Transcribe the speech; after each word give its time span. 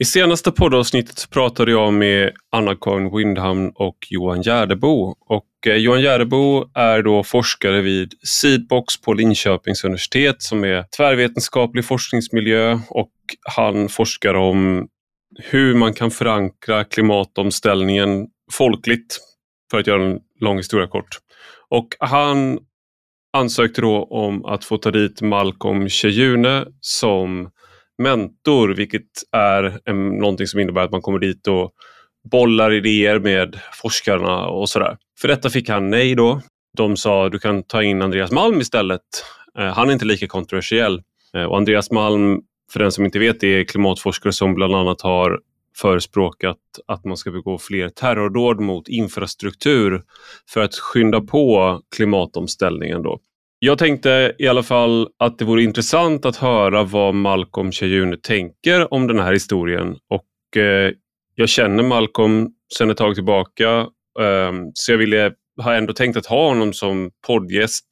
I 0.00 0.04
senaste 0.04 0.50
poddavsnittet 0.50 1.30
pratade 1.30 1.70
jag 1.70 1.92
med 1.92 2.32
Anna-Karin 2.50 3.16
Windhamn 3.16 3.72
och 3.74 3.96
Johan 4.10 4.42
Gärdebo. 4.42 5.14
Och 5.20 5.66
eh, 5.66 5.74
Johan 5.76 6.02
Gärdebo 6.02 6.70
är 6.74 7.02
då 7.02 7.22
forskare 7.22 7.80
vid 7.80 8.14
Seedbox 8.26 9.00
på 9.00 9.12
Linköpings 9.14 9.84
universitet 9.84 10.42
som 10.42 10.64
är 10.64 10.84
tvärvetenskaplig 10.96 11.84
forskningsmiljö 11.84 12.78
och 12.88 13.12
han 13.42 13.88
forskar 13.88 14.34
om 14.34 14.88
hur 15.38 15.74
man 15.74 15.94
kan 15.94 16.10
förankra 16.10 16.84
klimatomställningen 16.84 18.26
folkligt, 18.52 19.18
för 19.70 19.78
att 19.78 19.86
göra 19.86 20.04
en 20.04 20.18
lång 20.40 20.56
historia 20.56 20.86
kort. 20.86 21.18
Och 21.68 21.88
han 21.98 22.58
ansökte 23.32 23.80
då 23.80 24.04
om 24.04 24.44
att 24.44 24.64
få 24.64 24.78
ta 24.78 24.90
dit 24.90 25.22
Malcolm 25.22 25.88
Cheyune 25.88 26.66
som 26.80 27.50
mentor, 28.00 28.68
vilket 28.68 29.10
är 29.32 29.80
en, 29.84 30.08
någonting 30.08 30.46
som 30.46 30.60
innebär 30.60 30.82
att 30.82 30.90
man 30.90 31.02
kommer 31.02 31.18
dit 31.18 31.46
och 31.46 31.72
bollar 32.30 32.72
idéer 32.72 33.18
med 33.18 33.60
forskarna 33.72 34.46
och 34.46 34.68
sådär. 34.68 34.96
För 35.20 35.28
detta 35.28 35.50
fick 35.50 35.68
han 35.68 35.90
nej 35.90 36.14
då. 36.14 36.40
De 36.76 36.96
sa 36.96 37.28
du 37.28 37.38
kan 37.38 37.62
ta 37.62 37.82
in 37.82 38.02
Andreas 38.02 38.30
Malm 38.30 38.60
istället. 38.60 39.00
Eh, 39.58 39.64
han 39.64 39.88
är 39.88 39.92
inte 39.92 40.04
lika 40.04 40.26
kontroversiell. 40.26 41.02
Eh, 41.34 41.42
och 41.42 41.56
Andreas 41.56 41.90
Malm, 41.90 42.40
för 42.72 42.80
den 42.80 42.92
som 42.92 43.04
inte 43.04 43.18
vet, 43.18 43.42
är 43.42 43.64
klimatforskare 43.64 44.32
som 44.32 44.54
bland 44.54 44.74
annat 44.74 45.00
har 45.00 45.40
förespråkat 45.76 46.58
att 46.86 47.04
man 47.04 47.16
ska 47.16 47.30
begå 47.30 47.58
fler 47.58 47.88
terrordåd 47.88 48.60
mot 48.60 48.88
infrastruktur 48.88 50.02
för 50.50 50.60
att 50.60 50.74
skynda 50.74 51.20
på 51.20 51.80
klimatomställningen. 51.96 53.02
Då. 53.02 53.20
Jag 53.62 53.78
tänkte 53.78 54.34
i 54.38 54.48
alla 54.48 54.62
fall 54.62 55.08
att 55.18 55.38
det 55.38 55.44
vore 55.44 55.62
intressant 55.62 56.24
att 56.26 56.36
höra 56.36 56.82
vad 56.82 57.14
Malcolm 57.14 57.72
Cheyune 57.72 58.16
tänker 58.16 58.94
om 58.94 59.06
den 59.06 59.18
här 59.18 59.32
historien. 59.32 59.96
Och 60.08 60.56
eh, 60.62 60.92
Jag 61.34 61.48
känner 61.48 61.82
Malcolm 61.82 62.48
sedan 62.78 62.90
ett 62.90 62.96
tag 62.96 63.14
tillbaka 63.14 63.70
eh, 64.20 64.52
så 64.74 64.92
jag 64.92 64.98
ville, 64.98 65.32
har 65.62 65.74
ändå 65.74 65.92
tänkt 65.92 66.16
att 66.16 66.26
ha 66.26 66.48
honom 66.48 66.72
som 66.72 67.10
poddgäst 67.26 67.86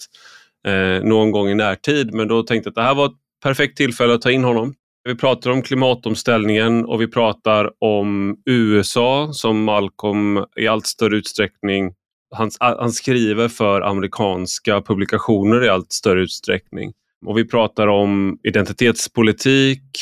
eh, 0.66 1.04
någon 1.04 1.30
gång 1.30 1.48
i 1.48 1.54
närtid 1.54 2.14
men 2.14 2.28
då 2.28 2.42
tänkte 2.42 2.68
jag 2.68 2.70
att 2.70 2.74
det 2.74 2.82
här 2.82 2.94
var 2.94 3.06
ett 3.06 3.18
perfekt 3.42 3.76
tillfälle 3.76 4.14
att 4.14 4.22
ta 4.22 4.30
in 4.30 4.44
honom. 4.44 4.74
Vi 5.04 5.14
pratar 5.14 5.50
om 5.50 5.62
klimatomställningen 5.62 6.84
och 6.84 7.00
vi 7.00 7.06
pratar 7.06 7.70
om 7.78 8.36
USA 8.46 9.28
som 9.32 9.64
Malcolm 9.64 10.44
i 10.56 10.66
allt 10.66 10.86
större 10.86 11.16
utsträckning 11.16 11.92
han, 12.30 12.50
han 12.60 12.92
skriver 12.92 13.48
för 13.48 13.80
amerikanska 13.80 14.82
publikationer 14.82 15.64
i 15.64 15.68
allt 15.68 15.92
större 15.92 16.22
utsträckning. 16.22 16.92
Och 17.26 17.38
vi 17.38 17.44
pratar 17.44 17.86
om 17.86 18.38
identitetspolitik, 18.42 19.98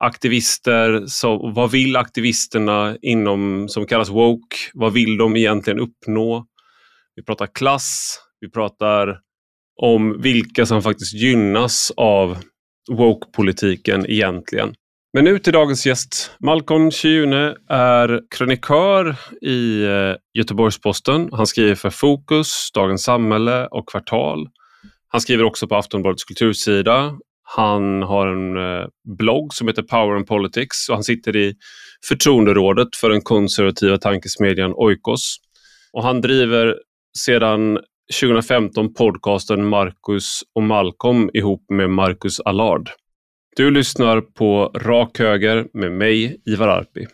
aktivister, 0.00 1.06
så 1.06 1.50
vad 1.50 1.70
vill 1.70 1.96
aktivisterna 1.96 2.96
inom 3.02 3.68
som 3.68 3.86
kallas 3.86 4.08
woke? 4.08 4.56
Vad 4.72 4.92
vill 4.92 5.16
de 5.16 5.36
egentligen 5.36 5.80
uppnå? 5.80 6.46
Vi 7.16 7.22
pratar 7.22 7.46
klass, 7.46 8.18
vi 8.40 8.50
pratar 8.50 9.20
om 9.76 10.22
vilka 10.22 10.66
som 10.66 10.82
faktiskt 10.82 11.14
gynnas 11.14 11.92
av 11.96 12.38
woke-politiken 12.90 14.06
egentligen. 14.10 14.74
Men 15.14 15.24
nu 15.24 15.38
till 15.38 15.52
dagens 15.52 15.86
gäst. 15.86 16.30
Malcolm 16.40 16.90
Chiune 16.90 17.56
är 17.68 18.20
krönikör 18.30 19.16
i 19.42 19.84
eh, 19.84 20.14
Göteborgs-Posten. 20.38 21.28
Han 21.32 21.46
skriver 21.46 21.74
för 21.74 21.90
Fokus, 21.90 22.70
Dagens 22.74 23.02
Samhälle 23.02 23.66
och 23.66 23.88
Kvartal. 23.88 24.48
Han 25.08 25.20
skriver 25.20 25.44
också 25.44 25.68
på 25.68 25.76
Aftonbladets 25.76 26.24
kultursida. 26.24 27.12
Han 27.42 28.02
har 28.02 28.26
en 28.26 28.56
eh, 28.56 28.86
blogg 29.18 29.54
som 29.54 29.68
heter 29.68 29.82
Power 29.82 30.16
and 30.16 30.26
Politics 30.26 30.88
och 30.88 30.94
han 30.94 31.04
sitter 31.04 31.36
i 31.36 31.54
förtroenderådet 32.08 32.96
för 32.96 33.10
den 33.10 33.22
konservativa 33.22 33.98
tankesmedjan 33.98 34.72
Oikos. 34.74 35.36
Och 35.92 36.02
han 36.02 36.20
driver 36.20 36.76
sedan 37.18 37.78
2015 38.20 38.94
podcasten 38.94 39.66
Marcus 39.66 40.40
och 40.54 40.62
Malcolm 40.62 41.30
ihop 41.34 41.64
med 41.68 41.90
Marcus 41.90 42.40
Allard. 42.40 42.90
Du 43.56 43.70
lyssnar 43.70 44.20
på 44.20 44.70
Rak 44.74 45.18
Höger 45.18 45.66
med 45.72 45.92
mig, 45.92 46.40
Ivar 46.44 46.68
Arpi. 46.68 47.06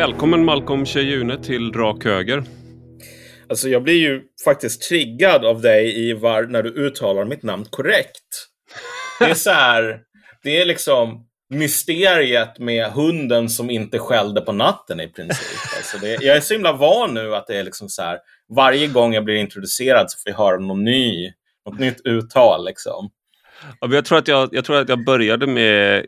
Välkommen 0.00 0.44
Malcolm 0.44 0.86
Cheyune 0.86 1.42
till 1.42 1.72
Rak 1.72 2.04
Höger. 2.04 2.44
Alltså 3.48 3.68
jag 3.68 3.82
blir 3.82 3.94
ju 3.94 4.22
faktiskt 4.44 4.82
triggad 4.82 5.44
av 5.44 5.60
dig 5.60 6.08
Ivar 6.08 6.42
när 6.42 6.62
du 6.62 6.70
uttalar 6.70 7.24
mitt 7.24 7.42
namn 7.42 7.64
korrekt. 7.70 8.48
Det 9.18 9.24
är 9.24 9.34
så 9.34 9.50
här, 9.50 10.00
det 10.42 10.60
är 10.60 10.66
liksom 10.66 11.26
mysteriet 11.50 12.58
med 12.58 12.86
hunden 12.86 13.48
som 13.48 13.70
inte 13.70 13.98
skällde 13.98 14.40
på 14.40 14.52
natten 14.52 15.00
i 15.00 15.08
princip. 15.08 15.58
Alltså 15.76 15.98
det, 15.98 16.18
jag 16.20 16.36
är 16.36 16.40
så 16.40 16.54
himla 16.54 16.72
van 16.72 17.14
nu 17.14 17.34
att 17.34 17.46
det 17.46 17.56
är 17.56 17.64
liksom 17.64 17.88
så 17.88 18.02
här, 18.02 18.18
varje 18.56 18.86
gång 18.86 19.14
jag 19.14 19.24
blir 19.24 19.36
introducerad 19.36 20.10
så 20.10 20.18
får 20.18 20.30
jag 20.30 20.38
höra 20.38 20.58
någon 20.58 20.84
ny, 20.84 21.32
något 21.66 21.78
nytt 21.78 22.00
uttal 22.04 22.64
liksom. 22.64 23.10
Ja, 23.80 23.88
jag, 23.94 24.04
tror 24.04 24.18
att 24.18 24.28
jag, 24.28 24.48
jag 24.52 24.64
tror 24.64 24.76
att 24.76 24.88
jag 24.88 25.04
började 25.04 25.46
med 25.46 26.06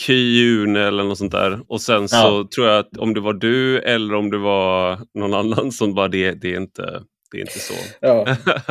Kyun 0.00 0.76
eller 0.76 1.04
något 1.04 1.18
sånt 1.18 1.32
där. 1.32 1.60
Och 1.68 1.80
sen 1.80 2.08
så 2.08 2.16
ja. 2.16 2.48
tror 2.54 2.68
jag 2.68 2.78
att 2.78 2.96
om 2.96 3.14
det 3.14 3.20
var 3.20 3.32
du 3.32 3.78
eller 3.78 4.14
om 4.14 4.30
det 4.30 4.38
var 4.38 5.00
någon 5.14 5.34
annan 5.34 5.72
som 5.72 5.94
bara 5.94 6.08
det, 6.08 6.32
det 6.32 6.54
är 6.54 6.56
inte 6.56 7.02
det 7.30 7.38
är 7.38 7.40
inte 7.40 7.58
så. 7.58 7.74
Ja, 8.00 8.26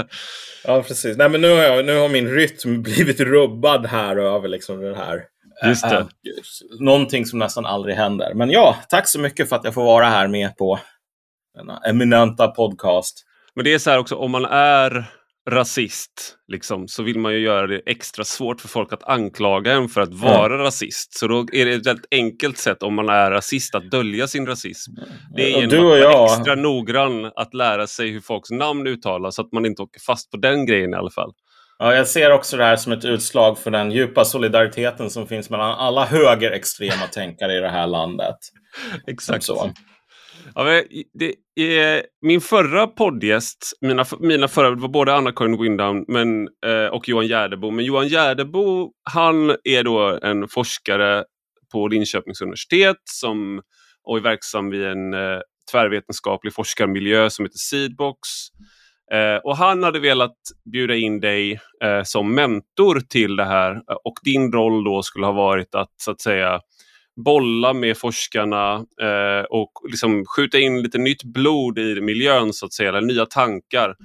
ja 0.63 0.83
precis. 0.83 1.17
Nej, 1.17 1.29
men 1.29 1.41
nu, 1.41 1.49
har 1.49 1.63
jag, 1.63 1.85
nu 1.85 1.97
har 1.97 2.09
min 2.09 2.29
rytm 2.29 2.81
blivit 2.81 3.19
rubbad 3.19 3.85
här 3.85 4.15
över 4.15 4.47
liksom 4.47 4.81
det 4.81 4.95
här. 4.95 5.23
Just 5.65 5.89
det. 5.89 5.97
Äh, 5.97 6.05
någonting 6.79 7.25
som 7.25 7.39
nästan 7.39 7.65
aldrig 7.65 7.95
händer. 7.95 8.33
Men 8.33 8.49
ja, 8.49 8.77
tack 8.89 9.07
så 9.07 9.19
mycket 9.19 9.49
för 9.49 9.55
att 9.55 9.63
jag 9.63 9.73
får 9.73 9.83
vara 9.83 10.05
här 10.05 10.27
med 10.27 10.57
på 10.57 10.79
denna 11.55 11.77
eminenta 11.77 12.47
podcast. 12.47 13.25
Men 13.55 13.63
det 13.63 13.73
är 13.73 13.79
så 13.79 13.89
här 13.89 13.99
också, 13.99 14.15
om 14.15 14.31
man 14.31 14.45
är 14.45 15.05
rasist 15.49 16.35
liksom, 16.47 16.87
så 16.87 17.03
vill 17.03 17.19
man 17.19 17.33
ju 17.33 17.39
göra 17.39 17.67
det 17.67 17.81
extra 17.85 18.23
svårt 18.23 18.61
för 18.61 18.67
folk 18.67 18.93
att 18.93 19.03
anklaga 19.03 19.73
en 19.73 19.89
för 19.89 20.01
att 20.01 20.13
vara 20.13 20.53
mm. 20.53 20.57
rasist. 20.57 21.17
Så 21.17 21.27
då 21.27 21.45
är 21.51 21.65
det 21.65 21.73
ett 21.73 21.87
väldigt 21.87 22.07
enkelt 22.11 22.57
sätt 22.57 22.83
om 22.83 22.95
man 22.95 23.09
är 23.09 23.31
rasist 23.31 23.75
att 23.75 23.91
dölja 23.91 24.27
sin 24.27 24.47
rasism. 24.47 24.91
Det 25.35 25.53
är 25.53 25.61
genom 25.61 25.87
att 25.87 26.03
vara 26.03 26.25
extra 26.25 26.55
noggrann 26.55 27.31
att 27.35 27.53
lära 27.53 27.87
sig 27.87 28.09
hur 28.11 28.21
folks 28.21 28.51
namn 28.51 28.87
uttalas 28.87 29.35
så 29.35 29.41
att 29.41 29.51
man 29.51 29.65
inte 29.65 29.81
åker 29.81 30.01
fast 30.01 30.31
på 30.31 30.37
den 30.37 30.65
grejen 30.65 30.93
i 30.93 30.95
alla 30.95 31.11
fall. 31.11 31.31
Ja, 31.79 31.95
jag 31.95 32.07
ser 32.07 32.31
också 32.31 32.57
det 32.57 32.63
här 32.63 32.75
som 32.75 32.91
ett 32.91 33.05
utslag 33.05 33.59
för 33.59 33.71
den 33.71 33.91
djupa 33.91 34.25
solidariteten 34.25 35.09
som 35.09 35.27
finns 35.27 35.49
mellan 35.49 35.71
alla 35.71 36.05
högerextrema 36.05 37.07
tänkare 37.11 37.57
i 37.57 37.59
det 37.59 37.69
här 37.69 37.87
landet. 37.87 38.37
Exakt. 39.07 39.43
Så. 39.43 39.71
Ja, 40.57 40.83
det 41.13 41.35
är, 41.55 42.05
min 42.21 42.41
förra 42.41 42.87
poddgäst, 42.87 43.77
mina, 43.81 44.05
mina 44.19 44.47
förra 44.47 44.75
var 44.75 44.87
både 44.87 45.15
Anna-Karin 45.15 45.61
Windham 45.61 46.05
men, 46.07 46.47
eh, 46.65 46.87
och 46.91 47.09
Johan 47.09 47.27
Gärdebo. 47.27 47.71
Men 47.71 47.85
Johan 47.85 48.07
Gärdebo 48.07 48.91
han 49.03 49.49
är 49.63 49.83
då 49.83 50.19
en 50.23 50.47
forskare 50.47 51.23
på 51.71 51.87
Linköpings 51.87 52.41
universitet 52.41 52.97
som, 53.03 53.61
och 54.03 54.17
är 54.17 54.21
verksam 54.21 54.69
vid 54.69 54.83
en 54.83 55.13
eh, 55.13 55.39
tvärvetenskaplig 55.71 56.53
forskarmiljö 56.53 57.29
som 57.29 57.45
heter 57.45 57.57
Seedbox. 57.57 58.19
Eh, 59.11 59.37
och 59.43 59.57
han 59.57 59.83
hade 59.83 59.99
velat 59.99 60.37
bjuda 60.71 60.95
in 60.95 61.19
dig 61.19 61.59
eh, 61.83 62.03
som 62.03 62.35
mentor 62.35 62.99
till 62.99 63.35
det 63.35 63.45
här 63.45 63.71
eh, 63.71 63.97
och 64.03 64.13
din 64.23 64.51
roll 64.51 64.83
då 64.83 65.03
skulle 65.03 65.25
ha 65.25 65.33
varit 65.33 65.75
att 65.75 65.93
så 65.97 66.11
att 66.11 66.21
säga 66.21 66.61
bolla 67.15 67.73
med 67.73 67.97
forskarna 67.97 68.85
eh, 69.01 69.45
och 69.49 69.71
liksom 69.89 70.25
skjuta 70.25 70.59
in 70.59 70.81
lite 70.81 70.97
nytt 70.97 71.23
blod 71.23 71.79
i 71.79 72.01
miljön, 72.01 72.53
så 72.53 72.65
att 72.65 72.73
säga, 72.73 72.89
eller 72.89 73.01
nya 73.01 73.25
tankar. 73.25 73.95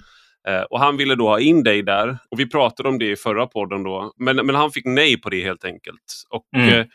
Eh, 0.48 0.62
och 0.62 0.80
Han 0.80 0.96
ville 0.96 1.14
då 1.14 1.28
ha 1.28 1.40
in 1.40 1.62
dig 1.62 1.82
där 1.82 2.18
och 2.30 2.40
vi 2.40 2.48
pratade 2.48 2.88
om 2.88 2.98
det 2.98 3.10
i 3.10 3.16
förra 3.16 3.46
podden 3.46 3.82
då, 3.82 4.12
men, 4.18 4.36
men 4.36 4.54
han 4.54 4.70
fick 4.70 4.84
nej 4.84 5.20
på 5.20 5.30
det 5.30 5.42
helt 5.42 5.64
enkelt. 5.64 6.02
Och, 6.30 6.46
mm. 6.56 6.68
eh, 6.68 6.86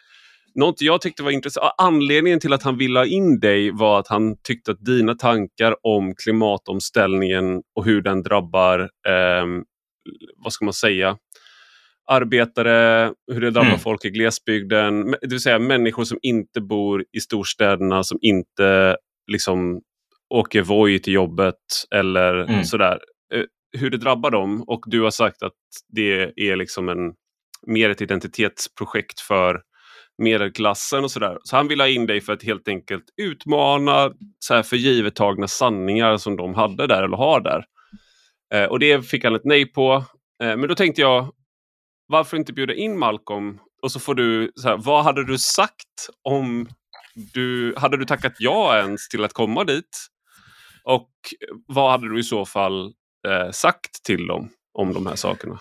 något 0.56 0.82
jag 0.82 1.02
tyckte 1.02 1.24
var 1.24 1.32
intressant, 1.32 1.74
anledningen 1.78 2.40
till 2.40 2.54
att 2.54 2.64
han 2.64 2.78
ville 2.78 3.00
ha 3.00 3.06
in 3.06 3.40
dig 3.40 3.72
var 3.72 4.00
att 4.00 4.08
han 4.08 4.38
tyckte 4.44 4.72
att 4.72 4.86
dina 4.86 5.16
tankar 5.16 5.76
om 5.88 6.16
klimatomställningen 6.16 7.62
och 7.76 7.86
hur 7.86 8.02
den 8.02 8.24
drabbar, 8.24 8.80
eh, 8.80 9.46
vad 10.38 10.54
ska 10.54 10.66
man 10.66 10.74
säga, 10.74 11.18
arbetare, 12.08 13.14
hur 13.32 13.42
det 13.42 13.52
drabbar 13.52 13.68
mm. 13.68 13.80
folk 13.80 14.06
i 14.06 14.10
glesbygden. 14.10 15.12
Det 15.12 15.28
vill 15.30 15.40
säga 15.40 15.60
människor 15.60 16.04
som 16.04 16.18
inte 16.22 16.62
bor 16.62 17.06
i 17.18 17.20
storstäderna, 17.20 18.04
som 18.04 18.18
inte 18.22 18.98
liksom 19.32 19.82
åker 20.30 20.62
Voi 20.62 21.00
till 21.00 21.14
jobbet 21.14 21.56
eller 21.96 22.36
mm. 22.36 22.64
sådär. 22.64 23.00
Eh, 23.34 23.44
hur 23.80 23.90
det 23.90 23.98
drabbar 23.98 24.32
dem 24.32 24.64
och 24.68 24.84
du 24.88 25.02
har 25.02 25.12
sagt 25.12 25.44
att 25.44 25.54
det 25.88 26.34
är 26.36 26.56
liksom 26.56 26.90
en, 26.90 27.14
mer 27.68 27.90
ett 27.90 28.02
identitetsprojekt 28.02 29.20
för 29.20 29.62
medelklassen 30.18 31.04
och 31.04 31.12
sådär. 31.12 31.38
Så 31.44 31.56
han 31.56 31.68
vill 31.68 31.82
ha 31.82 31.88
in 31.88 32.06
dig 32.06 32.22
för 32.22 32.34
att 32.34 32.44
helt 32.44 32.68
enkelt 32.68 33.04
utmana 33.22 34.12
så 34.40 34.54
här 34.54 34.64
för 34.64 34.76
givet 34.76 35.16
tagna 35.16 35.48
sanningar 35.48 36.18
som 36.18 36.36
de 36.36 36.54
hade 36.54 36.88
där 36.88 37.04
eller 37.04 37.18
har 37.18 37.40
där. 37.40 37.66
Eh, 38.54 38.70
och 38.70 38.80
det 38.80 39.02
fick 39.02 39.24
han 39.24 39.36
ett 39.36 39.46
nej 39.46 39.66
på. 39.66 40.04
Eh, 40.44 40.58
men 40.58 40.68
då 40.68 40.76
tänkte 40.76 41.02
jag, 41.02 41.32
varför 42.08 42.38
inte 42.38 42.54
bjuda 42.54 42.74
in 42.74 43.00
Malcolm? 43.00 43.60
Och 43.82 43.92
så 43.92 44.00
får 44.00 44.16
du, 44.16 44.52
så 44.56 44.68
här, 44.68 44.78
vad 44.78 45.04
hade 45.04 45.26
du 45.26 45.38
sagt 45.38 46.10
om 46.24 46.68
du, 47.34 47.76
hade 47.78 47.98
du 47.98 48.06
tackat 48.06 48.34
ja 48.40 48.78
ens 48.78 49.10
till 49.10 49.24
att 49.24 49.34
komma 49.34 49.64
dit? 49.64 50.08
Och 50.84 51.10
vad 51.68 51.92
hade 51.92 52.10
du 52.10 52.20
i 52.20 52.24
så 52.24 52.46
fall 52.46 52.86
eh, 53.28 53.52
sagt 53.52 54.04
till 54.04 54.28
dem 54.28 54.50
om 54.74 54.94
de 54.94 55.06
här 55.08 55.16
sakerna? 55.16 55.60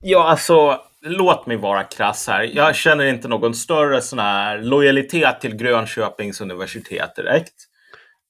Ja, 0.00 0.28
alltså 0.28 0.80
låt 1.00 1.46
mig 1.46 1.56
vara 1.56 1.84
krass 1.84 2.28
här. 2.28 2.42
Jag 2.42 2.76
känner 2.76 3.04
inte 3.04 3.28
någon 3.28 3.54
större 3.54 4.00
sån 4.00 4.18
här 4.18 4.62
lojalitet 4.62 5.40
till 5.40 5.56
Grönköpings 5.56 6.40
universitet 6.40 7.16
direkt. 7.16 7.54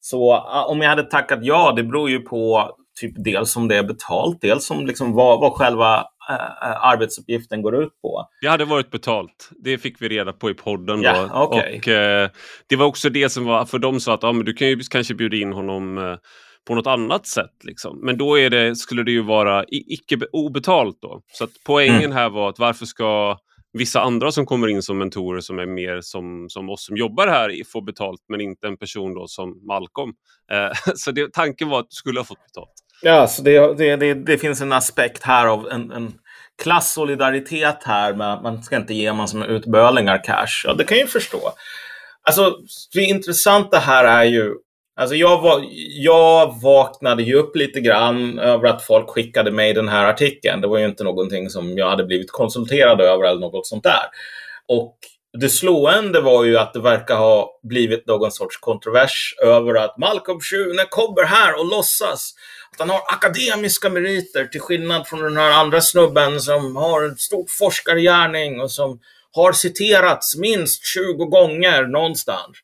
Så 0.01 0.39
om 0.69 0.81
jag 0.81 0.89
hade 0.89 1.03
tackat 1.03 1.39
ja, 1.43 1.73
det 1.77 1.83
beror 1.83 2.11
ju 2.11 2.21
på 2.21 2.71
typ 3.01 3.13
dels 3.17 3.57
om 3.57 3.69
det 3.69 3.77
är 3.77 3.83
betalt, 3.83 4.39
dels 4.41 4.71
om 4.71 4.87
liksom 4.87 5.13
vad, 5.13 5.41
vad 5.41 5.53
själva 5.53 6.05
arbetsuppgiften 6.29 7.63
går 7.63 7.83
ut 7.83 8.01
på. 8.03 8.29
Det 8.41 8.49
hade 8.49 8.65
varit 8.65 8.91
betalt. 8.91 9.51
Det 9.65 9.79
fick 9.79 10.03
vi 10.03 10.09
reda 10.09 10.33
på 10.33 10.51
i 10.51 10.55
podden. 10.55 11.03
Då. 11.03 11.05
Ja, 11.05 11.47
okay. 11.47 11.79
Och, 11.79 11.89
äh, 11.89 12.31
det 12.67 12.77
var 12.77 12.87
också 12.87 13.11
det 13.11 13.29
som 13.29 13.45
var, 13.45 13.65
för 13.65 13.79
de 13.79 14.01
sa 14.01 14.15
att 14.15 14.25
ah, 14.25 14.33
men 14.33 14.45
du 14.45 14.53
kan 14.53 14.69
ju 14.69 14.81
kanske 14.91 15.15
bjuda 15.15 15.37
in 15.37 15.53
honom 15.53 15.99
äh, 15.99 16.17
på 16.67 16.75
något 16.75 16.87
annat 16.87 17.27
sätt. 17.27 17.65
Liksom. 17.65 18.01
Men 18.03 18.19
då 18.19 18.37
det, 18.37 18.77
skulle 18.77 19.03
det 19.03 19.11
ju 19.11 19.23
vara 19.23 19.65
icke 19.69 20.19
obetalt. 20.33 20.99
Då. 21.03 21.21
Så 21.33 21.47
poängen 21.67 22.05
mm. 22.05 22.13
här 22.13 22.31
var 22.31 22.49
att 22.49 22.59
varför 22.59 22.87
ska 22.87 23.39
vissa 23.73 24.01
andra 24.01 24.33
som 24.33 24.47
kommer 24.47 24.69
in 24.69 24.83
som 24.83 24.99
mentorer 24.99 25.41
som 25.41 25.59
är 25.59 25.67
mer 25.67 26.01
som, 26.01 26.47
som 26.49 26.71
oss 26.71 26.87
som 26.87 26.97
jobbar 26.97 27.27
här 27.27 27.65
får 27.73 27.83
betalt 27.83 28.21
men 28.29 28.41
inte 28.41 28.67
en 28.67 28.77
person 28.77 29.15
då 29.15 29.27
som 29.27 29.67
Malcolm. 29.67 30.13
Eh, 30.53 30.93
så 30.95 31.11
det, 31.11 31.33
tanken 31.33 31.69
var 31.69 31.81
att 31.81 31.91
du 31.91 31.95
skulle 31.95 32.21
ha 32.21 32.25
fått 32.25 32.47
betalt. 32.47 32.73
Ja, 33.03 33.27
så 33.27 33.43
det, 33.43 33.75
det, 33.79 33.97
det, 33.97 34.15
det 34.15 34.39
finns 34.39 34.61
en 34.61 34.73
aspekt 34.73 35.23
här 35.23 35.47
av 35.47 35.69
en, 35.69 35.91
en 35.91 36.13
klassolidaritet 36.63 37.85
här. 37.85 38.15
Med, 38.15 38.33
att 38.33 38.43
man 38.43 38.63
ska 38.63 38.77
inte 38.77 38.95
ge 38.95 39.13
man 39.13 39.29
som 39.29 39.43
utbölingar 39.43 40.25
cash. 40.25 40.65
Ja, 40.65 40.75
det 40.75 40.85
kan 40.85 40.99
jag 40.99 41.05
ju 41.05 41.11
förstå. 41.11 41.53
Alltså, 42.23 42.57
det 42.95 43.01
intressanta 43.01 43.79
här 43.79 44.05
är 44.05 44.25
ju 44.25 44.55
Alltså 44.99 45.17
jag, 45.17 45.41
var, 45.41 45.65
jag 45.91 46.61
vaknade 46.63 47.23
ju 47.23 47.35
upp 47.35 47.57
lite 47.57 47.81
grann 47.81 48.39
över 48.39 48.69
att 48.69 48.83
folk 48.83 49.11
skickade 49.11 49.51
mig 49.51 49.73
den 49.73 49.89
här 49.89 50.05
artikeln. 50.05 50.61
Det 50.61 50.69
var 50.69 50.79
ju 50.79 50.85
inte 50.85 51.05
någonting 51.05 51.51
som 51.51 51.79
jag 51.79 51.91
hade 51.91 52.05
blivit 52.05 52.31
konsulterad 52.31 53.01
över 53.01 53.25
eller 53.25 53.41
något 53.41 53.67
sånt 53.67 53.83
där. 53.83 54.05
Och 54.69 54.97
det 55.39 55.49
slående 55.49 56.21
var 56.21 56.45
ju 56.45 56.59
att 56.59 56.73
det 56.73 56.81
verkar 56.81 57.17
ha 57.17 57.61
blivit 57.63 58.07
någon 58.07 58.33
sorts 58.33 58.57
kontrovers 58.57 59.35
över 59.43 59.75
att 59.75 59.99
Malcolm 59.99 60.41
Schune 60.41 60.85
kommer 60.91 61.25
här 61.25 61.59
och 61.59 61.67
låtsas 61.67 62.35
att 62.73 62.81
han 62.81 62.91
har 62.91 63.01
akademiska 63.13 63.91
meriter 63.91 64.45
till 64.45 64.61
skillnad 64.61 65.07
från 65.07 65.23
den 65.23 65.37
här 65.37 65.61
andra 65.61 65.81
snubben 65.81 66.41
som 66.41 66.77
har 66.77 67.03
en 67.03 67.17
stor 67.17 67.47
forskargärning 67.49 68.61
och 68.61 68.71
som 68.71 69.01
har 69.33 69.53
citerats 69.53 70.37
minst 70.37 70.87
20 70.87 71.25
gånger 71.25 71.87
någonstans. 71.87 72.57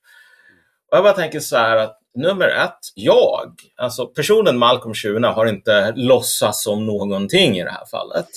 Och 0.91 0.97
jag 0.97 1.05
bara 1.05 1.15
tänker 1.15 1.41
så 1.41 1.57
här 1.57 1.77
att 1.77 2.01
nummer 2.15 2.49
ett, 2.49 2.79
jag, 2.95 3.53
alltså 3.77 4.07
personen 4.07 4.59
Malcolm 4.59 4.95
Schune 4.95 5.27
har 5.27 5.47
inte 5.47 5.93
låtsats 5.97 6.65
som 6.65 6.87
någonting 6.87 7.59
i 7.59 7.65
det 7.65 7.71
här 7.71 7.87
fallet. 7.91 8.29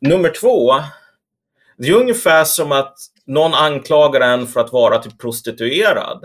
Nummer 0.00 0.32
två, 0.40 0.74
det 1.78 1.88
är 1.88 1.94
ungefär 1.94 2.44
som 2.44 2.72
att 2.72 2.96
någon 3.26 3.54
anklagar 3.54 4.20
en 4.20 4.46
för 4.46 4.60
att 4.60 4.72
vara 4.72 4.98
typ 4.98 5.18
prostituerad 5.18 6.24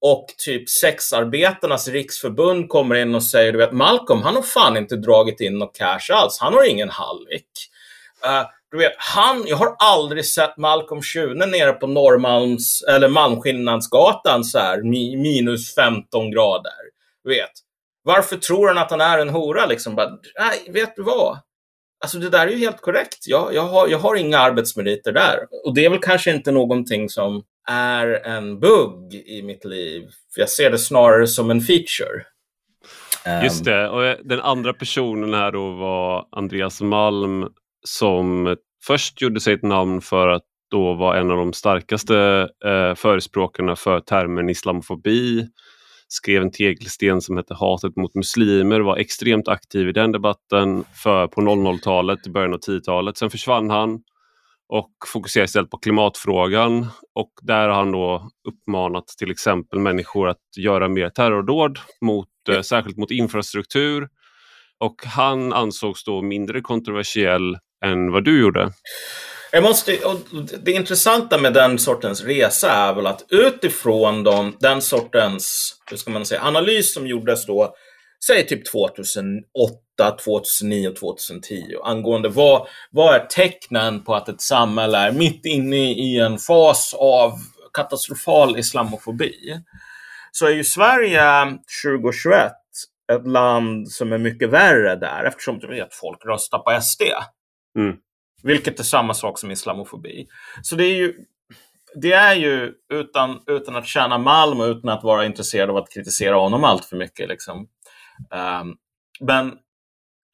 och 0.00 0.26
typ 0.38 0.68
sexarbetarnas 0.68 1.88
riksförbund 1.88 2.68
kommer 2.68 2.94
in 2.94 3.14
och 3.14 3.24
säger 3.24 3.52
du 3.52 3.58
vet 3.58 3.72
Malcolm, 3.72 4.22
han 4.22 4.34
har 4.34 4.42
fan 4.42 4.76
inte 4.76 4.96
dragit 4.96 5.40
in 5.40 5.58
något 5.58 5.76
cash 5.76 6.12
alls. 6.12 6.38
Han 6.40 6.54
har 6.54 6.70
ingen 6.70 6.90
hallick. 6.90 7.48
Uh, 8.26 8.38
eh, 8.38 8.46
du 8.72 8.78
vet, 8.78 8.92
han, 8.96 9.44
jag 9.46 9.56
har 9.56 9.76
aldrig 9.78 10.26
sett 10.26 10.56
Malcolm 10.56 11.02
Schune 11.02 11.46
nere 11.46 11.72
på 11.72 11.86
Norrmalms, 11.86 12.82
eller 12.88 13.08
Malmskillnadsgatan 13.08 14.44
så 14.44 14.58
här, 14.58 14.82
minus 15.22 15.74
15 15.74 16.30
grader. 16.30 16.72
Du 17.24 17.30
vet. 17.30 17.50
Varför 18.04 18.36
tror 18.36 18.68
han 18.68 18.78
att 18.78 18.90
han 18.90 19.00
är 19.00 19.18
en 19.18 19.28
hora 19.28 19.66
liksom? 19.66 19.94
Bara, 19.94 20.10
nej, 20.38 20.72
vet 20.72 20.96
du 20.96 21.02
vad? 21.02 21.38
Alltså 22.02 22.18
det 22.18 22.28
där 22.28 22.46
är 22.46 22.50
ju 22.50 22.58
helt 22.58 22.80
korrekt. 22.80 23.18
Jag, 23.26 23.54
jag, 23.54 23.62
har, 23.62 23.88
jag 23.88 23.98
har 23.98 24.16
inga 24.16 24.38
arbetsmeriter 24.38 25.12
där. 25.12 25.38
Och 25.64 25.74
det 25.74 25.84
är 25.84 25.90
väl 25.90 25.98
kanske 25.98 26.34
inte 26.34 26.52
någonting 26.52 27.08
som 27.08 27.42
är 27.68 28.26
en 28.26 28.60
bugg 28.60 29.14
i 29.14 29.42
mitt 29.42 29.64
liv. 29.64 30.08
Jag 30.36 30.48
ser 30.48 30.70
det 30.70 30.78
snarare 30.78 31.26
som 31.26 31.50
en 31.50 31.60
feature. 31.60 32.24
Just 33.42 33.64
det, 33.64 33.88
och 33.88 34.16
den 34.24 34.40
andra 34.40 34.72
personen 34.74 35.34
här 35.34 35.52
då 35.52 35.70
var 35.70 36.26
Andreas 36.30 36.80
Malm 36.80 37.48
som 37.84 38.56
först 38.86 39.22
gjorde 39.22 39.40
sig 39.40 39.54
ett 39.54 39.62
namn 39.62 40.00
för 40.00 40.28
att 40.28 40.42
då 40.70 40.94
vara 40.94 41.20
en 41.20 41.30
av 41.30 41.36
de 41.36 41.52
starkaste 41.52 42.48
eh, 42.64 42.94
förespråkarna 42.94 43.76
för 43.76 44.00
termen 44.00 44.50
islamofobi. 44.50 45.48
Skrev 46.08 46.42
en 46.42 46.50
tegelsten 46.50 47.20
som 47.20 47.36
hette 47.36 47.54
Hatet 47.54 47.96
mot 47.96 48.14
muslimer, 48.14 48.80
var 48.80 48.96
extremt 48.96 49.48
aktiv 49.48 49.88
i 49.88 49.92
den 49.92 50.12
debatten 50.12 50.84
för 51.02 51.26
på 51.26 51.40
00-talet, 51.40 52.26
i 52.26 52.30
början 52.30 52.54
av 52.54 52.60
10-talet. 52.60 53.18
Sen 53.18 53.30
försvann 53.30 53.70
han 53.70 54.02
och 54.68 54.92
fokuserade 55.12 55.44
istället 55.44 55.70
på 55.70 55.78
klimatfrågan. 55.78 56.86
Och 57.14 57.32
där 57.42 57.68
har 57.68 57.74
han 57.74 57.92
då 57.92 58.30
uppmanat 58.48 59.08
till 59.08 59.30
exempel 59.30 59.78
människor 59.78 60.28
att 60.28 60.56
göra 60.56 60.88
mer 60.88 61.08
terrordåd, 61.08 61.78
mot, 62.00 62.28
eh, 62.50 62.60
särskilt 62.60 62.96
mot 62.96 63.10
infrastruktur. 63.10 64.08
Och 64.78 65.04
han 65.04 65.52
ansågs 65.52 66.04
då 66.04 66.22
mindre 66.22 66.60
kontroversiell 66.60 67.56
än 67.84 68.12
vad 68.12 68.24
du 68.24 68.40
gjorde. 68.40 68.72
Jag 69.52 69.62
måste, 69.62 69.98
det 70.62 70.72
intressanta 70.72 71.38
med 71.38 71.54
den 71.54 71.78
sortens 71.78 72.24
resa 72.24 72.72
är 72.72 72.94
väl 72.94 73.06
att 73.06 73.24
utifrån 73.28 74.24
de, 74.24 74.56
den 74.60 74.82
sortens 74.82 75.74
hur 75.90 75.96
ska 75.96 76.10
man 76.10 76.26
säga, 76.26 76.42
analys 76.42 76.94
som 76.94 77.06
gjordes 77.06 77.46
då, 77.46 77.74
säg 78.26 78.46
typ 78.46 78.72
2008, 78.72 79.42
2009, 80.24 80.90
2010 80.90 81.64
angående 81.84 82.28
vad, 82.28 82.66
vad 82.90 83.14
är 83.14 83.26
tecknen 83.26 84.04
på 84.04 84.14
att 84.14 84.28
ett 84.28 84.40
samhälle 84.40 84.98
är 84.98 85.12
mitt 85.12 85.46
inne 85.46 85.92
i 85.92 86.18
en 86.18 86.38
fas 86.38 86.94
av 86.98 87.32
katastrofal 87.72 88.58
islamofobi. 88.58 89.34
Så 90.32 90.46
är 90.46 90.50
ju 90.50 90.64
Sverige 90.64 91.58
2021 91.84 92.52
ett 93.12 93.26
land 93.26 93.88
som 93.88 94.12
är 94.12 94.18
mycket 94.18 94.50
värre 94.50 94.96
där 94.96 95.24
eftersom 95.24 95.58
du 95.58 95.66
vet 95.66 95.94
folk 95.94 96.24
röstar 96.24 96.58
på 96.58 96.80
SD. 96.80 97.02
Mm. 97.78 97.96
Vilket 98.42 98.80
är 98.80 98.84
samma 98.84 99.14
sak 99.14 99.38
som 99.38 99.50
islamofobi. 99.50 100.26
Så 100.62 100.76
det 100.76 100.84
är 100.84 100.96
ju, 100.96 101.14
det 101.94 102.12
är 102.12 102.34
ju 102.34 102.72
utan, 102.92 103.40
utan 103.46 103.76
att 103.76 103.86
tjäna 103.86 104.18
malm 104.18 104.60
och 104.60 104.66
utan 104.66 104.90
att 104.90 105.04
vara 105.04 105.26
intresserad 105.26 105.70
av 105.70 105.76
att 105.76 105.92
kritisera 105.92 106.36
honom 106.36 106.64
allt 106.64 106.84
för 106.84 106.96
mycket. 106.96 107.28
Liksom. 107.28 107.68
Um, 108.60 108.76
men 109.20 109.52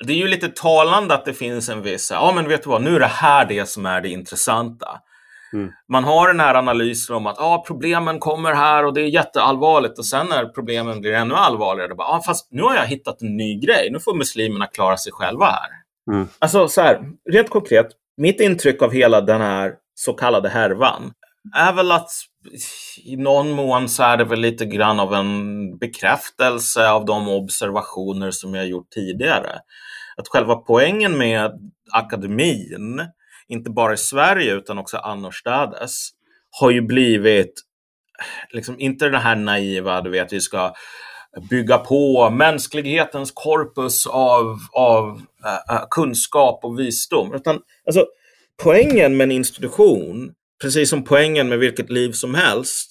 det 0.04 0.12
är 0.12 0.16
ju 0.16 0.28
lite 0.28 0.48
talande 0.48 1.14
att 1.14 1.24
det 1.24 1.34
finns 1.34 1.68
en 1.68 1.82
viss, 1.82 2.10
ja 2.10 2.32
men 2.34 2.48
vet 2.48 2.62
du 2.62 2.70
vad, 2.70 2.82
nu 2.82 2.96
är 2.96 3.00
det 3.00 3.06
här 3.06 3.46
det 3.46 3.68
som 3.68 3.86
är 3.86 4.00
det 4.00 4.08
intressanta. 4.08 5.00
Mm. 5.52 5.72
Man 5.88 6.04
har 6.04 6.28
den 6.28 6.40
här 6.40 6.54
analysen 6.54 7.16
om 7.16 7.26
att 7.26 7.38
ah, 7.38 7.64
problemen 7.66 8.18
kommer 8.18 8.54
här 8.54 8.84
och 8.84 8.94
det 8.94 9.00
är 9.00 9.06
jätteallvarligt 9.06 9.98
och 9.98 10.06
sen 10.06 10.26
när 10.26 10.44
problemen 10.44 11.00
blir 11.00 11.12
ännu 11.12 11.34
allvarligare, 11.34 11.88
då 11.88 11.94
bara, 11.94 12.08
ah, 12.08 12.22
fast 12.22 12.52
nu 12.52 12.62
har 12.62 12.74
jag 12.74 12.86
hittat 12.86 13.22
en 13.22 13.36
ny 13.36 13.60
grej, 13.60 13.88
nu 13.92 14.00
får 14.00 14.14
muslimerna 14.14 14.66
klara 14.66 14.96
sig 14.96 15.12
själva 15.12 15.46
här. 15.46 15.70
Mm. 16.08 16.28
Alltså 16.38 16.68
så 16.68 16.80
här, 16.80 17.00
rent 17.30 17.50
konkret, 17.50 17.86
mitt 18.16 18.40
intryck 18.40 18.82
av 18.82 18.92
hela 18.92 19.20
den 19.20 19.40
här 19.40 19.74
så 19.94 20.12
kallade 20.12 20.48
härvan 20.48 21.12
är 21.56 21.72
väl 21.72 21.92
att 21.92 22.10
i 23.04 23.16
någon 23.16 23.50
mån 23.50 23.88
så 23.88 24.02
är 24.02 24.16
det 24.16 24.24
väl 24.24 24.40
lite 24.40 24.64
grann 24.64 25.00
av 25.00 25.14
en 25.14 25.78
bekräftelse 25.78 26.90
av 26.90 27.04
de 27.04 27.28
observationer 27.28 28.30
som 28.30 28.54
jag 28.54 28.68
gjort 28.68 28.90
tidigare. 28.90 29.58
Att 30.16 30.28
själva 30.28 30.56
poängen 30.56 31.18
med 31.18 31.52
akademin, 31.92 33.02
inte 33.48 33.70
bara 33.70 33.92
i 33.92 33.96
Sverige 33.96 34.54
utan 34.54 34.78
också 34.78 34.96
annorstädes, 34.96 36.08
har 36.60 36.70
ju 36.70 36.80
blivit 36.80 37.52
liksom 38.50 38.80
inte 38.80 39.08
det 39.08 39.18
här 39.18 39.36
naiva, 39.36 40.00
du 40.00 40.10
vet, 40.10 40.32
vi 40.32 40.40
ska 40.40 40.72
bygga 41.50 41.78
på 41.78 42.30
mänsklighetens 42.30 43.30
korpus 43.34 44.06
av, 44.06 44.58
av 44.72 45.20
äh, 45.70 45.84
kunskap 45.90 46.64
och 46.64 46.78
visdom. 46.78 47.34
Utan, 47.34 47.60
alltså, 47.86 48.06
poängen 48.62 49.16
med 49.16 49.24
en 49.24 49.32
institution, 49.32 50.32
precis 50.62 50.90
som 50.90 51.04
poängen 51.04 51.48
med 51.48 51.58
vilket 51.58 51.90
liv 51.90 52.12
som 52.12 52.34
helst, 52.34 52.90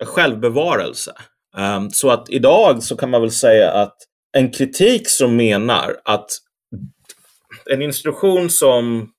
är 0.00 0.04
självbevarelse. 0.04 1.12
Um, 1.56 1.90
så 1.90 2.10
att 2.10 2.30
idag 2.30 2.82
så 2.82 2.96
kan 2.96 3.10
man 3.10 3.20
väl 3.20 3.30
säga 3.30 3.70
att 3.70 3.96
en 4.32 4.50
kritik 4.50 5.08
som 5.08 5.36
menar 5.36 5.96
att 6.04 6.30
en 7.70 7.82
institution 7.82 8.50
som, 8.50 9.10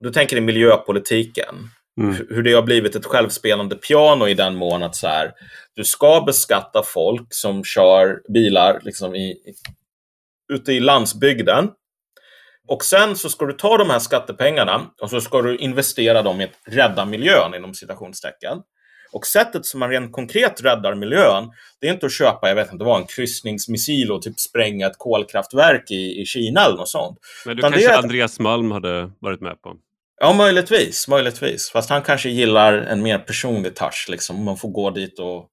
du 0.00 0.10
tänker 0.10 0.36
i 0.36 0.40
miljöpolitiken, 0.40 1.54
mm. 2.00 2.26
hur 2.30 2.42
det 2.42 2.52
har 2.52 2.62
blivit 2.62 2.96
ett 2.96 3.06
självspelande 3.06 3.76
piano 3.76 4.28
i 4.28 4.34
den 4.34 4.56
mån 4.56 4.82
att 4.82 4.96
så 4.96 5.06
här, 5.06 5.32
du 5.74 5.84
ska 5.84 6.22
beskatta 6.26 6.82
folk 6.82 7.26
som 7.30 7.64
kör 7.64 8.32
bilar 8.32 8.80
liksom 8.82 9.14
i, 9.14 9.36
ute 10.52 10.72
i 10.72 10.80
landsbygden. 10.80 11.70
Och 12.68 12.84
sen 12.84 13.16
så 13.16 13.28
ska 13.28 13.46
du 13.46 13.52
ta 13.52 13.78
de 13.78 13.90
här 13.90 13.98
skattepengarna 13.98 14.90
och 15.02 15.10
så 15.10 15.20
ska 15.20 15.42
du 15.42 15.56
investera 15.56 16.22
dem 16.22 16.40
i 16.40 16.44
att 16.44 16.50
rädda 16.64 17.04
miljön 17.04 17.54
inom 17.54 17.74
citationstecken. 17.74 18.58
Och 19.12 19.26
sättet 19.26 19.66
som 19.66 19.80
man 19.80 19.90
rent 19.90 20.12
konkret 20.12 20.64
räddar 20.64 20.94
miljön, 20.94 21.50
det 21.80 21.88
är 21.88 21.92
inte 21.92 22.06
att 22.06 22.12
köpa, 22.12 22.48
jag 22.48 22.54
vet 22.54 22.72
inte 22.72 22.84
vad, 22.84 23.00
en 23.00 23.06
kryssningsmissil 23.06 24.12
och 24.12 24.22
typ 24.22 24.40
spränga 24.40 24.86
ett 24.86 24.98
kolkraftverk 24.98 25.90
i, 25.90 26.20
i 26.20 26.24
Kina 26.24 26.64
eller 26.64 26.76
något 26.76 26.88
sånt. 26.88 27.18
Men 27.46 27.56
du 27.56 27.62
kanske 27.62 27.94
att... 27.94 28.04
Andreas 28.04 28.38
Malm 28.38 28.70
hade 28.70 29.10
varit 29.18 29.40
med 29.40 29.62
på? 29.62 29.76
Ja, 30.20 30.32
möjligtvis, 30.32 31.08
möjligtvis. 31.08 31.70
Fast 31.70 31.90
han 31.90 32.02
kanske 32.02 32.28
gillar 32.28 32.72
en 32.72 33.02
mer 33.02 33.18
personlig 33.18 33.76
touch, 33.76 34.06
liksom. 34.08 34.44
Man 34.44 34.56
får 34.56 34.68
gå 34.68 34.90
dit 34.90 35.18
och 35.18 35.48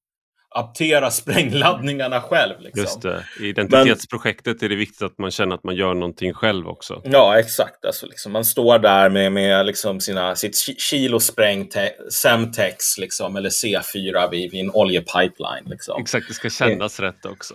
aptera 0.56 1.12
sprängladdningarna 1.12 2.22
själv. 2.22 2.60
Liksom. 2.60 2.82
Just 2.82 3.02
det. 3.02 3.26
I 3.40 3.48
identitetsprojektet 3.48 4.62
Men, 4.62 4.66
är 4.66 4.70
det 4.70 4.76
viktigt 4.76 5.02
att 5.02 5.18
man 5.18 5.32
känner 5.32 5.56
att 5.56 5.64
man 5.64 5.76
gör 5.76 5.94
någonting 5.94 6.34
själv 6.34 6.68
också. 6.68 7.02
Ja, 7.04 7.40
exakt. 7.40 7.86
Alltså, 7.86 8.06
liksom, 8.06 8.32
man 8.32 8.46
står 8.46 8.80
där 8.80 9.10
med, 9.10 9.32
med 9.32 9.66
liksom 9.66 10.00
sina, 10.00 10.36
sitt 10.36 10.56
kilo 10.82 11.20
sprängt 11.20 11.76
Semtex 12.12 12.98
liksom, 12.98 13.36
eller 13.36 13.50
C4 13.50 14.30
vid, 14.32 14.52
vid 14.52 14.62
en 14.62 14.72
oljepipeline. 14.72 15.66
Liksom. 15.66 16.02
Exakt, 16.02 16.28
det 16.28 16.34
ska 16.34 16.50
kännas 16.50 16.98
det, 16.98 17.04
rätt 17.04 17.26
också. 17.26 17.54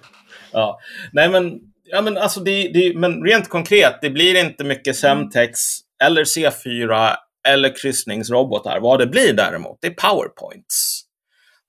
Ja, 0.52 0.80
nej 1.12 1.28
men, 1.28 1.61
ja, 1.84 2.02
men, 2.02 2.18
alltså, 2.18 2.40
det, 2.40 2.68
det, 2.68 2.99
men 2.99 3.23
rent 3.23 3.49
konkret, 3.49 3.99
det 4.02 4.11
blir 4.11 4.34
inte 4.34 4.64
mycket 4.64 4.96
Semtex 4.96 5.83
eller 6.02 6.24
C4 6.24 7.14
eller 7.48 7.76
kryssningsrobotar. 7.82 8.80
Vad 8.80 8.98
det 8.98 9.06
blir 9.06 9.32
däremot, 9.32 9.78
det 9.80 9.86
är 9.86 9.94
powerpoints 9.94 11.04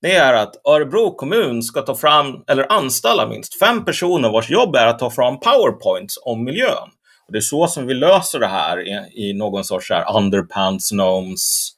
det 0.02 0.16
är 0.16 0.34
att 0.34 0.66
Örebro 0.68 1.14
kommun 1.16 1.62
ska 1.62 1.82
ta 1.82 1.94
fram, 1.94 2.44
eller 2.48 2.72
anställa 2.72 3.28
minst 3.28 3.58
fem 3.58 3.84
personer 3.84 4.30
vars 4.30 4.50
jobb 4.50 4.76
är 4.76 4.86
att 4.86 4.98
ta 4.98 5.10
fram 5.10 5.40
powerpoints 5.40 6.18
om 6.22 6.44
miljön. 6.44 6.88
Och 7.26 7.32
det 7.32 7.38
är 7.38 7.40
så 7.40 7.66
som 7.66 7.86
vi 7.86 7.94
löser 7.94 8.38
det 8.38 8.46
här 8.46 8.88
i, 8.88 9.28
i 9.28 9.32
någon 9.34 9.64
sorts 9.64 9.90
här 9.90 10.16
underpants 10.16 10.90
gnomes. 10.90 11.72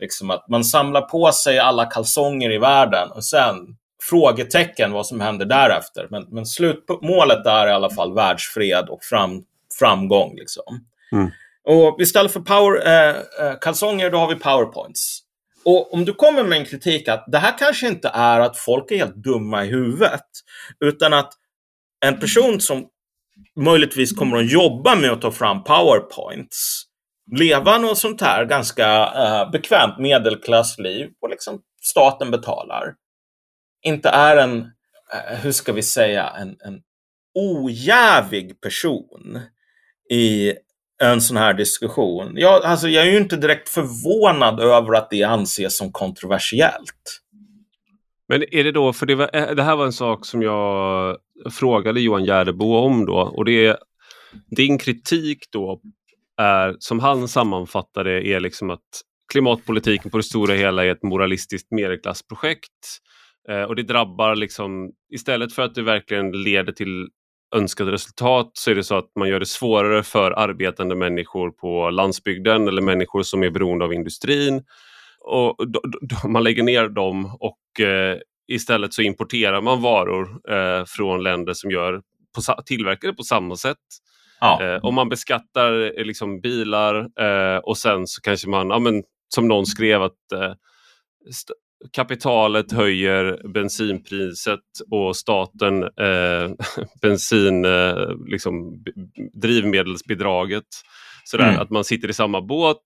Liksom 0.00 0.30
att 0.30 0.48
man 0.48 0.64
samlar 0.64 1.00
på 1.00 1.32
sig 1.32 1.58
alla 1.58 1.84
kalsonger 1.84 2.52
i 2.52 2.58
världen 2.58 3.10
och 3.10 3.24
sen 3.24 3.56
frågetecken 4.02 4.92
vad 4.92 5.06
som 5.06 5.20
händer 5.20 5.46
därefter. 5.46 6.06
Men, 6.10 6.26
men 6.28 6.46
slutmålet 6.46 7.46
är 7.46 7.66
i 7.66 7.70
alla 7.70 7.90
fall 7.90 8.14
världsfred 8.14 8.88
och 8.88 9.02
fram, 9.02 9.42
framgång. 9.78 10.36
Liksom. 10.36 10.80
Mm. 11.12 11.30
Och 11.66 12.00
istället 12.00 12.32
för 12.32 12.40
power, 12.40 12.86
eh, 12.86 13.16
eh, 13.46 13.58
kalsonger, 13.60 14.10
då 14.10 14.18
har 14.18 14.28
vi 14.28 14.34
powerpoints. 14.34 15.20
Och 15.64 15.94
om 15.94 16.04
du 16.04 16.14
kommer 16.14 16.44
med 16.44 16.58
en 16.58 16.64
kritik 16.64 17.08
att 17.08 17.24
det 17.32 17.38
här 17.38 17.58
kanske 17.58 17.88
inte 17.88 18.08
är 18.08 18.40
att 18.40 18.56
folk 18.58 18.90
är 18.90 18.96
helt 18.96 19.14
dumma 19.14 19.64
i 19.64 19.68
huvudet, 19.68 20.26
utan 20.80 21.12
att 21.12 21.32
en 22.06 22.20
person 22.20 22.60
som 22.60 22.86
möjligtvis 23.60 24.12
kommer 24.12 24.36
att 24.36 24.52
jobba 24.52 24.94
med 24.94 25.10
att 25.10 25.20
ta 25.20 25.30
fram 25.30 25.64
powerpoints, 25.64 26.82
leva 27.36 27.78
något 27.78 27.98
sånt 27.98 28.20
här 28.20 28.44
ganska 28.44 29.12
eh, 29.16 29.50
bekvämt 29.50 29.98
medelklassliv 29.98 31.08
och 31.20 31.30
liksom 31.30 31.60
staten 31.82 32.30
betalar, 32.30 32.94
inte 33.82 34.08
är 34.08 34.36
en, 34.36 34.58
eh, 35.12 35.38
hur 35.38 35.52
ska 35.52 35.72
vi 35.72 35.82
säga, 35.82 36.28
en, 36.28 36.48
en 36.48 36.80
ojävig 37.34 38.60
person 38.60 39.40
i 40.10 40.52
en 41.02 41.20
sån 41.20 41.36
här 41.36 41.54
diskussion. 41.54 42.32
Jag, 42.36 42.64
alltså, 42.64 42.88
jag 42.88 43.06
är 43.06 43.10
ju 43.10 43.18
inte 43.18 43.36
direkt 43.36 43.68
förvånad 43.68 44.60
över 44.60 44.94
att 44.94 45.10
det 45.10 45.22
anses 45.22 45.76
som 45.76 45.92
kontroversiellt. 45.92 47.22
Men 48.28 48.54
är 48.54 48.64
det 48.64 48.72
då, 48.72 48.92
för 48.92 49.06
det, 49.06 49.14
var, 49.14 49.30
eh, 49.32 49.54
det 49.54 49.62
här 49.62 49.76
var 49.76 49.84
en 49.84 49.92
sak 49.92 50.26
som 50.26 50.42
jag 50.42 51.16
frågade 51.50 52.00
Johan 52.00 52.24
Järdebo 52.24 52.76
om 52.76 53.06
då 53.06 53.16
och 53.16 53.44
det 53.44 53.66
är 53.66 53.76
din 54.56 54.78
kritik 54.78 55.38
då 55.52 55.80
är, 56.36 56.76
som 56.78 57.00
han 57.00 57.28
sammanfattade 57.28 58.26
är 58.28 58.40
liksom 58.40 58.70
att 58.70 59.02
klimatpolitiken 59.32 60.10
på 60.10 60.16
det 60.16 60.22
stora 60.22 60.54
hela 60.54 60.84
är 60.84 60.90
ett 60.90 61.02
moralistiskt 61.02 61.70
medelklassprojekt. 61.70 63.00
Eh, 63.48 63.62
och 63.62 63.76
det 63.76 63.82
drabbar 63.82 64.34
liksom, 64.34 64.92
istället 65.14 65.52
för 65.52 65.62
att 65.62 65.74
det 65.74 65.82
verkligen 65.82 66.32
leder 66.32 66.72
till 66.72 67.08
önskade 67.54 67.92
resultat 67.92 68.50
så 68.52 68.70
är 68.70 68.74
det 68.74 68.84
så 68.84 68.98
att 68.98 69.10
man 69.18 69.28
gör 69.28 69.40
det 69.40 69.46
svårare 69.46 70.02
för 70.02 70.30
arbetande 70.30 70.94
människor 70.94 71.50
på 71.50 71.90
landsbygden 71.90 72.68
eller 72.68 72.82
människor 72.82 73.22
som 73.22 73.42
är 73.42 73.50
beroende 73.50 73.84
av 73.84 73.92
industrin. 73.92 74.64
Och 75.20 75.68
då, 75.68 75.80
då, 76.00 76.28
man 76.28 76.44
lägger 76.44 76.62
ner 76.62 76.88
dem 76.88 77.36
och 77.40 77.80
eh, 77.80 78.18
istället 78.48 78.94
så 78.94 79.02
importerar 79.02 79.60
man 79.60 79.82
varor 79.82 80.40
eh, 80.52 80.84
från 80.86 81.22
länder 81.22 81.52
som 81.52 81.70
gör 81.70 82.02
på, 82.34 82.62
tillverkade 82.62 83.12
på 83.12 83.22
samma 83.22 83.56
sätt. 83.56 83.76
Ja. 84.40 84.62
Eh, 84.62 84.84
om 84.84 84.94
man 84.94 85.08
beskattar 85.08 85.98
eh, 85.98 86.04
liksom, 86.04 86.40
bilar 86.40 87.08
eh, 87.20 87.58
och 87.58 87.78
sen 87.78 88.06
så 88.06 88.20
kanske 88.20 88.48
man, 88.48 88.70
ja, 88.70 88.78
men, 88.78 89.02
som 89.34 89.48
någon 89.48 89.66
skrev 89.66 90.02
att 90.02 90.32
eh, 90.32 90.52
kapitalet 91.92 92.72
höjer 92.72 93.48
bensinpriset 93.48 94.60
och 94.90 95.16
staten 95.16 95.82
eh, 95.82 96.50
bensin, 97.02 97.64
eh, 97.64 98.08
liksom, 98.26 98.84
drivmedelsbidraget. 99.42 100.64
Sådär, 101.24 101.48
mm. 101.48 101.60
Att 101.60 101.70
man 101.70 101.84
sitter 101.84 102.10
i 102.10 102.12
samma 102.12 102.42
båt. 102.42 102.82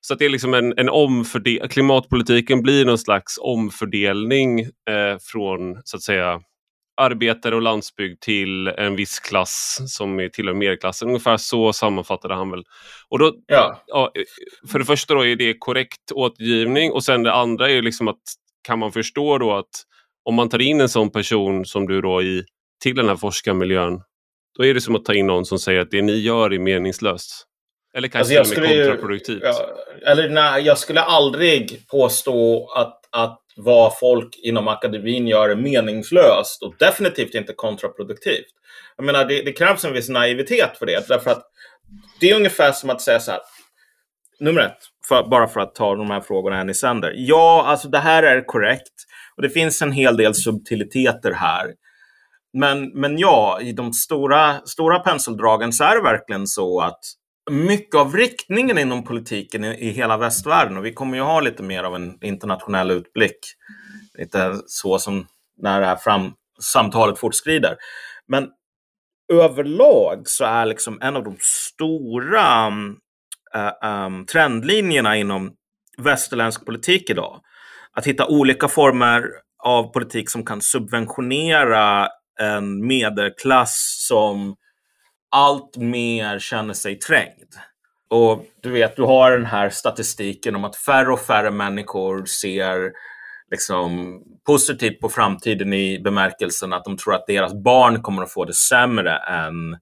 Så 0.00 0.12
att 0.12 0.18
det 0.18 0.24
är 0.24 0.30
liksom 0.30 0.54
en, 0.54 0.74
en 0.76 0.88
omfördel 0.88 1.68
klimatpolitiken 1.68 2.62
blir 2.62 2.84
någon 2.84 2.98
slags 2.98 3.38
omfördelning 3.40 4.60
eh, 4.60 5.16
från 5.32 5.80
så 5.84 5.96
att 5.96 6.02
säga 6.02 6.40
arbetare 6.96 7.56
och 7.56 7.62
landsbygd 7.62 8.20
till 8.20 8.68
en 8.68 8.96
viss 8.96 9.20
klass 9.20 9.78
som 9.86 10.20
är 10.20 10.28
tillhör 10.28 10.54
medelklassen. 10.54 11.08
Ungefär 11.08 11.36
så 11.36 11.72
sammanfattade 11.72 12.34
han 12.34 12.50
väl. 12.50 12.64
Och 13.08 13.18
då, 13.18 13.34
ja. 13.46 13.82
Ja, 13.86 14.12
för 14.72 14.78
det 14.78 14.84
första 14.84 15.14
då 15.14 15.26
är 15.26 15.36
det 15.36 15.54
korrekt 15.58 16.12
återgivning 16.12 16.92
och 16.92 17.04
sen 17.04 17.22
det 17.22 17.32
andra 17.32 17.70
är 17.70 17.82
liksom 17.82 18.08
att 18.08 18.22
kan 18.62 18.78
man 18.78 18.92
förstå 18.92 19.38
då 19.38 19.52
att 19.52 19.82
om 20.24 20.34
man 20.34 20.48
tar 20.48 20.62
in 20.62 20.80
en 20.80 20.88
sån 20.88 21.10
person 21.10 21.64
som 21.64 21.86
du 21.86 22.00
då 22.00 22.22
i 22.22 22.44
till 22.82 22.96
den 22.96 23.08
här 23.08 23.16
forskarmiljön, 23.16 24.00
då 24.58 24.64
är 24.64 24.74
det 24.74 24.80
som 24.80 24.96
att 24.96 25.04
ta 25.04 25.14
in 25.14 25.26
någon 25.26 25.44
som 25.44 25.58
säger 25.58 25.80
att 25.80 25.90
det 25.90 26.02
ni 26.02 26.18
gör 26.18 26.52
är 26.52 26.58
meningslöst. 26.58 27.46
Eller 27.94 28.08
kanske 28.08 28.38
alltså 28.38 28.54
till 28.54 28.64
och 28.64 28.68
med 28.68 28.86
kontraproduktivt. 28.86 29.42
Ja, 29.42 29.76
eller 30.06 30.28
nej, 30.28 30.62
jag 30.62 30.78
skulle 30.78 31.00
aldrig 31.00 31.88
påstå 31.88 32.68
att, 32.76 33.00
att 33.12 33.45
vad 33.56 33.98
folk 33.98 34.36
inom 34.42 34.68
akademin 34.68 35.26
gör 35.26 35.48
är 35.48 35.56
meningslöst 35.56 36.62
och 36.62 36.74
definitivt 36.78 37.34
inte 37.34 37.52
kontraproduktivt. 37.52 38.46
Jag 38.96 39.04
menar, 39.06 39.24
det, 39.24 39.42
det 39.42 39.52
krävs 39.52 39.84
en 39.84 39.92
viss 39.92 40.08
naivitet 40.08 40.78
för 40.78 40.86
det. 40.86 41.08
Därför 41.08 41.30
att 41.30 41.42
det 42.20 42.30
är 42.30 42.36
ungefär 42.36 42.72
som 42.72 42.90
att 42.90 43.00
säga 43.00 43.20
så 43.20 43.30
här. 43.30 43.40
Nummer 44.40 44.60
ett, 44.60 44.78
för, 45.08 45.28
bara 45.28 45.48
för 45.48 45.60
att 45.60 45.74
ta 45.74 45.94
de 45.94 46.10
här 46.10 46.20
frågorna 46.20 46.60
en 46.60 46.70
i 46.70 46.74
sänder. 46.74 47.12
Ja, 47.16 47.64
alltså 47.66 47.88
det 47.88 47.98
här 47.98 48.22
är 48.22 48.44
korrekt. 48.46 48.92
Och 49.36 49.42
det 49.42 49.50
finns 49.50 49.82
en 49.82 49.92
hel 49.92 50.16
del 50.16 50.34
subtiliteter 50.34 51.32
här. 51.32 51.74
Men, 52.52 52.88
men 52.88 53.18
ja, 53.18 53.58
i 53.60 53.72
de 53.72 53.92
stora, 53.92 54.60
stora 54.64 54.98
penseldragen 54.98 55.72
så 55.72 55.84
är 55.84 55.96
det 55.96 56.02
verkligen 56.02 56.46
så 56.46 56.80
att 56.80 57.00
mycket 57.50 57.94
av 57.94 58.16
riktningen 58.16 58.78
inom 58.78 59.04
politiken 59.04 59.64
i, 59.64 59.88
i 59.88 59.90
hela 59.90 60.16
västvärlden, 60.16 60.76
och 60.76 60.84
vi 60.84 60.92
kommer 60.92 61.16
ju 61.16 61.22
ha 61.22 61.40
lite 61.40 61.62
mer 61.62 61.84
av 61.84 61.94
en 61.94 62.24
internationell 62.24 62.90
utblick, 62.90 63.38
lite 64.18 64.60
så 64.66 64.98
som 64.98 65.26
när 65.62 65.80
det 65.80 65.86
här 65.86 65.96
fram, 65.96 66.32
samtalet 66.62 67.18
fortskrider. 67.18 67.76
Men 68.28 68.48
överlag 69.32 70.22
så 70.28 70.44
är 70.44 70.66
liksom 70.66 70.98
en 71.02 71.16
av 71.16 71.24
de 71.24 71.36
stora 71.40 72.72
äh, 73.54 73.66
äh, 73.66 74.24
trendlinjerna 74.32 75.16
inom 75.16 75.52
västerländsk 75.98 76.66
politik 76.66 77.10
idag. 77.10 77.40
Att 77.92 78.06
hitta 78.06 78.26
olika 78.26 78.68
former 78.68 79.24
av 79.64 79.92
politik 79.92 80.30
som 80.30 80.44
kan 80.44 80.60
subventionera 80.60 82.08
en 82.40 82.86
medelklass 82.86 84.06
som 84.08 84.56
allt 85.30 85.76
mer 85.76 86.38
känner 86.38 86.74
sig 86.74 86.98
trängd. 86.98 87.54
Och 88.10 88.44
du 88.62 88.70
vet, 88.70 88.96
du 88.96 89.02
har 89.02 89.32
den 89.32 89.46
här 89.46 89.70
statistiken 89.70 90.56
om 90.56 90.64
att 90.64 90.76
färre 90.76 91.12
och 91.12 91.20
färre 91.20 91.50
människor 91.50 92.24
ser 92.24 92.92
liksom, 93.50 94.20
positivt 94.46 95.00
på 95.00 95.08
framtiden 95.08 95.72
i 95.72 96.00
bemärkelsen 96.00 96.72
att 96.72 96.84
de 96.84 96.96
tror 96.96 97.14
att 97.14 97.26
deras 97.26 97.54
barn 97.54 98.02
kommer 98.02 98.22
att 98.22 98.32
få 98.32 98.44
det 98.44 98.54
sämre 98.54 99.16
än, 99.16 99.72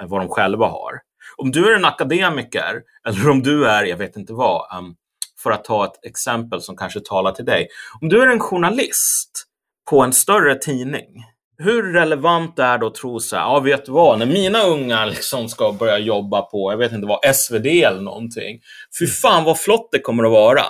än 0.00 0.08
vad 0.08 0.20
de 0.20 0.28
själva 0.28 0.66
har. 0.66 1.00
Om 1.36 1.50
du 1.50 1.72
är 1.72 1.76
en 1.76 1.84
akademiker 1.84 2.82
eller 3.08 3.30
om 3.30 3.42
du 3.42 3.66
är, 3.66 3.84
jag 3.84 3.96
vet 3.96 4.16
inte 4.16 4.32
vad, 4.32 4.78
um, 4.78 4.96
för 5.42 5.50
att 5.50 5.64
ta 5.64 5.84
ett 5.84 6.04
exempel 6.04 6.60
som 6.60 6.76
kanske 6.76 7.00
talar 7.00 7.32
till 7.32 7.44
dig. 7.44 7.68
Om 8.00 8.08
du 8.08 8.22
är 8.22 8.26
en 8.26 8.40
journalist 8.40 9.44
på 9.90 10.02
en 10.02 10.12
större 10.12 10.54
tidning. 10.54 11.24
Hur 11.62 11.92
relevant 11.92 12.58
är 12.58 12.86
att 12.86 12.94
tro 12.94 13.20
så 13.20 13.36
här, 13.36 13.42
ja 13.42 13.60
vet 13.60 13.86
du 13.86 13.92
vad, 13.92 14.18
när 14.18 14.26
mina 14.26 14.62
ungar 14.62 15.06
liksom 15.06 15.48
ska 15.48 15.72
börja 15.72 15.98
jobba 15.98 16.42
på, 16.42 16.72
jag 16.72 16.78
vet 16.78 16.92
inte 16.92 17.06
vad, 17.06 17.36
SvD 17.36 17.66
eller 17.66 18.00
någonting. 18.00 18.60
Fy 18.98 19.06
fan 19.06 19.44
vad 19.44 19.60
flott 19.60 19.88
det 19.92 19.98
kommer 19.98 20.24
att 20.24 20.30
vara. 20.30 20.62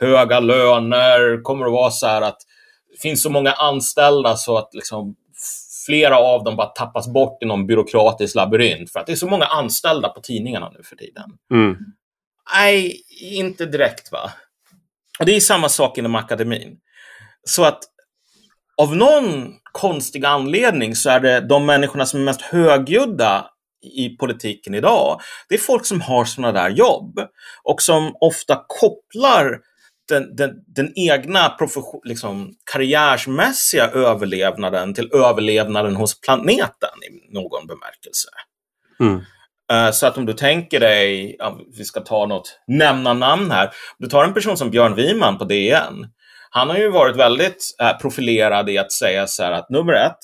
Höga 0.00 0.40
löner, 0.40 1.42
kommer 1.42 1.66
att 1.66 1.72
vara 1.72 1.90
så 1.90 2.06
här 2.06 2.22
att 2.22 2.38
det 2.92 3.00
finns 3.00 3.22
så 3.22 3.30
många 3.30 3.52
anställda 3.52 4.36
så 4.36 4.58
att 4.58 4.74
liksom 4.74 5.14
flera 5.86 6.18
av 6.18 6.44
dem 6.44 6.56
bara 6.56 6.66
tappas 6.66 7.08
bort 7.08 7.42
i 7.42 7.46
någon 7.46 7.66
byråkratisk 7.66 8.34
labyrint 8.34 8.92
för 8.92 9.00
att 9.00 9.06
det 9.06 9.12
är 9.12 9.16
så 9.16 9.28
många 9.28 9.44
anställda 9.44 10.08
på 10.08 10.20
tidningarna 10.20 10.70
nu 10.76 10.82
för 10.82 10.96
tiden. 10.96 11.30
Mm. 11.52 11.76
Nej, 12.54 13.02
inte 13.20 13.66
direkt 13.66 14.12
va. 14.12 14.32
Och 15.18 15.26
det 15.26 15.36
är 15.36 15.40
samma 15.40 15.68
sak 15.68 15.98
inom 15.98 16.14
akademin. 16.14 16.76
Så 17.44 17.64
att 17.64 17.78
av 18.76 18.96
någon 18.96 19.54
konstig 19.80 20.24
anledning 20.24 20.94
så 20.94 21.10
är 21.10 21.20
det 21.20 21.40
de 21.40 21.66
människorna 21.66 22.06
som 22.06 22.20
är 22.20 22.24
mest 22.24 22.42
högljudda 22.42 23.46
i 23.96 24.16
politiken 24.16 24.74
idag, 24.74 25.20
det 25.48 25.54
är 25.54 25.58
folk 25.58 25.86
som 25.86 26.00
har 26.00 26.24
sådana 26.24 26.52
där 26.52 26.70
jobb 26.70 27.20
och 27.64 27.82
som 27.82 28.16
ofta 28.20 28.64
kopplar 28.66 29.58
den, 30.08 30.36
den, 30.36 30.50
den 30.66 30.92
egna 30.98 31.56
liksom, 32.04 32.54
karriärsmässiga 32.72 33.88
överlevnaden 33.88 34.94
till 34.94 35.10
överlevnaden 35.14 35.96
hos 35.96 36.20
planeten 36.20 36.90
i 37.08 37.34
någon 37.34 37.66
bemärkelse. 37.66 38.28
Mm. 39.00 39.20
Uh, 39.72 39.90
så 39.92 40.06
att 40.06 40.18
om 40.18 40.26
du 40.26 40.32
tänker 40.32 40.80
dig, 40.80 41.36
ja, 41.38 41.60
vi 41.78 41.84
ska 41.84 42.00
ta 42.00 42.26
något, 42.26 42.60
nämna 42.66 43.14
namn 43.14 43.50
här. 43.50 43.70
Du 43.98 44.06
tar 44.06 44.24
en 44.24 44.34
person 44.34 44.56
som 44.56 44.70
Björn 44.70 44.94
Wiman 44.94 45.38
på 45.38 45.44
DN. 45.44 46.06
Han 46.50 46.68
har 46.70 46.76
ju 46.76 46.90
varit 46.90 47.16
väldigt 47.16 47.76
uh, 47.82 47.98
profilerad 47.98 48.70
i 48.70 48.78
att 48.78 48.92
säga 48.92 49.26
så 49.26 49.42
här 49.42 49.52
att 49.52 49.70
nummer 49.70 49.92
ett, 49.92 50.18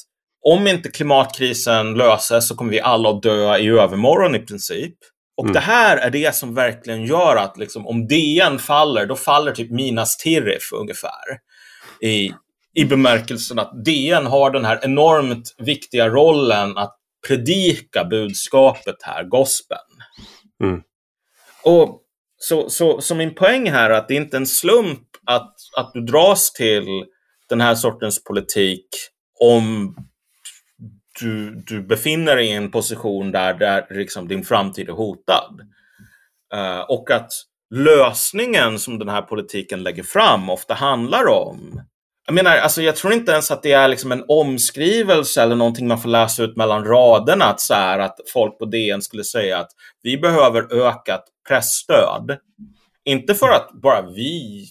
om 0.46 0.66
inte 0.66 0.90
klimatkrisen 0.90 1.94
löses 1.94 2.48
så 2.48 2.56
kommer 2.56 2.70
vi 2.70 2.80
alla 2.80 3.10
att 3.10 3.22
dö 3.22 3.56
i 3.56 3.68
övermorgon 3.68 4.34
i 4.34 4.38
princip. 4.38 4.94
Och 5.36 5.44
mm. 5.44 5.52
det 5.52 5.60
här 5.60 5.96
är 5.96 6.10
det 6.10 6.34
som 6.34 6.54
verkligen 6.54 7.04
gör 7.04 7.36
att 7.36 7.58
liksom, 7.58 7.86
om 7.86 8.06
DN 8.06 8.58
faller, 8.58 9.06
då 9.06 9.16
faller 9.16 9.52
typ 9.52 9.70
Minas 9.70 10.16
Tirith 10.16 10.66
ungefär. 10.74 11.38
I, 12.00 12.32
I 12.74 12.84
bemärkelsen 12.84 13.58
att 13.58 13.84
DN 13.84 14.26
har 14.26 14.50
den 14.50 14.64
här 14.64 14.80
enormt 14.82 15.54
viktiga 15.58 16.08
rollen 16.08 16.78
att 16.78 16.96
predika 17.26 18.04
budskapet 18.04 18.96
här, 19.02 19.24
gospeln. 19.24 19.80
Mm. 20.62 20.80
Och 21.62 22.00
så, 22.36 22.70
så, 22.70 23.00
så 23.00 23.14
min 23.14 23.34
poäng 23.34 23.70
här 23.70 23.90
är 23.90 23.94
att 23.94 24.08
det 24.08 24.14
inte 24.14 24.36
är 24.36 24.40
en 24.40 24.46
slump 24.46 25.00
att, 25.26 25.54
att 25.76 25.92
du 25.92 26.00
dras 26.00 26.52
till 26.52 27.04
den 27.48 27.60
här 27.60 27.74
sortens 27.74 28.24
politik 28.24 28.86
om 29.40 29.96
du, 31.20 31.62
du 31.66 31.82
befinner 31.82 32.36
dig 32.36 32.46
i 32.46 32.52
en 32.52 32.70
position 32.70 33.32
där, 33.32 33.54
där 33.54 33.86
liksom 33.90 34.28
din 34.28 34.44
framtid 34.44 34.88
är 34.88 34.92
hotad. 34.92 35.60
Uh, 36.54 36.80
och 36.80 37.10
att 37.10 37.30
lösningen 37.74 38.78
som 38.78 38.98
den 38.98 39.08
här 39.08 39.22
politiken 39.22 39.82
lägger 39.82 40.02
fram 40.02 40.50
ofta 40.50 40.74
handlar 40.74 41.28
om 41.28 41.80
jag 42.26 42.34
menar, 42.34 42.56
alltså 42.56 42.82
jag 42.82 42.96
tror 42.96 43.12
inte 43.12 43.32
ens 43.32 43.50
att 43.50 43.62
det 43.62 43.72
är 43.72 43.88
liksom 43.88 44.12
en 44.12 44.24
omskrivelse 44.28 45.42
eller 45.42 45.56
någonting 45.56 45.88
man 45.88 46.00
får 46.00 46.08
läsa 46.08 46.42
ut 46.42 46.56
mellan 46.56 46.84
raderna. 46.84 47.44
Att, 47.44 47.60
så 47.60 47.74
här, 47.74 47.98
att 47.98 48.16
folk 48.32 48.58
på 48.58 48.64
DN 48.64 49.02
skulle 49.02 49.24
säga 49.24 49.58
att 49.58 49.70
vi 50.02 50.18
behöver 50.18 50.86
ökat 50.86 51.24
pressstöd. 51.48 52.38
Inte 53.04 53.34
för 53.34 53.48
att 53.48 53.70
bara 53.82 54.02
vi 54.02 54.66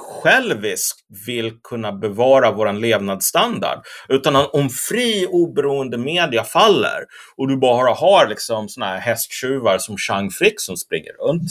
själviskt 0.00 0.98
vill 1.26 1.60
kunna 1.62 1.92
bevara 1.92 2.52
vår 2.52 2.72
levnadsstandard. 2.72 3.78
Utan 4.08 4.36
om 4.36 4.68
fri 4.68 5.26
oberoende 5.30 5.98
media 5.98 6.44
faller 6.44 7.04
och 7.36 7.48
du 7.48 7.56
bara 7.56 7.94
har 7.94 8.28
liksom 8.28 8.68
såna 8.68 8.86
här 8.86 8.98
hästtjuvar 8.98 9.78
som 9.78 9.96
Chang 9.96 10.30
Frick 10.30 10.60
som 10.60 10.76
springer 10.76 11.12
runt. 11.12 11.50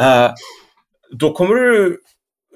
Eh, 0.00 0.32
då 1.10 1.32
kommer 1.32 1.54
du 1.54 1.98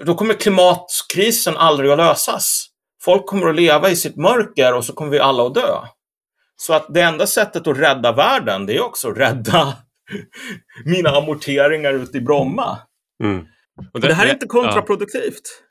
då 0.05 0.15
kommer 0.15 0.35
klimatkrisen 0.35 1.57
aldrig 1.57 1.91
att 1.91 1.99
lösas. 1.99 2.67
Folk 3.03 3.27
kommer 3.27 3.49
att 3.49 3.57
leva 3.57 3.91
i 3.91 3.97
sitt 3.97 4.17
mörker 4.17 4.75
och 4.75 4.85
så 4.85 4.93
kommer 4.93 5.11
vi 5.11 5.19
alla 5.19 5.47
att 5.47 5.55
dö. 5.55 5.79
Så 6.57 6.75
att 6.75 6.95
det 6.95 7.01
enda 7.01 7.27
sättet 7.27 7.67
att 7.67 7.79
rädda 7.79 8.13
världen, 8.13 8.67
det 8.67 8.77
är 8.77 8.81
också 8.81 9.11
att 9.11 9.19
rädda 9.19 9.77
mina 10.85 11.11
amorteringar 11.11 11.93
ute 11.93 12.19
i 12.19 12.21
Bromma. 12.21 12.79
Mm. 13.25 13.47
Och 13.93 14.01
det, 14.01 14.15
här 14.15 14.27
är 14.27 14.33
inte 14.33 14.47
kontraproduktivt. 14.47 15.63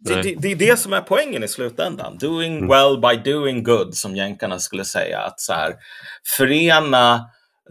Det, 0.00 0.22
det, 0.22 0.34
det, 0.38 0.52
är 0.52 0.56
det 0.56 0.78
som 0.78 0.92
är 0.92 1.00
poängen 1.00 1.44
i 1.44 1.48
slutändan. 1.48 2.18
Doing 2.18 2.56
mm. 2.56 2.68
well 2.68 3.00
by 3.00 3.30
doing 3.30 3.62
good, 3.62 3.94
som 3.94 4.16
jänkarna 4.16 4.58
skulle 4.58 4.84
säga. 4.84 5.18
Att 5.18 5.40
så 5.40 5.52
här, 5.52 5.74
förena 6.36 7.20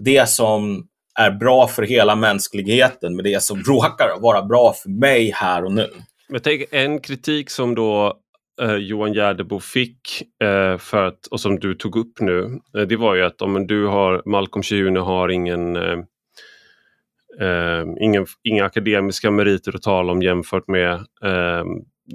det 0.04 0.30
som 0.30 0.88
är 1.20 1.32
bra 1.32 1.68
för 1.68 1.84
hela 1.84 2.16
mänskligheten 2.16 3.16
med 3.16 3.26
det 3.26 3.44
som 3.44 3.64
råkar 3.64 4.22
vara 4.22 4.42
bra 4.42 4.74
för 4.74 4.90
mig 4.90 5.32
här 5.36 5.66
och 5.66 5.72
nu. 5.72 5.90
Jag 6.28 6.44
tänker 6.44 6.78
en 6.78 7.00
kritik 7.00 7.50
som 7.50 7.76
då 7.76 8.18
eh, 8.62 8.76
Johan 8.76 9.14
Gärdebo 9.14 9.60
fick 9.60 10.22
eh, 10.44 10.78
för 10.78 11.04
att, 11.04 11.28
och 11.28 11.40
som 11.40 11.60
du 11.60 11.76
tog 11.76 11.96
upp 11.96 12.20
nu, 12.20 12.60
eh, 12.78 12.82
det 12.82 12.96
var 12.96 13.16
ju 13.16 13.24
att 13.24 13.42
om 13.42 13.68
du 13.68 13.86
har, 13.86 14.22
Malcolm 14.26 14.64
Chiune 14.64 15.00
har 15.00 15.30
ingen 15.30 15.76
eh, 15.76 15.98
Ehm, 17.40 17.98
ingen, 17.98 18.26
inga 18.44 18.66
akademiska 18.66 19.32
meriter 19.32 19.76
att 19.76 19.82
tala 19.82 20.12
om 20.12 20.22
jämfört 20.22 20.68
med 20.68 20.94
eh, 21.24 21.64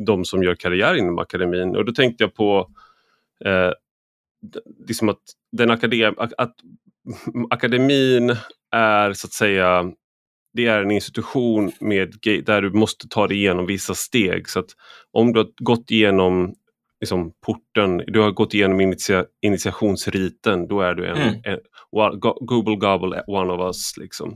de 0.06 0.24
som 0.24 0.42
gör 0.42 0.54
karriär 0.54 0.94
inom 0.94 1.18
akademin. 1.18 1.76
Och 1.76 1.85
då 1.85 1.92
tänkte 1.92 2.24
jag 2.24 2.35
på 2.35 2.70
eh, 3.44 3.70
liksom 4.88 5.08
att, 5.08 5.22
den 5.52 5.70
akadem, 5.70 6.14
att 6.18 6.54
akademin 7.50 8.37
är 8.70 9.12
så 9.12 9.26
att 9.26 9.32
säga 9.32 9.92
det 10.54 10.66
är 10.66 10.82
en 10.82 10.90
institution 10.90 11.72
med, 11.80 12.14
där 12.22 12.62
du 12.62 12.70
måste 12.70 13.08
ta 13.08 13.26
dig 13.26 13.37
igenom 13.37 13.66
vissa 13.66 13.94
steg. 13.94 14.48
Så 14.48 14.58
att 14.58 14.70
om 15.11 15.32
du 15.32 15.40
har 15.40 15.48
gått 15.56 15.90
igenom 15.90 16.54
liksom, 17.02 17.32
porten, 17.46 18.02
du 18.06 18.20
har 18.20 18.30
gått 18.30 18.54
igenom 18.54 18.80
initia, 18.80 19.24
initiationsriten, 19.40 20.68
då 20.68 20.80
är 20.80 20.94
du 20.94 21.06
en, 21.06 21.16
mm. 21.16 21.34
en, 21.44 21.52
en 21.52 21.60
Google 22.40 22.76
Gobble 22.76 23.22
one 23.26 23.52
of 23.52 23.60
us. 23.60 23.96
Liksom. 23.96 24.34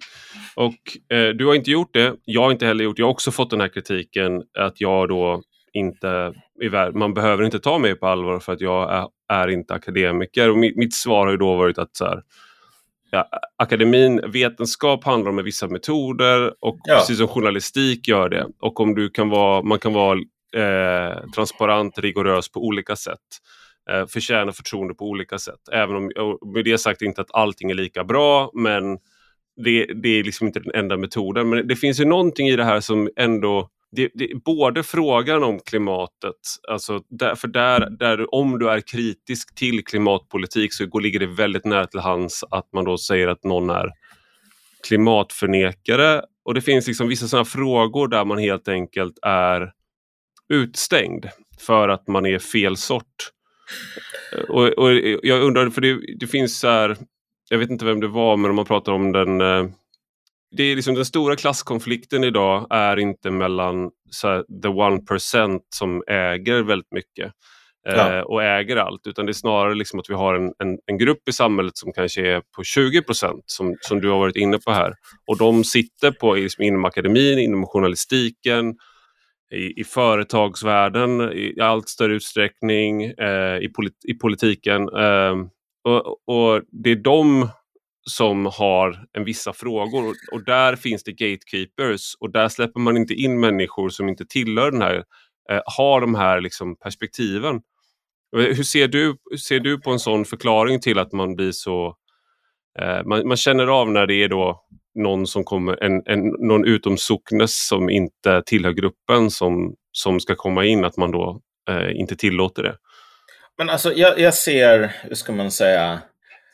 Och 0.57 1.17
eh, 1.17 1.29
du 1.29 1.47
har 1.47 1.55
inte 1.55 1.71
gjort 1.71 1.95
det, 1.95 2.15
jag 2.25 2.43
har 2.43 2.51
inte 2.53 2.67
heller 2.67 2.85
gjort 2.85 2.97
det. 2.97 3.01
Jag 3.01 3.07
har 3.07 3.13
också 3.13 3.31
fått 3.31 3.51
den 3.51 3.61
här 3.61 3.69
kritiken 3.69 4.43
att 4.59 4.81
jag 4.81 5.09
då 5.09 5.43
inte 5.73 6.33
man 6.95 7.15
behöver 7.15 7.45
inte 7.45 7.59
ta 7.59 7.79
mig 7.79 7.95
på 7.95 8.07
allvar 8.07 8.39
för 8.39 8.53
att 8.53 8.61
jag 8.61 8.95
är, 8.95 9.07
är 9.29 9.49
inte 9.49 9.75
akademiker. 9.75 10.51
Och 10.51 10.59
mitt, 10.59 10.77
mitt, 10.77 10.95
svar 10.95 11.27
har 11.27 11.37
då 11.37 11.57
varit 11.57 11.79
att 11.79 11.97
så 11.97 12.05
här, 12.05 12.23
ja, 13.11 13.29
akademin, 13.57 14.21
vetenskap 14.33 15.05
handlar 15.05 15.31
om 15.31 15.45
vissa 15.45 15.69
metoder 15.69 16.55
och 16.61 16.79
ja. 16.85 16.95
precis 16.95 17.19
som 17.19 17.29
journalistik 17.29 18.09
gör 18.09 18.29
det. 18.29 18.47
Och 18.61 18.81
om 18.81 18.95
du 18.95 19.11
kan 19.11 19.29
vara, 19.29 19.63
man 19.63 19.79
kan 19.79 19.93
vara 19.93 20.19
eh, 20.57 21.31
transparent, 21.35 21.99
rigorös 21.99 22.49
på 22.49 22.61
olika 22.61 22.97
sätt. 22.97 23.21
Eh, 23.91 24.07
förtjänar 24.07 24.53
förtroende 24.53 24.95
på 24.95 25.05
olika 25.05 25.39
sätt. 25.39 25.69
Även 25.73 25.97
om, 25.97 26.11
med 26.55 26.65
det 26.65 26.79
sagt 26.79 27.03
inte 27.03 27.21
att 27.21 27.35
allting 27.35 27.71
är 27.71 27.75
lika 27.75 28.05
bra, 28.05 28.51
men 28.55 28.99
det, 29.65 29.87
det 30.03 30.09
är 30.09 30.25
liksom 30.25 30.47
inte 30.47 30.61
den 30.61 30.75
enda 30.75 30.97
metoden. 30.97 31.49
Men 31.49 31.69
det 31.69 31.77
finns 31.77 32.01
ju 32.01 32.05
någonting 32.05 32.49
i 32.49 32.57
det 32.57 32.65
här 32.65 32.81
som 32.81 33.11
ändå 33.17 33.71
det, 33.93 34.11
det, 34.15 34.45
både 34.45 34.83
frågan 34.83 35.45
om 35.45 35.61
klimatet, 35.61 36.35
alltså 36.69 37.01
där, 37.09 37.35
för 37.35 37.49
där, 37.49 37.91
där 37.91 38.35
om 38.35 38.59
du 38.59 38.71
är 38.71 38.81
kritisk 38.81 39.55
till 39.55 39.85
klimatpolitik 39.85 40.73
så 40.73 40.87
går, 40.87 41.01
ligger 41.01 41.21
det 41.21 41.27
väldigt 41.27 41.65
nära 41.65 41.87
till 41.87 42.01
hands 42.01 42.45
att 42.51 42.73
man 42.73 42.85
då 42.85 42.99
säger 42.99 43.29
att 43.29 43.45
någon 43.45 43.71
är 43.71 43.91
klimatförnekare. 44.89 46.23
Och 46.45 46.55
det 46.55 46.61
finns 46.61 46.87
liksom 46.87 47.09
vissa 47.09 47.29
sådana 47.29 47.45
frågor 47.45 48.09
där 48.09 48.25
man 48.25 48.39
helt 48.39 48.69
enkelt 48.69 49.19
är 49.23 49.73
utstängd 50.49 51.27
för 51.59 51.89
att 51.89 52.09
man 52.09 52.27
är 52.27 52.39
fel 52.39 52.77
sort. 52.77 53.31
Och, 54.49 54.69
och 54.69 54.95
jag 55.23 55.43
undrar, 55.43 55.71
för 55.71 55.81
det, 55.81 56.01
det 56.19 56.27
finns 56.27 56.59
så 56.59 56.69
här, 56.69 56.97
jag 57.51 57.59
vet 57.59 57.71
inte 57.71 57.85
vem 57.85 58.01
det 58.01 58.09
var, 58.09 58.37
men 58.37 58.51
om 58.51 58.57
man 58.57 58.65
pratar 58.65 58.93
om 58.93 59.13
den 59.13 59.41
eh, 59.41 59.67
det 60.51 60.63
är 60.63 60.77
liksom 60.77 60.95
den 60.95 61.05
stora 61.05 61.37
klasskonflikten 61.37 62.25
idag 62.25 62.67
är 62.71 62.97
inte 62.97 63.31
mellan 63.31 63.91
här, 64.23 64.45
the 64.63 64.69
one 64.69 65.01
percent 65.01 65.63
som 65.75 66.03
äger 66.07 66.63
väldigt 66.63 66.93
mycket 66.93 67.33
ja. 67.85 68.17
eh, 68.17 68.21
och 68.21 68.43
äger 68.43 68.77
allt 68.77 69.07
utan 69.07 69.27
det 69.27 69.31
är 69.31 69.35
snarare 69.35 69.75
liksom 69.75 70.01
att 70.01 70.11
vi 70.11 70.15
har 70.15 70.35
en, 70.35 70.53
en, 70.59 70.79
en 70.87 70.99
grupp 70.99 71.29
i 71.29 71.33
samhället 71.33 71.77
som 71.77 71.93
kanske 71.93 72.27
är 72.27 72.43
på 72.57 72.65
20 72.65 73.03
procent 73.03 73.43
som, 73.47 73.77
som 73.81 74.01
du 74.01 74.09
har 74.09 74.19
varit 74.19 74.37
inne 74.37 74.59
på 74.59 74.73
här. 74.73 74.95
Och 75.27 75.39
de 75.39 75.65
sitter 75.65 76.11
på, 76.11 76.35
liksom, 76.35 76.65
inom 76.65 76.85
akademin, 76.85 77.39
inom 77.39 77.67
journalistiken, 77.67 78.75
i, 79.55 79.81
i 79.81 79.85
företagsvärlden 79.85 81.21
i 81.21 81.61
allt 81.61 81.89
större 81.89 82.15
utsträckning, 82.15 83.03
eh, 83.05 83.59
i, 83.59 83.69
polit, 83.77 84.05
i 84.09 84.15
politiken. 84.15 84.89
Eh, 84.89 85.35
och, 85.85 86.29
och 86.29 86.63
det 86.73 86.91
är 86.91 86.97
de 86.97 87.49
som 88.11 88.47
har 88.47 89.07
en 89.13 89.25
vissa 89.25 89.53
frågor 89.53 90.09
och, 90.09 90.15
och, 90.33 90.45
där 90.45 90.77
finns 90.77 91.05
det 91.05 91.13
gatekeepers 91.13 92.15
och 92.21 92.33
där 92.33 92.49
släpper 92.49 92.81
man 92.81 92.97
inte 92.97 93.15
in 93.15 93.41
människor 93.41 93.89
som 93.89 94.09
inte 94.09 94.25
tillhör 94.27 94.71
den 94.71 94.83
här 94.83 95.05
eh, 95.51 95.61
har 95.67 96.01
de 96.01 96.15
här 96.15 96.41
liksom, 96.41 96.77
perspektiven. 96.77 97.61
Hur 98.37 98.63
ser, 98.63 98.89
du, 98.89 99.17
hur 99.31 99.37
ser 99.37 99.61
du 99.61 99.81
på 99.81 99.91
en 99.91 99.99
sån 99.99 100.25
förklaring 100.25 100.81
till 100.81 100.99
att 100.99 101.13
man 101.13 101.35
blir 101.35 101.53
så... 101.53 101.97
Eh, 102.79 103.05
man, 103.05 103.29
man, 103.29 103.37
känner 103.37 103.67
av 103.67 103.91
när 103.91 104.07
det 104.07 104.15
är 104.15 104.29
då 104.29 104.67
någon 104.97 105.27
som 105.27 105.45
kommer, 105.45 105.85
en, 105.85 106.03
en, 106.07 106.29
någon 106.49 106.65
utomsocknes 106.65 107.67
som 107.67 107.91
inte 107.91 108.43
tillhör 108.47 108.73
gruppen 108.73 109.31
som, 109.31 109.75
som 109.93 110.21
ska 110.21 110.35
komma 110.35 110.65
in, 110.65 110.85
att 110.85 110.97
man 110.97 111.11
då 111.11 111.41
eh, 111.71 112.01
inte 112.01 112.17
tillåter 112.17 112.63
det. 112.63 112.77
Men 113.59 113.71
alltså 113.71 113.93
jag, 113.93 114.19
jag 114.19 114.35
ser, 114.35 114.93
hur 115.03 115.15
ska 115.15 115.33
man 115.33 115.51
säga, 115.51 116.01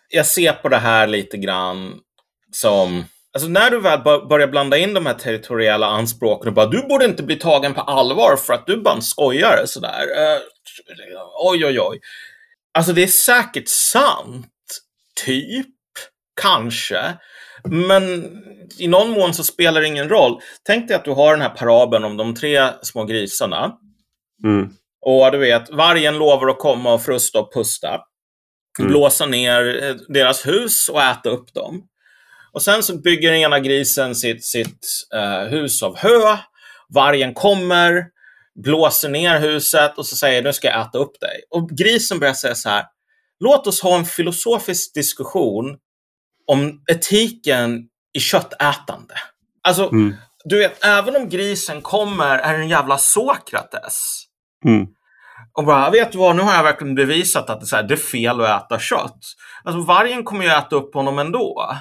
jag 0.09 0.27
ser 0.27 0.53
på 0.53 0.69
det 0.69 0.77
här 0.77 1.07
lite 1.07 1.37
grann 1.37 1.95
som 2.53 3.05
Alltså 3.35 3.49
när 3.49 3.71
du 3.71 3.81
väl 3.81 4.01
börjar 4.03 4.49
blanda 4.49 4.77
in 4.77 4.95
de 4.95 5.07
här 5.07 5.15
territoriella 5.15 5.87
anspråken 5.87 6.49
och 6.49 6.55
bara 6.55 6.67
du 6.67 6.83
borde 6.83 7.05
inte 7.05 7.23
bli 7.23 7.37
tagen 7.37 7.75
på 7.75 7.81
allvar 7.81 8.37
för 8.37 8.53
att 8.53 8.67
du 8.67 8.77
bara 8.77 8.95
en 8.95 9.03
skojare 9.03 9.67
sådär. 9.67 10.03
Uh, 10.03 10.41
oj, 11.45 11.67
oj, 11.67 11.81
oj. 11.81 12.01
Alltså 12.75 12.93
det 12.93 13.03
är 13.03 13.07
säkert 13.07 13.69
sant, 13.69 14.47
typ, 15.25 15.67
kanske. 16.41 17.19
Men 17.65 18.31
i 18.79 18.89
någon 18.89 19.11
mån 19.11 19.35
så 19.35 19.45
spelar 19.45 19.81
det 19.81 19.87
ingen 19.87 20.09
roll. 20.09 20.41
Tänk 20.63 20.89
dig 20.89 20.97
att 20.97 21.05
du 21.05 21.11
har 21.11 21.33
den 21.33 21.43
här 21.43 21.49
parabeln 21.49 22.05
om 22.05 22.17
de 22.17 22.35
tre 22.35 22.69
små 22.83 23.05
grisarna. 23.05 23.73
Mm. 24.45 24.71
Och 25.07 25.33
du 25.33 25.39
vet, 25.39 25.71
vargen 25.71 26.19
lovar 26.19 26.49
att 26.49 26.59
komma 26.59 26.93
och 26.93 27.03
frusta 27.03 27.39
och 27.41 27.53
pusta. 27.55 28.01
Mm. 28.79 28.91
Blåsa 28.91 29.27
ner 29.27 29.85
eh, 29.85 29.95
deras 30.09 30.47
hus 30.47 30.89
och 30.89 31.03
äta 31.03 31.31
upp 31.31 31.55
dem. 31.55 31.83
Och 32.53 32.63
sen 32.63 32.83
så 32.83 32.97
bygger 32.97 33.31
den 33.31 33.41
ena 33.41 33.61
grisen 33.61 34.15
sitt, 34.15 34.45
sitt 34.45 34.87
uh, 35.15 35.51
hus 35.51 35.83
av 35.83 35.97
hö. 35.99 36.37
Vargen 36.95 37.35
kommer, 37.35 38.05
blåser 38.65 39.09
ner 39.09 39.41
huset 39.41 39.99
och 39.99 40.07
så 40.07 40.17
säger 40.17 40.43
nu 40.43 40.53
ska 40.53 40.69
jag 40.69 40.81
äta 40.81 40.99
upp 40.99 41.21
dig. 41.21 41.43
Och 41.51 41.71
grisen 41.71 42.19
börjar 42.19 42.35
säga 42.35 42.55
så 42.55 42.69
här, 42.69 42.85
låt 43.41 43.67
oss 43.67 43.81
ha 43.81 43.99
en 43.99 44.05
filosofisk 44.05 44.95
diskussion 44.95 45.77
om 46.47 46.81
etiken 46.91 47.89
i 48.15 48.21
köttätande. 48.21 49.15
Alltså, 49.63 49.93
mm. 49.93 50.15
du 50.45 50.59
vet, 50.59 50.85
även 50.85 51.17
om 51.17 51.29
grisen 51.29 51.83
kommer 51.83 52.39
är 52.39 52.55
en 52.55 52.69
jävla 52.69 52.99
Sokrates. 52.99 54.25
Mm. 54.65 54.87
Och 55.59 55.65
bara, 55.65 55.91
vet 55.91 56.13
du 56.13 56.19
vad, 56.19 56.37
nu 56.37 56.43
har 56.43 56.55
jag 56.55 56.63
verkligen 56.63 56.95
bevisat 56.95 57.51
att 57.51 57.61
det 57.61 57.65
är, 57.65 57.67
så 57.67 57.77
här, 57.77 57.83
det 57.83 57.95
är 57.95 57.97
fel 57.97 58.41
att 58.41 58.65
äta 58.65 58.79
kött. 58.79 59.19
Alltså 59.65 59.83
vargen 59.83 60.25
kommer 60.25 60.45
ju 60.45 60.51
äta 60.51 60.77
upp 60.77 60.95
honom 60.95 61.19
ändå. 61.19 61.75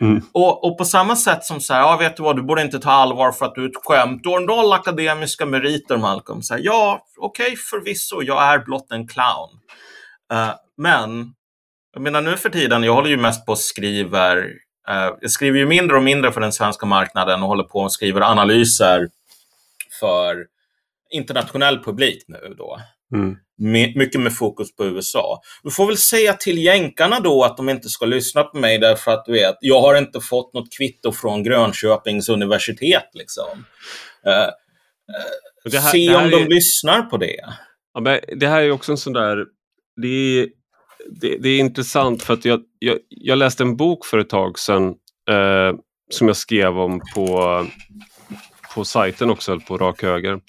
Mm. 0.00 0.22
Och, 0.32 0.64
och, 0.64 0.78
på 0.78 0.84
samma 0.84 1.16
sätt 1.16 1.44
som 1.44 1.60
så 1.60 1.74
här, 1.74 1.80
ja 1.80 1.96
vet 1.96 2.16
du 2.16 2.22
vad, 2.22 2.36
du 2.36 2.42
borde 2.42 2.62
inte 2.62 2.78
ta 2.78 2.90
allvar 2.90 3.32
för 3.32 3.46
att 3.46 3.54
du 3.54 3.64
är 3.64 3.68
ett 3.68 3.84
skämt. 3.84 4.22
Du 4.22 4.28
har 4.28 4.40
noll 4.40 4.72
akademiska 4.72 5.46
meriter 5.46 5.96
Malcolm. 5.96 6.42
Så 6.42 6.54
här, 6.54 6.60
ja, 6.64 7.06
okej 7.18 7.44
okay, 7.44 7.56
förvisso, 7.56 8.22
jag 8.22 8.42
är 8.42 8.58
blott 8.58 8.92
en 8.92 9.08
clown. 9.08 9.50
Uh, 10.32 10.54
men, 10.76 11.32
jag 11.92 12.02
menar 12.02 12.22
nu 12.22 12.36
för 12.36 12.50
tiden, 12.50 12.82
jag 12.82 12.94
håller 12.94 13.10
ju 13.10 13.16
mest 13.16 13.46
på 13.46 13.52
och 13.52 13.58
skriver, 13.58 14.36
uh, 14.90 15.16
jag 15.20 15.30
skriver 15.30 15.58
ju 15.58 15.66
mindre 15.66 15.96
och 15.96 16.02
mindre 16.02 16.32
för 16.32 16.40
den 16.40 16.52
svenska 16.52 16.86
marknaden 16.86 17.42
och 17.42 17.48
håller 17.48 17.64
på 17.64 17.78
och 17.78 17.92
skriver 17.92 18.20
analyser 18.20 19.08
för 20.00 20.46
internationell 21.10 21.84
publik 21.84 22.24
nu 22.28 22.54
då. 22.58 22.80
Mm. 23.14 23.36
Med, 23.58 23.96
mycket 23.96 24.20
med 24.20 24.36
fokus 24.36 24.76
på 24.76 24.84
USA. 24.84 25.40
Du 25.62 25.70
får 25.70 25.86
väl 25.86 25.96
säga 25.96 26.34
till 26.34 26.58
jänkarna 26.58 27.20
då 27.20 27.44
att 27.44 27.56
de 27.56 27.68
inte 27.68 27.88
ska 27.88 28.06
lyssna 28.06 28.42
på 28.42 28.58
mig 28.58 28.78
därför 28.78 29.10
att 29.10 29.24
du 29.24 29.32
vet, 29.32 29.56
jag 29.60 29.80
har 29.80 29.98
inte 29.98 30.20
fått 30.20 30.54
något 30.54 30.72
kvitto 30.78 31.12
från 31.12 31.42
Grönköpings 31.42 32.28
universitet 32.28 33.10
liksom. 33.12 33.64
Uh, 34.26 34.50
här, 35.72 35.90
se 35.92 36.16
om 36.16 36.24
är... 36.24 36.30
de 36.30 36.44
lyssnar 36.44 37.02
på 37.02 37.16
det. 37.16 37.40
Ja, 37.94 38.00
men 38.00 38.20
det 38.36 38.46
här 38.46 38.62
är 38.62 38.70
också 38.70 38.92
en 38.92 38.98
sån 38.98 39.12
där... 39.12 39.44
Det 40.02 40.08
är, 40.08 40.48
det, 41.20 41.36
det 41.36 41.48
är 41.48 41.58
intressant 41.58 42.22
för 42.22 42.34
att 42.34 42.44
jag, 42.44 42.60
jag, 42.78 42.98
jag, 43.08 43.38
läste 43.38 43.62
en 43.62 43.76
bok 43.76 44.06
för 44.06 44.18
ett 44.18 44.28
tag 44.28 44.58
sedan 44.58 44.88
eh, 45.30 45.78
som 46.10 46.26
jag 46.26 46.36
skrev 46.36 46.78
om 46.78 47.00
på, 47.14 47.66
på 48.74 48.84
sajten 48.84 49.30
också, 49.30 49.60
på 49.60 49.78
rak 49.78 50.02
höger. 50.02 50.40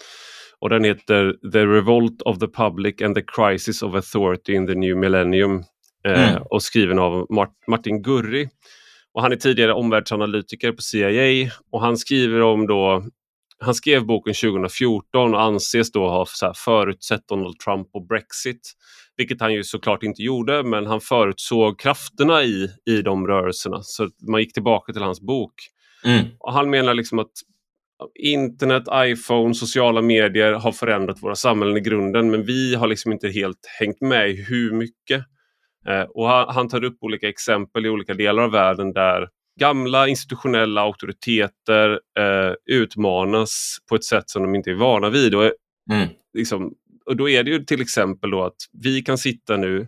Och 0.60 0.70
den 0.70 0.84
heter 0.84 1.52
The 1.52 1.66
Revolt 1.66 2.22
of 2.22 2.40
the 2.40 2.48
Public 2.48 3.02
and 3.02 3.16
the 3.16 3.22
Crisis 3.22 3.84
of 3.84 3.96
Authority 3.96 4.54
in 4.54 4.68
the 4.68 4.76
New 4.76 4.98
Millennium 4.98 5.64
eh, 6.08 6.30
mm. 6.30 6.44
och 6.50 6.64
skriven 6.64 7.00
av 7.00 7.28
Mart 7.30 7.54
Martin 7.68 8.02
Gurri. 8.02 8.50
Och 9.14 9.22
han 9.22 9.32
är 9.32 9.36
tidigare 9.36 9.74
omvärldsanalytiker 9.74 10.72
på 10.72 10.82
CIA 10.82 11.52
och 11.72 11.82
han 11.82 11.98
skriver 11.98 12.42
om 12.42 12.68
då 12.68 13.04
han 13.60 13.76
skrev 13.76 14.06
boken 14.06 14.34
2014 14.34 15.34
och 15.34 15.42
anses 15.42 15.92
då 15.92 16.10
ha 16.10 16.26
så 16.26 16.54
förutsett 16.56 17.28
Donald 17.28 17.60
Trump 17.60 17.88
och 17.94 18.08
Brexit. 18.08 18.74
Vilket 19.18 19.42
han 19.42 19.54
ju 19.54 19.64
såklart 19.64 20.04
inte 20.04 20.22
gjorde, 20.22 20.64
men 20.64 20.86
han 20.86 21.02
förutsåg 21.02 21.80
krafterna 21.80 22.44
i, 22.44 22.68
i 22.86 23.02
de 23.02 23.28
rörelserna. 23.28 23.80
Så 23.82 24.10
man 24.28 24.42
gick 24.42 24.54
tillbaka 24.54 24.94
till 24.94 25.02
hans 25.02 25.22
bok. 25.22 25.54
Mm. 26.06 26.26
Och 26.40 26.54
Han 26.54 26.70
menar 26.70 26.94
liksom 26.94 27.20
att 27.20 27.32
internet, 28.20 28.84
iPhone, 28.96 29.54
sociala 29.54 30.02
medier 30.02 30.54
har 30.54 30.72
förändrat 30.72 31.24
våra 31.24 31.36
samhällen 31.36 31.78
i 31.78 31.80
grunden 31.80 32.32
men 32.32 32.46
vi 32.46 32.76
har 32.76 32.88
liksom 32.88 33.12
inte 33.12 33.30
helt 33.30 33.66
hängt 33.80 34.02
med 34.02 34.30
i 34.30 34.44
hur 34.44 34.72
mycket. 34.72 35.26
Eh, 35.88 36.02
och 36.02 36.28
han, 36.28 36.56
han, 36.56 36.70
tar 36.70 36.84
upp 36.84 36.98
olika 37.02 37.30
exempel 37.30 37.86
i 37.86 37.90
olika 37.90 38.14
delar 38.14 38.44
av 38.44 38.52
världen 38.52 38.94
där 38.94 39.28
gamla 39.60 40.08
institutionella 40.08 40.82
auktoriteter 40.82 42.00
eh, 42.20 42.54
utmanas 42.66 43.78
på 43.90 43.96
ett 43.96 44.04
sätt 44.04 44.30
som 44.30 44.44
de 44.44 44.56
inte 44.56 44.72
är 44.72 44.76
vana 44.76 45.10
vid. 45.10 45.36
Och, 45.36 45.52
mm. 45.92 46.10
liksom, 46.34 46.74
och 47.06 47.18
då 47.18 47.30
är 47.30 47.44
det 47.44 47.52
ju 47.52 47.64
till 47.64 47.82
exempel 47.82 48.32
då 48.32 48.44
att 48.44 48.56
vi 48.84 49.02
kan 49.02 49.18
sitta 49.18 49.58
nu, 49.58 49.88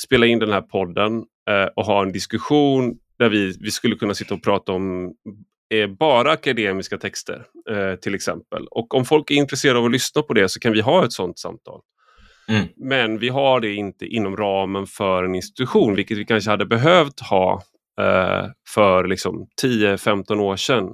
spela 0.00 0.26
in 0.26 0.38
den 0.38 0.52
här 0.52 0.62
podden 0.62 1.24
eh, 1.50 1.68
och 1.76 1.84
ha 1.84 2.02
en 2.02 2.12
diskussion 2.12 2.98
där 3.18 3.28
vi, 3.28 3.56
vi 3.60 3.70
skulle 3.70 3.96
kunna 3.96 4.14
sitta 4.14 4.34
och 4.34 4.42
prata 4.42 4.72
om 4.72 5.14
är 5.74 5.86
bara 5.86 6.32
akademiska 6.32 6.98
texter 6.98 7.46
eh, 7.70 7.94
till 7.94 8.14
exempel. 8.14 8.66
Och 8.70 8.94
om 8.94 9.04
folk 9.04 9.30
är 9.30 9.34
intresserade 9.34 9.78
av 9.78 9.84
att 9.84 9.92
lyssna 9.92 10.22
på 10.22 10.34
det 10.34 10.48
så 10.48 10.60
kan 10.60 10.72
vi 10.72 10.80
ha 10.80 11.04
ett 11.04 11.12
sådant 11.12 11.38
samtal. 11.38 11.80
Mm. 12.48 12.66
Men 12.76 13.18
vi 13.18 13.28
har 13.28 13.60
det 13.60 13.74
inte 13.74 14.06
inom 14.06 14.36
ramen 14.36 14.86
för 14.86 15.24
en 15.24 15.34
institution, 15.34 15.94
vilket 15.94 16.18
vi 16.18 16.24
kanske 16.24 16.50
hade 16.50 16.66
behövt 16.66 17.20
ha 17.20 17.62
eh, 18.00 18.46
för 18.68 19.04
liksom 19.04 19.46
10-15 19.62 20.40
år 20.40 20.56
sedan. 20.56 20.86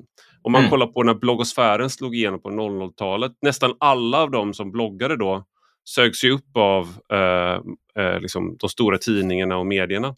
Om 0.47 0.53
man 0.53 0.61
mm. 0.61 0.71
kollar 0.71 0.87
på 0.87 1.03
när 1.03 1.15
bloggosfären 1.15 1.91
slog 1.91 2.15
igenom 2.15 2.43
på 2.43 2.51
00-talet, 2.51 3.33
nästan 3.43 3.75
alla 3.81 4.23
av 4.23 4.31
dem 4.31 4.55
som 4.55 4.73
bloggade 4.73 5.17
då 5.17 5.45
sögs 5.85 6.25
ju 6.25 6.31
upp 6.31 6.57
av 6.57 6.89
eh, 7.13 7.61
eh, 8.05 8.21
liksom 8.21 8.57
de 8.59 8.69
stora 8.69 8.99
tidningarna 8.99 9.57
och 9.57 9.67
medierna. 9.67 10.09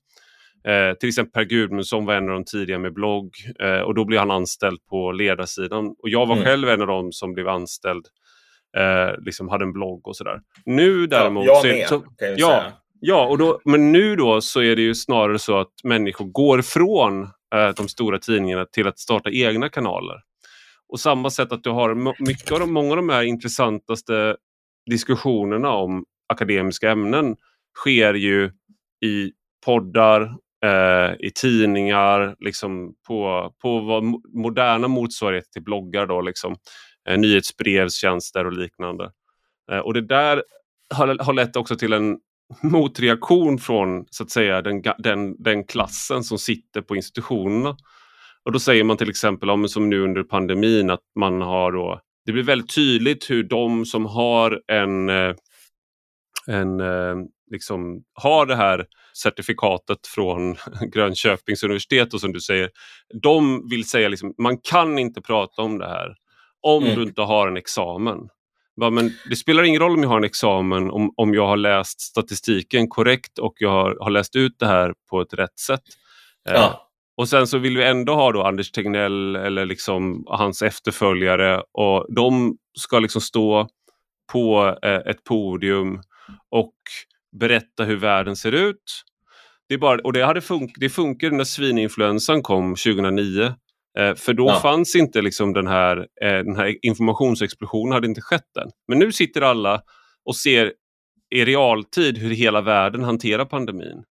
Eh, 0.69 0.95
till 1.01 1.09
exempel 1.09 1.33
Per 1.33 1.45
Gudmundsson 1.45 2.07
var 2.07 2.15
en 2.15 2.29
av 2.29 2.35
de 2.35 2.45
tidiga 2.45 2.79
med 2.79 2.95
blogg 2.95 3.31
eh, 3.61 3.81
och 3.81 3.95
då 3.95 4.05
blev 4.05 4.19
han 4.19 4.31
anställd 4.31 4.87
på 4.87 5.13
ledarsidan. 5.13 5.87
Och 5.87 6.09
jag 6.09 6.27
var 6.27 6.35
mm. 6.35 6.45
själv 6.45 6.69
en 6.69 6.81
av 6.81 6.87
dem 6.87 7.13
som 7.13 7.35
blev 7.35 7.49
anställd, 7.49 8.07
eh, 8.77 9.25
liksom 9.25 9.49
hade 9.49 9.65
en 9.65 9.73
blogg 9.73 10.09
och 10.09 10.17
sådär. 10.17 10.41
Nu 10.65 11.07
däremot... 11.07 11.45
Ja, 11.47 11.61
jag 11.65 11.77
med, 11.77 11.89
så, 11.89 12.01
kan 12.01 12.29
jag 12.29 12.39
ja, 12.39 12.49
säga. 12.49 12.73
Ja, 13.01 13.27
och 13.27 13.39
då, 13.39 13.61
men 13.65 13.93
nu 13.93 14.17
då 14.17 14.41
så 14.41 14.63
är 14.63 14.77
det 14.77 14.83
ju 14.83 14.95
snarare 14.95 15.39
så 15.39 15.59
att 15.59 15.73
människor 15.85 16.25
går 16.25 16.63
från 16.63 17.23
eh, 17.55 17.69
de 17.77 17.89
stora 17.89 18.19
tidningarna 18.19 18.65
till 18.65 18.87
att 18.87 18.99
starta 18.99 19.31
egna 19.31 19.69
kanaler. 19.69 20.17
Och 20.89 21.01
samma 21.01 21.31
sätt 21.31 21.53
att 21.53 21.65
du 21.65 21.71
har 21.71 21.95
mycket 22.25 22.53
av 22.53 22.61
de, 22.61 22.73
många 22.73 22.91
av 22.91 22.97
de 22.97 23.09
här 23.09 23.23
intressantaste 23.23 24.37
diskussionerna 24.91 25.71
om 25.71 26.05
akademiska 26.29 26.91
ämnen 26.91 27.37
sker 27.77 28.15
ju 28.15 28.51
i 29.05 29.33
poddar 29.65 30.23
eh, 30.65 31.27
i 31.27 31.31
tidningar, 31.35 32.37
liksom 32.39 32.95
på, 33.09 33.53
på 33.63 33.81
vad 33.81 34.05
moderna 34.35 34.89
motsvarigheter 34.89 35.51
till 35.51 35.63
bloggar, 35.63 36.07
då, 36.07 36.21
liksom, 36.21 36.57
eh, 37.09 37.19
nyhetsbrevstjänster 37.19 38.45
och 38.47 38.53
liknande. 38.53 39.11
Eh, 39.73 39.79
och 39.79 39.95
det 39.95 40.01
där 40.01 40.43
har, 40.95 41.25
har 41.25 41.33
lett 41.33 41.57
också 41.57 41.77
till 41.77 41.93
en 41.93 42.19
motreaktion 42.63 43.59
från 43.59 44.05
så 44.11 44.23
att 44.23 44.31
säga 44.31 44.63
den, 44.63 44.83
den, 44.99 45.43
den 45.43 45.65
klassen 45.65 46.25
som 46.25 46.39
sitter 46.39 46.81
på 46.81 46.97
institutionerna. 46.97 47.77
Och 48.45 48.53
då 48.53 48.59
säger 48.59 48.85
man 48.85 48.97
till 48.97 49.11
exempel, 49.11 49.51
om, 49.51 49.69
som 49.69 49.91
nu 49.91 50.01
under 50.01 50.23
pandemin, 50.23 50.91
att 50.91 51.01
man 51.19 51.43
har 51.43 51.73
då, 51.73 52.01
det 52.27 52.33
blir 52.33 52.43
väldigt 52.43 52.75
tydligt 52.75 53.31
hur 53.31 53.43
de 53.43 53.85
som 53.85 54.07
har 54.07 54.61
en, 54.73 55.09
eh, 55.09 55.35
en 56.47 56.81
eh, 56.81 57.17
liksom 57.51 58.03
har 58.15 58.47
det 58.47 58.57
här 58.57 58.87
certifikatet 59.23 60.07
från 60.07 60.57
Grönköpings 60.93 61.63
universitet 61.63 62.15
och 62.15 62.21
som 62.21 62.33
du 62.33 62.41
säger, 62.41 62.71
de 63.23 63.69
vill 63.69 63.89
säga 63.89 64.09
liksom, 64.09 64.35
man 64.39 64.59
kan 64.59 64.99
inte 64.99 65.21
prata 65.21 65.63
om 65.63 65.79
det 65.79 65.89
här 65.89 66.15
om 66.61 66.85
mm. 66.85 66.97
du 66.97 67.03
inte 67.03 67.23
har 67.23 67.49
en 67.49 67.57
examen. 67.57 68.19
Men 68.81 69.13
det 69.31 69.37
spelar 69.37 69.63
ingen 69.63 69.81
roll 69.81 69.93
om 69.93 70.03
jag 70.03 70.11
har 70.11 70.17
en 70.17 70.25
examen 70.25 70.91
om, 70.91 71.13
om 71.17 71.35
jag 71.35 71.47
har 71.47 71.57
läst 71.57 72.01
statistiken 72.01 72.89
korrekt 72.89 73.39
och 73.39 73.55
jag 73.59 73.71
har, 73.71 73.97
har 74.01 74.11
läst 74.11 74.37
ut 74.37 74.59
det 74.59 74.67
här 74.67 74.95
på 75.11 75.21
ett 75.21 75.35
rätt 75.35 75.59
sätt. 75.59 75.83
Eh, 76.49 76.55
ja. 76.55 76.65
Eh, 76.65 76.77
och 77.17 77.29
sen 77.29 77.47
så 77.47 77.59
vill 77.59 77.77
vi 77.77 77.85
ändå 77.85 78.15
ha 78.15 78.33
då 78.33 78.43
Anders 78.43 78.71
Tegnell 78.71 79.37
eller 79.37 79.67
liksom 79.67 80.25
hans 80.27 80.63
efterföljare 80.63 81.63
och 81.73 82.07
de 82.15 82.57
ska 82.79 82.99
liksom 82.99 83.21
stå 83.21 83.69
på 84.33 84.79
eh, 84.83 85.11
ett 85.11 85.25
podium 85.25 86.03
och 86.51 86.75
berätta 87.41 87.85
hur 87.85 87.97
världen 87.97 88.37
ser 88.37 88.53
ut. 88.53 89.05
Det, 89.69 89.75
är 89.75 89.79
bara, 89.79 90.01
och 90.05 90.13
det, 90.13 90.25
hade 90.25 90.41
fun 90.41 90.69
det 90.77 90.89
funkade 90.89 91.37
när 91.37 91.45
svininfluensan 91.45 92.43
kom 92.43 92.75
2009. 92.75 93.55
Eh, 93.99 94.15
för 94.15 94.33
då 94.33 94.47
ja. 94.47 94.61
fanns 94.61 94.97
inte 94.97 95.23
liksom 95.23 95.53
den 95.53 95.67
här, 95.67 95.97
eh, 95.97 96.39
den 96.39 96.57
här 96.57 96.77
informationsexplosionen 96.83 97.93
hade 97.93 98.07
inte 98.07 98.21
skett 98.21 98.57
än. 98.57 98.71
Men 98.89 98.99
nu 98.99 99.13
sitter 99.13 99.41
alla 99.41 99.83
och 100.25 100.37
ser 100.37 100.73
i 101.31 101.45
realtid 101.45 102.19
hur 102.19 102.31
hela 102.31 102.61
världen 102.61 103.05
hanterar 103.05 103.45
pandemin. 103.45 104.05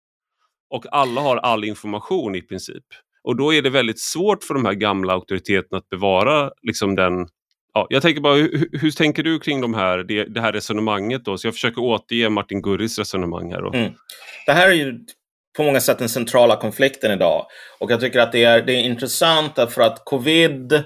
Och 0.70 0.86
alla 0.92 1.22
har 1.22 1.38
all 1.38 1.64
information 1.64 2.36
i 2.36 2.42
princip. 2.42 2.84
Och 3.24 3.36
då 3.36 3.54
är 3.54 3.62
det 3.62 3.70
väldigt 3.70 4.00
svårt 4.00 4.44
för 4.44 4.54
de 4.54 4.66
här 4.66 4.74
gamla 4.74 5.14
auktoriteterna 5.14 5.78
att 5.78 5.90
bevara 5.90 6.52
liksom 6.62 6.96
den 6.96 7.28
Ja, 7.78 7.88
jag 7.90 8.02
tänker 8.02 8.22
bara, 8.22 8.36
hur, 8.36 8.70
hur, 8.72 8.92
tänker 8.92 9.24
du 9.24 9.40
kring 9.40 9.62
de 9.62 9.74
här, 9.74 9.98
det, 9.98 10.24
det, 10.24 10.42
här 10.42 10.54
resonemanget? 10.54 11.26
Då? 11.26 11.38
Så 11.38 11.48
jag 11.48 11.54
försöker 11.54 11.82
återge 11.82 12.30
Martin 12.30 12.62
Gurris 12.62 13.00
resonemang 13.00 13.52
här. 13.52 13.76
Mm. 13.76 13.94
Det 14.46 14.52
här 14.52 14.70
är 14.70 14.74
ju 14.74 15.00
på 15.58 15.64
många 15.64 15.80
sätt 15.80 16.00
den 16.00 16.10
centrala 16.10 16.56
konflikten 16.56 17.12
idag. 17.12 17.46
Och 17.80 17.92
jag 17.92 18.00
tycker 18.00 18.20
att 18.20 18.32
det 18.32 18.44
är, 18.44 18.62
det 18.62 18.74
är 18.74 18.80
intressant 18.80 19.56
för 19.56 19.82
att 19.82 20.02
covid 20.06 20.84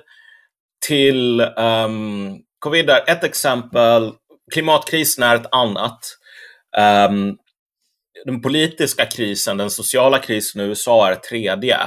till... 0.87 1.41
Um, 1.41 2.37
covid 2.59 2.89
är 2.89 3.09
ett 3.09 3.23
exempel, 3.23 4.13
klimatkrisen 4.53 5.23
är 5.23 5.35
ett 5.35 5.53
annat. 5.53 5.99
Um, 7.09 7.37
den 8.25 8.41
politiska 8.41 9.05
krisen, 9.05 9.57
den 9.57 9.69
sociala 9.69 10.19
krisen 10.19 10.61
i 10.61 10.63
USA 10.63 11.07
är 11.07 11.11
ett 11.11 11.23
tredje. 11.23 11.77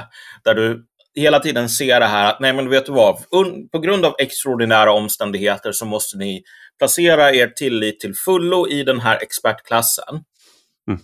Där 0.43 0.55
du 0.55 0.85
hela 1.15 1.39
tiden 1.39 1.69
ser 1.69 1.99
det 1.99 2.05
här 2.05 2.29
att, 2.29 2.39
nej 2.39 2.53
men 2.53 2.69
vet 2.69 2.85
du 2.85 2.91
vad, 2.91 3.29
på 3.71 3.79
grund 3.79 4.05
av 4.05 4.15
extraordinära 4.19 4.91
omständigheter 4.91 5.71
så 5.71 5.85
måste 5.85 6.17
ni 6.17 6.43
placera 6.79 7.33
er 7.33 7.47
tillit 7.47 7.99
till 7.99 8.15
fullo 8.15 8.67
i 8.67 8.83
den 8.83 8.99
här 8.99 9.17
expertklassen. 9.21 10.23
Mm. 10.87 11.01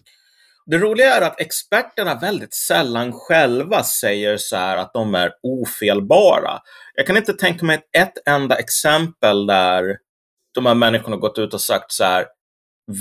Det 0.69 0.77
roliga 0.77 1.15
är 1.15 1.21
att 1.21 1.41
experterna 1.41 2.15
väldigt 2.15 2.53
sällan 2.53 3.13
själva 3.13 3.83
säger 3.83 4.37
så 4.37 4.55
här 4.55 4.77
att 4.77 4.93
de 4.93 5.15
är 5.15 5.31
ofelbara. 5.43 6.59
Jag 6.95 7.07
kan 7.07 7.17
inte 7.17 7.33
tänka 7.33 7.65
mig 7.65 7.81
ett 7.97 8.13
enda 8.25 8.55
exempel 8.55 9.47
där 9.47 9.97
de 10.53 10.65
här 10.65 10.75
människorna 10.75 11.17
gått 11.17 11.37
ut 11.37 11.53
och 11.53 11.61
sagt 11.61 11.91
så 11.91 12.03
här, 12.03 12.25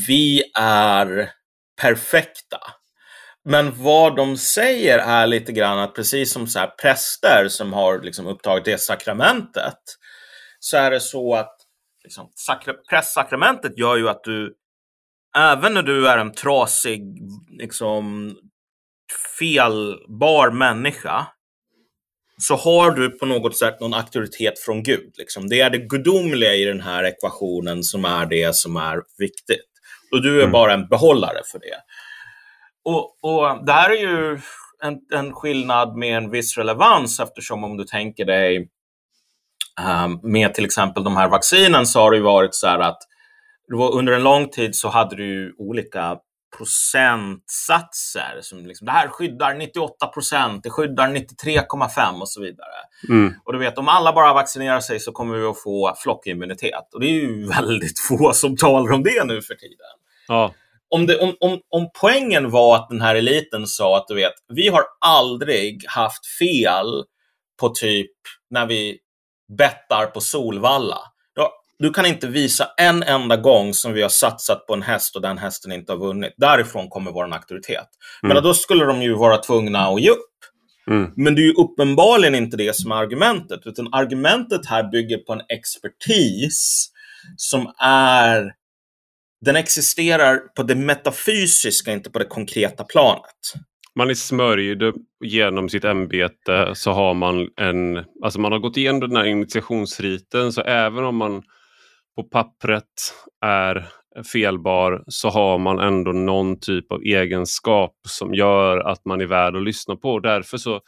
vi 0.09 0.43
är 0.59 1.31
perfekta. 1.81 2.59
Men 3.45 3.83
vad 3.83 4.17
de 4.17 4.37
säger 4.37 4.99
är 4.99 5.27
lite 5.27 5.53
grann 5.53 5.79
att 5.79 5.95
precis 5.95 6.33
som 6.33 6.47
så 6.47 6.59
här 6.59 6.75
präster 6.83 7.49
som 7.49 7.73
har 7.73 8.01
liksom 8.01 8.27
upptagit 8.27 8.65
det 8.65 8.81
sakramentet, 8.81 9.79
så 10.61 10.77
är 10.77 10.91
det 10.91 11.01
så 11.01 11.35
att 11.35 11.57
liksom, 12.05 12.31
prästsakramentet 12.91 13.79
gör 13.79 13.97
ju 13.97 14.09
att 14.09 14.25
du, 14.25 14.55
även 15.39 15.75
när 15.75 15.83
du 15.83 16.09
är 16.09 16.19
en 16.19 16.33
trasig, 16.33 17.03
liksom, 17.49 18.35
felbar 19.39 20.51
människa, 20.51 21.27
så 22.39 22.57
har 22.57 22.91
du 22.91 23.11
på 23.11 23.27
något 23.27 23.57
sätt 23.57 23.81
någon 23.81 23.95
auktoritet 23.95 24.59
från 24.59 24.83
Gud. 24.83 25.15
Liksom. 25.19 25.49
Det 25.49 25.61
är 25.61 25.71
det 25.71 25.79
gudomliga 25.79 26.55
i 26.55 26.65
den 26.65 26.81
här 26.81 27.05
ekvationen 27.05 27.83
som 27.83 28.05
är 28.05 28.27
det 28.27 28.57
som 28.57 28.77
är 28.77 29.03
viktigt. 29.19 29.67
Och 30.13 30.23
du 30.23 30.37
är 30.37 30.43
mm. 30.43 30.53
bara 30.53 30.73
en 30.73 30.89
behållare 30.89 31.41
för 31.53 31.59
det. 31.59 31.77
Och, 32.85 33.19
och 33.23 33.67
det 33.67 33.73
här 33.73 33.91
är 33.91 34.01
ju 34.01 34.41
en, 34.83 34.99
en 35.15 35.33
skillnad 35.33 35.97
med 35.97 36.17
en 36.17 36.31
viss 36.31 36.59
relevans 36.59 37.21
eftersom 37.21 37.65
om 37.65 37.77
du 37.77 37.85
tänker 37.85 38.25
dig 38.25 38.69
um, 40.05 40.21
med 40.33 40.55
till 40.55 40.65
exempel 40.65 41.05
de 41.05 41.17
här 41.17 41.29
vaccinen 41.29 41.87
så 41.87 42.01
har 42.01 42.11
det 42.11 42.21
varit 42.21 42.55
så 42.55 42.67
här 42.67 42.79
att 42.79 42.99
under 43.73 44.13
en 44.13 44.23
lång 44.23 44.49
tid 44.49 44.77
så 44.77 44.89
hade 44.89 45.17
du 45.17 45.55
olika 45.59 46.17
procentsatser. 46.59 48.39
Som 48.41 48.67
liksom, 48.67 48.85
det 48.85 48.93
här 48.93 49.09
skyddar 49.09 49.55
98 49.55 50.07
procent, 50.07 50.63
det 50.63 50.71
skyddar 50.71 51.09
93,5 51.09 52.21
och 52.21 52.29
så 52.29 52.41
vidare. 52.41 52.75
Mm. 53.09 53.35
Och 53.45 53.53
du 53.53 53.59
vet, 53.59 53.79
om 53.79 53.89
alla 53.89 54.13
bara 54.13 54.35
vaccinerar 54.35 54.81
sig 54.81 55.01
så 55.01 55.13
kommer 55.13 55.37
vi 55.37 55.47
att 55.47 55.63
få 55.63 55.95
flockimmunitet. 55.97 56.95
Och 56.95 57.01
det 57.01 57.07
är 57.07 57.21
ju 57.21 57.47
väldigt 57.57 58.01
få 58.09 58.33
som 58.33 58.57
talar 58.57 58.93
om 58.93 59.03
det 59.03 59.25
nu 59.25 59.43
för 59.43 59.55
tiden. 59.55 59.87
Ja 60.29 60.55
om, 60.91 61.07
det, 61.07 61.19
om, 61.19 61.37
om, 61.41 61.61
om 61.69 61.91
poängen 62.01 62.51
var 62.51 62.77
att 62.77 62.89
den 62.89 63.01
här 63.01 63.15
eliten 63.15 63.67
sa 63.67 63.97
att 63.97 64.09
du 64.09 64.15
vet, 64.15 64.33
vi 64.49 64.69
har 64.69 64.83
aldrig 65.01 65.85
haft 65.89 66.27
fel 66.39 67.05
på 67.61 67.69
typ 67.69 68.11
när 68.51 68.67
vi 68.67 68.99
bettar 69.59 70.07
på 70.07 70.21
Solvalla. 70.21 70.99
Du 71.79 71.91
kan 71.91 72.07
inte 72.07 72.27
visa 72.27 72.69
en 72.77 73.03
enda 73.03 73.37
gång 73.37 73.75
som 73.75 73.93
vi 73.93 74.03
har 74.03 74.09
satsat 74.09 74.67
på 74.67 74.75
en 74.75 74.83
häst 74.83 75.17
och 75.17 75.23
den 75.23 75.39
hästen 75.39 75.73
inte 75.73 75.93
har 75.93 75.99
vunnit. 75.99 76.35
Därifrån 76.37 76.89
kommer 76.89 77.11
vår 77.11 77.35
auktoritet. 77.35 77.89
Mm. 78.23 78.35
Men 78.35 78.43
då 78.43 78.55
skulle 78.55 78.85
de 78.85 79.03
ju 79.03 79.15
vara 79.15 79.37
tvungna 79.37 79.79
att 79.79 80.01
ge 80.01 80.11
upp. 80.11 80.19
Mm. 80.91 81.13
Men 81.17 81.35
det 81.35 81.41
är 81.41 81.45
ju 81.47 81.53
uppenbarligen 81.53 82.35
inte 82.35 82.57
det 82.57 82.77
som 82.77 82.93
är 82.93 82.97
argumentet, 82.97 83.61
utan 83.65 83.95
argumentet 83.95 84.67
här 84.67 84.91
bygger 84.91 85.19
på 85.19 85.33
en 85.33 85.43
expertis 85.49 86.91
som 87.37 87.73
är 87.83 88.53
den 89.41 89.57
existerar 89.57 90.39
på 90.39 90.63
det 90.63 90.75
metafysiska, 90.75 91.93
inte 91.93 92.11
på 92.11 92.19
det 92.19 92.25
konkreta 92.25 92.85
planet. 92.85 93.55
Man 93.95 94.11
är 94.11 94.15
smörjd 94.15 94.83
genom 95.25 95.69
sitt 95.69 95.85
ämbete 95.85 96.73
så 96.75 96.93
har 96.93 97.15
man 97.15 97.49
en, 97.57 98.05
alltså 98.25 98.41
man 98.41 98.53
har 98.53 98.59
gått 98.59 98.77
igenom 98.77 99.01
den 99.01 99.17
här 99.17 99.25
initiationsriten 99.25 100.53
så 100.53 100.63
även 100.63 101.05
om 101.05 101.17
man 101.17 101.43
på 102.19 102.25
pappret 102.25 102.85
är 103.45 103.89
felbar 104.33 105.05
så 105.07 105.29
har 105.29 105.59
man 105.59 105.79
ändå 105.79 106.13
någon 106.13 106.61
typ 106.61 106.93
av 106.93 107.03
egenskap 107.03 107.95
som 108.09 108.35
gör 108.35 108.79
att 108.79 109.05
man 109.05 109.21
är 109.21 109.27
värd 109.27 109.57
att 109.57 109.63
lyssna 109.63 109.97
på. 109.97 110.21
Därför 110.21 110.57
så, 110.57 110.81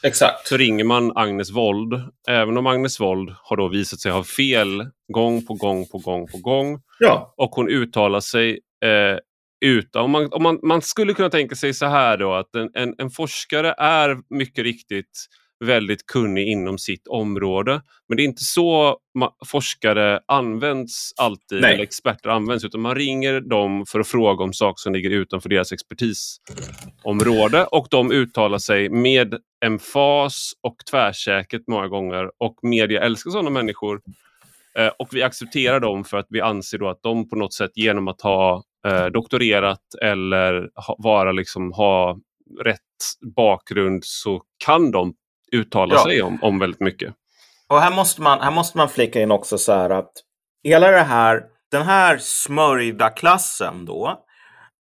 så 0.45 0.57
ringer 0.57 0.85
man 0.85 1.12
Agnes 1.14 1.51
Wold. 1.51 2.03
Även 2.29 2.57
om 2.57 2.66
Agnes 2.66 3.01
Wold 3.01 3.35
har 3.43 3.57
då 3.57 3.69
visat 3.69 4.01
sig 4.01 4.12
ha 4.12 4.25
fel 4.25 4.87
gång 5.12 5.47
på 5.47 5.55
gång 5.55 5.87
på 5.88 5.99
gång 5.99 6.27
på 6.27 6.38
gång. 6.38 6.81
Ja. 6.99 7.35
Och 7.37 7.51
hon 7.51 7.69
uttalar 7.69 8.21
sig 8.21 8.51
eh, 8.85 9.19
utan... 9.64 10.03
Om 10.05 10.11
man, 10.11 10.29
om 10.33 10.43
man, 10.43 10.59
man 10.62 10.83
skulle 10.83 11.14
kunna 11.14 11.31
tänka 11.31 11.55
sig 11.55 11.75
så 11.75 11.87
här 11.87 12.16
då 12.16 12.35
att 12.35 12.55
en, 12.55 12.71
en, 12.75 12.95
en 12.99 13.11
forskare 13.11 13.75
är 13.79 14.16
mycket 14.35 14.64
riktigt 14.64 15.27
väldigt 15.64 16.07
kunnig 16.07 16.49
inom 16.49 16.79
sitt 16.79 17.07
område. 17.07 17.83
Men 18.09 18.16
det 18.16 18.23
är 18.23 18.25
inte 18.25 18.44
så 18.44 18.99
forskare 19.46 20.20
används 20.27 21.12
alltid, 21.16 21.61
Nej. 21.61 21.75
eller 21.75 21.83
experter 21.83 22.31
används, 22.31 22.64
utan 22.64 22.81
man 22.81 22.94
ringer 22.94 23.40
dem 23.40 23.87
för 23.87 24.01
att 24.01 24.09
fråga 24.09 24.44
om 24.44 24.53
saker 24.53 24.81
som 24.81 24.92
ligger 24.92 25.11
utanför 25.11 25.49
deras 25.49 25.73
expertisområde 25.73 27.64
och 27.64 27.87
de 27.90 28.12
uttalar 28.12 28.59
sig 28.59 28.88
med 28.88 29.35
emfas 29.64 30.53
och 30.61 30.77
tvärsäkert 30.90 31.62
många 31.66 31.88
gånger 31.88 32.31
och 32.38 32.55
media 32.62 33.03
älskar 33.03 33.31
sådana 33.31 33.51
människor. 33.51 34.01
Eh, 34.79 34.90
och 34.99 35.09
vi 35.12 35.23
accepterar 35.23 35.81
dem 35.81 36.05
för 36.05 36.16
att 36.16 36.27
vi 36.29 36.40
anser 36.40 36.79
då 36.79 36.88
att 36.88 37.03
de 37.03 37.29
på 37.29 37.37
något 37.37 37.55
sätt 37.55 37.70
genom 37.75 38.09
att 38.09 38.20
ha 38.20 38.62
eh, 38.87 39.07
doktorerat 39.07 39.94
eller 40.03 40.68
ha, 40.87 40.96
vara 40.99 41.33
liksom, 41.33 41.73
ha 41.73 42.18
rätt 42.64 42.81
bakgrund 43.37 44.05
så 44.05 44.42
kan 44.64 44.90
de 44.90 45.14
uttala 45.53 45.95
ja. 45.95 46.05
sig 46.05 46.23
om, 46.23 46.39
om 46.43 46.59
väldigt 46.59 46.81
mycket. 46.81 47.15
Och 47.69 47.81
här 47.81 47.91
måste, 47.91 48.23
man, 48.23 48.41
här 48.41 48.51
måste 48.51 48.79
man 48.79 48.89
flika 48.89 49.21
in 49.21 49.31
också 49.31 49.59
så 49.59 49.73
här 49.73 49.91
att 49.91 50.13
hela 50.65 50.91
det 50.91 51.03
här, 51.03 51.43
den 51.71 51.83
här 51.83 52.19
smörjda 52.19 53.11
klassen 53.11 53.85
då 53.85 54.25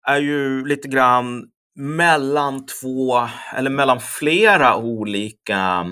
är 0.07 0.17
ju 0.17 0.65
lite 0.65 0.87
grann 0.87 1.45
mellan 1.75 2.65
två 2.65 3.27
eller 3.55 3.69
mellan 3.69 3.99
flera 3.99 4.75
olika 4.75 5.87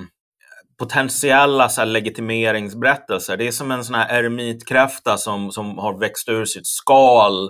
potentiella 0.79 1.69
så 1.69 1.81
här, 1.81 1.85
legitimeringsberättelser. 1.85 3.37
Det 3.37 3.47
är 3.47 3.51
som 3.51 3.71
en 3.71 3.83
sån 3.83 3.95
här 3.95 4.19
eremitkräfta 4.19 5.17
som, 5.17 5.51
som 5.51 5.77
har 5.77 5.99
växt 5.99 6.29
ur 6.29 6.45
sitt 6.45 6.67
skal 6.67 7.49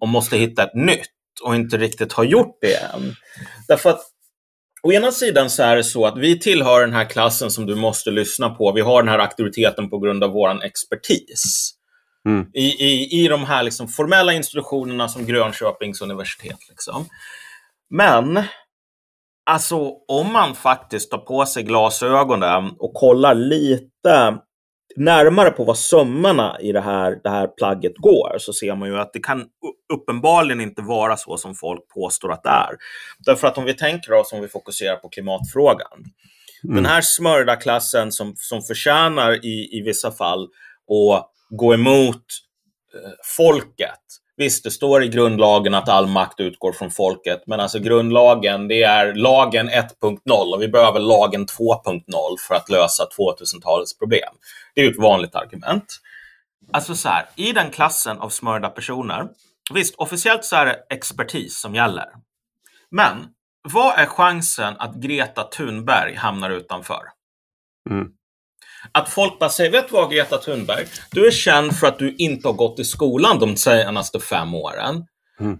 och 0.00 0.08
måste 0.08 0.36
hitta 0.36 0.62
ett 0.62 0.74
nytt 0.74 1.10
och 1.42 1.54
inte 1.54 1.76
riktigt 1.76 2.12
har 2.12 2.24
gjort 2.24 2.58
det 2.60 2.74
än. 2.74 3.14
Därför 3.68 3.90
att 3.90 4.00
Å 4.82 4.92
ena 4.92 5.12
sidan 5.12 5.50
så 5.50 5.62
är 5.62 5.76
det 5.76 5.84
så 5.84 6.06
att 6.06 6.18
vi 6.18 6.38
tillhör 6.38 6.80
den 6.80 6.92
här 6.92 7.04
klassen 7.04 7.50
som 7.50 7.66
du 7.66 7.74
måste 7.74 8.10
lyssna 8.10 8.50
på. 8.50 8.72
Vi 8.72 8.80
har 8.80 9.02
den 9.02 9.08
här 9.08 9.18
auktoriteten 9.18 9.90
på 9.90 9.98
grund 9.98 10.24
av 10.24 10.30
vår 10.30 10.64
expertis. 10.64 11.74
Mm. 12.26 12.46
I, 12.54 12.66
i, 12.66 13.24
I 13.24 13.28
de 13.28 13.44
här 13.44 13.62
liksom 13.62 13.88
formella 13.88 14.32
institutionerna 14.32 15.08
som 15.08 15.26
Grönköpings 15.26 16.00
universitet. 16.02 16.58
Liksom. 16.68 17.06
Men 17.90 18.42
alltså, 19.50 19.92
om 20.08 20.32
man 20.32 20.54
faktiskt 20.54 21.10
tar 21.10 21.18
på 21.18 21.46
sig 21.46 21.62
glasögonen 21.62 22.70
och 22.78 22.94
kollar 22.94 23.34
lite 23.34 24.38
närmare 24.96 25.50
på 25.50 25.64
vad 25.64 25.78
sömmarna 25.78 26.60
i 26.60 26.72
det 26.72 26.80
här, 26.80 27.20
det 27.22 27.30
här 27.30 27.46
plagget 27.46 27.96
går 27.96 28.36
så 28.38 28.52
ser 28.52 28.74
man 28.74 28.88
ju 28.88 28.98
att 28.98 29.12
det 29.12 29.20
kan 29.20 29.46
uppenbarligen 29.92 30.60
inte 30.60 30.82
vara 30.82 31.16
så 31.16 31.36
som 31.36 31.54
folk 31.54 31.88
påstår 31.88 32.32
att 32.32 32.42
det 32.42 32.48
är. 32.48 32.76
Därför 33.18 33.48
att 33.48 33.58
om 33.58 33.64
vi 33.64 33.74
tänker 33.74 34.12
oss, 34.12 34.32
om 34.32 34.40
vi 34.40 34.48
fokuserar 34.48 34.96
på 34.96 35.08
klimatfrågan, 35.08 36.04
mm. 36.64 36.76
den 36.76 36.86
här 36.86 37.00
smörjda 37.00 37.56
klassen 37.56 38.12
som, 38.12 38.32
som 38.36 38.62
förtjänar 38.62 39.44
i, 39.44 39.78
i 39.78 39.82
vissa 39.84 40.12
fall 40.12 40.42
att 40.42 41.30
gå 41.50 41.74
emot 41.74 42.24
eh, 42.94 43.10
folket. 43.36 44.00
Visst, 44.40 44.64
det 44.64 44.70
står 44.70 45.02
i 45.02 45.08
grundlagen 45.08 45.74
att 45.74 45.88
all 45.88 46.06
makt 46.06 46.40
utgår 46.40 46.72
från 46.72 46.90
folket, 46.90 47.42
men 47.46 47.60
alltså 47.60 47.78
grundlagen, 47.78 48.68
det 48.68 48.82
är 48.82 49.14
lagen 49.14 49.70
1.0 49.70 50.54
och 50.54 50.62
vi 50.62 50.68
behöver 50.68 51.00
lagen 51.00 51.46
2.0 51.46 52.02
för 52.48 52.54
att 52.54 52.68
lösa 52.68 53.04
2000-talets 53.18 53.98
problem. 53.98 54.34
Det 54.74 54.80
är 54.80 54.90
ett 54.90 54.98
vanligt 54.98 55.34
argument. 55.34 55.84
Alltså 56.72 56.94
så 56.94 57.08
här, 57.08 57.26
i 57.36 57.52
den 57.52 57.70
klassen 57.70 58.18
av 58.18 58.28
smörda 58.28 58.68
personer, 58.68 59.28
visst, 59.74 59.94
officiellt 59.94 60.44
så 60.44 60.56
är 60.56 60.66
det 60.66 60.78
expertis 60.90 61.60
som 61.60 61.74
gäller. 61.74 62.08
Men 62.90 63.16
vad 63.72 63.98
är 63.98 64.06
chansen 64.06 64.74
att 64.78 64.94
Greta 64.94 65.42
Thunberg 65.44 66.14
hamnar 66.14 66.50
utanför? 66.50 67.02
Mm. 67.90 68.08
Att 68.92 69.08
folk 69.08 69.38
bara 69.38 69.50
säger, 69.50 69.70
vet 69.70 69.88
du 69.88 69.92
vad 69.94 70.12
Greta 70.12 70.38
Thunberg? 70.38 70.86
Du 71.10 71.26
är 71.26 71.30
känd 71.30 71.76
för 71.76 71.86
att 71.86 71.98
du 71.98 72.14
inte 72.16 72.48
har 72.48 72.52
gått 72.52 72.78
i 72.78 72.84
skolan 72.84 73.38
de 73.38 73.56
senaste 73.56 74.20
fem 74.20 74.54
åren. 74.54 75.04
Mm. 75.40 75.58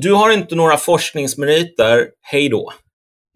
Du 0.00 0.12
har 0.12 0.30
inte 0.30 0.54
några 0.54 0.76
forskningsmeriter, 0.76 2.08
hej 2.20 2.48
då. 2.48 2.72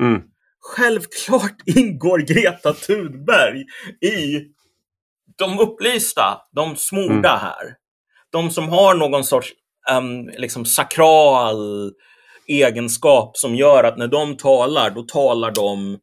Mm. 0.03 0.23
Självklart 0.61 1.57
ingår 1.67 2.19
Greta 2.19 2.73
Thunberg 2.73 3.61
i 4.01 4.41
de 5.39 5.59
upplysta, 5.59 6.39
de 6.57 6.77
smorda 6.77 7.13
Mm. 7.31 7.41
här. 7.41 7.75
De 8.33 8.51
som 8.51 8.69
har 8.69 8.95
någon 8.95 9.25
sorts 9.25 9.53
um, 9.91 10.29
liksom 10.29 10.65
sakral 10.65 11.93
egenskap 12.49 13.37
som 13.37 13.55
gör 13.55 13.85
att 13.85 13.99
när 13.99 14.09
de 14.09 14.37
talar, 14.37 14.91
då 14.91 15.03
talar 15.03 15.51
de 15.51 15.99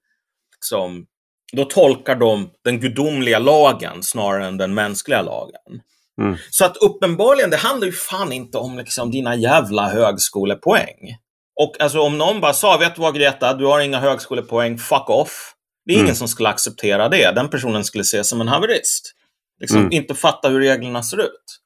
liksom, 0.55 1.05
då 1.53 1.65
tolkar 1.65 2.15
de 2.15 2.49
den 2.63 2.79
gudomliga 2.79 3.39
lagen 3.39 4.03
snarare 4.03 4.45
än 4.47 4.57
den 4.57 4.73
mänskliga 4.73 5.21
lagen. 5.21 5.81
Mm. 6.21 6.37
Så 6.49 6.65
att 6.65 6.77
uppenbarligen, 6.77 7.49
det 7.49 7.57
handlar 7.57 7.85
ju 7.87 7.93
fan 7.93 8.31
inte 8.31 8.57
om 8.57 8.77
liksom 8.77 9.11
dina 9.11 9.35
jävla 9.35 9.89
högskolepoäng. 9.89 11.15
Och 11.61 11.81
alltså 11.81 11.99
om 11.99 12.17
någon 12.17 12.41
bara 12.41 12.53
sa, 12.53 12.77
vet 12.77 12.95
du 12.95 13.01
vad 13.01 13.15
Greta, 13.15 13.53
du 13.53 13.65
har 13.65 13.79
inga 13.79 13.99
högskolepoäng, 13.99 14.77
fuck 14.77 15.09
off. 15.09 15.53
Det 15.85 15.91
är 15.93 15.95
ingen 15.95 16.05
Mm. 16.05 16.15
som 16.15 16.27
skulle 16.27 16.49
acceptera 16.49 17.09
det. 17.09 17.31
Den 17.35 17.49
personen 17.49 17.83
skulle 17.83 18.01
ses 18.01 18.29
som 18.29 18.41
en 18.41 18.47
haverist. 18.47 19.13
Liksom 19.59 19.77
Mm. 19.79 19.91
inte 19.91 20.15
fatta 20.15 20.49
hur 20.49 20.59
reglerna 20.59 21.03
ser 21.03 21.17
ut. 21.21 21.59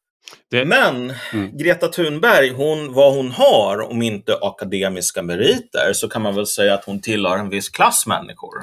Det- 0.51 0.65
Men 0.65 1.13
Mm. 1.33 1.57
Greta 1.57 1.87
Thunberg, 1.87 2.49
hon, 2.49 2.93
vad 2.93 3.13
hon 3.13 3.31
har, 3.31 3.91
om 3.91 4.01
inte 4.01 4.37
akademiska 4.41 5.21
meriter, 5.23 5.93
så 5.93 6.09
kan 6.09 6.21
man 6.21 6.35
väl 6.35 6.47
säga 6.47 6.73
att 6.73 6.85
hon 6.85 7.01
tillhör 7.01 7.37
en 7.37 7.49
viss 7.49 7.69
klass 7.69 8.07
människor. 8.07 8.53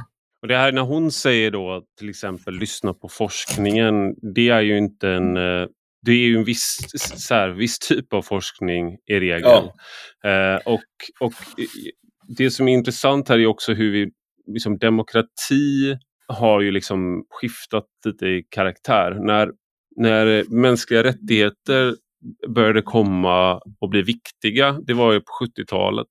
Och 0.43 0.49
det 0.49 0.57
här 0.57 0.73
när 0.73 0.83
hon 0.83 1.13
säger 1.13 1.51
då 1.51 1.83
till 1.99 2.11
exempel 2.11 2.55
lyssna 2.55 2.95
på 2.95 3.09
forskningen. 3.09 4.15
Det 4.35 4.49
är 4.49 4.61
ju 4.61 4.79
inte 4.79 5.09
en 5.09 5.37
eh, 5.37 5.67
det 6.03 6.13
är 6.13 6.27
ju 6.27 6.37
en 6.37 6.45
viss, 6.45 6.79
så 7.27 7.35
här, 7.35 7.49
viss 7.49 7.79
typ 7.79 8.13
av 8.13 8.23
forskning 8.23 8.99
i 9.07 9.21
regel. 9.21 9.65
Eh, 10.25 10.57
och, 10.67 10.81
och 11.21 11.33
det 12.37 12.51
som 12.51 12.69
är 12.69 12.73
intressant 12.73 13.29
här 13.29 13.39
är 13.39 13.47
också 13.47 13.73
hur 13.73 13.93
vi, 13.93 14.11
liksom 14.47 14.79
demokrati 14.79 15.99
har 16.29 16.61
ju 16.61 16.71
liksom 16.71 17.25
skiftat 17.31 17.87
lite 18.07 18.27
i 18.27 18.43
karaktär. 18.51 19.19
När, 19.27 19.51
när 19.97 20.45
mänskliga 20.51 21.03
rättigheter 21.03 21.95
började 22.49 22.83
komma 22.83 23.61
och 23.81 23.91
bli 23.91 24.03
viktiga, 24.03 24.73
det 24.73 24.95
var 24.95 25.13
ju 25.13 25.21
på 25.21 25.47
70-talet. 25.47 26.09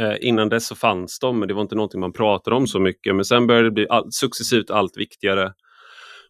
Eh, 0.00 0.16
innan 0.20 0.48
dess 0.48 0.66
så 0.66 0.74
fanns 0.74 1.18
de, 1.18 1.38
men 1.38 1.48
det 1.48 1.54
var 1.54 1.62
inte 1.62 1.74
någonting 1.74 2.00
man 2.00 2.12
pratade 2.12 2.56
om 2.56 2.66
så 2.66 2.80
mycket. 2.80 3.14
Men 3.14 3.24
sen 3.24 3.46
började 3.46 3.66
det 3.66 3.72
bli 3.72 3.88
all, 3.88 4.12
successivt 4.12 4.70
allt 4.70 4.96
viktigare. 4.96 5.52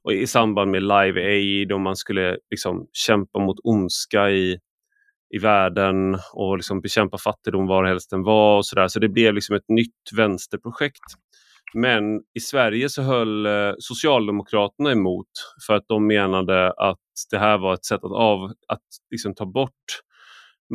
Och 0.03 0.13
i 0.13 0.27
samband 0.27 0.71
med 0.71 0.83
Live 0.83 1.25
Aid 1.25 1.73
och 1.73 1.81
man 1.81 1.97
skulle 1.97 2.39
liksom 2.51 2.87
kämpa 2.93 3.39
mot 3.39 3.57
ondska 3.65 4.31
i, 4.31 4.59
i 5.35 5.39
världen 5.39 6.19
och 6.33 6.57
liksom 6.57 6.81
bekämpa 6.81 7.19
fattigdom 7.19 7.67
varhelst 7.67 8.11
den 8.11 8.23
var. 8.23 8.57
och 8.57 8.67
Så, 8.67 8.77
där. 8.77 8.89
så 8.89 9.01
det 9.01 9.09
blev 9.09 9.35
liksom 9.35 9.57
ett 9.57 9.69
nytt 9.69 10.13
vänsterprojekt. 10.17 11.05
Men 11.75 12.21
i 12.35 12.41
Sverige 12.41 12.89
så 12.89 13.03
höll 13.03 13.47
eh, 13.47 13.73
Socialdemokraterna 13.79 14.93
emot 14.93 15.29
för 15.67 15.75
att 15.75 15.85
de 15.89 16.07
menade 16.07 16.73
att 16.73 16.99
det 17.31 17.39
här 17.39 17.59
var 17.59 17.75
ett 17.75 17.85
sätt 17.85 18.05
att, 18.05 18.13
av, 18.13 18.53
att 18.69 18.83
liksom 19.11 19.35
ta 19.35 19.47
bort 19.47 20.01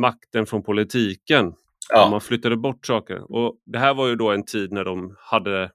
makten 0.00 0.46
från 0.46 0.62
politiken. 0.62 1.52
Ja. 1.90 2.10
Man 2.10 2.20
flyttade 2.20 2.56
bort 2.56 2.86
saker. 2.86 3.32
Och 3.32 3.56
Det 3.66 3.78
här 3.78 3.94
var 3.94 4.08
ju 4.08 4.16
då 4.16 4.30
en 4.30 4.44
tid 4.44 4.72
när 4.72 4.84
de 4.84 5.16
hade, 5.18 5.70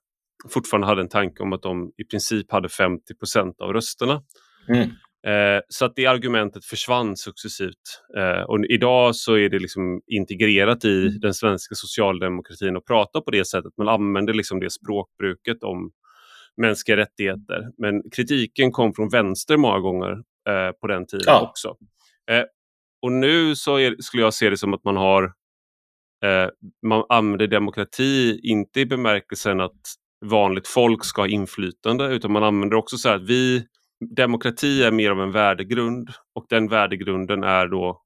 fortfarande 0.50 0.88
hade 0.88 1.02
en 1.02 1.10
tanke 1.10 1.44
om 1.44 1.54
att 1.54 1.62
de 1.62 1.92
i 1.98 2.04
princip 2.04 2.52
hade 2.52 2.68
50% 2.68 3.54
av 3.60 3.74
rösterna. 3.74 4.22
Mm. 4.70 4.90
Eh, 5.28 5.62
så 5.70 5.86
att 5.86 5.96
det 5.96 6.06
argumentet 6.06 6.66
försvann 6.66 7.18
successivt. 7.18 8.04
Eh, 8.18 8.42
och 8.42 8.66
idag 8.66 9.16
så 9.16 9.38
är 9.38 9.50
det 9.50 9.60
liksom 9.60 10.02
integrerat 10.08 10.86
i 10.86 11.08
den 11.10 11.34
svenska 11.34 11.76
socialdemokratin 11.76 12.78
att 12.78 12.86
prata 12.86 13.22
på 13.22 13.32
det 13.32 13.46
sättet. 13.46 13.74
Man 13.78 13.88
använder 13.90 14.34
liksom 14.34 14.60
det 14.60 14.70
språkbruket 14.70 15.64
om 15.64 15.92
mänskliga 16.62 16.98
rättigheter. 16.98 17.62
Men 17.78 18.02
kritiken 18.16 18.72
kom 18.72 18.94
från 18.94 19.10
vänster 19.10 19.58
många 19.58 19.80
gånger 19.80 20.12
eh, 20.50 20.72
på 20.82 20.88
den 20.88 21.06
tiden 21.06 21.24
Ja. 21.28 21.50
också. 21.50 21.76
Eh, 22.32 22.44
och 23.02 23.12
nu 23.12 23.56
så 23.56 23.78
är, 23.80 23.96
skulle 24.00 24.24
jag 24.24 24.34
se 24.34 24.50
det 24.50 24.58
som 24.58 24.74
att 24.74 24.84
man 24.84 24.98
har 24.98 25.34
eh, 26.24 26.50
man 26.88 27.04
använder 27.10 27.48
demokrati 27.48 28.40
inte 28.44 28.80
i 28.80 28.86
bemärkelsen 28.86 29.62
att 29.62 29.82
vanligt 30.26 30.68
folk 30.68 31.06
ska 31.06 31.22
ha 31.22 31.28
inflytande 31.28 32.08
utan 32.08 32.32
man 32.32 32.44
använder 32.44 32.78
också 32.78 32.98
så 32.98 33.10
här 33.10 33.16
att 33.16 33.30
vi 33.30 33.66
demokrati 34.16 34.84
är 34.84 34.92
mer 34.92 35.12
av 35.12 35.22
en 35.22 35.32
värdegrund 35.32 36.10
och 36.36 36.46
den 36.50 36.68
värdegrunden 36.68 37.44
är 37.44 37.68
då 37.68 38.02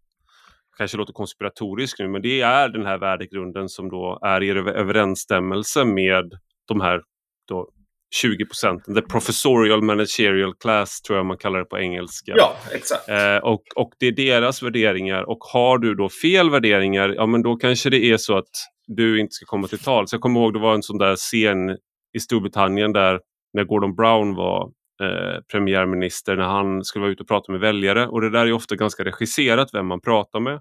kanske 0.78 0.98
låter 0.98 1.14
konspiratorisk 1.14 2.00
nu 2.00 2.08
men 2.08 2.22
det 2.22 2.42
är 2.42 2.70
den 2.70 2.86
här 2.86 2.98
värdegrunden 2.98 3.70
som 3.70 3.90
då 3.90 4.20
är 4.22 4.44
i 4.44 4.50
överensstämmelse 4.50 5.86
med 5.86 6.32
de 6.68 6.82
här 6.82 7.02
då 7.48 7.70
20 8.14 8.46
procenten. 8.46 8.96
The 8.96 9.02
professorial 9.02 9.82
managerial 9.82 10.54
class 10.54 11.02
tror 11.02 11.18
jag 11.18 11.26
man 11.26 11.38
kallar 11.38 11.60
det 11.60 11.66
på 11.66 11.80
engelska. 11.80 12.34
Ja, 12.36 12.56
exakt. 12.74 13.10
Eh, 13.10 13.38
och, 13.38 13.64
och 13.76 13.92
det 14.00 14.08
är 14.08 14.12
deras 14.12 14.64
värderingar 14.64 15.30
och 15.30 15.40
har 15.54 15.78
du 15.78 15.96
då 15.96 16.10
fel 16.10 16.50
värderingar, 16.50 17.14
ja 17.16 17.26
men 17.26 17.42
då 17.42 17.56
kanske 17.56 17.90
det 17.90 18.06
är 18.06 18.18
så 18.18 18.38
att 18.38 18.50
du 18.88 19.20
inte 19.20 19.32
ska 19.32 19.46
komma 19.46 19.68
till 19.68 19.80
tal. 19.80 20.08
Så 20.08 20.16
jag 20.16 20.22
kommer 20.22 20.40
ihåg 20.40 20.54
det 20.54 20.60
var 20.60 20.74
en 20.74 20.84
sån 20.84 20.98
där 20.98 21.16
scen 21.16 21.78
i 22.14 22.20
Storbritannien 22.20 22.94
där 22.94 23.20
när 23.54 23.64
Gordon 23.64 23.96
Brown 23.96 24.36
var 24.36 24.64
eh, 25.04 25.42
premiärminister 25.52 26.36
när 26.36 26.44
han 26.44 26.84
skulle 26.84 27.02
vara 27.02 27.12
ute 27.12 27.24
och 27.24 27.28
prata 27.28 27.52
med 27.52 27.62
väljare 27.62 28.08
och 28.08 28.22
det 28.22 28.30
där 28.30 28.46
är 28.46 28.54
ofta 28.54 28.76
ganska 28.76 29.04
regisserat 29.04 29.70
vem 29.74 29.88
man 29.88 30.02
pratar 30.02 30.40
med. 30.40 30.60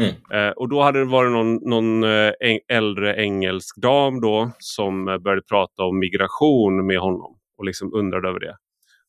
Mm. 0.00 0.14
Eh, 0.32 0.52
och 0.52 0.68
då 0.68 0.82
hade 0.82 0.98
det 0.98 1.04
varit 1.04 1.32
någon, 1.32 1.54
någon 1.54 2.04
eh, 2.04 2.32
äldre 2.68 3.16
engelsk 3.16 3.76
dam 3.76 4.20
då 4.20 4.50
som 4.58 5.08
eh, 5.08 5.18
började 5.18 5.42
prata 5.42 5.82
om 5.82 5.98
migration 5.98 6.86
med 6.86 6.98
honom 6.98 7.38
och 7.58 7.64
liksom 7.64 7.94
undrade 7.94 8.28
över 8.28 8.40
det. 8.40 8.56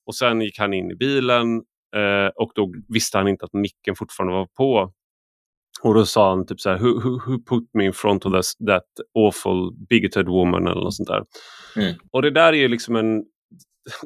Och 0.06 0.16
sen 0.16 0.42
gick 0.42 0.60
han 0.60 0.74
in 0.74 0.92
i 0.92 0.96
bilen 0.96 1.56
eh, 1.96 2.28
och 2.36 2.52
då 2.56 2.74
visste 2.88 3.18
han 3.18 3.28
inte 3.28 3.46
att 3.46 3.54
micken 3.54 3.96
fortfarande 3.96 4.34
var 4.34 4.48
på. 4.58 4.92
Och 5.84 5.94
då 5.94 6.06
sa 6.06 6.30
han 6.30 6.46
typ 6.46 6.60
så 6.60 6.70
här, 6.70 6.78
who, 6.78 7.00
who, 7.00 7.20
who 7.26 7.40
put 7.50 7.70
me 7.74 7.86
in 7.86 7.94
front 7.94 8.26
of 8.26 8.34
this, 8.34 8.56
that 8.56 8.84
awful 9.20 9.72
bigoted 9.90 10.28
woman 10.28 10.68
eller 10.68 10.82
något 10.82 10.96
sånt 10.96 11.10
där. 11.10 11.24
Mm. 11.76 11.96
Och 12.12 12.22
det 12.22 12.32
där 12.32 12.54
är 12.54 12.68
liksom 12.70 12.96
en 12.96 13.24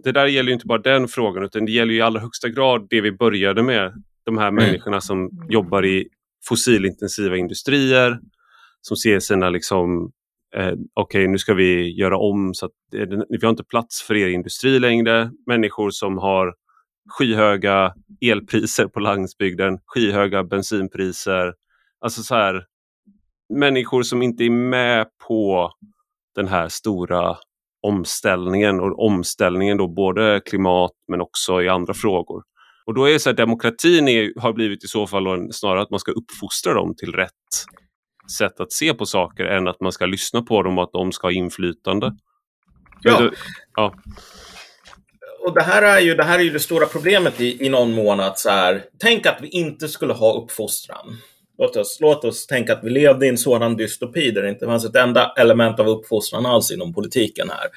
det 0.03 0.11
där 0.11 0.25
gäller 0.25 0.51
inte 0.51 0.65
bara 0.65 0.81
den 0.81 1.07
frågan 1.07 1.43
utan 1.43 1.65
det 1.65 1.71
gäller 1.71 1.93
i 1.93 2.01
allra 2.01 2.19
högsta 2.19 2.49
grad 2.49 2.87
det 2.89 3.01
vi 3.01 3.11
började 3.11 3.63
med. 3.63 4.03
De 4.25 4.37
här 4.37 4.51
människorna 4.51 5.01
som 5.01 5.29
jobbar 5.49 5.85
i 5.85 6.07
fossilintensiva 6.47 7.37
industrier 7.37 8.19
som 8.81 8.97
ser 8.97 9.19
sina 9.19 9.49
liksom 9.49 10.11
eh, 10.55 10.73
okej 10.93 11.27
nu 11.27 11.37
ska 11.37 11.53
vi 11.53 11.95
göra 11.99 12.17
om 12.17 12.53
så 12.53 12.65
att 12.65 12.71
vi 13.29 13.37
har 13.41 13.49
inte 13.49 13.63
plats 13.63 14.01
för 14.01 14.15
er 14.15 14.27
industri 14.27 14.79
längre. 14.79 15.31
Människor 15.47 15.89
som 15.89 16.17
har 16.17 16.53
skyhöga 17.09 17.93
elpriser 18.21 18.87
på 18.87 18.99
landsbygden, 18.99 19.79
skyhöga 19.85 20.43
bensinpriser. 20.43 21.53
Alltså 21.99 22.23
så 22.23 22.35
här 22.35 22.65
människor 23.53 24.03
som 24.03 24.21
inte 24.21 24.43
är 24.43 24.49
med 24.49 25.07
på 25.27 25.71
den 26.35 26.47
här 26.47 26.67
stora 26.67 27.37
omställningen 27.81 28.79
och 28.79 29.05
omställningen 29.05 29.77
då 29.77 29.87
både 29.87 30.41
klimat 30.45 30.91
men 31.07 31.21
också 31.21 31.61
i 31.61 31.69
andra 31.69 31.93
frågor. 31.93 32.43
Och 32.89 32.95
då 32.95 33.05
är 33.09 33.13
det 33.13 33.19
så 33.19 33.29
här, 33.29 33.35
demokratin 33.35 34.07
är, 34.07 34.41
har 34.41 34.53
blivit 34.53 34.83
i 34.83 34.87
så 34.87 35.07
fall 35.07 35.27
en, 35.27 35.53
snarare 35.53 35.81
att 35.81 35.89
man 35.89 35.99
ska 35.99 36.11
uppfostra 36.11 36.73
dem 36.73 36.95
till 36.95 37.11
rätt 37.13 37.31
sätt 38.37 38.59
att 38.59 38.71
se 38.71 38.93
på 38.93 39.05
saker 39.05 39.43
än 39.43 39.67
att 39.67 39.81
man 39.81 39.91
ska 39.91 40.05
lyssna 40.05 40.41
på 40.41 40.63
dem 40.63 40.77
och 40.77 40.83
att 40.83 40.91
de 40.93 41.11
ska 41.11 41.27
ha 41.27 41.31
inflytande. 41.31 42.11
Ja. 43.01 43.19
Det- 43.21 43.31
ja. 43.75 43.93
Och 45.45 45.53
det 45.53 45.61
här 45.61 45.81
är 45.81 45.99
ju 45.99 46.15
det, 46.15 46.23
här 46.23 46.39
är 46.39 46.43
ju 46.43 46.49
det 46.49 46.59
stora 46.59 46.85
problemet 46.85 47.41
i, 47.41 47.65
i 47.65 47.69
någon 47.69 47.91
mån 47.91 48.19
att 48.19 48.39
så 48.39 48.49
här, 48.49 48.83
tänk 48.99 49.25
att 49.25 49.37
vi 49.41 49.47
inte 49.47 49.87
skulle 49.87 50.13
ha 50.13 50.43
uppfostran. 50.43 51.17
Låt 51.57 51.75
oss, 51.75 51.97
låt 52.01 52.25
oss 52.25 52.47
tänka 52.47 52.73
att 52.73 52.83
vi 52.83 52.89
levde 52.89 53.25
i 53.25 53.29
en 53.29 53.37
sådan 53.37 53.75
dystopi 53.75 54.31
där 54.31 54.41
det 54.41 54.49
inte 54.49 54.65
fanns 54.65 54.85
ett 54.85 54.95
enda 54.95 55.33
element 55.37 55.79
av 55.79 55.89
uppfostran 55.89 56.45
alls 56.45 56.71
inom 56.71 56.93
politiken 56.93 57.49
här. 57.49 57.67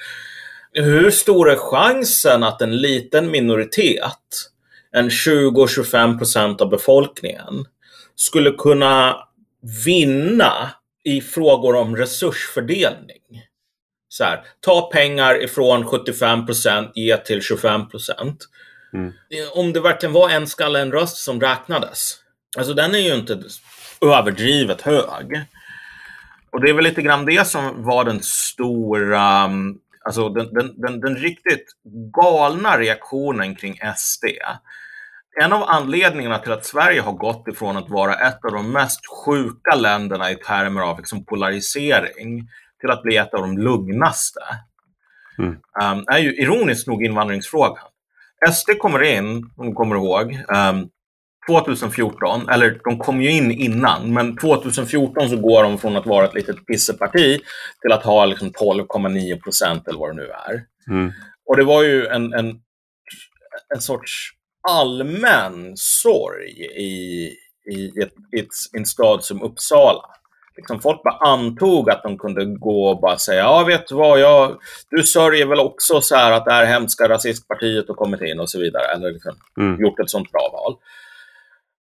Hur 0.83 1.11
stor 1.11 1.51
är 1.51 1.55
chansen 1.55 2.43
att 2.43 2.61
en 2.61 2.77
liten 2.77 3.31
minoritet 3.31 4.52
en 4.93 5.09
20-25 5.09 6.17
procent 6.17 6.61
av 6.61 6.69
befolkningen 6.69 7.65
skulle 8.15 8.51
kunna 8.51 9.17
vinna 9.85 10.71
i 11.03 11.21
frågor 11.21 11.75
om 11.75 11.95
resursfördelning. 11.95 13.21
Så 14.09 14.23
här, 14.23 14.43
ta 14.59 14.89
pengar 14.93 15.43
ifrån 15.43 15.85
75 15.85 16.45
procent, 16.45 16.91
ge 16.95 17.17
till 17.17 17.41
25 17.41 17.89
procent. 17.89 18.37
Mm. 18.93 19.13
Om 19.53 19.73
det 19.73 19.79
verkligen 19.79 20.13
var 20.13 20.29
en 20.29 20.47
skalle, 20.47 20.79
en 20.81 20.91
röst 20.91 21.17
som 21.17 21.41
räknades. 21.41 22.15
Alltså 22.57 22.73
den 22.73 22.95
är 22.95 22.99
ju 22.99 23.15
inte 23.15 23.43
överdrivet 24.01 24.81
hög. 24.81 25.45
Och 26.51 26.61
det 26.61 26.69
är 26.69 26.73
väl 26.73 26.83
lite 26.83 27.01
grann 27.01 27.25
det 27.25 27.47
som 27.47 27.83
var 27.83 28.03
den 28.03 28.19
stora, 28.21 29.45
um, 29.45 29.79
alltså 30.05 30.29
den, 30.29 30.53
den, 30.53 30.81
den, 30.81 30.99
den 30.99 31.15
riktigt 31.15 31.65
galna 32.15 32.79
reaktionen 32.79 33.55
kring 33.55 33.79
SD. 33.97 34.25
En 35.41 35.53
av 35.53 35.63
anledningarna 35.63 36.39
till 36.39 36.51
att 36.51 36.65
Sverige 36.65 37.01
har 37.01 37.13
gått 37.13 37.47
ifrån 37.47 37.77
att 37.77 37.89
vara 37.89 38.15
ett 38.15 38.45
av 38.45 38.51
de 38.51 38.71
mest 38.71 38.99
sjuka 39.25 39.75
länderna 39.75 40.31
i 40.31 40.35
termer 40.35 40.81
av 40.81 40.97
liksom 40.97 41.25
polarisering 41.25 42.47
till 42.79 42.89
att 42.89 43.03
bli 43.03 43.17
ett 43.17 43.33
av 43.33 43.41
de 43.41 43.57
lugnaste 43.57 44.39
mm. 45.37 45.51
um, 45.51 46.05
är 46.07 46.19
ju 46.19 46.35
ironiskt 46.35 46.87
nog 46.87 47.03
invandringsfrågan. 47.03 47.85
SD 48.51 48.69
kommer 48.79 49.03
in, 49.03 49.51
om 49.57 49.69
du 49.69 49.73
kommer 49.73 49.95
ihåg, 49.95 50.33
um, 50.33 50.89
2014, 51.49 52.49
eller 52.49 52.79
de 52.83 52.99
kom 52.99 53.21
ju 53.21 53.31
in 53.31 53.51
innan, 53.51 54.13
men 54.13 54.37
2014 54.37 55.29
så 55.29 55.37
går 55.37 55.63
de 55.63 55.77
från 55.77 55.95
att 55.95 56.05
vara 56.05 56.25
ett 56.25 56.33
litet 56.33 56.65
pisseparti 56.65 57.41
till 57.81 57.91
att 57.91 58.03
ha 58.03 58.25
liksom 58.25 58.49
12,9 58.49 59.41
procent 59.41 59.87
eller 59.87 59.99
vad 59.99 60.09
det 60.09 60.21
nu 60.21 60.29
är. 60.29 60.65
Mm. 60.89 61.11
Och 61.45 61.57
det 61.57 61.63
var 61.63 61.83
ju 61.83 62.07
en, 62.07 62.33
en, 62.33 62.61
en 63.75 63.81
sorts 63.81 64.31
allmän 64.69 65.73
sorg 65.75 66.51
i, 66.61 67.31
i, 67.71 68.01
ett, 68.03 68.13
i 68.37 68.77
en 68.77 68.85
stad 68.85 69.23
som 69.23 69.41
Uppsala. 69.41 70.05
Liksom 70.57 70.81
folk 70.81 71.03
bara 71.03 71.31
antog 71.31 71.89
att 71.89 72.03
de 72.03 72.17
kunde 72.17 72.45
gå 72.45 72.87
och 72.87 73.01
bara 73.01 73.17
säga, 73.17 73.39
ja 73.39 73.63
vet 73.63 73.87
du 73.87 73.95
vad, 73.95 74.19
jag, 74.19 74.57
du 74.89 75.03
sörjer 75.03 75.45
väl 75.45 75.59
också 75.59 76.01
så 76.01 76.15
här 76.15 76.31
att 76.31 76.45
det 76.45 76.51
här 76.51 76.65
hemska 76.65 77.09
rasistpartiet 77.09 77.87
har 77.87 77.95
kommit 77.95 78.21
in 78.21 78.39
och 78.39 78.49
så 78.49 78.59
vidare, 78.59 78.85
eller 78.85 79.11
liksom 79.11 79.35
mm. 79.59 79.81
gjort 79.81 79.99
ett 79.99 80.09
sånt 80.09 80.31
bra 80.31 80.49
val. 80.53 80.75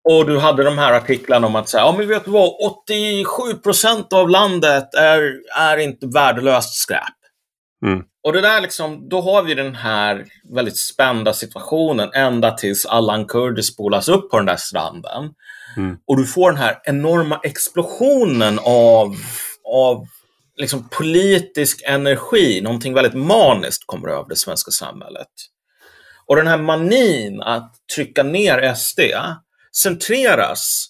Och 0.08 0.26
du 0.26 0.38
hade 0.38 0.64
de 0.64 0.78
här 0.78 0.92
artiklarna 0.92 1.46
om 1.46 1.56
att 1.56 1.68
säga, 1.68 1.82
ja 1.82 1.94
men 1.98 2.08
vet 2.08 2.24
du 2.24 2.30
vad, 2.30 2.52
87 2.86 3.54
procent 3.62 4.12
av 4.12 4.28
landet 4.28 4.94
är, 4.94 5.40
är 5.58 5.76
inte 5.76 6.06
värdelöst 6.06 6.74
skräp. 6.74 7.16
Mm. 7.86 8.04
Och 8.27 8.33
det 8.33 8.41
där 8.41 8.61
liksom, 8.61 9.09
då 9.09 9.20
har 9.20 9.43
vi 9.43 9.55
den 9.55 9.74
här 9.74 10.24
väldigt 10.55 10.79
spända 10.79 11.33
situationen 11.33 12.11
ända 12.14 12.51
tills 12.51 12.87
Allan 12.87 13.27
Kurdi 13.27 13.62
spolas 13.62 14.09
upp 14.09 14.31
på 14.31 14.37
den 14.37 14.47
där 14.47 14.57
stranden. 14.57 15.31
Mm. 15.77 15.97
Och 16.07 16.16
du 16.16 16.27
får 16.27 16.51
den 16.51 16.61
här 16.61 16.81
enorma 16.85 17.41
explosionen 17.43 18.59
av, 18.62 19.16
av 19.64 20.07
liksom 20.57 20.89
politisk 20.89 21.83
energi, 21.87 22.61
någonting 22.61 22.95
väldigt 22.95 23.14
maniskt 23.14 23.87
kommer 23.87 24.09
över 24.09 24.29
det 24.29 24.37
svenska 24.37 24.70
samhället. 24.70 25.31
Och 26.27 26.37
den 26.37 26.47
här 26.47 26.59
manin 26.59 27.43
att 27.43 27.74
trycka 27.95 28.22
ner 28.22 28.74
SD 28.74 29.01
centreras, 29.83 30.87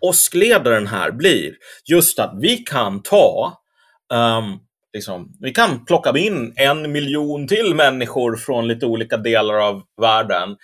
åskledaren 0.00 0.86
här 0.86 1.10
blir 1.10 1.52
just 1.84 2.18
att 2.18 2.32
vi 2.40 2.56
kan 2.56 3.02
ta 3.02 3.60
um, 4.12 4.60
Liksom, 4.92 5.32
vi 5.40 5.52
kan 5.52 5.84
plocka 5.84 6.18
in 6.18 6.52
en 6.56 6.92
miljon 6.92 7.46
till 7.46 7.74
människor 7.74 8.36
från 8.36 8.68
lite 8.68 8.86
olika 8.86 9.16
delar 9.16 9.54
av 9.54 9.82
världen. 10.00 10.56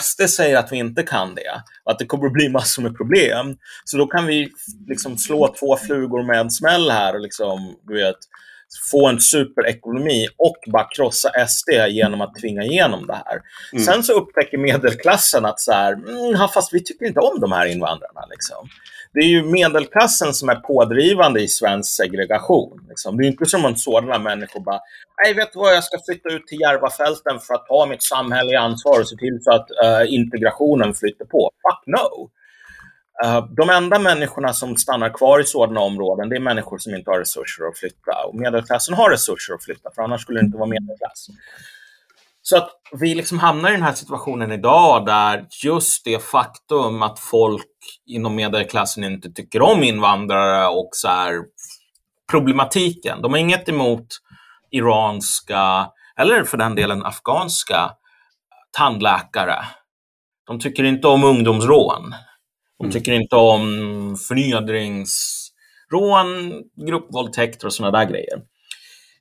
SD 0.00 0.22
säger 0.30 0.56
att 0.56 0.72
vi 0.72 0.76
inte 0.76 1.02
kan 1.02 1.34
det, 1.34 1.62
att 1.84 1.98
det 1.98 2.06
kommer 2.06 2.26
att 2.26 2.32
bli 2.32 2.48
massor 2.48 2.82
med 2.82 2.96
problem. 2.96 3.56
Så 3.84 3.96
då 3.96 4.06
kan 4.06 4.26
vi 4.26 4.50
liksom 4.88 5.18
slå 5.18 5.54
två 5.60 5.76
flugor 5.76 6.22
med 6.22 6.40
en 6.40 6.50
smäll 6.50 6.90
här 6.90 7.14
och 7.14 7.20
liksom, 7.20 7.76
du 7.86 7.94
vet, 7.94 8.16
få 8.90 9.08
en 9.08 9.20
superekonomi 9.20 10.28
och 10.36 10.56
bara 10.72 10.88
krossa 10.96 11.30
SD 11.48 11.70
genom 11.88 12.20
att 12.20 12.34
tvinga 12.34 12.62
igenom 12.62 13.06
det 13.06 13.14
här. 13.14 13.40
Mm. 13.72 13.84
Sen 13.84 14.02
så 14.02 14.12
upptäcker 14.12 14.58
medelklassen 14.58 15.44
att 15.44 15.60
så 15.60 15.72
här, 15.72 15.92
mm, 15.92 16.48
fast 16.54 16.74
vi 16.74 16.84
tycker 16.84 17.06
inte 17.06 17.20
om 17.20 17.40
de 17.40 17.52
här 17.52 17.66
invandrarna. 17.66 18.26
Liksom. 18.30 18.68
Det 19.14 19.20
är 19.20 19.28
ju 19.28 19.42
medelklassen 19.42 20.34
som 20.34 20.48
är 20.48 20.54
pådrivande 20.54 21.40
i 21.40 21.48
svensk 21.48 21.96
segregation. 21.96 22.86
Liksom. 22.88 23.16
Det 23.16 23.24
är 23.24 23.26
inte 23.26 23.46
som 23.46 23.64
om 23.64 23.76
sådana 23.76 24.18
människor 24.18 24.60
bara, 24.60 24.80
nej 25.24 25.34
vet 25.34 25.52
du 25.52 25.58
vad, 25.58 25.74
jag 25.74 25.84
ska 25.84 25.98
flytta 26.08 26.28
ut 26.28 26.46
till 26.46 26.60
Järvafälten 26.60 27.40
för 27.40 27.54
att 27.54 27.66
ta 27.66 27.86
mitt 27.86 28.02
samhälleliga 28.02 28.60
ansvar 28.60 29.00
och 29.00 29.08
se 29.08 29.16
till 29.16 29.38
så 29.42 29.52
att 29.52 29.68
uh, 29.84 30.14
integrationen 30.14 30.94
flyttar 30.94 31.24
på. 31.24 31.50
Fuck 31.62 31.86
no! 31.86 32.30
Uh, 33.24 33.54
de 33.54 33.70
enda 33.70 33.98
människorna 33.98 34.52
som 34.52 34.76
stannar 34.76 35.08
kvar 35.08 35.40
i 35.40 35.44
sådana 35.44 35.80
områden, 35.80 36.28
det 36.28 36.36
är 36.36 36.40
människor 36.40 36.78
som 36.78 36.94
inte 36.94 37.10
har 37.10 37.18
resurser 37.18 37.64
att 37.64 37.78
flytta. 37.78 38.24
Och 38.26 38.34
medelklassen 38.34 38.94
har 38.94 39.10
resurser 39.10 39.54
att 39.54 39.64
flytta, 39.64 39.90
för 39.94 40.02
annars 40.02 40.22
skulle 40.22 40.40
det 40.40 40.46
inte 40.46 40.58
vara 40.58 40.68
medelklass. 40.68 41.26
Så 42.42 42.56
att 42.56 42.70
vi 42.92 43.14
liksom 43.14 43.38
hamnar 43.38 43.70
i 43.70 43.72
den 43.72 43.82
här 43.82 43.92
situationen 43.92 44.52
idag 44.52 45.06
där 45.06 45.46
just 45.64 46.04
det 46.04 46.22
faktum 46.22 47.02
att 47.02 47.18
folk 47.18 47.68
inom 48.06 48.34
medelklassen 48.34 49.04
inte 49.04 49.30
tycker 49.30 49.62
om 49.62 49.82
invandrare 49.82 50.68
och 50.68 50.88
så 50.92 51.08
här 51.08 51.34
problematiken. 52.30 53.22
De 53.22 53.32
har 53.32 53.38
inget 53.38 53.68
emot 53.68 54.06
iranska, 54.70 55.90
eller 56.16 56.44
för 56.44 56.56
den 56.56 56.74
delen 56.74 57.06
afghanska, 57.06 57.90
tandläkare. 58.76 59.64
De 60.46 60.60
tycker 60.60 60.84
inte 60.84 61.08
om 61.08 61.24
ungdomsrån. 61.24 62.14
De 62.78 62.84
mm. 62.84 62.92
tycker 62.92 63.12
inte 63.12 63.36
om 63.36 63.62
förnedringsrån, 64.28 66.52
gruppvåldtäkter 66.86 67.66
och 67.66 67.72
sådana 67.72 67.98
där 67.98 68.04
grejer. 68.04 68.51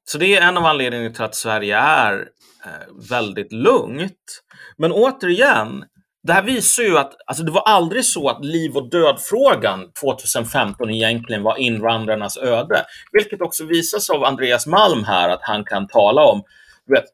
Så 0.03 0.17
det 0.17 0.35
är 0.35 0.41
en 0.41 0.57
av 0.57 0.65
anledningarna 0.65 1.15
till 1.15 1.23
att 1.23 1.35
Sverige 1.35 1.77
är 1.77 2.27
eh, 2.65 3.09
väldigt 3.09 3.51
lugnt. 3.51 4.41
Men 4.77 4.91
återigen, 4.91 5.85
det 6.23 6.33
här 6.33 6.43
visar 6.43 6.83
ju 6.83 6.97
att 6.97 7.15
alltså 7.25 7.43
det 7.43 7.51
var 7.51 7.61
aldrig 7.61 8.05
så 8.05 8.29
att 8.29 8.45
liv 8.45 8.75
och 8.75 8.89
död-frågan 8.89 9.91
2015 10.01 10.89
egentligen 10.89 11.43
var 11.43 11.57
invandrarnas 11.57 12.37
öde. 12.37 12.85
Vilket 13.11 13.41
också 13.41 13.65
visas 13.65 14.09
av 14.09 14.23
Andreas 14.23 14.67
Malm 14.67 15.03
här, 15.03 15.29
att 15.29 15.43
han 15.43 15.63
kan 15.65 15.87
tala 15.87 16.25
om 16.25 16.43
du 16.85 16.93
vet, 16.93 17.05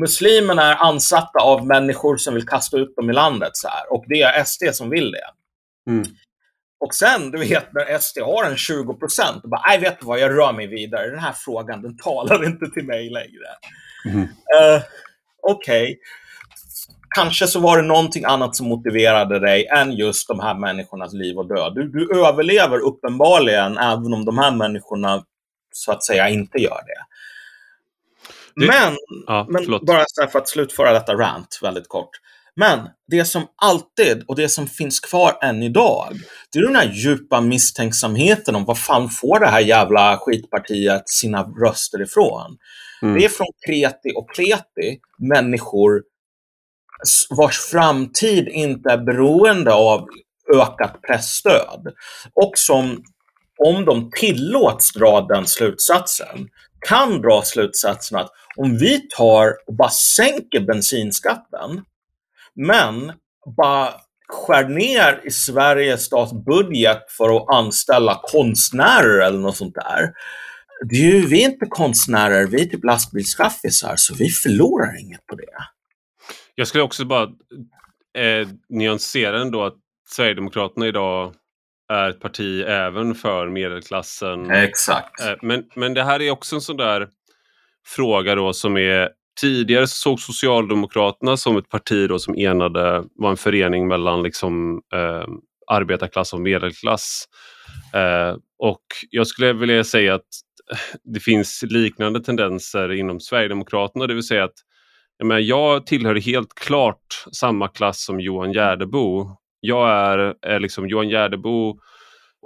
muslimerna 0.00 0.62
är 0.62 0.76
ansatta 0.76 1.38
av 1.42 1.66
människor 1.66 2.16
som 2.16 2.34
vill 2.34 2.46
kasta 2.46 2.76
ut 2.76 2.96
dem 2.96 3.10
i 3.10 3.12
landet. 3.12 3.50
Så 3.52 3.68
här, 3.68 3.92
och 3.92 4.04
det 4.08 4.22
är 4.22 4.44
SD 4.44 4.62
som 4.72 4.90
vill 4.90 5.10
det. 5.10 5.30
Mm. 5.90 6.04
Och 6.78 6.94
sen, 6.94 7.30
du 7.30 7.38
vet, 7.38 7.72
när 7.72 7.98
SD 7.98 8.18
har 8.18 8.44
en 8.44 8.56
20 8.56 8.94
procent, 8.94 9.42
bara, 9.42 9.62
nej, 9.66 9.78
vet 9.78 10.00
du 10.00 10.06
vad, 10.06 10.18
jag 10.18 10.30
rör 10.30 10.52
mig 10.52 10.66
vidare. 10.66 11.10
Den 11.10 11.18
här 11.18 11.32
frågan, 11.36 11.82
den 11.82 11.96
talar 11.96 12.44
inte 12.44 12.66
till 12.70 12.84
mig 12.84 13.10
längre. 13.10 13.46
Mm. 14.04 14.20
Uh, 14.22 14.82
Okej. 15.42 15.82
Okay. 15.82 15.96
Kanske 17.14 17.46
så 17.46 17.60
var 17.60 17.76
det 17.76 17.82
någonting 17.82 18.24
annat 18.24 18.56
som 18.56 18.68
motiverade 18.68 19.38
dig 19.38 19.66
än 19.66 19.92
just 19.92 20.28
de 20.28 20.40
här 20.40 20.54
människornas 20.54 21.12
liv 21.12 21.38
och 21.38 21.48
död. 21.48 21.74
Du, 21.74 21.88
du 21.88 22.26
överlever 22.26 22.78
uppenbarligen, 22.78 23.78
även 23.78 24.14
om 24.14 24.24
de 24.24 24.38
här 24.38 24.50
människorna 24.50 25.24
så 25.72 25.92
att 25.92 26.04
säga 26.04 26.28
inte 26.28 26.58
gör 26.58 26.80
det. 26.86 27.04
det... 28.60 28.66
Men, 28.66 28.96
ja, 29.26 29.46
men 29.48 29.80
bara 29.86 30.04
för 30.32 30.38
att 30.38 30.48
slutföra 30.48 30.92
detta 30.92 31.14
rant 31.14 31.58
väldigt 31.62 31.88
kort. 31.88 32.10
Men 32.56 32.88
det 33.08 33.24
som 33.24 33.46
alltid, 33.62 34.24
och 34.28 34.36
det 34.36 34.48
som 34.48 34.66
finns 34.66 35.00
kvar 35.00 35.38
än 35.42 35.62
idag, 35.62 36.12
det 36.52 36.58
är 36.58 36.62
den 36.62 36.76
här 36.76 36.92
djupa 36.92 37.40
misstänksamheten 37.40 38.54
om 38.54 38.64
vad 38.64 38.78
fan 38.78 39.08
får 39.08 39.40
det 39.40 39.46
här 39.46 39.60
jävla 39.60 40.18
skitpartiet 40.18 41.02
sina 41.06 41.42
röster 41.42 42.02
ifrån? 42.02 42.56
Mm. 43.02 43.14
Det 43.14 43.24
är 43.24 43.28
från 43.28 43.46
kreti 43.66 44.12
och 44.16 44.28
pleti 44.28 44.98
människor 45.18 46.02
vars 47.30 47.58
framtid 47.58 48.48
inte 48.48 48.90
är 48.90 48.98
beroende 48.98 49.72
av 49.72 50.08
ökat 50.54 51.02
pressstöd 51.02 51.86
och 52.34 52.52
som, 52.54 53.02
om 53.64 53.84
de 53.84 54.10
tillåts 54.10 54.92
dra 54.92 55.20
den 55.20 55.46
slutsatsen, 55.46 56.48
kan 56.88 57.22
dra 57.22 57.42
slutsatsen 57.42 58.18
att 58.18 58.30
om 58.56 58.78
vi 58.78 59.08
tar 59.16 59.54
och 59.66 59.74
bara 59.74 59.90
sänker 59.90 60.60
bensinskatten 60.60 61.82
men 62.56 63.12
bara 63.56 63.94
skär 64.28 64.68
ner 64.68 65.20
i 65.24 65.30
Sveriges 65.30 66.04
statsbudget 66.04 67.10
för 67.10 67.36
att 67.36 67.54
anställa 67.54 68.20
konstnärer 68.22 69.26
eller 69.26 69.38
något 69.38 69.56
sånt 69.56 69.74
där. 69.74 70.12
Ju, 70.92 71.26
vi 71.26 71.44
är 71.44 71.48
inte 71.48 71.66
konstnärer, 71.66 72.46
vi 72.46 72.62
är 72.62 72.66
typ 72.66 72.84
lastbilschaffisar, 72.84 73.94
så 73.96 74.14
vi 74.14 74.28
förlorar 74.28 75.00
inget 75.00 75.26
på 75.26 75.36
det. 75.36 75.44
Jag 76.54 76.68
skulle 76.68 76.84
också 76.84 77.04
bara 77.04 77.22
eh, 78.18 78.48
nyansera 78.68 79.40
ändå 79.40 79.64
att 79.64 79.76
Sverigedemokraterna 80.08 80.86
idag 80.86 81.34
är 81.92 82.10
ett 82.10 82.20
parti 82.20 82.64
även 82.66 83.14
för 83.14 83.48
medelklassen. 83.48 84.50
Exakt. 84.50 85.20
Eh, 85.20 85.34
men, 85.42 85.64
men 85.74 85.94
det 85.94 86.04
här 86.04 86.22
är 86.22 86.30
också 86.30 86.54
en 86.54 86.60
sån 86.60 86.76
där 86.76 87.08
fråga 87.86 88.34
då 88.34 88.52
som 88.52 88.76
är 88.76 89.10
tidigare 89.40 89.86
såg 89.86 90.20
Socialdemokraterna 90.20 91.36
som 91.36 91.56
ett 91.56 91.68
parti 91.68 92.08
då 92.08 92.18
som 92.18 92.34
enade, 92.34 93.04
var 93.14 93.30
en 93.30 93.36
förening 93.36 93.88
mellan 93.88 94.22
liksom, 94.22 94.82
eh, 94.94 95.26
arbetarklass 95.66 96.32
och 96.32 96.40
medelklass. 96.40 97.24
Eh, 97.94 98.36
och 98.58 98.82
jag 99.10 99.26
skulle 99.26 99.52
vilja 99.52 99.84
säga 99.84 100.14
att 100.14 100.22
eh, 100.72 100.78
det 101.04 101.20
finns 101.20 101.64
liknande 101.68 102.20
tendenser 102.20 102.92
inom 102.92 103.20
Sverigedemokraterna, 103.20 104.06
det 104.06 104.14
vill 104.14 104.26
säga 104.26 104.44
att 104.44 104.56
jag, 105.18 105.26
menar, 105.26 105.40
jag 105.40 105.86
tillhör 105.86 106.14
helt 106.14 106.54
klart 106.54 107.24
samma 107.32 107.68
klass 107.68 108.04
som 108.04 108.20
Johan 108.20 108.52
Gärdebo. 108.52 109.30
Jag 109.60 109.88
är, 109.90 110.34
är 110.42 110.60
liksom 110.60 110.88
Johan 110.88 111.08
Gärdebo 111.08 111.78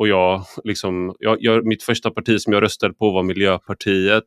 och 0.01 0.09
jag, 0.09 0.45
liksom, 0.65 1.15
jag, 1.19 1.37
jag, 1.41 1.67
mitt 1.67 1.83
första 1.83 2.11
parti 2.11 2.41
som 2.41 2.53
jag 2.53 2.63
röstade 2.63 2.95
på 2.95 3.11
var 3.11 3.23
Miljöpartiet. 3.23 4.25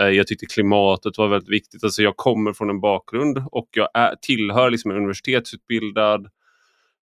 Eh, 0.00 0.08
jag 0.08 0.26
tyckte 0.26 0.46
klimatet 0.46 1.18
var 1.18 1.28
väldigt 1.28 1.50
viktigt. 1.50 1.84
Alltså 1.84 2.02
jag 2.02 2.16
kommer 2.16 2.52
från 2.52 2.70
en 2.70 2.80
bakgrund 2.80 3.44
och 3.50 3.68
jag 3.70 3.88
är, 3.94 4.14
tillhör 4.22 4.70
liksom 4.70 4.90
en 4.90 4.96
universitetsutbildad 4.96 6.26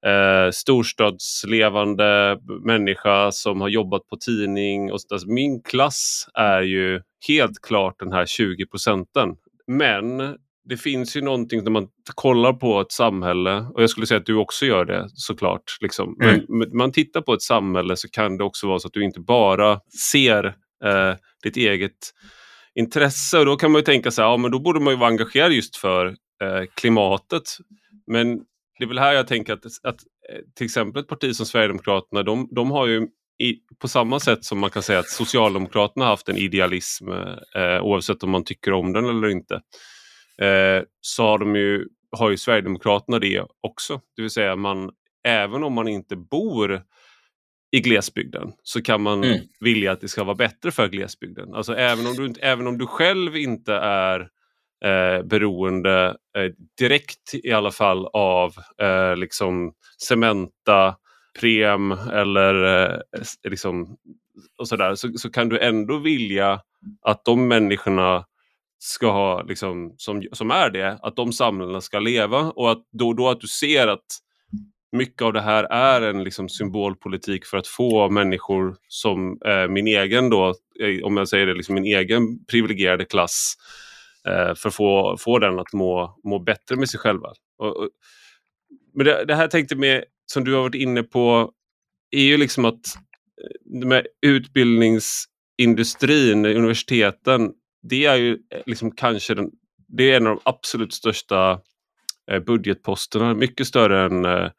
eh, 0.07 0.51
storstadslevande 0.53 2.39
människa 2.65 3.33
som 3.33 3.61
har 3.61 3.69
jobbat 3.69 4.09
på 4.09 4.17
tidning. 4.17 4.93
Och 4.93 5.01
så, 5.01 5.07
alltså 5.15 5.29
min 5.29 5.63
klass 5.63 6.29
är 6.35 6.63
ju 6.63 7.01
helt 7.29 7.63
klart 7.63 7.99
den 7.99 8.13
här 8.13 8.27
20 8.27 8.67
procenten. 8.67 9.37
Men 9.67 10.37
det 10.65 10.77
finns 10.77 11.17
ju 11.17 11.21
någonting 11.21 11.65
när 11.65 11.71
man 11.71 11.89
kollar 12.15 12.53
på 12.53 12.81
ett 12.81 12.93
samhälle 12.93 13.67
och 13.75 13.83
jag 13.83 13.91
skulle 13.91 14.07
säga 14.07 14.21
att 14.21 14.27
du 14.27 14.35
också 14.35 14.67
gör 14.67 14.85
det 14.85 15.09
såklart. 15.15 15.77
Liksom. 15.81 16.17
Men 16.19 16.29
mm. 16.29 16.45
när 16.49 16.77
man 16.77 16.93
tittar 16.93 17.21
på 17.21 17.33
ett 17.33 17.43
samhälle 17.43 17.97
så 17.97 18.09
kan 18.09 18.37
det 18.37 18.45
också 18.45 18.67
vara 18.69 18.79
så 18.79 18.89
att 18.89 18.93
du 18.93 19.05
inte 19.05 19.21
bara 19.21 19.81
ser 20.11 20.45
eh, 20.85 21.15
ditt 21.43 21.57
eget 21.57 21.99
intresse 22.75 23.39
och 23.39 23.47
då 23.47 23.57
kan 23.57 23.73
man 23.73 23.79
ju 23.79 23.85
tänka 23.85 24.11
sig, 24.11 24.25
ja 24.25 24.37
men 24.37 24.51
då 24.51 24.59
borde 24.59 24.81
man 24.81 24.93
ju 24.93 24.99
vara 24.99 25.11
engagerad 25.11 25.53
just 25.53 25.77
för 25.77 26.07
eh, 26.43 26.65
klimatet. 26.75 27.43
Men 28.07 28.39
det 28.79 28.85
är 28.85 28.89
väl 28.89 28.99
här 28.99 29.13
jag 29.13 29.27
tänker 29.27 29.53
att, 29.53 29.65
att 29.65 30.01
eh, 30.33 30.41
till 30.57 30.65
exempel 30.65 31.03
ett 31.03 31.09
parti 31.09 31.37
som 31.37 31.47
Sverigedemokraterna, 31.47 32.23
de, 32.23 32.49
de 32.51 32.71
har 32.71 32.87
ju 32.87 33.09
i, 33.43 33.57
på 33.79 33.89
samma 33.89 34.21
sätt 34.21 34.45
som 34.45 34.59
man 34.59 34.71
kan 34.71 34.83
säga 34.83 34.99
att 34.99 35.09
Socialdemokraterna 35.09 36.05
har 36.05 36.11
haft 36.11 36.29
en 36.29 36.37
idealism 36.37 37.09
eh, 37.57 37.83
oavsett 37.83 38.23
om 38.23 38.31
man 38.31 38.45
tycker 38.45 38.73
om 38.73 38.93
den 38.93 39.05
eller 39.05 39.29
inte 39.29 39.61
eh, 40.39 40.83
så 41.01 41.23
har, 41.23 41.39
de 41.39 41.57
ju, 41.57 41.89
har 42.17 42.31
ju 42.31 42.37
Sverigedemokraterna 42.37 43.19
det 43.19 43.45
också. 43.61 44.01
Det 44.17 44.23
vill 44.23 44.31
säga 44.31 44.57
man, 44.57 44.91
även 45.25 45.65
om 45.65 45.73
man 45.73 45.89
inte 45.89 46.17
bor 46.17 46.83
i 47.73 47.81
glesbygden 47.81 48.53
så 48.63 48.83
kan 48.83 49.03
man 49.03 49.25
mm. 49.25 49.41
vilja 49.61 49.93
att 49.93 50.01
det 50.01 50.09
ska 50.09 50.25
vara 50.25 50.35
bättre 50.35 50.71
för 50.71 50.89
glesbygden. 50.89 51.55
Alltså 51.55 51.77
även 51.77 52.07
om 52.07 52.15
du, 52.15 52.41
även 52.41 52.67
om 52.67 52.79
du 52.79 52.87
själv 52.87 53.37
inte 53.37 53.75
är 53.75 54.21
eh, 54.85 55.23
beroende 55.23 56.17
eh, 56.37 56.53
direkt 56.79 57.35
i 57.35 57.53
alla 57.53 57.71
fall 57.71 58.07
av 58.13 58.55
eh, 58.83 59.17
liksom 59.17 59.73
Cementa, 60.09 60.97
Prem 61.41 61.93
eller 61.93 62.85
eh, 62.85 63.01
liksom, 63.49 63.97
och 64.59 64.69
sådär 64.69 64.95
så, 64.95 65.13
så 65.13 65.31
kan 65.31 65.49
du 65.49 65.59
ändå 65.59 65.99
vilja 65.99 66.61
att 67.03 67.25
de 67.25 67.49
människorna 67.49 68.25
ska 68.85 69.11
ha, 69.11 69.43
liksom, 69.43 69.95
som, 69.97 70.23
som 70.33 70.51
är 70.51 70.71
det, 70.71 70.99
att 71.03 71.17
de 71.17 71.33
samhällena 71.33 71.81
ska 71.81 71.99
leva 71.99 72.39
och 72.39 72.73
att 72.73 72.89
då 72.93 73.09
och 73.09 73.17
då 73.17 73.29
att 73.29 73.41
du 73.41 73.47
ser 73.47 73.89
att 73.89 74.07
mycket 74.93 75.23
av 75.23 75.33
det 75.33 75.41
här 75.41 75.65
är 75.65 76.03
en 76.03 76.25
liksom, 76.25 76.49
symbolpolitik 76.49 77.47
för 77.47 77.59
att 77.59 77.67
få 77.67 78.11
människor 78.11 78.77
som 78.89 79.39
eh, 79.47 79.69
min 79.69 79.87
egen 79.87 80.31
då, 80.31 80.55
eh, 80.81 81.05
om 81.05 81.17
jag 81.17 81.29
säger 81.29 81.47
det, 81.47 81.55
liksom 81.55 81.75
min 81.75 81.85
egen 81.85 82.45
privilegierade 82.45 83.05
klass 83.05 83.55
eh, 84.29 84.55
för 84.55 84.69
att 84.69 84.75
få, 84.75 85.17
få 85.19 85.39
den 85.39 85.59
att 85.59 85.73
må, 85.73 86.21
må 86.25 86.39
bättre 86.39 86.77
med 86.77 86.89
sig 86.89 87.01
själva. 87.01 87.33
Och, 87.59 87.77
och, 87.77 87.89
men 88.95 89.07
det, 89.07 89.25
det 89.25 89.35
här 89.35 89.49
tänkte 89.49 89.77
med, 89.77 90.05
som 90.27 90.45
du 90.45 90.55
har 90.55 90.63
varit 90.63 90.75
inne 90.75 91.03
på, 91.03 91.53
är 92.11 92.25
ju 92.25 92.37
liksom 92.37 92.65
att 92.65 92.97
eh, 93.43 93.51
med 93.87 94.07
utbildningsindustrin, 94.23 96.47
universiteten, 96.47 97.53
det 97.83 98.05
är 98.05 98.17
ju 98.17 98.33
eh, 98.33 98.61
liksom 98.67 98.91
kanske 98.91 99.35
den, 99.35 99.51
det 99.89 100.13
är 100.13 100.17
en 100.17 100.27
av 100.27 100.37
de 100.37 100.43
absolut 100.45 100.95
största 100.95 101.61
eh, 102.31 102.41
budgetposterna. 102.41 103.35
Mycket 103.35 103.67
större 103.67 104.05
än 104.05 104.25
eh, 104.25 104.51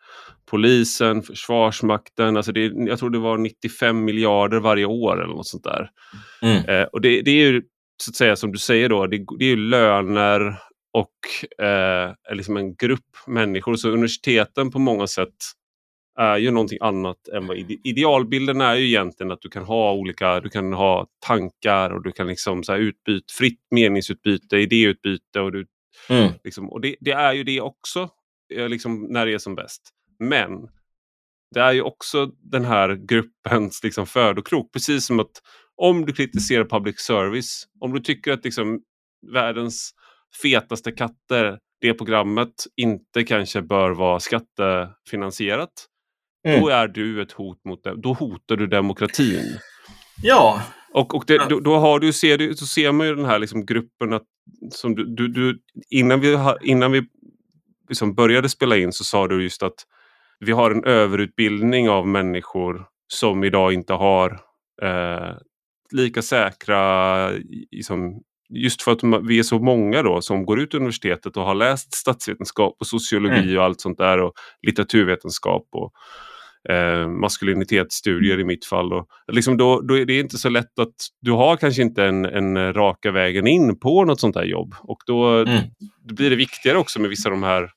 polisen, 0.45 1.21
Försvarsmakten. 1.21 2.37
Alltså 2.37 2.51
det, 2.51 2.61
jag 2.61 2.99
tror 2.99 3.09
det 3.09 3.19
var 3.19 3.37
95 3.37 4.05
miljarder 4.05 4.59
varje 4.59 4.85
år 4.85 5.23
eller 5.23 5.33
något 5.33 5.47
sånt 5.47 5.63
där. 5.63 5.89
Mm. 6.41 6.65
Eh, 6.65 6.83
och 6.83 7.01
det, 7.01 7.21
det, 7.21 7.31
är 7.31 7.51
ju 7.51 7.61
så 8.03 8.11
att 8.11 8.15
säga 8.15 8.35
som 8.35 8.51
du 8.51 8.57
säger 8.57 8.89
då, 8.89 9.07
det, 9.07 9.25
det 9.39 9.45
är 9.45 9.49
ju 9.49 9.55
löner 9.55 10.59
och 10.93 11.65
eh, 11.65 12.35
liksom 12.35 12.57
en 12.57 12.75
grupp 12.75 13.09
människor. 13.27 13.75
Så 13.75 13.89
universiteten 13.89 14.71
på 14.71 14.79
många 14.79 15.07
sätt 15.07 15.35
är 16.15 16.37
ju 16.37 16.51
någonting 16.51 16.77
annat 16.81 17.27
än 17.27 17.47
vad 17.47 17.57
ide 17.57 17.77
idealbilden 17.83 18.61
är 18.61 18.75
ju 18.75 18.85
egentligen 18.85 19.31
att 19.31 19.41
du 19.41 19.49
kan 19.49 19.63
ha 19.63 19.93
olika, 19.93 20.39
du 20.39 20.49
kan 20.49 20.73
ha 20.73 21.07
tankar 21.25 21.89
och 21.89 22.03
du 22.03 22.11
kan 22.11 22.27
liksom 22.27 22.63
så 22.63 22.75
utbyt, 22.75 23.31
fritt 23.31 23.59
meningsutbyte, 23.71 24.57
idéutbyte 24.57 25.39
och, 25.39 25.51
du, 25.51 25.67
mm. 26.09 26.31
liksom, 26.43 26.69
och 26.69 26.81
det, 26.81 26.95
det, 26.99 27.11
är 27.11 27.33
ju 27.33 27.43
det 27.43 27.61
också 27.61 28.09
eh, 28.53 28.69
liksom, 28.69 29.07
när 29.09 29.25
det 29.25 29.33
är 29.33 29.37
som 29.37 29.55
bäst. 29.55 29.81
Men 30.19 30.51
det 31.51 31.59
är 31.59 31.71
ju 31.71 31.81
också 31.81 32.25
den 32.25 32.65
här 32.65 32.95
gruppens 32.95 33.83
liksom, 33.83 34.05
födokrok, 34.05 34.73
precis 34.73 35.05
som 35.05 35.19
att 35.19 35.41
om 35.75 36.05
du 36.05 36.13
kritiserar 36.13 36.65
public 36.65 36.99
service, 36.99 37.67
om 37.79 37.93
du 37.93 37.99
tycker 37.99 38.31
att 38.31 38.45
liksom, 38.45 38.81
världens 39.33 39.91
fetaste 40.41 40.91
katter 40.91 41.59
det 41.81 41.93
programmet 41.93 42.53
inte 42.75 43.23
kanske 43.23 43.61
bör 43.61 43.91
vara 43.91 44.19
skattefinansierat 44.19 45.87
Mm. 46.43 46.61
Då 46.61 46.69
är 46.69 46.87
du 46.87 47.21
ett 47.21 47.31
hot 47.31 47.65
mot 47.65 47.83
det. 47.83 47.95
Då 47.95 48.13
hotar 48.13 48.55
du 48.55 48.67
demokratin. 48.67 49.59
Ja. 50.21 50.61
Och, 50.93 51.15
och 51.15 51.23
det, 51.27 51.49
då, 51.49 51.59
då, 51.59 51.75
har 51.75 51.99
du, 51.99 52.13
ser 52.13 52.37
du, 52.37 52.55
så 52.55 52.65
ser 52.65 52.91
man 52.91 53.07
ju 53.07 53.15
den 53.15 53.25
här 53.25 53.39
liksom 53.39 53.65
gruppen 53.65 54.13
att, 54.13 54.23
som 54.71 54.95
du, 54.95 55.05
du, 55.05 55.27
du 55.27 55.59
innan 55.89 56.19
vi, 56.19 56.37
innan 56.61 56.91
vi 56.91 57.03
liksom 57.89 58.15
började 58.15 58.49
spela 58.49 58.77
in 58.77 58.93
så 58.93 59.03
sa 59.03 59.27
du 59.27 59.43
just 59.43 59.63
att 59.63 59.75
vi 60.39 60.51
har 60.51 60.71
en 60.71 60.83
överutbildning 60.83 61.89
av 61.89 62.07
människor 62.07 62.85
som 63.07 63.43
idag 63.43 63.73
inte 63.73 63.93
har 63.93 64.31
eh, 64.81 65.35
lika 65.91 66.21
säkra 66.21 67.29
liksom, 67.71 68.21
just 68.49 68.81
för 68.81 68.91
att 68.91 68.99
vi 69.27 69.39
är 69.39 69.43
så 69.43 69.59
många 69.59 70.01
då 70.01 70.21
som 70.21 70.45
går 70.45 70.59
ut 70.59 70.73
universitetet 70.73 71.37
och 71.37 71.43
har 71.43 71.55
läst 71.55 71.93
statsvetenskap 71.93 72.75
och 72.79 72.87
sociologi 72.87 73.43
mm. 73.43 73.57
och 73.57 73.63
allt 73.63 73.81
sånt 73.81 73.97
där 73.97 74.17
och 74.21 74.33
litteraturvetenskap 74.61 75.67
och, 75.71 75.93
eh, 76.69 77.07
maskulinitetsstudier 77.07 78.39
i 78.39 78.43
mitt 78.43 78.65
fall. 78.65 78.93
Och, 78.93 79.07
liksom 79.31 79.57
då, 79.57 79.81
då 79.81 79.97
är 79.97 80.05
det 80.05 80.19
inte 80.19 80.37
så 80.37 80.49
lätt 80.49 80.79
att 80.79 80.95
du 81.21 81.31
har 81.31 81.57
kanske 81.57 81.81
inte 81.81 82.03
en, 82.03 82.25
en 82.25 82.73
raka 82.73 83.11
vägen 83.11 83.47
in 83.47 83.79
på 83.79 84.05
något 84.05 84.19
sånt 84.19 84.35
här 84.35 84.43
jobb. 84.43 84.75
Och 84.79 84.97
då, 85.07 85.27
mm. 85.29 85.61
då 86.01 86.15
blir 86.15 86.29
det 86.29 86.35
viktigare 86.35 86.77
också 86.77 87.01
med 87.01 87.09
vissa 87.09 87.29
av 87.29 87.31
de 87.31 87.43
här 87.43 87.69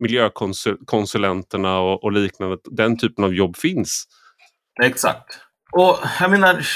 miljökonsulenterna 0.00 1.78
och, 1.78 2.04
och 2.04 2.12
liknande. 2.12 2.56
Den 2.64 2.98
typen 2.98 3.24
av 3.24 3.34
jobb 3.34 3.56
finns. 3.56 4.04
Exakt. 4.82 5.38
Och 5.72 5.98
jag 6.20 6.30
menar, 6.30 6.66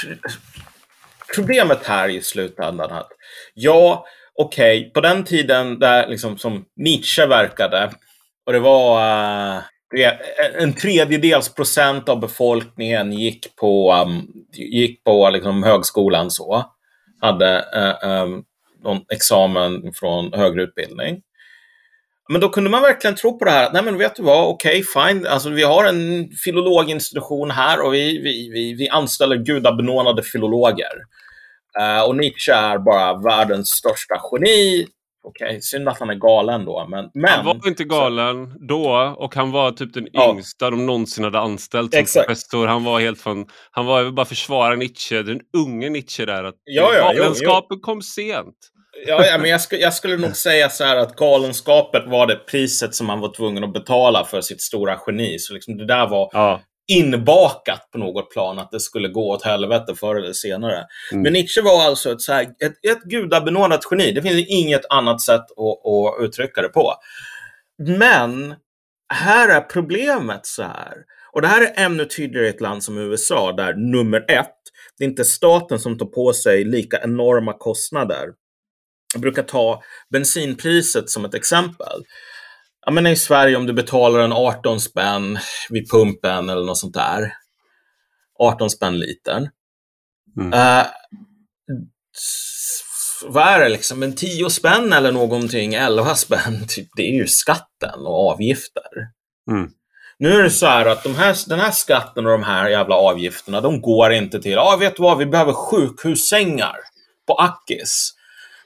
problemet 1.35 1.85
här 1.85 2.09
i 2.09 2.21
slutändan 2.21 2.91
att 2.91 3.09
ja, 3.53 4.05
okej, 4.35 4.79
okay, 4.79 4.91
på 4.91 5.01
den 5.01 5.23
tiden 5.23 5.79
där 5.79 6.07
liksom 6.07 6.37
som 6.37 6.65
Nietzsche 6.75 7.25
verkade 7.25 7.91
och 8.45 8.53
det 8.53 8.59
var 8.59 8.99
uh, 8.99 9.61
Eh, 9.97 10.13
en 10.63 10.73
tredjedels 10.73 11.55
procent 11.55 12.09
av 12.09 12.19
befolkningen 12.19 13.13
gick 13.13 13.55
på, 13.55 13.93
um, 13.93 14.27
gick 14.53 15.03
på 15.03 15.29
liksom 15.29 15.63
högskolan 15.63 16.31
så. 16.31 16.65
Hade 17.21 17.65
uh, 17.75 18.09
um, 18.09 18.43
någon 18.83 19.01
examen 19.13 19.93
från 19.93 20.33
högre 20.33 20.63
utbildning. 20.63 21.21
Men 22.31 22.41
då 22.41 22.49
kunde 22.49 22.69
man 22.69 22.81
verkligen 22.81 23.15
tro 23.15 23.39
på 23.39 23.45
det 23.45 23.51
här. 23.51 23.69
Nej 23.73 23.83
men 23.83 23.97
vet 23.97 24.15
du 24.15 24.23
vad, 24.23 24.47
okej, 24.47 24.81
okay, 24.81 25.07
fine. 25.13 25.27
Alltså, 25.27 25.49
vi 25.49 25.63
har 25.63 25.85
en 25.85 26.29
filologinstitution 26.45 27.51
här 27.51 27.81
och 27.81 27.93
vi, 27.93 28.21
vi, 28.21 28.49
vi, 28.53 28.73
vi 28.73 28.89
anställer 28.89 29.35
gudabenådade 29.35 30.23
filologer. 30.23 30.93
Uh, 31.79 32.01
och 32.01 32.15
Nietzsche 32.15 32.51
är 32.51 32.77
bara 32.77 33.17
världens 33.17 33.69
största 33.69 34.15
geni 34.31 34.87
okej, 35.23 35.47
okay, 35.47 35.61
synd 35.61 35.89
att 35.89 35.99
han 35.99 36.09
är 36.09 36.15
galen 36.15 36.65
då. 36.65 36.87
Men, 36.89 37.09
men, 37.13 37.29
han 37.29 37.45
var 37.45 37.67
inte 37.67 37.83
galen 37.83 38.67
då 38.67 39.15
och 39.17 39.35
han 39.35 39.51
var 39.51 39.71
typ 39.71 39.93
den 39.93 40.07
ja. 40.11 40.33
yngsta 40.33 40.69
de 40.69 40.85
någonsin 40.85 41.23
hade 41.23 41.39
anställt 41.39 41.93
som 41.93 41.99
Exakt. 41.99 42.27
professor. 42.27 42.67
Han 42.67 42.83
var 42.83 42.99
helt 42.99 43.21
från, 43.21 43.45
han 43.71 43.85
var 43.85 44.11
bara 44.11 44.25
försvara 44.25 44.75
Nietzsche, 44.75 45.23
den 45.23 45.39
unge 45.57 45.89
Nietzsche 45.89 46.25
där. 46.25 46.43
Att 46.43 46.55
ja, 46.63 46.93
ja, 46.93 47.13
galenskapen 47.13 47.77
jo, 47.77 47.81
kom 47.81 48.01
sent. 48.01 48.55
Ja, 49.07 49.25
ja 49.25 49.37
men 49.37 49.49
jag, 49.49 49.61
sk 49.61 49.73
jag, 49.73 49.93
skulle 49.93 50.17
nog 50.17 50.35
säga 50.35 50.69
så 50.69 50.83
här 50.83 50.97
att 50.97 51.15
galenskapet 51.15 52.03
var 52.07 52.27
det 52.27 52.35
priset 52.35 52.95
som 52.95 53.09
han 53.09 53.19
var 53.19 53.33
tvungen 53.33 53.63
att 53.63 53.73
betala 53.73 54.25
för 54.25 54.41
sitt 54.41 54.61
stora 54.61 54.99
geni. 55.07 55.39
Så 55.39 55.53
liksom 55.53 55.77
det 55.77 55.85
där 55.85 56.07
var, 56.07 56.29
ja. 56.31 56.61
Inbakat 56.89 57.89
på 57.91 57.97
något 57.97 58.31
plan 58.31 58.59
att 58.59 58.71
det 58.71 58.79
skulle 58.79 59.07
gå 59.07 59.29
åt 59.29 59.43
helvete 59.43 59.95
förr 59.95 60.15
eller 60.15 60.33
senare. 60.33 60.85
Mm. 61.11 61.23
Men 61.23 61.33
Nietzsche 61.33 61.61
var 61.61 61.83
alltså 61.83 62.11
ett, 62.11 62.21
så 62.21 62.33
här, 62.33 62.43
ett, 62.43 62.85
ett 62.91 63.03
gudabenådat 63.03 63.81
geni. 63.91 64.11
Det 64.11 64.21
finns 64.21 64.47
inget 64.47 64.85
annat 64.89 65.21
sätt 65.21 65.41
att, 65.41 65.87
att 65.87 66.23
uttrycka 66.23 66.61
det 66.61 66.69
på. 66.69 66.93
Men 67.77 68.55
här 69.13 69.49
är 69.49 69.61
problemet 69.61 70.45
så 70.45 70.63
här. 70.63 70.93
Och 71.31 71.41
det 71.41 71.47
här 71.47 71.61
är 71.61 71.85
ännu 71.85 72.05
tydligare 72.05 72.47
i 72.47 72.49
ett 72.49 72.61
land 72.61 72.83
som 72.83 72.97
USA 72.97 73.51
där 73.51 73.73
nummer 73.73 74.25
ett, 74.27 74.55
det 74.97 75.03
är 75.03 75.09
inte 75.09 75.25
staten 75.25 75.79
som 75.79 75.97
tar 75.97 76.05
på 76.05 76.33
sig 76.33 76.63
lika 76.63 76.99
enorma 77.03 77.53
kostnader. 77.53 78.29
Jag 79.13 79.21
brukar 79.21 79.43
ta 79.43 79.83
bensinpriset 80.09 81.09
som 81.09 81.25
ett 81.25 81.33
exempel. 81.33 82.03
Jag 82.89 82.93
menar 82.93 83.11
i 83.11 83.15
Sverige 83.15 83.55
om 83.55 83.65
du 83.65 83.73
betalar 83.73 84.19
en 84.19 84.33
18 84.33 84.79
spänn 84.79 85.39
vid 85.69 85.91
pumpen 85.91 86.49
eller 86.49 86.65
något 86.65 86.77
sånt 86.77 86.93
där. 86.93 87.33
18 88.39 88.69
spänn 88.69 88.99
litern. 88.99 89.49
Mm. 90.37 90.53
Uh, 90.53 90.85
vad 93.23 93.47
är 93.47 93.59
det 93.59 93.69
liksom, 93.69 94.03
en 94.03 94.15
10 94.15 94.49
spänn 94.49 94.93
eller 94.93 95.11
någonting, 95.11 95.73
11 95.73 96.15
spänn, 96.15 96.65
typ, 96.67 96.87
det 96.95 97.01
är 97.01 97.13
ju 97.13 97.27
skatten 97.27 97.99
och 98.05 98.31
avgifter. 98.31 98.89
Mm. 99.51 99.69
Nu 100.19 100.33
är 100.33 100.43
det 100.43 100.51
så 100.51 100.65
här 100.65 100.85
att 100.85 101.03
de 101.03 101.15
här, 101.15 101.49
den 101.49 101.59
här 101.59 101.71
skatten 101.71 102.25
och 102.25 102.31
de 102.31 102.43
här 102.43 102.69
jävla 102.69 102.95
avgifterna, 102.95 103.61
de 103.61 103.81
går 103.81 104.13
inte 104.13 104.41
till, 104.41 104.51
ja 104.51 104.73
ah, 104.73 104.77
vet 104.77 104.95
du 104.95 105.03
vad, 105.03 105.17
vi 105.17 105.25
behöver 105.25 105.53
sjukhussängar 105.53 106.75
på 107.27 107.33
Ackis. 107.33 108.11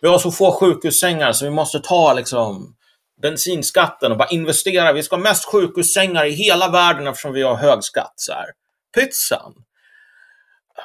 Vi 0.01 0.07
har 0.07 0.17
så 0.17 0.31
få 0.31 0.51
sjukhussängar 0.51 1.31
så 1.31 1.45
vi 1.45 1.51
måste 1.51 1.79
ta 1.79 2.13
liksom 2.13 2.75
bensinskatten 3.23 4.11
och 4.11 4.17
bara 4.17 4.27
investera. 4.27 4.93
Vi 4.93 5.03
ska 5.03 5.15
ha 5.15 5.23
mest 5.23 5.45
sjukhussängar 5.45 6.25
i 6.25 6.31
hela 6.31 6.71
världen 6.71 7.07
eftersom 7.07 7.33
vi 7.33 7.41
har 7.41 7.55
hög 7.55 7.83
skatt. 7.83 8.13
Så 8.15 8.33
här. 8.33 8.45
Pytsan! 8.95 9.53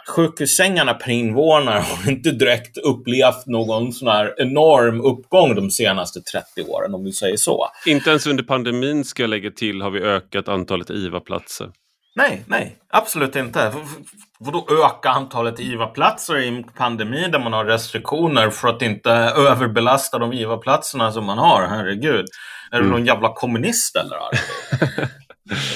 Sjukhussängarna 0.08 0.94
per 0.94 1.10
invånare 1.10 1.78
har 1.78 2.10
inte 2.10 2.30
direkt 2.30 2.78
upplevt 2.78 3.46
någon 3.46 3.92
sån 3.92 4.08
här 4.08 4.34
enorm 4.38 5.00
uppgång 5.00 5.54
de 5.54 5.70
senaste 5.70 6.20
30 6.20 6.70
åren, 6.70 6.94
om 6.94 7.04
vi 7.04 7.12
säger 7.12 7.36
så. 7.36 7.68
Inte 7.86 8.10
ens 8.10 8.26
under 8.26 8.44
pandemin, 8.44 9.04
ska 9.04 9.22
jag 9.22 9.30
lägga 9.30 9.50
till, 9.50 9.82
har 9.82 9.90
vi 9.90 10.00
ökat 10.00 10.48
antalet 10.48 10.90
IVA-platser. 10.90 11.70
Nej, 12.18 12.44
nej, 12.46 12.76
absolut 12.90 13.36
inte. 13.36 13.72
Vadå 14.38 14.66
öka 14.70 15.08
antalet 15.08 15.60
IVA-platser 15.60 16.38
i 16.38 16.48
en 16.48 16.64
pandemi 16.64 17.28
där 17.32 17.38
man 17.38 17.52
har 17.52 17.64
restriktioner 17.64 18.50
för 18.50 18.68
att 18.68 18.82
inte 18.82 19.10
överbelasta 19.10 20.18
de 20.18 20.32
IVA-platserna 20.32 21.12
som 21.12 21.24
man 21.24 21.38
har? 21.38 21.66
Herregud. 21.66 22.26
Är 22.70 22.76
du 22.76 22.84
mm. 22.84 22.90
någon 22.90 23.06
jävla 23.06 23.34
kommunist 23.34 23.96
eller? 23.96 24.18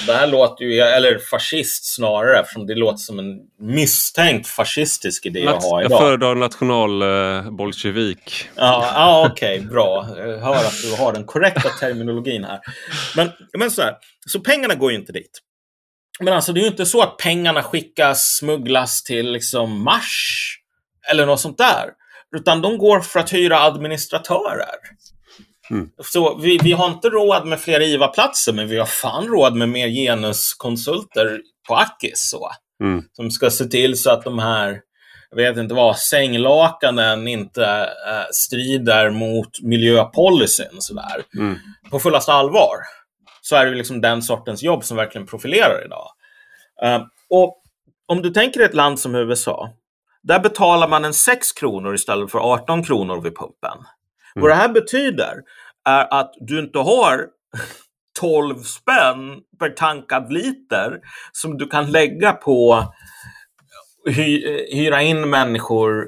det 0.07 0.13
här 0.13 0.27
låter 0.27 0.65
ju, 0.65 0.79
eller 0.79 1.19
fascist 1.31 1.95
snarare, 1.95 2.39
eftersom 2.39 2.67
det 2.67 2.75
låter 2.75 2.97
som 2.97 3.19
en 3.19 3.39
misstänkt 3.59 4.47
fascistisk 4.47 5.25
idé 5.25 5.45
Nat 5.45 5.55
att 5.55 5.63
ha 5.63 5.81
idag. 5.81 5.91
Jag 5.91 5.99
föredrar 5.99 6.35
nationalbolsjevik. 6.35 8.49
ja, 8.55 8.91
ja 8.95 9.29
okej, 9.31 9.59
okay, 9.59 9.69
bra. 9.69 10.07
Jag 10.17 10.37
hör 10.37 10.55
att 10.55 10.81
du 10.83 10.95
har 10.95 11.13
den 11.13 11.25
korrekta 11.25 11.69
terminologin 11.69 12.43
här. 12.43 12.59
Men, 13.15 13.31
men 13.57 13.71
så 13.71 13.81
här, 13.81 13.95
så 14.27 14.39
pengarna 14.39 14.75
går 14.75 14.91
ju 14.91 14.97
inte 14.97 15.11
dit. 15.11 15.39
Men 16.23 16.33
alltså 16.33 16.53
det 16.53 16.59
är 16.59 16.61
ju 16.61 16.67
inte 16.67 16.85
så 16.85 17.01
att 17.01 17.17
pengarna 17.17 17.63
skickas, 17.63 18.37
smugglas 18.39 19.03
till 19.03 19.31
liksom 19.31 19.83
Mars 19.83 20.57
eller 21.11 21.25
något 21.25 21.39
sånt 21.39 21.57
där. 21.57 21.89
Utan 22.35 22.61
de 22.61 22.77
går 22.77 22.99
för 22.99 23.19
att 23.19 23.33
hyra 23.33 23.59
administratörer. 23.59 24.75
Mm. 25.69 25.89
Så 26.03 26.37
vi, 26.37 26.57
vi 26.63 26.71
har 26.71 26.87
inte 26.87 27.09
råd 27.09 27.45
med 27.45 27.59
fler 27.59 27.81
IVA-platser, 27.81 28.53
men 28.53 28.67
vi 28.67 28.77
har 28.77 28.85
fan 28.85 29.27
råd 29.27 29.55
med 29.55 29.69
mer 29.69 29.87
genuskonsulter 29.87 31.39
på 31.67 31.75
Akis. 31.75 32.29
Så, 32.29 32.49
mm. 32.83 33.03
Som 33.11 33.31
ska 33.31 33.49
se 33.49 33.65
till 33.65 33.97
så 33.97 34.11
att 34.11 34.23
de 34.23 34.39
här, 34.39 34.79
jag 35.29 35.37
vet 35.37 35.57
inte 35.57 35.73
vad, 35.73 35.97
sänglakanen 35.97 37.27
inte 37.27 37.65
äh, 38.07 38.25
strider 38.31 39.09
mot 39.09 39.61
miljöpolicyn 39.61 40.81
sådär. 40.81 41.23
Mm. 41.37 41.55
På 41.91 41.99
fullaste 41.99 42.33
allvar 42.33 42.77
så 43.45 43.55
är 43.55 43.65
det 43.65 43.75
liksom 43.75 44.01
den 44.01 44.21
sortens 44.21 44.63
jobb 44.63 44.83
som 44.83 44.97
verkligen 44.97 45.27
profilerar 45.27 45.85
idag. 45.85 46.07
Uh, 46.85 47.05
och 47.29 47.61
om 48.05 48.21
du 48.21 48.29
tänker 48.29 48.59
ett 48.59 48.73
land 48.73 48.99
som 48.99 49.15
USA, 49.15 49.69
där 50.21 50.39
betalar 50.39 50.87
man 50.87 51.05
en 51.05 51.13
6 51.13 51.51
kronor 51.51 51.95
istället 51.95 52.31
för 52.31 52.39
18 52.39 52.83
kronor 52.83 53.21
vid 53.21 53.35
pumpen. 53.35 53.71
Mm. 54.35 54.41
Vad 54.41 54.49
det 54.49 54.55
här 54.55 54.69
betyder 54.69 55.41
är 55.85 56.13
att 56.19 56.33
du 56.39 56.59
inte 56.59 56.79
har 56.79 57.27
12 58.19 58.55
spänn 58.55 59.39
per 59.59 59.69
tankad 59.69 60.33
liter 60.33 60.99
som 61.31 61.57
du 61.57 61.67
kan 61.67 61.91
lägga 61.91 62.33
på 62.33 62.85
hy 64.05 64.45
hyra 64.71 65.01
in 65.01 65.29
människor 65.29 66.07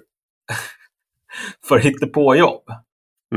för 1.68 1.80
hittepåjobb. 1.80 2.64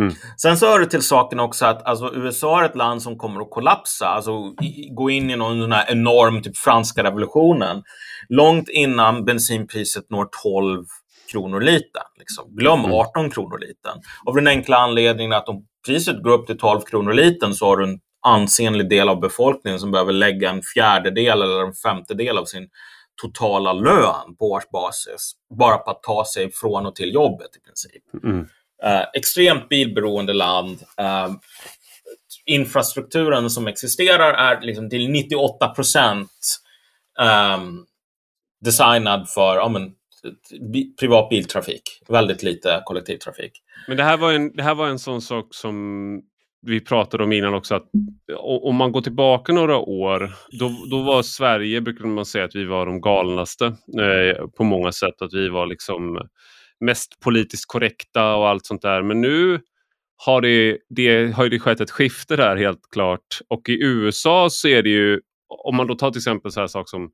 Mm. 0.02 0.14
Sen 0.36 0.56
så 0.56 0.66
hör 0.66 0.80
det 0.80 0.86
till 0.86 1.02
saken 1.02 1.40
också 1.40 1.66
att 1.66 1.86
alltså, 1.86 2.14
USA 2.14 2.60
är 2.60 2.64
ett 2.64 2.76
land 2.76 3.02
som 3.02 3.18
kommer 3.18 3.40
att 3.40 3.50
kollapsa, 3.50 4.06
alltså 4.06 4.54
gå 4.90 5.10
in 5.10 5.30
i 5.30 5.36
någon 5.36 5.60
sån 5.62 5.72
här 5.72 5.90
enorm, 5.90 6.42
typ 6.42 6.56
franska 6.56 7.04
revolutionen, 7.04 7.82
långt 8.28 8.68
innan 8.68 9.24
bensinpriset 9.24 10.10
når 10.10 10.28
12 10.42 10.84
kronor 11.32 11.60
litern. 11.60 12.04
Liksom. 12.18 12.56
Glöm 12.56 12.84
18 12.84 13.10
mm. 13.16 13.30
kronor 13.30 13.58
litern. 13.58 14.02
Av 14.26 14.34
den 14.34 14.46
enkla 14.46 14.76
anledningen 14.76 15.32
att 15.32 15.48
om 15.48 15.64
priset 15.86 16.22
går 16.22 16.30
upp 16.30 16.46
till 16.46 16.58
12 16.58 16.80
kronor 16.80 17.12
litern 17.12 17.54
så 17.54 17.66
har 17.66 17.76
du 17.76 17.84
en 17.84 17.98
ansenlig 18.26 18.88
del 18.88 19.08
av 19.08 19.20
befolkningen 19.20 19.80
som 19.80 19.90
behöver 19.90 20.12
lägga 20.12 20.50
en 20.50 20.62
fjärdedel 20.74 21.42
eller 21.42 21.66
en 21.66 21.72
femtedel 21.72 22.38
av 22.38 22.44
sin 22.44 22.68
totala 23.22 23.72
lön 23.72 24.36
på 24.38 24.50
årsbasis 24.50 25.32
bara 25.58 25.78
på 25.78 25.90
att 25.90 26.02
ta 26.02 26.24
sig 26.24 26.52
från 26.52 26.86
och 26.86 26.94
till 26.94 27.14
jobbet 27.14 27.56
i 27.56 27.60
princip. 27.60 28.24
Mm. 28.24 28.46
Eh, 28.84 29.04
extremt 29.14 29.68
bilberoende 29.68 30.32
land. 30.32 30.78
Eh, 30.98 31.28
infrastrukturen 32.46 33.50
som 33.50 33.66
existerar 33.66 34.34
är 34.34 34.60
liksom 34.60 34.90
till 34.90 35.10
98 35.10 35.68
procent 35.68 36.30
ehm, 37.20 37.84
designad 38.64 39.28
för 39.28 39.56
ja, 39.56 39.68
men, 39.68 39.92
privat 41.00 41.28
biltrafik. 41.28 41.82
Väldigt 42.08 42.42
lite 42.42 42.82
kollektivtrafik. 42.84 43.52
Men 43.88 43.96
det 43.96 44.02
här 44.02 44.16
var 44.16 44.32
en, 44.32 44.56
det 44.56 44.62
här 44.62 44.74
var 44.74 44.88
en 44.88 44.98
sån 44.98 45.22
sak 45.22 45.46
som 45.50 45.74
vi 46.62 46.80
pratade 46.80 47.24
om 47.24 47.32
innan 47.32 47.54
också 47.54 47.74
att 47.74 47.90
om 48.38 48.76
man 48.76 48.92
går 48.92 49.00
tillbaka 49.00 49.52
några 49.52 49.76
år 49.76 50.32
då, 50.60 50.70
då 50.90 51.02
var 51.02 51.22
Sverige, 51.22 51.80
brukade 51.80 52.08
man 52.08 52.24
säga 52.24 52.44
att 52.44 52.54
vi 52.54 52.64
var 52.64 52.86
de 52.86 53.00
galnaste 53.00 53.64
eh, 54.00 54.46
på 54.56 54.64
många 54.64 54.92
sätt. 54.92 55.22
Att 55.22 55.34
vi 55.34 55.48
var 55.48 55.66
liksom 55.66 56.28
mest 56.80 57.20
politiskt 57.20 57.64
korrekta 57.66 58.34
och 58.34 58.48
allt 58.48 58.66
sånt 58.66 58.82
där. 58.82 59.02
Men 59.02 59.20
nu 59.20 59.60
har 60.16 60.40
det, 60.40 60.78
det, 60.88 61.34
har 61.34 61.48
det 61.48 61.58
skett 61.58 61.80
ett 61.80 61.90
skifte 61.90 62.36
där 62.36 62.56
helt 62.56 62.80
klart. 62.92 63.40
Och 63.48 63.68
i 63.68 63.82
USA 63.82 64.48
så 64.50 64.68
är 64.68 64.82
det 64.82 64.90
ju, 64.90 65.20
om 65.64 65.76
man 65.76 65.86
då 65.86 65.94
tar 65.94 66.10
till 66.10 66.18
exempel 66.18 66.52
så 66.52 66.60
här 66.60 66.66
saker 66.66 66.88
som 66.88 67.10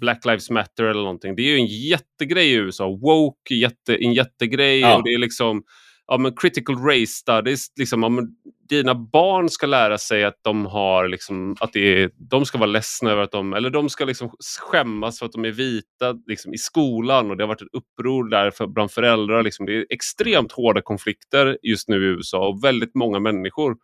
Black 0.00 0.24
Lives 0.24 0.50
Matter 0.50 0.84
eller 0.84 1.02
någonting. 1.02 1.36
Det 1.36 1.42
är 1.42 1.50
ju 1.50 1.56
en 1.56 1.66
jättegrej 1.66 2.50
i 2.50 2.54
USA. 2.54 2.88
Woke, 2.88 3.54
jätte, 3.54 3.96
en 3.96 4.12
jättegrej. 4.12 4.80
Ja. 4.80 4.96
Och 4.96 5.04
det 5.04 5.10
är 5.14 5.18
liksom 5.18 5.62
ja, 6.06 6.18
men 6.18 6.36
critical 6.36 6.76
race 6.76 7.06
studies. 7.06 7.72
Liksom, 7.76 8.02
ja, 8.02 8.08
men 8.08 8.28
dina 8.68 8.94
barn 8.94 9.48
ska 9.48 9.66
lära 9.66 9.98
sig 9.98 10.24
att 10.24 10.38
de 10.42 10.66
har 10.66 11.08
liksom, 11.08 11.56
att 11.60 11.72
det 11.72 12.02
är, 12.02 12.10
de 12.16 12.46
ska 12.46 12.58
vara 12.58 12.70
ledsna 12.70 13.10
över 13.10 13.22
att 13.22 13.32
de, 13.32 13.52
eller 13.52 13.70
de 13.70 13.88
ska 13.88 14.04
liksom 14.04 14.30
skämmas 14.60 15.18
för 15.18 15.26
att 15.26 15.32
de 15.32 15.44
är 15.44 15.50
vita 15.50 16.14
liksom, 16.26 16.54
i 16.54 16.58
skolan 16.58 17.30
och 17.30 17.36
det 17.36 17.42
har 17.42 17.48
varit 17.48 17.62
ett 17.62 17.68
uppror 17.72 18.28
där 18.28 18.50
för, 18.50 18.66
bland 18.66 18.90
föräldrar. 18.90 19.42
Liksom. 19.42 19.66
Det 19.66 19.76
är 19.76 19.86
extremt 19.90 20.52
hårda 20.52 20.82
konflikter 20.82 21.58
just 21.62 21.88
nu 21.88 21.96
i 21.96 22.06
USA 22.06 22.48
och 22.48 22.64
väldigt 22.64 22.94
många 22.94 23.18
människor. 23.18 23.76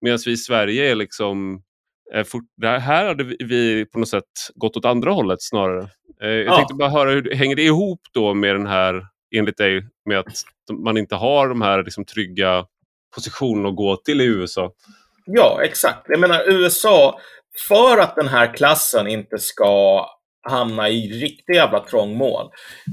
Medan 0.00 0.18
vi 0.26 0.32
i 0.32 0.36
Sverige 0.36 0.90
är 0.90 0.94
liksom 0.94 1.62
här 2.62 3.06
hade 3.06 3.24
vi 3.24 3.86
på 3.92 3.98
något 3.98 4.08
sätt 4.08 4.24
gått 4.54 4.76
åt 4.76 4.84
andra 4.84 5.12
hållet 5.12 5.42
snarare. 5.42 5.88
Eh, 6.22 6.28
jag 6.28 6.46
ja. 6.46 6.56
tänkte 6.56 6.74
bara 6.74 6.88
höra, 6.88 7.10
hur 7.10 7.34
hänger 7.34 7.56
det 7.56 7.62
ihop 7.62 8.00
då 8.12 8.34
med 8.34 8.54
den 8.54 8.66
här, 8.66 9.06
enligt 9.38 9.56
dig, 9.56 9.82
med 10.04 10.18
att 10.18 10.42
man 10.72 10.96
inte 10.96 11.14
har 11.14 11.48
de 11.48 11.62
här 11.62 11.82
liksom, 11.82 12.04
trygga 12.04 12.66
positionerna 13.14 13.68
att 13.68 13.76
gå 13.76 13.96
till 13.96 14.20
i 14.20 14.24
USA? 14.24 14.72
Ja, 15.26 15.60
exakt. 15.62 16.04
Jag 16.08 16.20
menar 16.20 16.48
USA, 16.48 17.20
för 17.68 17.98
att 17.98 18.16
den 18.16 18.28
här 18.28 18.54
klassen 18.54 19.08
inte 19.08 19.38
ska 19.38 20.06
hamna 20.48 20.88
i 20.88 21.08
riktigt 21.08 21.56
jävla 21.56 21.80
trångmål. 21.80 22.46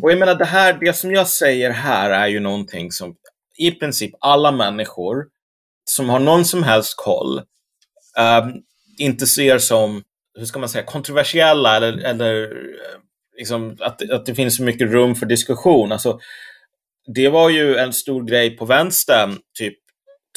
Och 0.04 0.12
jag 0.12 0.20
menar, 0.20 0.36
det, 0.36 0.46
här, 0.46 0.78
det 0.82 0.94
som 0.94 1.12
jag 1.12 1.28
säger 1.28 1.70
här 1.70 2.10
är 2.10 2.28
ju 2.28 2.40
någonting 2.40 2.92
som 2.92 3.16
i 3.58 3.72
princip 3.72 4.12
alla 4.20 4.52
människor 4.52 5.26
som 5.86 6.10
har 6.10 6.20
någon 6.20 6.46
som 6.46 6.64
helst 6.64 6.94
koll 6.98 7.40
um, 8.20 8.64
inte 8.98 9.28
ser 9.28 9.58
som, 9.58 10.04
hur 10.38 10.46
ska 10.46 10.60
man 10.60 10.70
säga, 10.70 10.84
kontroversiella 10.84 11.76
eller, 11.78 11.98
eller 11.98 12.54
liksom 13.42 13.78
att, 13.80 14.10
att 14.10 14.26
det 14.26 14.36
finns 14.36 14.58
så 14.58 14.64
mycket 14.64 14.92
rum 14.92 15.16
för 15.16 15.26
diskussion. 15.26 15.92
Alltså, 15.92 16.20
det 17.16 17.30
var 17.30 17.50
ju 17.50 17.76
en 17.76 17.94
stor 17.94 18.24
grej 18.24 18.58
på 18.58 18.66
vänstern 18.66 19.38
typ 19.60 19.74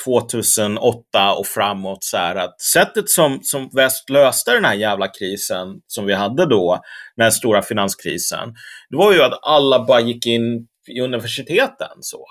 2008 0.04 1.34
och 1.38 1.46
framåt 1.46 2.04
så 2.04 2.16
här 2.16 2.36
att 2.36 2.60
sättet 2.60 3.10
som, 3.10 3.38
som 3.42 3.70
väst 3.74 4.10
löste 4.10 4.52
den 4.52 4.64
här 4.64 4.74
jävla 4.74 5.08
krisen 5.08 5.80
som 5.86 6.06
vi 6.06 6.14
hade 6.14 6.46
då, 6.46 6.80
den 7.16 7.32
stora 7.32 7.62
finanskrisen, 7.62 8.54
det 8.90 8.96
var 8.96 9.12
ju 9.12 9.22
att 9.22 9.38
alla 9.42 9.84
bara 9.84 10.00
gick 10.00 10.26
in 10.26 10.66
i 10.88 11.00
universiteten 11.00 11.96
så. 12.00 12.26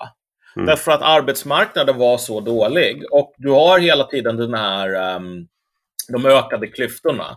Mm. 0.56 0.66
Därför 0.66 0.92
att 0.92 1.02
arbetsmarknaden 1.02 1.98
var 1.98 2.18
så 2.18 2.40
dålig 2.40 3.02
och 3.12 3.34
du 3.36 3.50
har 3.50 3.78
hela 3.78 4.04
tiden 4.04 4.36
den 4.36 4.54
här, 4.54 5.16
um, 5.16 5.46
de 6.08 6.26
ökade 6.26 6.66
klyftorna. 6.66 7.36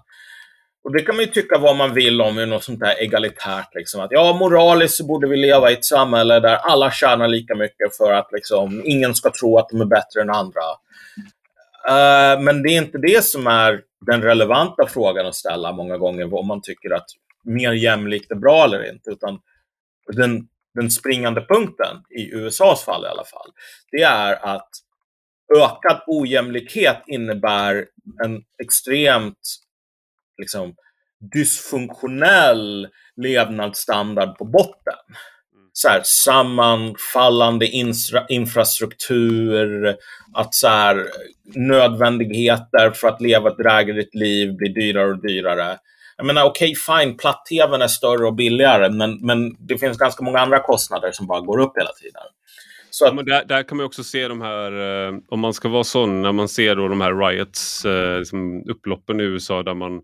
Och 0.87 0.93
det 0.93 1.01
kan 1.01 1.15
man 1.15 1.25
ju 1.25 1.31
tycka 1.31 1.57
vad 1.57 1.75
man 1.75 1.93
vill 1.93 2.21
om 2.21 2.49
något 2.49 2.63
sånt 2.63 2.79
där 2.79 3.03
egalitärt. 3.03 3.75
Liksom. 3.75 4.01
Att, 4.01 4.11
ja, 4.11 4.37
moraliskt 4.39 4.97
så 4.97 5.05
borde 5.05 5.27
vi 5.27 5.37
leva 5.37 5.71
i 5.71 5.73
ett 5.73 5.85
samhälle 5.85 6.39
där 6.39 6.55
alla 6.55 6.91
tjänar 6.91 7.27
lika 7.27 7.55
mycket 7.55 7.97
för 7.97 8.11
att 8.11 8.31
liksom, 8.31 8.81
ingen 8.85 9.15
ska 9.15 9.31
tro 9.31 9.57
att 9.57 9.69
de 9.69 9.81
är 9.81 9.85
bättre 9.85 10.21
än 10.21 10.29
andra. 10.29 10.61
Uh, 11.89 12.43
men 12.43 12.63
det 12.63 12.69
är 12.69 12.77
inte 12.77 12.97
det 12.97 13.23
som 13.23 13.47
är 13.47 13.81
den 14.05 14.21
relevanta 14.21 14.87
frågan 14.87 15.25
att 15.25 15.35
ställa 15.35 15.71
många 15.71 15.97
gånger, 15.97 16.33
om 16.33 16.47
man 16.47 16.61
tycker 16.61 16.93
att 16.93 17.07
mer 17.43 17.71
jämlikt 17.71 18.31
är 18.31 18.35
bra 18.35 18.63
eller 18.63 18.91
inte. 18.91 19.09
Utan 19.09 19.39
den, 20.13 20.47
den 20.73 20.91
springande 20.91 21.41
punkten, 21.41 21.97
i 22.17 22.35
USAs 22.35 22.83
fall 22.83 23.05
i 23.05 23.07
alla 23.07 23.25
fall, 23.25 23.51
det 23.91 24.01
är 24.01 24.45
att 24.55 24.69
ökad 25.57 26.01
ojämlikhet 26.07 27.03
innebär 27.07 27.85
en 28.25 28.41
extremt 28.63 29.66
liksom, 30.37 30.73
dysfunktionell 31.33 32.87
levnadsstandard 33.21 34.37
på 34.37 34.45
botten. 34.45 34.93
Mm. 35.53 35.69
Så 35.73 35.87
här, 35.87 36.01
sammanfallande 36.03 37.67
infra 37.67 38.25
infrastruktur, 38.29 39.95
att 40.33 40.53
så 40.53 40.67
här, 40.67 41.07
nödvändigheter 41.55 42.91
för 42.91 43.07
att 43.07 43.21
leva 43.21 43.49
ett 43.49 43.57
drägligt 43.57 44.15
liv 44.15 44.55
blir 44.55 44.73
dyrare 44.73 45.09
och 45.09 45.21
dyrare. 45.21 45.77
Jag 46.17 46.25
menar, 46.25 46.45
okej, 46.45 46.71
okay, 46.71 47.03
fine, 47.03 47.17
platt-tvn 47.17 47.81
är 47.81 47.87
större 47.87 48.27
och 48.27 48.35
billigare, 48.35 48.89
men, 48.89 49.25
men 49.25 49.67
det 49.67 49.77
finns 49.77 49.97
ganska 49.97 50.23
många 50.23 50.39
andra 50.39 50.59
kostnader 50.59 51.11
som 51.11 51.27
bara 51.27 51.41
går 51.41 51.59
upp 51.59 51.77
hela 51.77 51.91
tiden. 51.91 52.23
Så 52.89 53.05
att... 53.05 53.25
där, 53.25 53.45
där, 53.45 53.63
kan 53.63 53.77
man 53.77 53.85
också 53.85 54.03
se 54.03 54.27
de 54.27 54.41
här, 54.41 54.71
eh, 55.07 55.15
om 55.27 55.39
man 55.39 55.53
ska 55.53 55.69
vara 55.69 55.83
sån, 55.83 56.21
när 56.21 56.31
man 56.31 56.47
ser 56.47 56.75
då 56.75 56.87
de 56.87 57.01
här 57.01 57.13
riots, 57.13 57.85
eh, 57.85 58.19
liksom 58.19 58.63
upploppen 58.69 59.19
i 59.19 59.23
USA 59.23 59.63
där 59.63 59.73
man 59.73 60.01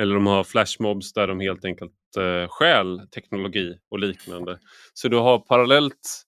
eller 0.00 0.14
de 0.14 0.26
har 0.26 0.44
flashmobs 0.44 1.12
där 1.12 1.26
de 1.26 1.40
helt 1.40 1.64
enkelt 1.64 1.92
eh, 2.18 2.48
stjäl 2.48 3.00
teknologi 3.14 3.78
och 3.90 3.98
liknande. 3.98 4.58
Så 4.94 5.08
du 5.08 5.16
har 5.16 5.38
parallellt 5.38 6.24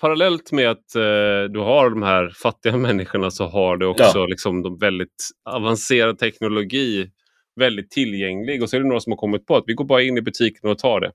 Parallellt 0.00 0.52
med 0.52 0.70
att 0.70 0.94
eh, 0.94 1.50
du 1.50 1.58
har 1.58 1.90
de 1.90 2.02
här 2.02 2.32
fattiga 2.42 2.76
människorna 2.76 3.30
så 3.30 3.46
har 3.46 3.76
du 3.76 3.86
också 3.86 4.18
ja. 4.18 4.26
liksom, 4.26 4.62
de 4.62 4.78
väldigt 4.78 5.30
avancerad 5.50 6.18
teknologi 6.18 7.10
väldigt 7.56 7.90
tillgänglig 7.90 8.62
och 8.62 8.70
så 8.70 8.76
är 8.76 8.80
det 8.80 8.86
några 8.86 9.00
som 9.00 9.12
har 9.12 9.16
kommit 9.16 9.46
på 9.46 9.56
att 9.56 9.64
vi 9.66 9.74
går 9.74 9.84
bara 9.84 10.02
in 10.02 10.18
i 10.18 10.22
butiken 10.22 10.70
och 10.70 10.78
tar 10.78 11.00
det. 11.00 11.12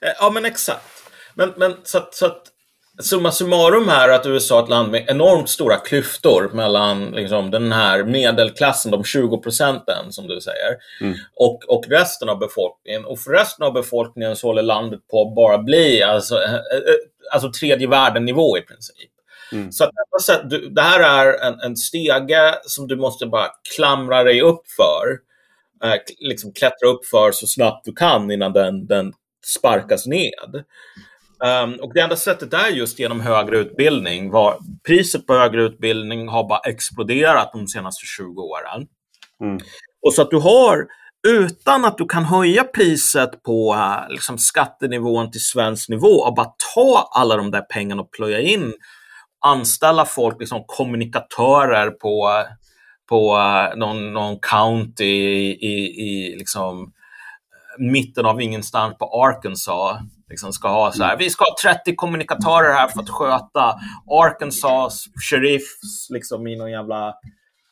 Eh, 0.00 0.12
ja 0.18 0.30
men 0.30 0.44
exakt. 0.44 1.12
Men, 1.34 1.52
men 1.56 1.74
så, 1.82 1.98
att, 1.98 2.14
så 2.14 2.26
att 2.26 2.42
summa 3.00 3.32
summarum 3.32 3.88
här 3.88 4.08
att 4.08 4.26
USA 4.26 4.58
är 4.58 4.62
ett 4.62 4.68
land 4.68 4.90
med 4.90 5.04
enormt 5.08 5.48
stora 5.48 5.76
klyftor 5.76 6.50
mellan 6.54 7.10
liksom, 7.10 7.50
den 7.50 7.72
här 7.72 8.04
medelklassen, 8.04 8.92
de 8.92 9.04
20 9.04 9.38
procenten 9.38 10.12
som 10.12 10.28
du 10.28 10.40
säger, 10.40 10.76
mm. 11.00 11.14
och, 11.36 11.64
och 11.68 11.84
resten 11.88 12.28
av 12.28 12.38
befolkningen. 12.38 13.04
Och 13.04 13.20
för 13.20 13.30
resten 13.30 13.66
av 13.66 13.72
befolkningen 13.72 14.36
så 14.36 14.46
håller 14.46 14.62
landet 14.62 15.00
på 15.10 15.28
att 15.28 15.34
bara 15.34 15.58
bli 15.58 16.02
alltså, 16.02 16.42
eh, 16.42 16.54
eh, 16.54 16.60
alltså 17.32 17.52
tredje 17.52 17.88
världen-nivå 17.88 18.58
i 18.58 18.60
princip. 18.60 19.10
Mm. 19.52 19.72
Så 19.72 19.84
att, 19.84 19.90
det 20.70 20.82
här 20.82 21.00
är 21.00 21.46
en, 21.46 21.60
en 21.60 21.76
stege 21.76 22.54
som 22.62 22.86
du 22.86 22.96
måste 22.96 23.26
bara 23.26 23.48
klamra 23.76 24.24
dig 24.24 24.42
upp 24.42 24.62
för. 24.76 25.18
Eh, 25.84 26.00
liksom 26.18 26.52
klättra 26.52 26.88
upp 26.88 27.06
för 27.06 27.32
så 27.32 27.46
snabbt 27.46 27.84
du 27.84 27.92
kan 27.92 28.30
innan 28.30 28.52
den, 28.52 28.86
den 28.86 29.12
sparkas 29.46 30.06
ned. 30.06 30.64
Um, 31.44 31.74
och 31.74 31.94
det 31.94 32.00
enda 32.00 32.16
sättet 32.16 32.54
är 32.54 32.68
just 32.68 32.98
genom 32.98 33.20
högre 33.20 33.58
utbildning. 33.58 34.30
Var, 34.30 34.58
priset 34.86 35.26
på 35.26 35.34
högre 35.34 35.62
utbildning 35.62 36.28
har 36.28 36.48
bara 36.48 36.58
exploderat 36.58 37.50
de 37.52 37.68
senaste 37.68 38.06
20 38.06 38.42
åren. 38.42 38.86
Mm. 39.44 39.58
Och 40.06 40.14
så 40.14 40.22
att 40.22 40.30
du 40.30 40.36
har, 40.36 40.86
utan 41.28 41.84
att 41.84 41.98
du 41.98 42.06
kan 42.06 42.24
höja 42.24 42.64
priset 42.64 43.42
på 43.42 43.74
uh, 43.74 44.10
liksom, 44.10 44.38
skattenivån 44.38 45.30
till 45.30 45.44
svensk 45.44 45.88
nivå 45.88 46.08
och 46.08 46.34
bara 46.34 46.52
ta 46.74 47.10
alla 47.12 47.36
de 47.36 47.50
där 47.50 47.62
pengarna 47.62 48.02
och 48.02 48.12
plöja 48.12 48.40
in, 48.40 48.72
anställa 49.44 50.04
folk, 50.04 50.40
liksom, 50.40 50.64
kommunikatörer 50.66 51.90
på, 51.90 52.44
på 53.08 53.36
uh, 53.36 53.78
någon, 53.78 54.12
någon 54.12 54.38
county 54.38 55.04
i, 55.04 55.50
i, 55.50 56.06
i 56.06 56.36
liksom, 56.36 56.92
mitten 57.78 58.26
av 58.26 58.40
ingenstans 58.40 58.98
på 58.98 59.24
Arkansas 59.24 59.98
liksom 60.32 60.52
ska 60.52 60.68
ha 60.68 60.92
så 60.92 61.04
här, 61.04 61.16
vi 61.16 61.30
ska 61.30 61.44
ha 61.44 61.56
30 61.74 61.96
kommunikatörer 61.96 62.74
här 62.74 62.88
för 62.88 63.00
att 63.00 63.10
sköta 63.10 63.80
Arkansas 64.10 65.04
sheriffs, 65.30 66.10
liksom 66.10 66.46
i 66.46 66.56
någon 66.56 66.70
jävla, 66.70 67.14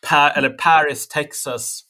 pa 0.09 0.31
eller 0.31 0.51
Paris, 0.51 1.09
Texas, 1.09 1.83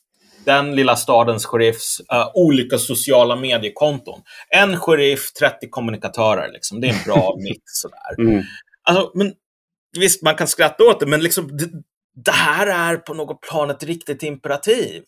den 0.44 0.76
lilla 0.76 0.96
stadens 0.96 1.46
sheriffs 1.46 2.00
uh, 2.00 2.30
olika 2.34 2.78
sociala 2.78 3.36
mediekonton. 3.36 4.20
En 4.48 4.76
sheriff, 4.76 5.32
30 5.32 5.70
kommunikatörer, 5.70 6.52
liksom. 6.52 6.80
det 6.80 6.88
är 6.88 6.92
en 6.92 7.04
bra 7.04 7.36
mix. 7.38 7.62
Sådär. 7.64 8.30
Mm. 8.30 8.42
Alltså, 8.82 9.10
men, 9.14 9.32
visst, 9.98 10.22
man 10.22 10.34
kan 10.34 10.48
skratta 10.48 10.84
åt 10.84 11.00
det, 11.00 11.06
men 11.06 11.20
liksom, 11.20 11.56
det, 11.56 11.70
det 12.24 12.32
här 12.32 12.66
är 12.66 12.96
på 12.96 13.14
något 13.14 13.40
plan 13.40 13.70
ett 13.70 13.82
riktigt 13.82 14.22
imperativ. 14.22 15.02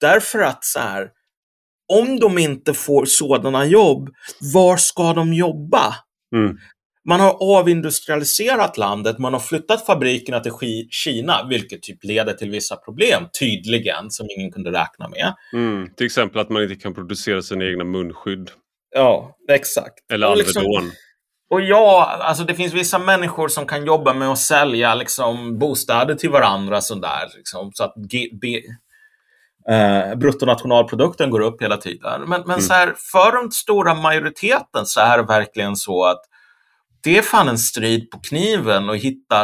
Därför 0.00 0.38
att 0.38 0.64
så 0.64 0.80
här, 0.80 1.10
om 1.92 2.20
de 2.20 2.38
inte 2.38 2.74
får 2.74 3.04
sådana 3.04 3.64
jobb, 3.64 4.08
var 4.54 4.76
ska 4.76 5.12
de 5.12 5.34
jobba? 5.34 5.94
Mm. 6.34 6.56
Man 7.08 7.20
har 7.20 7.58
avindustrialiserat 7.58 8.78
landet, 8.78 9.18
man 9.18 9.32
har 9.32 9.40
flyttat 9.40 9.86
fabrikerna 9.86 10.40
till 10.40 10.52
Kina, 10.90 11.46
vilket 11.48 11.82
typ 11.82 12.04
leder 12.04 12.32
till 12.32 12.50
vissa 12.50 12.76
problem, 12.76 13.22
tydligen, 13.40 14.10
som 14.10 14.26
ingen 14.36 14.52
kunde 14.52 14.70
räkna 14.72 15.08
med. 15.08 15.34
Mm. 15.52 15.88
Till 15.96 16.06
exempel 16.06 16.40
att 16.40 16.50
man 16.50 16.62
inte 16.62 16.74
kan 16.74 16.94
producera 16.94 17.42
sina 17.42 17.64
egna 17.64 17.84
munskydd. 17.84 18.50
Ja, 18.94 19.36
exakt. 19.50 20.12
Eller 20.12 20.26
Alvedon. 20.26 20.62
Liksom, 20.62 20.92
och 21.50 21.60
ja, 21.60 22.18
alltså 22.20 22.44
det 22.44 22.54
finns 22.54 22.74
vissa 22.74 22.98
människor 22.98 23.48
som 23.48 23.66
kan 23.66 23.86
jobba 23.86 24.14
med 24.14 24.28
att 24.28 24.38
sälja 24.38 24.94
liksom, 24.94 25.58
bostäder 25.58 26.14
till 26.14 26.30
varandra 26.30 26.80
sådär. 26.80 27.36
Liksom, 27.36 27.70
så 27.74 27.84
att 27.84 27.94
Eh, 29.70 30.14
bruttonationalprodukten 30.14 31.30
går 31.30 31.40
upp 31.40 31.62
hela 31.62 31.76
tiden. 31.76 32.20
Men, 32.20 32.28
men 32.28 32.50
mm. 32.50 32.60
så 32.60 32.72
här, 32.72 32.94
för 33.12 33.42
den 33.42 33.52
stora 33.52 33.94
majoriteten 33.94 34.86
så 34.86 35.00
är 35.00 35.18
det 35.18 35.24
verkligen 35.24 35.76
så 35.76 36.04
att 36.04 36.20
det 37.02 37.18
är 37.18 37.22
fan 37.22 37.48
en 37.48 37.58
strid 37.58 38.10
på 38.10 38.18
kniven 38.18 38.90
att 38.90 38.96
hitta 38.96 39.42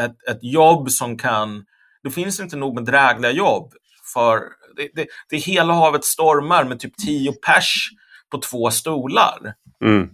ett, 0.00 0.28
ett 0.30 0.38
jobb 0.42 0.90
som 0.90 1.18
kan... 1.18 1.64
Det 2.02 2.10
finns 2.10 2.40
inte 2.40 2.56
nog 2.56 2.74
med 2.74 2.84
drägliga 2.84 3.30
jobb. 3.30 3.72
För 4.14 4.40
det, 4.76 4.88
det, 4.94 5.06
det 5.30 5.36
hela 5.36 5.72
havet 5.72 6.04
stormar 6.04 6.64
med 6.64 6.80
typ 6.80 6.96
tio 6.96 7.32
pers 7.32 7.88
på 8.32 8.38
två 8.38 8.70
stolar. 8.70 9.54
Mm. 9.84 10.08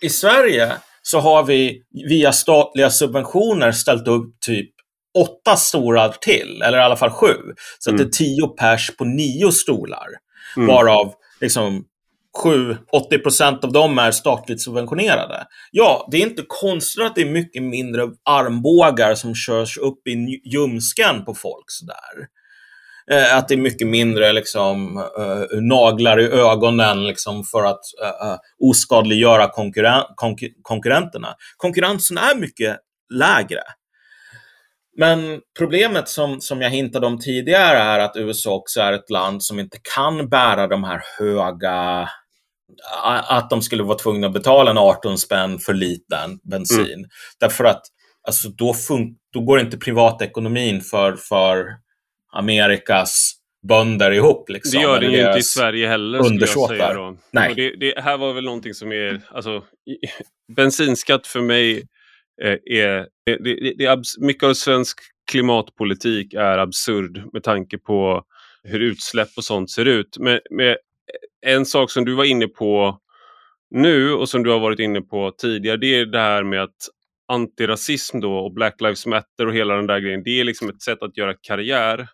I 0.00 0.08
Sverige 0.08 0.72
så 1.02 1.20
har 1.20 1.42
vi 1.42 1.82
via 2.08 2.32
statliga 2.32 2.90
subventioner 2.90 3.72
ställt 3.72 4.08
upp 4.08 4.40
typ 4.40 4.73
åtta 5.18 5.56
stolar 5.56 6.14
till, 6.20 6.62
eller 6.64 6.78
i 6.78 6.82
alla 6.82 6.96
fall 6.96 7.10
sju. 7.10 7.34
Så 7.78 7.90
mm. 7.90 7.94
att 7.94 7.98
det 7.98 8.02
är 8.02 8.26
mm. 8.26 8.36
tio 8.36 8.48
pers 8.48 8.96
på 8.96 9.04
nio 9.04 9.52
stolar. 9.52 10.06
Mm. 10.56 10.68
Varav 10.68 11.14
liksom, 11.40 11.84
7-80 12.42 13.22
procent 13.22 13.64
av 13.64 13.72
dem 13.72 13.98
är 13.98 14.10
statligt 14.10 14.62
subventionerade. 14.62 15.46
Ja, 15.70 16.08
det 16.10 16.16
är 16.16 16.26
inte 16.26 16.44
konstigt 16.48 17.04
att 17.04 17.14
det 17.14 17.20
är 17.20 17.30
mycket 17.30 17.62
mindre 17.62 18.02
armbågar 18.24 19.14
som 19.14 19.34
körs 19.34 19.78
upp 19.78 20.08
i 20.08 20.40
ljumsken 20.44 21.24
på 21.24 21.34
folk 21.34 21.64
sådär. 21.66 22.28
Eh, 23.10 23.36
att 23.36 23.48
det 23.48 23.54
är 23.54 23.58
mycket 23.58 23.86
mindre 23.86 24.32
liksom, 24.32 24.98
eh, 25.18 25.60
naglar 25.60 26.20
i 26.20 26.24
ögonen 26.24 27.06
liksom, 27.06 27.44
för 27.44 27.64
att 27.64 27.80
eh, 28.02 28.36
oskadliggöra 28.58 29.48
konkurren 29.48 30.02
konkur 30.14 30.48
konkurrenterna. 30.62 31.28
Konkurrensen 31.56 32.18
är 32.18 32.36
mycket 32.36 32.76
lägre. 33.14 33.62
Men 34.96 35.40
problemet 35.58 36.08
som, 36.08 36.40
som 36.40 36.62
jag 36.62 36.70
hintade 36.70 37.06
om 37.06 37.18
tidigare 37.18 37.78
är 37.78 37.98
att 37.98 38.16
USA 38.16 38.54
också 38.54 38.80
är 38.80 38.92
ett 38.92 39.10
land 39.10 39.42
som 39.42 39.58
inte 39.58 39.78
kan 39.94 40.28
bära 40.28 40.66
de 40.66 40.84
här 40.84 41.02
höga 41.18 42.08
att 43.28 43.50
de 43.50 43.62
skulle 43.62 43.82
vara 43.82 43.98
tvungna 43.98 44.26
att 44.26 44.32
betala 44.32 44.70
en 44.70 44.78
18 44.78 45.18
spänn 45.18 45.58
för 45.58 45.74
liten 45.74 46.38
bensin. 46.50 46.94
Mm. 46.94 47.08
Därför 47.40 47.64
att 47.64 47.82
alltså, 48.28 48.48
då, 48.48 48.74
då 49.32 49.40
går 49.40 49.60
inte 49.60 49.76
privatekonomin 49.76 50.80
för, 50.80 51.16
för 51.16 51.66
Amerikas 52.32 53.32
bönder 53.68 54.10
ihop. 54.10 54.48
Liksom, 54.48 54.78
det 54.78 54.82
gör 54.82 55.00
det 55.00 55.06
ju 55.06 55.26
inte 55.26 55.38
i 55.38 55.42
Sverige 55.42 55.88
heller. 55.88 56.26
Undersåtar. 56.26 57.16
Nej. 57.32 57.54
Det, 57.54 57.76
det, 57.76 58.00
här 58.00 58.16
var 58.16 58.32
väl 58.32 58.44
någonting 58.44 58.74
som 58.74 58.92
är, 58.92 59.20
alltså, 59.30 59.64
bensinskatt 60.56 61.26
för 61.26 61.40
mig 61.40 61.82
Eh, 62.42 62.58
är, 62.64 63.08
det, 63.26 63.36
det, 63.36 63.74
det 63.78 63.84
är 63.84 64.24
mycket 64.24 64.42
av 64.42 64.54
svensk 64.54 64.98
klimatpolitik 65.30 66.34
är 66.34 66.58
absurd 66.58 67.22
med 67.32 67.42
tanke 67.42 67.78
på 67.78 68.24
hur 68.62 68.80
utsläpp 68.80 69.28
och 69.36 69.44
sånt 69.44 69.70
ser 69.70 69.84
ut. 69.84 70.16
Men, 70.20 70.40
med 70.50 70.76
en 71.46 71.66
sak 71.66 71.90
som 71.90 72.04
du 72.04 72.14
var 72.14 72.24
inne 72.24 72.46
på 72.46 72.98
nu 73.70 74.12
och 74.12 74.28
som 74.28 74.42
du 74.42 74.50
har 74.50 74.58
varit 74.58 74.78
inne 74.78 75.00
på 75.00 75.30
tidigare, 75.38 75.76
det 75.76 75.94
är 75.94 76.06
det 76.06 76.18
här 76.18 76.42
med 76.42 76.62
att 76.62 76.88
antirasism 77.28 78.20
då 78.20 78.36
och 78.36 78.52
Black 78.52 78.80
Lives 78.80 79.06
Matter 79.06 79.46
och 79.46 79.54
hela 79.54 79.74
den 79.74 79.86
där 79.86 79.98
grejen, 79.98 80.22
det 80.24 80.40
är 80.40 80.44
liksom 80.44 80.68
ett 80.68 80.82
sätt 80.82 81.02
att 81.02 81.16
göra 81.16 81.34
karriär. 81.40 82.08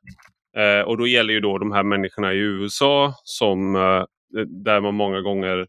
Eh, 0.56 0.80
och 0.80 0.98
då 0.98 1.06
gäller 1.06 1.34
ju 1.34 1.40
då 1.40 1.58
de 1.58 1.72
här 1.72 1.82
människorna 1.82 2.32
i 2.32 2.36
USA 2.36 3.14
som 3.24 3.76
eh, 3.76 4.04
där 4.64 4.80
man 4.80 4.94
många 4.94 5.20
gånger 5.20 5.66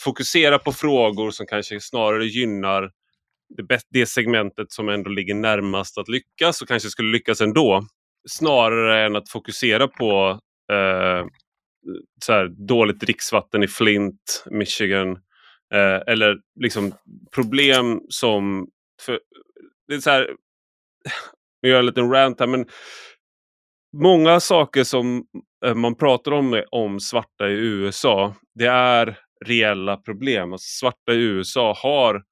fokuserar 0.00 0.58
på 0.58 0.72
frågor 0.72 1.30
som 1.30 1.46
kanske 1.46 1.80
snarare 1.80 2.24
gynnar 2.24 2.90
det, 3.56 3.80
det 3.90 4.06
segmentet 4.06 4.72
som 4.72 4.88
ändå 4.88 5.10
ligger 5.10 5.34
närmast 5.34 5.98
att 5.98 6.08
lyckas 6.08 6.62
och 6.62 6.68
kanske 6.68 6.88
skulle 6.88 7.12
lyckas 7.12 7.40
ändå. 7.40 7.86
Snarare 8.28 9.06
än 9.06 9.16
att 9.16 9.28
fokusera 9.28 9.88
på 9.88 10.40
eh, 10.72 11.26
så 12.24 12.32
här, 12.32 12.48
dåligt 12.68 13.00
dricksvatten 13.00 13.62
i 13.62 13.68
Flint, 13.68 14.44
Michigan. 14.50 15.10
Eh, 15.74 16.00
eller 16.06 16.38
liksom 16.60 16.94
problem 17.34 18.00
som... 18.08 18.68
För, 19.02 19.20
det 19.88 19.94
är 19.94 20.00
så 20.00 20.10
här, 20.10 20.30
jag 21.60 21.70
gör 21.70 21.78
en 21.78 21.86
liten 21.86 22.10
rant 22.10 22.40
här, 22.40 22.46
men 22.46 22.66
många 23.96 24.40
saker 24.40 24.84
som 24.84 25.24
eh, 25.64 25.74
man 25.74 25.94
pratar 25.94 26.32
om 26.32 26.62
om 26.70 27.00
svarta 27.00 27.48
i 27.48 27.52
USA, 27.52 28.34
det 28.54 28.66
är 28.66 29.18
reella 29.44 29.96
problem. 29.96 30.52
Alltså, 30.52 30.78
svarta 30.78 31.12
i 31.12 31.16
USA 31.16 31.74
har 31.76 32.14
eh, 32.14 32.22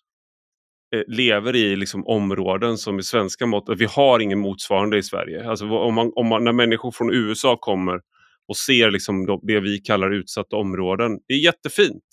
Eh, 0.94 1.02
lever 1.06 1.56
i 1.56 1.76
liksom 1.76 2.06
områden 2.06 2.78
som 2.78 2.98
i 2.98 3.02
svenska 3.02 3.46
mått, 3.46 3.64
vi 3.78 3.84
har 3.84 4.20
ingen 4.20 4.38
motsvarande 4.38 4.98
i 4.98 5.02
Sverige. 5.02 5.50
Alltså 5.50 5.66
om 5.66 5.94
man, 5.94 6.12
om 6.14 6.26
man, 6.26 6.44
när 6.44 6.52
människor 6.52 6.90
från 6.90 7.14
USA 7.14 7.56
kommer 7.56 8.00
och 8.48 8.56
ser 8.56 8.90
liksom 8.90 9.40
det 9.42 9.60
vi 9.60 9.78
kallar 9.78 10.10
utsatta 10.10 10.56
områden. 10.56 11.18
Det 11.28 11.34
är 11.34 11.38
jättefint. 11.38 12.04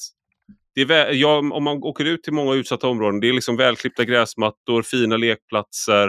Det 0.75 0.81
är 0.81 1.13
ja, 1.13 1.37
om 1.37 1.63
man 1.63 1.83
åker 1.83 2.05
ut 2.05 2.23
till 2.23 2.33
många 2.33 2.53
utsatta 2.53 2.87
områden, 2.87 3.19
det 3.19 3.29
är 3.29 3.33
liksom 3.33 3.57
välklippta 3.57 4.05
gräsmattor, 4.05 4.81
fina 4.81 5.17
lekplatser. 5.17 6.07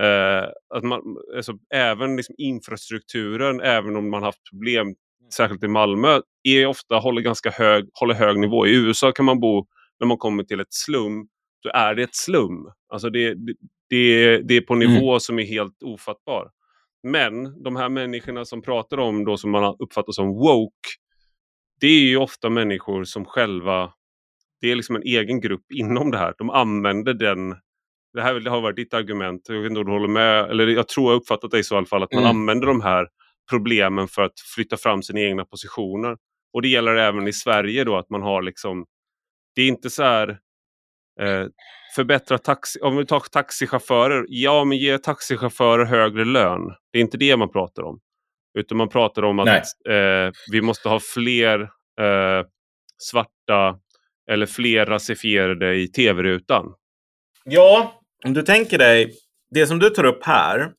Eh, 0.00 0.48
att 0.74 0.84
man, 0.84 1.00
alltså, 1.36 1.52
även 1.74 2.16
liksom 2.16 2.34
infrastrukturen, 2.38 3.60
även 3.60 3.96
om 3.96 4.10
man 4.10 4.22
haft 4.22 4.38
problem, 4.50 4.94
särskilt 5.34 5.64
i 5.64 5.68
Malmö, 5.68 6.20
är 6.42 6.66
ofta 6.66 6.96
håller 6.96 7.22
ganska 7.22 7.50
hög, 7.50 7.88
håller 8.00 8.14
hög 8.14 8.38
nivå. 8.38 8.66
I 8.66 8.76
USA 8.76 9.12
kan 9.12 9.24
man 9.24 9.40
bo, 9.40 9.66
när 10.00 10.06
man 10.06 10.18
kommer 10.18 10.44
till 10.44 10.60
ett 10.60 10.74
slum, 10.74 11.28
då 11.66 11.72
är 11.74 11.94
det 11.94 12.02
ett 12.02 12.14
slum. 12.14 12.70
Alltså 12.88 13.10
det, 13.10 13.34
det, 13.34 13.54
det, 13.88 14.38
det 14.38 14.54
är 14.56 14.60
på 14.60 14.74
nivå 14.74 15.10
mm. 15.10 15.20
som 15.20 15.38
är 15.38 15.44
helt 15.44 15.82
ofattbar. 15.82 16.50
Men 17.02 17.62
de 17.62 17.76
här 17.76 17.88
människorna 17.88 18.44
som 18.44 18.62
pratar 18.62 18.98
om 18.98 19.24
då 19.24 19.36
som 19.36 19.50
man 19.50 19.76
uppfattar 19.78 20.12
som 20.12 20.28
woke, 20.28 20.88
det 21.80 21.86
är 21.86 22.00
ju 22.00 22.16
ofta 22.16 22.50
människor 22.50 23.04
som 23.04 23.24
själva, 23.24 23.92
det 24.60 24.70
är 24.70 24.76
liksom 24.76 24.96
en 24.96 25.02
egen 25.02 25.40
grupp 25.40 25.72
inom 25.74 26.10
det 26.10 26.18
här. 26.18 26.34
De 26.38 26.50
använder 26.50 27.14
den, 27.14 27.50
det 28.12 28.22
här 28.22 28.48
har 28.50 28.60
varit 28.60 28.76
ditt 28.76 28.94
argument, 28.94 29.42
jag 29.48 29.60
vet 29.60 29.70
inte 29.70 29.80
om 29.80 29.86
du 29.86 29.92
håller 29.92 30.08
med, 30.08 30.50
eller 30.50 30.66
jag 30.66 30.88
tror 30.88 31.12
jag 31.12 31.20
uppfattat 31.20 31.50
det 31.50 31.58
i 31.58 31.64
så 31.64 31.84
fall, 31.84 32.02
att 32.02 32.12
man 32.12 32.24
mm. 32.24 32.36
använder 32.36 32.66
de 32.66 32.80
här 32.80 33.08
problemen 33.50 34.08
för 34.08 34.22
att 34.22 34.40
flytta 34.54 34.76
fram 34.76 35.02
sina 35.02 35.20
egna 35.20 35.44
positioner. 35.44 36.16
Och 36.52 36.62
det 36.62 36.68
gäller 36.68 36.96
även 36.96 37.28
i 37.28 37.32
Sverige 37.32 37.84
då 37.84 37.96
att 37.96 38.10
man 38.10 38.22
har 38.22 38.42
liksom, 38.42 38.86
det 39.54 39.62
är 39.62 39.68
inte 39.68 39.90
så 39.90 40.02
här, 40.02 40.38
eh, 41.20 41.46
förbättra 41.94 42.38
taxi, 42.38 42.80
om 42.80 42.96
vi 42.96 43.06
tar 43.06 43.20
taxichaufförer, 43.20 44.24
ja 44.28 44.64
men 44.64 44.78
ge 44.78 44.98
taxichaufförer 44.98 45.84
högre 45.84 46.24
lön. 46.24 46.60
Det 46.92 46.98
är 46.98 47.02
inte 47.02 47.18
det 47.18 47.36
man 47.36 47.52
pratar 47.52 47.82
om. 47.82 48.00
Utan 48.58 48.78
man 48.78 48.88
pratar 48.88 49.22
om 49.22 49.38
att 49.38 49.48
eh, 49.88 50.30
vi 50.52 50.62
måste 50.62 50.88
ha 50.88 51.00
fler 51.14 51.60
eh, 52.00 52.46
svarta 52.98 53.78
eller 54.30 54.46
fler 54.46 54.86
rasifierade 54.86 55.74
i 55.74 55.88
tv-rutan. 55.88 56.64
Ja, 57.44 58.00
om 58.24 58.34
du 58.34 58.42
tänker 58.42 58.78
dig, 58.78 59.14
det 59.50 59.66
som 59.66 59.78
du 59.78 59.90
tar 59.90 60.04
upp 60.04 60.24
här 60.24 60.72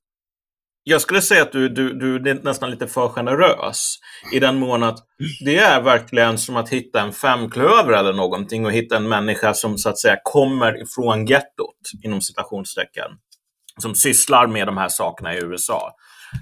jag 0.90 1.02
skulle 1.02 1.22
säga 1.22 1.42
att 1.42 1.52
du, 1.52 1.70
du, 1.70 1.94
du 1.94 2.30
är 2.30 2.44
nästan 2.44 2.72
lite 2.72 2.88
för 2.88 3.10
generös 3.10 3.96
i 4.34 4.40
den 4.40 4.60
mån 4.60 4.84
att 4.84 5.00
det 5.46 5.58
är 5.58 5.82
verkligen 5.82 6.38
som 6.38 6.56
att 6.56 6.70
hitta 6.70 7.02
en 7.02 7.14
femklöver 7.14 7.94
eller 7.94 8.14
någonting 8.14 8.66
och 8.66 8.72
hitta 8.72 8.96
en 8.98 9.10
människa 9.10 9.54
som 9.54 9.78
så 9.78 9.90
att 9.90 9.98
säga 9.98 10.18
kommer 10.24 10.82
ifrån 10.82 11.26
gettot, 11.26 11.76
inom 12.04 12.22
citationstecken, 12.22 13.12
som 13.82 13.96
sysslar 13.96 14.48
med 14.48 14.68
de 14.68 14.78
här 14.78 14.90
sakerna 14.90 15.34
i 15.34 15.44
USA. 15.44 15.92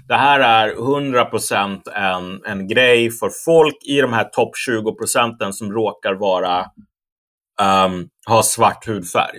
Det 0.08 0.16
här 0.16 0.40
är 0.40 0.74
100% 0.74 1.90
en, 1.90 2.44
en 2.44 2.68
grej 2.68 3.10
för 3.10 3.30
folk 3.44 3.76
i 3.84 4.00
de 4.00 4.12
här 4.12 4.24
topp 4.24 4.56
20 4.56 4.94
procenten 4.94 5.52
som 5.52 5.72
råkar 5.72 6.14
vara 6.14 6.60
um, 7.86 8.08
ha 8.26 8.42
svart 8.42 8.86
hudfärg. 8.86 9.38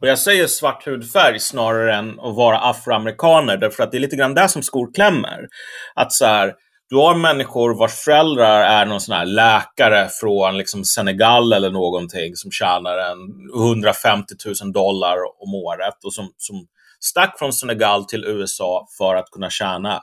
Och 0.00 0.08
jag 0.08 0.18
säger 0.18 0.46
svart 0.46 0.86
hudfärg 0.86 1.40
snarare 1.40 1.94
än 1.94 2.20
att 2.20 2.36
vara 2.36 2.58
afroamerikaner, 2.58 3.56
därför 3.56 3.82
att 3.82 3.92
det 3.92 3.98
är 3.98 4.00
lite 4.00 4.16
grann 4.16 4.34
där 4.34 4.48
som 4.48 4.62
skor 4.62 4.94
klämmer. 4.94 5.48
Att 5.94 6.12
så 6.12 6.24
här, 6.24 6.54
du 6.88 6.96
har 6.96 7.14
människor 7.14 7.74
vars 7.74 7.94
föräldrar 7.94 8.60
är 8.62 8.86
någon 8.86 9.00
sån 9.00 9.16
här 9.16 9.26
läkare 9.26 10.08
från 10.20 10.58
liksom 10.58 10.84
Senegal 10.84 11.52
eller 11.52 11.70
någonting 11.70 12.36
som 12.36 12.50
tjänar 12.50 12.98
en 12.98 13.18
150 13.64 14.34
000 14.62 14.72
dollar 14.72 15.16
om 15.42 15.54
året 15.54 16.04
och 16.04 16.14
som, 16.14 16.32
som 16.36 16.66
stack 17.00 17.38
från 17.38 17.52
Senegal 17.52 18.04
till 18.04 18.24
USA 18.24 18.86
för 18.98 19.14
att 19.14 19.30
kunna 19.30 19.50
tjäna 19.50 20.02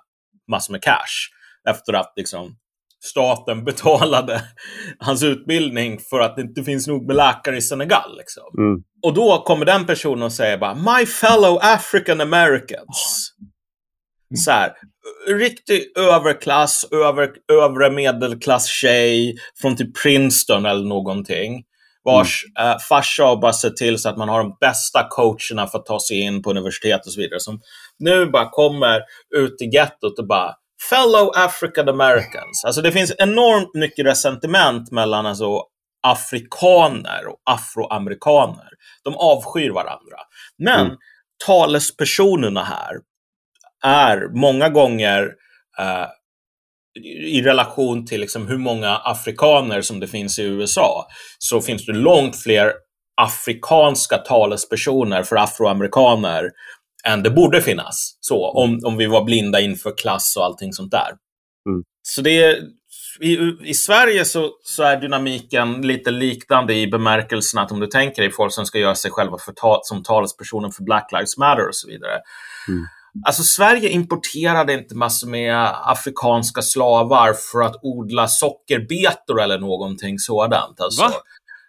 massor 0.52 0.72
med 0.72 0.82
cash 0.82 1.32
efter 1.70 1.94
att 1.94 2.14
liksom 2.16 2.56
staten 3.04 3.64
betalade 3.66 4.42
hans 5.00 5.24
utbildning 5.24 6.00
för 6.10 6.20
att 6.20 6.36
det 6.36 6.42
inte 6.42 6.64
finns 6.64 6.88
nog 6.88 7.08
med 7.08 7.16
läkare 7.16 7.58
i 7.58 7.62
Senegal. 7.62 8.18
Liksom. 8.18 8.44
Mm. 8.58 8.84
Och 9.08 9.14
då 9.14 9.44
kommer 9.46 9.66
den 9.66 9.86
personen 9.86 10.24
och 10.24 10.34
säger 10.34 10.58
bara 10.58 10.76
My 10.76 11.06
fellow 11.06 11.60
African 11.62 12.22
Americans. 12.22 13.34
Mm. 14.32 14.38
Så 14.38 14.52
här, 14.52 14.74
riktig 15.28 15.98
överklass, 15.98 16.86
över, 16.92 17.30
övre 17.52 17.92
medelklass 17.92 18.68
tjej 18.68 19.36
från 19.62 19.76
typ 19.76 20.02
Princeton 20.04 20.66
eller 20.66 20.86
någonting. 20.86 21.64
Vars 22.04 22.46
mm. 22.60 22.72
eh, 22.72 22.78
farsa 22.90 23.24
har 23.24 23.36
bara 23.36 23.54
sett 23.54 23.78
till 23.78 23.98
så 23.98 24.10
att 24.10 24.18
man 24.18 24.30
har 24.30 24.40
de 24.40 24.58
bästa 24.60 25.08
coacherna 25.10 25.68
för 25.68 25.78
att 25.80 25.86
ta 25.86 26.00
sig 26.00 26.20
in 26.20 26.42
på 26.42 26.50
universitet 26.50 27.06
och 27.06 27.12
så 27.12 27.22
vidare. 27.22 27.40
Som 27.40 27.62
nu 28.00 28.26
bara 28.26 28.50
kommer 28.50 29.02
ut 29.36 29.62
i 29.62 29.66
gettot 29.66 30.20
och 30.20 30.28
bara 30.28 30.54
fellow 30.90 31.32
African 31.36 31.90
Americans. 31.90 32.66
Alltså 32.66 32.82
det 32.82 32.92
finns 32.92 33.14
enormt 33.18 33.74
mycket 33.74 34.06
resentiment 34.06 34.92
mellan 34.92 35.26
alltså 35.26 35.64
afrikaner 36.12 37.28
och 37.28 37.38
afroamerikaner. 37.46 38.70
De 39.04 39.16
avskyr 39.16 39.70
varandra. 39.70 40.18
Men 40.58 40.86
mm. 40.86 40.98
talespersonerna 41.46 42.64
här 42.64 42.96
är 43.84 44.30
många 44.40 44.70
gånger 44.70 45.34
eh, 45.80 46.08
i 47.16 47.42
relation 47.42 48.06
till 48.06 48.22
liksom 48.22 48.48
hur 48.48 48.58
många 48.58 48.98
afrikaner 48.98 49.82
som 49.82 50.00
det 50.00 50.08
finns 50.08 50.40
i 50.40 50.44
USA, 50.44 51.08
så 51.38 51.62
finns 51.62 51.86
det 51.86 51.94
långt 51.94 52.36
fler 52.36 52.74
afrikanska 53.22 54.18
talespersoner 54.18 55.24
för 55.24 55.36
afroamerikaner 55.36 56.50
än 57.08 57.24
det 57.24 57.30
borde 57.30 57.62
finnas. 57.62 58.18
Så, 58.20 58.52
om, 58.52 58.80
om 58.84 58.98
vi 58.98 59.06
var 59.06 59.24
blinda 59.24 59.60
inför 59.60 59.98
klass 59.98 60.36
och 60.38 60.46
allting 60.46 60.74
sånt 60.74 60.92
där. 60.92 61.08
Mm. 61.70 61.84
Så 62.02 62.22
det 62.22 62.44
är, 62.44 62.62
i, 63.20 63.58
I 63.62 63.74
Sverige 63.74 64.26
så, 64.26 64.52
så 64.64 64.84
är 64.84 64.98
dynamiken 64.98 65.82
lite 65.82 66.12
liknande 66.12 66.76
i 66.76 66.88
bemärkelsen 66.88 67.60
att 67.60 67.72
om 67.72 67.80
du 67.80 67.88
tänker 67.88 68.22
dig 68.22 68.32
folk 68.32 68.54
som 68.54 68.66
ska 68.66 68.80
göra 68.80 68.96
sig 68.96 69.12
själva 69.12 69.38
för 69.38 69.52
ta, 69.52 69.80
som 69.84 70.04
talespersoner 70.04 70.70
för 70.70 70.84
Black 70.84 71.12
Lives 71.12 71.38
Matter 71.38 71.68
och 71.68 71.76
så 71.76 71.88
vidare. 71.88 72.20
Mm. 72.68 72.86
Alltså 73.26 73.44
Sverige 73.44 73.90
importerade 73.90 74.74
inte 74.74 74.96
massor 74.96 75.28
med 75.28 75.74
afrikanska 75.84 76.62
slavar 76.62 77.34
för 77.52 77.62
att 77.62 77.76
odla 77.82 78.28
sockerbetor 78.28 79.42
eller 79.42 79.60
någonting 79.60 80.20
sådant. 80.20 80.82
Alltså. 80.82 81.02
Va? 81.02 81.12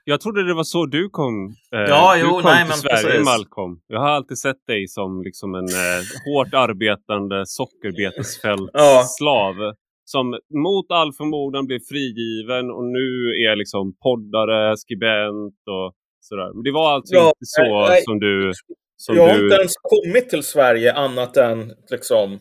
Jag 0.05 0.21
trodde 0.21 0.47
det 0.47 0.55
var 0.55 0.65
så 0.65 0.87
du 0.87 1.09
kom, 1.09 1.55
eh, 1.75 1.81
ja, 1.81 2.15
du 2.15 2.21
jo, 2.21 2.31
kom 2.31 2.43
nej, 2.45 2.67
till 2.67 2.75
Sverige, 2.75 3.03
precis. 3.03 3.25
Malcolm. 3.25 3.81
Jag 3.87 4.01
har 4.01 4.09
alltid 4.09 4.39
sett 4.39 4.67
dig 4.67 4.89
som 4.89 5.23
liksom 5.23 5.55
en 5.55 5.69
eh, 5.69 6.03
hårt 6.25 6.55
arbetande 6.55 7.47
sockerbetesfältsslav. 7.47 9.57
ja. 9.59 9.75
Som 10.13 10.39
mot 10.67 10.89
all 10.91 11.13
förmodan 11.13 11.67
blev 11.67 11.81
frigiven 11.89 12.71
och 12.71 12.85
nu 12.85 13.09
är 13.47 13.57
liksom 13.57 13.85
poddare, 14.03 14.77
skribent 14.77 15.63
och 15.77 15.89
sådär. 16.21 16.51
Men 16.55 16.63
det 16.63 16.73
var 16.73 16.95
alltså 16.95 17.15
ja, 17.15 17.27
inte 17.27 17.47
så 17.59 17.87
nej, 17.89 18.03
som 18.03 18.19
du... 18.21 18.53
Som 18.97 19.17
jag 19.17 19.29
har 19.29 19.39
du... 19.39 19.45
inte 19.45 19.57
ens 19.57 19.73
kommit 19.77 20.31
till 20.31 20.43
Sverige 20.43 20.93
annat 20.93 21.37
än 21.37 21.73
liksom 21.91 22.39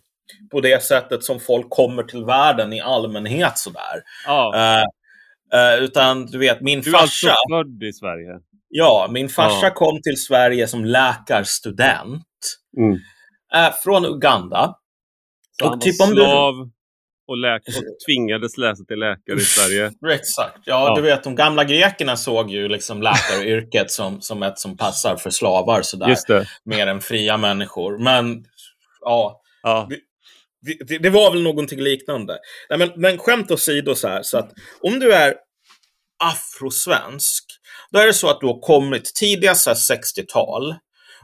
på 0.51 0.61
det 0.61 0.83
sättet 0.83 1.23
som 1.23 1.39
folk 1.39 1.69
kommer 1.69 2.03
till 2.03 2.25
världen 2.25 2.73
i 2.73 2.81
allmänhet 2.81 3.57
sådär. 3.57 3.97
Ja. 4.25 4.53
Uh, 4.55 4.85
Uh, 5.55 5.83
utan 5.83 6.25
du 6.25 6.37
vet, 6.37 6.61
min 6.61 6.81
du 6.81 6.91
farsa... 6.91 7.27
Du 7.27 7.27
är 7.27 7.31
alltså 7.31 7.49
född 7.51 7.83
i 7.83 7.93
Sverige? 7.93 8.39
Ja, 8.69 9.07
min 9.11 9.29
farsa 9.29 9.65
ja. 9.65 9.73
kom 9.73 10.01
till 10.01 10.17
Sverige 10.17 10.67
som 10.67 10.85
läkarstudent. 10.85 12.23
Mm. 12.77 12.91
Uh, 12.91 13.73
från 13.83 14.05
Uganda. 14.05 14.75
Så 15.59 15.65
och 15.65 15.71
han 15.71 15.79
typ 15.79 15.99
var 15.99 16.07
slav. 16.07 16.53
Och, 17.27 17.37
läk 17.37 17.61
och 17.67 17.73
tvingades 18.07 18.57
läsa 18.57 18.83
till 18.83 18.99
läkare 18.99 19.37
i 19.37 19.39
Sverige? 19.39 19.91
Exakt. 20.13 20.59
Ja, 20.65 20.87
ja, 20.87 20.95
du 20.95 21.01
vet, 21.01 21.23
de 21.23 21.35
gamla 21.35 21.63
grekerna 21.63 22.17
såg 22.17 22.51
ju 22.51 22.67
liksom 22.67 23.01
läkaryrket 23.01 23.91
som, 23.91 24.21
som 24.21 24.43
ett 24.43 24.59
som 24.59 24.77
passar 24.77 25.15
för 25.15 25.29
slavar 25.29 25.81
sådär. 25.81 26.09
Just 26.09 26.27
det. 26.27 26.47
Mer 26.65 26.87
än 26.87 27.01
fria 27.01 27.37
människor. 27.37 27.97
Men, 27.97 28.45
ja. 29.01 29.41
ja. 29.63 29.87
Det, 30.61 30.87
det, 30.87 30.97
det, 30.97 31.09
var 31.09 31.31
väl 31.31 31.43
någonting 31.43 31.79
liknande. 31.79 32.37
Nej, 32.69 32.79
men, 32.79 32.91
men 32.95 33.17
skämt 33.17 33.51
åsido 33.51 33.95
så 33.95 34.07
här, 34.07 34.23
så 34.23 34.37
att 34.37 34.51
om 34.81 34.99
du 34.99 35.13
är 35.13 35.35
afrosvensk, 36.23 37.43
då 37.91 37.99
är 37.99 38.07
det 38.07 38.13
så 38.13 38.29
att 38.29 38.39
du 38.39 38.47
har 38.47 38.59
kommit 38.59 39.15
tidigast 39.15 39.67
60-tal. 39.67 40.75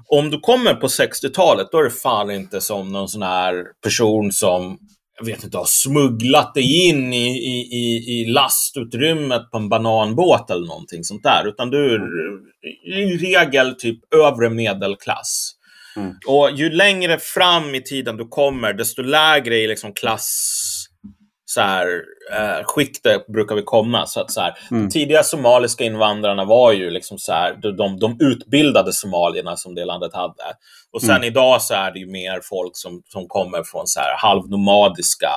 Om 0.07 0.29
du 0.29 0.39
kommer 0.39 0.73
på 0.73 0.87
60-talet, 0.87 1.67
då 1.71 1.77
är 1.77 1.83
det 1.83 1.89
fan 1.89 2.31
inte 2.31 2.61
som 2.61 2.91
någon 2.91 3.09
sån 3.09 3.21
här 3.21 3.65
person 3.83 4.31
som 4.31 4.79
jag 5.17 5.25
vet 5.25 5.43
inte, 5.43 5.57
har 5.57 5.65
smugglat 5.65 6.53
dig 6.53 6.87
in 6.87 7.13
i, 7.13 7.27
i, 7.27 8.19
i, 8.19 8.25
lastutrymmet 8.25 9.51
på 9.51 9.57
en 9.57 9.69
bananbåt 9.69 10.51
eller 10.51 10.67
någonting 10.67 11.03
sånt 11.03 11.23
där. 11.23 11.47
Utan 11.47 11.69
du 11.69 11.95
är 11.95 11.99
i 12.99 13.17
regel 13.17 13.75
typ 13.75 14.13
övre 14.15 14.49
medelklass. 14.49 15.51
Mm. 15.95 16.13
Och 16.27 16.51
ju 16.51 16.69
längre 16.69 17.19
fram 17.19 17.75
i 17.75 17.81
tiden 17.81 18.17
du 18.17 18.27
kommer, 18.27 18.73
desto 18.73 19.01
lägre 19.01 19.55
i 19.55 19.67
liksom 19.67 19.93
klass 19.93 20.72
så 21.53 21.61
här, 21.61 21.87
eh, 22.33 22.65
skiktet 22.65 23.27
brukar 23.27 23.55
vi 23.55 23.61
komma. 23.61 24.05
Så 24.05 24.21
att, 24.21 24.31
så 24.31 24.41
här, 24.41 24.57
mm. 24.71 24.83
De 24.83 24.91
tidiga 24.91 25.23
somaliska 25.23 25.83
invandrarna 25.83 26.45
var 26.45 26.71
ju 26.71 26.89
liksom 26.89 27.17
så 27.17 27.31
här, 27.31 27.55
de, 27.77 27.99
de 27.99 28.17
utbildade 28.19 28.93
somalierna 28.93 29.55
som 29.57 29.75
det 29.75 29.85
landet 29.85 30.13
hade. 30.13 30.43
Och 30.93 31.01
sen 31.01 31.15
mm. 31.15 31.23
idag 31.23 31.61
så 31.61 31.73
är 31.73 31.91
det 31.91 31.99
ju 31.99 32.11
mer 32.11 32.39
folk 32.43 32.71
som, 32.73 33.01
som 33.05 33.27
kommer 33.27 33.63
från 33.63 33.87
så 33.87 33.99
här 33.99 34.17
halvnomadiska 34.17 35.29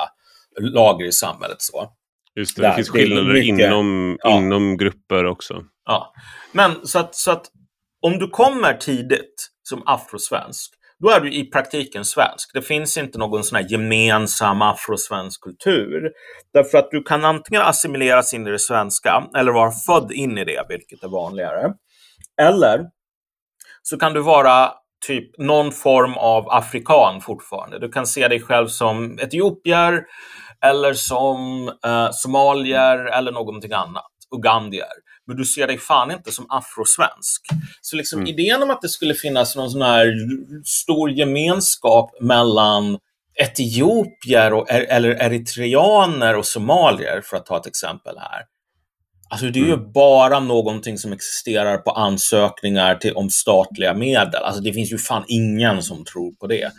lager 0.59 1.05
i 1.05 1.11
samhället. 1.11 1.61
Så. 1.61 1.91
Just 2.35 2.55
det, 2.55 2.61
Där, 2.61 2.69
det 2.69 2.75
finns 2.75 2.89
skillnader 2.89 3.33
mycket, 3.33 3.67
inom, 3.67 4.17
ja. 4.23 4.37
inom 4.37 4.77
grupper 4.77 5.25
också. 5.25 5.63
Ja, 5.85 6.13
men 6.51 6.87
så 6.87 6.99
att, 6.99 7.15
så 7.15 7.31
att 7.31 7.45
om 8.01 8.19
du 8.19 8.27
kommer 8.27 8.73
tidigt 8.73 9.49
som 9.63 9.83
afrosvensk, 9.85 10.73
då 11.03 11.09
är 11.09 11.19
du 11.19 11.33
i 11.33 11.45
praktiken 11.45 12.05
svensk. 12.05 12.53
Det 12.53 12.61
finns 12.61 12.97
inte 12.97 13.17
någon 13.17 13.43
sån 13.43 13.55
här 13.55 13.71
gemensam 13.71 14.61
afrosvensk 14.61 15.41
kultur. 15.41 16.11
Därför 16.53 16.77
att 16.77 16.91
du 16.91 17.03
kan 17.03 17.25
antingen 17.25 17.61
assimileras 17.61 18.33
in 18.33 18.47
i 18.47 18.51
det 18.51 18.59
svenska 18.59 19.23
eller 19.37 19.51
vara 19.51 19.71
född 19.71 20.11
in 20.11 20.37
i 20.37 20.45
det, 20.45 20.65
vilket 20.69 21.03
är 21.03 21.07
vanligare. 21.07 21.73
Eller 22.41 22.85
så 23.81 23.97
kan 23.97 24.13
du 24.13 24.21
vara 24.21 24.71
typ 25.07 25.37
någon 25.37 25.71
form 25.71 26.13
av 26.13 26.49
afrikan 26.49 27.21
fortfarande. 27.21 27.79
Du 27.79 27.89
kan 27.89 28.07
se 28.07 28.27
dig 28.27 28.41
själv 28.41 28.67
som 28.67 29.19
etiopier 29.19 30.03
eller 30.65 30.93
som 30.93 31.67
eh, 31.85 32.09
somalier 32.11 32.97
eller 32.97 33.31
någonting 33.31 33.71
annat. 33.71 34.11
Ugandier 34.35 35.06
men 35.27 35.37
du 35.37 35.45
ser 35.45 35.67
dig 35.67 35.77
fan 35.77 36.11
inte 36.11 36.31
som 36.31 36.45
afrosvensk. 36.49 37.41
Så 37.81 37.95
liksom 37.95 38.19
mm. 38.19 38.33
idén 38.33 38.63
om 38.63 38.69
att 38.69 38.81
det 38.81 38.89
skulle 38.89 39.13
finnas 39.13 39.55
någon 39.55 39.71
sån 39.71 39.81
här 39.81 40.13
stor 40.65 41.11
gemenskap 41.11 42.11
mellan 42.21 42.97
etiopier 43.41 44.53
och, 44.53 44.71
eller 44.71 45.09
eritreaner 45.09 46.35
och 46.35 46.45
somalier, 46.45 47.21
för 47.21 47.37
att 47.37 47.45
ta 47.45 47.57
ett 47.57 47.67
exempel 47.67 48.17
här. 48.17 48.41
Alltså 49.29 49.49
det 49.49 49.59
är 49.59 49.63
ju 49.63 49.73
mm. 49.73 49.91
bara 49.91 50.39
någonting 50.39 50.97
som 50.97 51.13
existerar 51.13 51.77
på 51.77 51.91
ansökningar 51.91 52.95
till, 52.95 53.13
om 53.13 53.29
statliga 53.29 53.93
medel. 53.93 54.43
Alltså 54.43 54.61
det 54.61 54.73
finns 54.73 54.91
ju 54.91 54.97
fan 54.97 55.23
ingen 55.27 55.83
som 55.83 56.05
tror 56.05 56.31
på 56.31 56.47
det. 56.47 56.71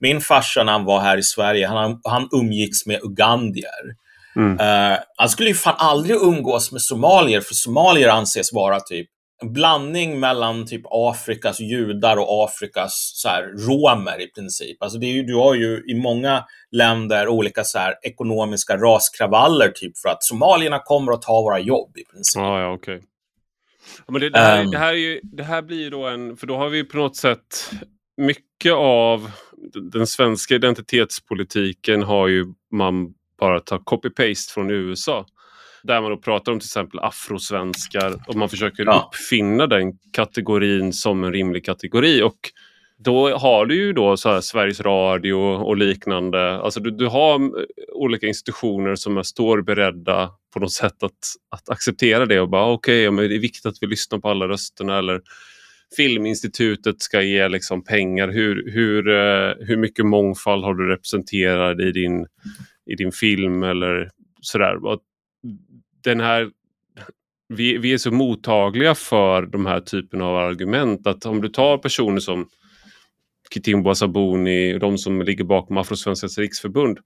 Min 0.00 0.20
farsa 0.20 0.64
när 0.64 0.72
han 0.72 0.84
var 0.84 1.00
här 1.00 1.18
i 1.18 1.22
Sverige, 1.22 1.66
han, 1.66 2.00
han 2.04 2.28
umgicks 2.32 2.86
med 2.86 3.02
ugandier. 3.02 4.03
Mm. 4.36 4.60
Uh, 4.60 4.98
han 5.16 5.28
skulle 5.28 5.48
ju 5.48 5.54
fan 5.54 5.74
aldrig 5.78 6.16
umgås 6.16 6.72
med 6.72 6.82
somalier, 6.82 7.40
för 7.40 7.54
somalier 7.54 8.08
anses 8.08 8.52
vara 8.52 8.80
typ 8.80 9.08
en 9.42 9.52
blandning 9.52 10.20
mellan 10.20 10.66
typ 10.66 10.82
Afrikas 10.90 11.60
judar 11.60 12.16
och 12.16 12.44
Afrikas 12.44 13.12
så 13.14 13.28
här, 13.28 13.42
romer 13.42 14.22
i 14.22 14.26
princip. 14.26 14.82
Alltså 14.82 14.98
det 14.98 15.06
är 15.06 15.12
ju, 15.12 15.22
du 15.22 15.34
har 15.34 15.54
ju 15.54 15.82
i 15.86 15.94
många 15.94 16.44
länder 16.70 17.28
olika 17.28 17.64
så 17.64 17.78
här, 17.78 17.94
ekonomiska 18.02 18.76
raskravaller 18.76 19.68
typ 19.68 19.98
för 19.98 20.08
att 20.08 20.24
somalierna 20.24 20.78
kommer 20.78 21.12
att 21.12 21.22
ta 21.22 21.42
våra 21.42 21.58
jobb 21.58 21.98
i 21.98 22.04
princip. 22.04 22.42
Ah, 22.42 22.60
ja, 22.60 22.72
okay. 22.72 23.00
Men 24.08 24.20
det, 24.20 24.30
det, 24.30 24.38
här, 24.38 24.64
um, 24.64 24.70
det, 24.70 24.78
här 24.78 24.92
ju, 24.92 25.20
det 25.22 25.44
här 25.44 25.62
blir 25.62 25.80
ju 25.80 25.90
då 25.90 26.06
en, 26.06 26.36
för 26.36 26.46
då 26.46 26.56
har 26.56 26.68
vi 26.68 26.84
på 26.84 26.96
något 26.96 27.16
sätt 27.16 27.70
mycket 28.16 28.72
av 28.72 29.30
den 29.92 30.06
svenska 30.06 30.54
identitetspolitiken 30.54 32.02
har 32.02 32.28
ju 32.28 32.46
man 32.72 33.14
bara 33.44 33.60
ta 33.60 33.78
copy-paste 33.78 34.52
från 34.54 34.70
USA. 34.70 35.26
Där 35.82 36.00
man 36.00 36.10
då 36.10 36.16
pratar 36.16 36.52
om 36.52 36.60
till 36.60 36.66
exempel 36.66 37.00
afrosvenskar 37.00 38.14
och 38.26 38.34
man 38.34 38.48
försöker 38.48 38.84
ja. 38.84 39.10
uppfinna 39.12 39.66
den 39.66 39.92
kategorin 40.12 40.92
som 40.92 41.24
en 41.24 41.32
rimlig 41.32 41.64
kategori. 41.64 42.22
Och 42.22 42.38
då 42.98 43.36
har 43.36 43.66
du 43.66 43.74
ju 43.74 43.92
då 43.92 44.16
så 44.16 44.42
Sveriges 44.42 44.80
Radio 44.80 45.34
och 45.34 45.76
liknande. 45.76 46.58
Alltså 46.58 46.80
du, 46.80 46.90
du 46.90 47.06
har 47.06 47.52
olika 47.92 48.26
institutioner 48.26 48.94
som 48.94 49.24
står 49.24 49.62
beredda 49.62 50.30
på 50.54 50.60
något 50.60 50.72
sätt 50.72 51.02
att, 51.02 51.20
att 51.50 51.68
acceptera 51.68 52.26
det 52.26 52.40
och 52.40 52.50
bara 52.50 52.72
okej, 52.72 53.08
okay, 53.08 53.28
det 53.28 53.34
är 53.34 53.40
viktigt 53.40 53.66
att 53.66 53.78
vi 53.80 53.86
lyssnar 53.86 54.18
på 54.18 54.28
alla 54.28 54.48
rösterna. 54.48 54.98
Eller 54.98 55.20
Filminstitutet 55.96 57.02
ska 57.02 57.22
ge 57.22 57.48
liksom 57.48 57.84
pengar. 57.84 58.28
Hur, 58.28 58.70
hur, 58.72 59.08
eh, 59.08 59.66
hur 59.66 59.76
mycket 59.76 60.06
mångfald 60.06 60.64
har 60.64 60.74
du 60.74 60.88
representerad 60.88 61.80
i 61.80 61.92
din 61.92 62.26
i 62.86 62.94
din 62.94 63.12
film 63.12 63.62
eller 63.62 64.10
sådär. 64.40 64.76
Den 66.04 66.20
här, 66.20 66.50
vi, 67.48 67.78
vi 67.78 67.92
är 67.92 67.98
så 67.98 68.10
mottagliga 68.10 68.94
för 68.94 69.42
de 69.42 69.66
här 69.66 69.80
typen 69.80 70.22
av 70.22 70.36
argument 70.36 71.06
att 71.06 71.26
om 71.26 71.40
du 71.40 71.48
tar 71.48 71.78
personer 71.78 72.20
som 72.20 72.48
Kitimbo 73.54 73.94
Sabuni 73.94 74.74
och 74.74 74.80
de 74.80 74.98
som 74.98 75.22
ligger 75.22 75.44
bakom 75.44 75.76
Afrosvenskans 75.76 76.38
riksförbund. 76.38 76.98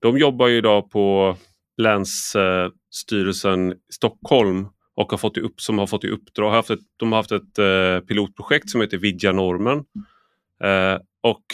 De 0.00 0.18
jobbar 0.18 0.48
ju 0.48 0.56
idag 0.56 0.90
på 0.90 1.36
Länsstyrelsen 1.76 3.72
i 3.72 3.76
Stockholm 3.92 4.68
och 4.94 5.10
har 5.10 5.18
fått 5.18 5.36
i 5.36 5.40
upp, 5.40 5.60
som 5.60 5.78
har 5.78 5.86
fått 5.86 6.04
i 6.04 6.08
uppdrag. 6.08 6.50
Haft 6.50 6.70
ett, 6.70 6.80
de 6.96 7.12
har 7.12 7.18
haft 7.18 7.32
ett 7.32 7.58
eh, 7.58 8.06
pilotprojekt 8.06 8.70
som 8.70 8.80
heter 8.80 8.98
Vidja-normen. 8.98 9.78
Eh, 10.64 10.98
och 11.20 11.44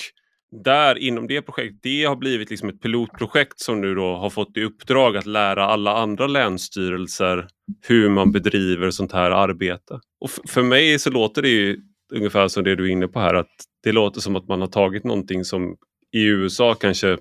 där 0.52 0.98
inom 0.98 1.26
det 1.26 1.42
projektet, 1.42 1.82
det 1.82 2.04
har 2.04 2.16
blivit 2.16 2.50
liksom 2.50 2.68
ett 2.68 2.80
pilotprojekt 2.80 3.60
som 3.60 3.80
nu 3.80 3.94
då 3.94 4.16
har 4.16 4.30
fått 4.30 4.56
i 4.56 4.64
uppdrag 4.64 5.16
att 5.16 5.26
lära 5.26 5.64
alla 5.64 5.96
andra 5.96 6.26
länsstyrelser 6.26 7.46
hur 7.88 8.08
man 8.08 8.32
bedriver 8.32 8.90
sånt 8.90 9.12
här 9.12 9.30
arbete. 9.30 10.00
Och 10.20 10.30
för 10.48 10.62
mig 10.62 10.98
så 10.98 11.10
låter 11.10 11.42
det 11.42 11.48
ju 11.48 11.80
ungefär 12.12 12.48
som 12.48 12.64
det 12.64 12.76
du 12.76 12.84
är 12.84 12.90
inne 12.92 13.08
på 13.08 13.20
här, 13.20 13.34
att 13.34 13.50
det 13.82 13.92
låter 13.92 14.20
som 14.20 14.36
att 14.36 14.48
man 14.48 14.60
har 14.60 14.68
tagit 14.68 15.04
någonting 15.04 15.44
som 15.44 15.76
i 16.12 16.24
USA 16.24 16.74
kanske 16.74 17.18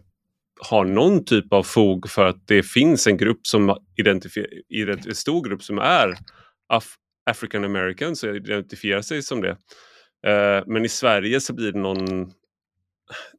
har 0.62 0.86
någon 0.86 1.26
typ 1.26 1.54
av 1.54 1.64
fog 1.64 2.10
för 2.10 2.26
att 2.26 2.48
det 2.48 2.64
finns 2.64 3.08
en 3.08 3.18
grupp 3.18 3.48
som 3.48 3.78
identifierar, 3.98 5.08
en 5.08 5.16
stor 5.16 5.48
grupp 5.48 5.64
som 5.64 5.80
är 5.80 6.18
Af 6.70 6.96
African 7.30 7.64
Americans 7.64 8.24
och 8.24 8.36
identifierar 8.36 9.02
sig 9.02 9.24
som 9.24 9.42
det. 9.42 9.58
Eh, 10.28 10.64
men 10.68 10.86
i 10.86 10.90
Sverige 10.90 11.42
så 11.42 11.54
blir 11.54 11.72
det 11.72 11.80
någon 11.80 12.32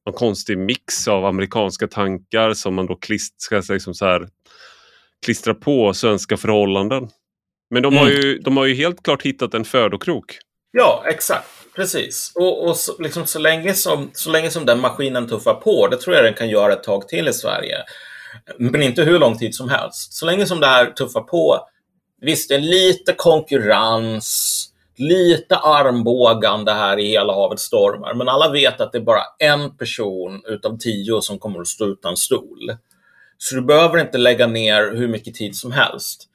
någon 0.06 0.14
konstig 0.14 0.58
mix 0.58 1.08
av 1.08 1.24
amerikanska 1.24 1.88
tankar 1.88 2.54
som 2.54 2.74
man 2.74 2.86
då 2.86 2.96
klist, 2.96 3.42
ska 3.42 3.62
liksom 3.68 3.94
så 3.94 4.04
här, 4.04 4.28
klistra 5.24 5.54
på 5.54 5.94
svenska 5.94 6.36
förhållanden. 6.36 7.08
Men 7.70 7.82
de, 7.82 7.92
mm. 7.94 8.04
har 8.04 8.10
ju, 8.10 8.38
de 8.38 8.56
har 8.56 8.64
ju 8.66 8.74
helt 8.74 9.02
klart 9.02 9.22
hittat 9.22 9.54
en 9.54 9.64
födokrok. 9.64 10.38
Ja, 10.72 11.04
exakt. 11.06 11.48
Precis. 11.76 12.32
Och, 12.34 12.68
och 12.68 12.76
så, 12.76 13.02
liksom, 13.02 13.26
så, 13.26 13.38
länge 13.38 13.74
som, 13.74 14.10
så 14.14 14.30
länge 14.30 14.50
som 14.50 14.66
den 14.66 14.80
maskinen 14.80 15.28
tuffar 15.28 15.54
på, 15.54 15.88
det 15.88 15.96
tror 15.96 16.16
jag 16.16 16.24
den 16.24 16.34
kan 16.34 16.48
göra 16.48 16.72
ett 16.72 16.82
tag 16.82 17.08
till 17.08 17.28
i 17.28 17.32
Sverige. 17.32 17.76
Men 18.58 18.82
inte 18.82 19.02
hur 19.02 19.18
lång 19.18 19.38
tid 19.38 19.54
som 19.54 19.68
helst. 19.68 20.12
Så 20.12 20.26
länge 20.26 20.46
som 20.46 20.60
det 20.60 20.66
här 20.66 20.86
tuffar 20.86 21.20
på, 21.20 21.68
visst, 22.20 22.48
det 22.48 22.54
är 22.54 22.60
lite 22.60 23.12
konkurrens, 23.12 24.69
lite 25.00 25.56
armbågande 25.56 26.72
här 26.72 26.98
i 26.98 27.06
hela 27.06 27.32
havet 27.32 27.60
stormar, 27.60 28.14
men 28.14 28.28
alla 28.28 28.50
vet 28.50 28.80
att 28.80 28.92
det 28.92 28.98
är 28.98 29.02
bara 29.02 29.22
en 29.38 29.76
person 29.76 30.42
utav 30.46 30.78
tio 30.78 31.22
som 31.22 31.38
kommer 31.38 31.60
att 31.60 31.66
stå 31.66 31.86
utan 31.86 32.16
stol. 32.16 32.76
Så 33.38 33.54
du 33.54 33.62
behöver 33.62 33.98
inte 33.98 34.18
lägga 34.18 34.46
ner 34.46 34.96
hur 34.96 35.08
mycket 35.08 35.34
tid 35.34 35.56
som 35.56 35.72
helst. 35.72 36.28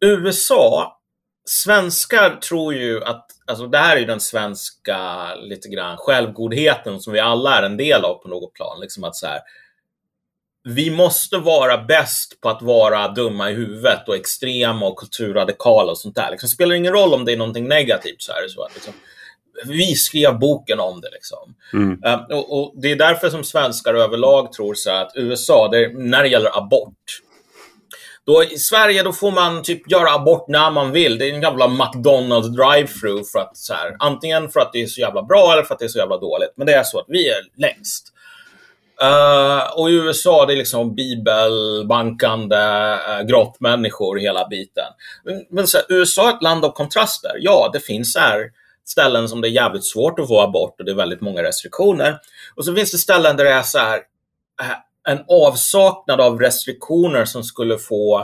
USA, 0.00 0.98
svenskar 1.44 2.36
tror 2.36 2.74
ju 2.74 3.04
att, 3.04 3.26
alltså 3.46 3.66
det 3.66 3.78
här 3.78 3.96
är 3.96 4.00
ju 4.00 4.06
den 4.06 4.20
svenska 4.20 5.34
lite 5.34 5.68
grann 5.68 5.96
självgodheten 5.96 7.00
som 7.00 7.12
vi 7.12 7.20
alla 7.20 7.58
är 7.58 7.62
en 7.62 7.76
del 7.76 8.04
av 8.04 8.14
på 8.14 8.28
något 8.28 8.54
plan. 8.54 8.80
Liksom 8.80 9.04
att 9.04 9.16
så 9.16 9.26
här, 9.26 9.40
vi 10.68 10.90
måste 10.90 11.38
vara 11.38 11.78
bäst 11.78 12.40
på 12.40 12.48
att 12.48 12.62
vara 12.62 13.08
dumma 13.08 13.50
i 13.50 13.54
huvudet 13.54 14.08
och 14.08 14.16
extrema 14.16 14.86
och 14.86 14.98
kulturradikala 14.98 15.90
och 15.90 15.98
sånt 15.98 16.14
där. 16.14 16.30
Liksom, 16.30 16.48
spelar 16.48 16.74
ingen 16.74 16.92
roll 16.92 17.14
om 17.14 17.24
det 17.24 17.32
är 17.32 17.36
någonting 17.36 17.68
negativt 17.68 18.22
så 18.22 18.32
är 18.32 18.42
det 18.42 18.48
så 18.48 18.62
att 18.62 18.74
liksom, 18.74 18.92
vi 19.64 19.94
skrev 19.94 20.38
boken 20.38 20.80
om 20.80 21.00
det. 21.00 21.08
Liksom. 21.12 21.54
Mm. 21.72 22.04
Uh, 22.04 22.36
och, 22.36 22.58
och, 22.58 22.74
Det 22.76 22.92
är 22.92 22.96
därför 22.96 23.30
som 23.30 23.44
svenskar 23.44 23.94
överlag 23.94 24.52
tror 24.52 24.74
så 24.74 24.90
att 24.90 25.12
USA, 25.14 25.68
det, 25.68 25.92
när 25.94 26.22
det 26.22 26.28
gäller 26.28 26.58
abort, 26.58 27.20
då, 28.26 28.44
I 28.44 28.58
Sverige 28.58 29.02
då 29.02 29.12
får 29.12 29.32
man 29.32 29.62
typ 29.62 29.90
göra 29.90 30.10
abort 30.10 30.48
när 30.48 30.70
man 30.70 30.92
vill. 30.92 31.18
Det 31.18 31.30
är 31.30 31.34
en 31.34 31.42
jävla 31.42 31.68
McDonalds 31.68 32.48
drive-through 32.48 33.24
för 33.32 33.38
att 33.38 33.56
så 33.56 33.74
här, 33.74 33.96
antingen 33.98 34.48
för 34.48 34.60
att 34.60 34.72
det 34.72 34.82
är 34.82 34.86
så 34.86 35.00
jävla 35.00 35.22
bra 35.22 35.52
eller 35.52 35.62
för 35.62 35.74
att 35.74 35.78
det 35.78 35.86
är 35.86 35.88
så 35.88 35.98
jävla 35.98 36.18
dåligt. 36.18 36.52
Men 36.56 36.66
det 36.66 36.74
är 36.74 36.84
så 36.84 36.98
att 36.98 37.06
vi 37.08 37.28
är 37.28 37.40
längst. 37.56 38.12
Uh, 39.02 39.78
och 39.78 39.90
i 39.90 39.92
USA 39.92 40.46
det 40.46 40.52
är 40.52 40.56
liksom 40.56 40.94
bibelbankande 40.94 42.56
uh, 42.56 43.26
grottmänniskor 43.26 44.16
hela 44.16 44.48
biten. 44.48 44.84
Men, 45.24 45.46
men 45.50 45.66
så 45.66 45.78
här, 45.78 45.86
USA 45.88 46.30
är 46.30 46.34
ett 46.34 46.42
land 46.42 46.64
av 46.64 46.72
kontraster. 46.72 47.32
Ja, 47.40 47.70
det 47.72 47.80
finns 47.80 48.16
här 48.16 48.50
ställen 48.84 49.28
som 49.28 49.40
det 49.40 49.48
är 49.48 49.50
jävligt 49.50 49.84
svårt 49.84 50.18
att 50.18 50.28
få 50.28 50.40
abort 50.40 50.80
och 50.80 50.84
det 50.84 50.92
är 50.92 50.96
väldigt 50.96 51.20
många 51.20 51.42
restriktioner. 51.42 52.18
Och 52.54 52.64
så 52.64 52.74
finns 52.74 52.92
det 52.92 52.98
ställen 52.98 53.36
där 53.36 53.44
det 53.44 53.52
är 53.52 53.62
så 53.62 53.78
här, 53.78 53.98
uh, 54.62 54.76
en 55.08 55.24
avsaknad 55.28 56.20
av 56.20 56.40
restriktioner 56.40 57.24
som 57.24 57.44
skulle 57.44 57.78
få 57.78 58.20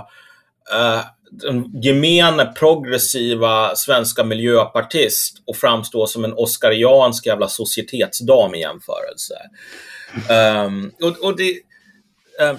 uh, 0.74 1.00
den 1.32 1.80
gemene 1.82 2.44
progressiva 2.44 3.74
svenska 3.76 4.24
miljöpartist 4.24 5.42
och 5.46 5.56
framstå 5.56 6.06
som 6.06 6.24
en 6.24 6.32
oskariansk 6.32 7.26
jävla 7.26 7.48
societetsdam 7.48 8.54
i 8.54 8.60
jämförelse. 8.60 9.34
Um, 10.66 10.92
och, 11.02 11.24
och, 11.24 11.36
det, 11.36 11.52
um, 12.50 12.56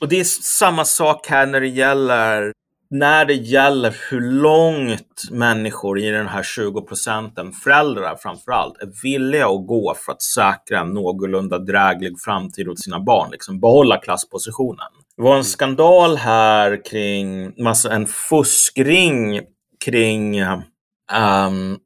och 0.00 0.08
det 0.08 0.20
är 0.20 0.24
samma 0.24 0.84
sak 0.84 1.26
här 1.26 1.46
när 1.46 1.60
det 1.60 1.68
gäller 1.68 2.52
när 2.90 3.24
det 3.24 3.34
gäller 3.34 3.96
hur 4.10 4.20
långt 4.20 5.30
människor 5.30 5.98
i 5.98 6.10
den 6.10 6.28
här 6.28 6.42
20 6.42 6.82
procenten, 6.82 7.52
föräldrar 7.52 8.16
framför 8.16 8.52
allt, 8.52 8.82
är 8.82 9.02
villiga 9.02 9.46
att 9.46 9.66
gå 9.66 9.94
för 9.94 10.12
att 10.12 10.22
säkra 10.22 10.80
en 10.80 10.88
någorlunda 10.88 11.58
dräglig 11.58 12.20
framtid 12.20 12.68
åt 12.68 12.80
sina 12.80 13.00
barn, 13.00 13.30
liksom 13.30 13.60
behålla 13.60 13.96
klasspositionen. 13.96 14.88
Det 15.16 15.22
var 15.22 15.36
en 15.36 15.44
skandal 15.44 16.16
här 16.16 16.84
kring 16.84 17.54
massa, 17.62 17.92
en 17.92 18.06
fuskring 18.06 19.40
kring 19.84 20.38
ehm, 20.38 20.62
um, 21.12 21.78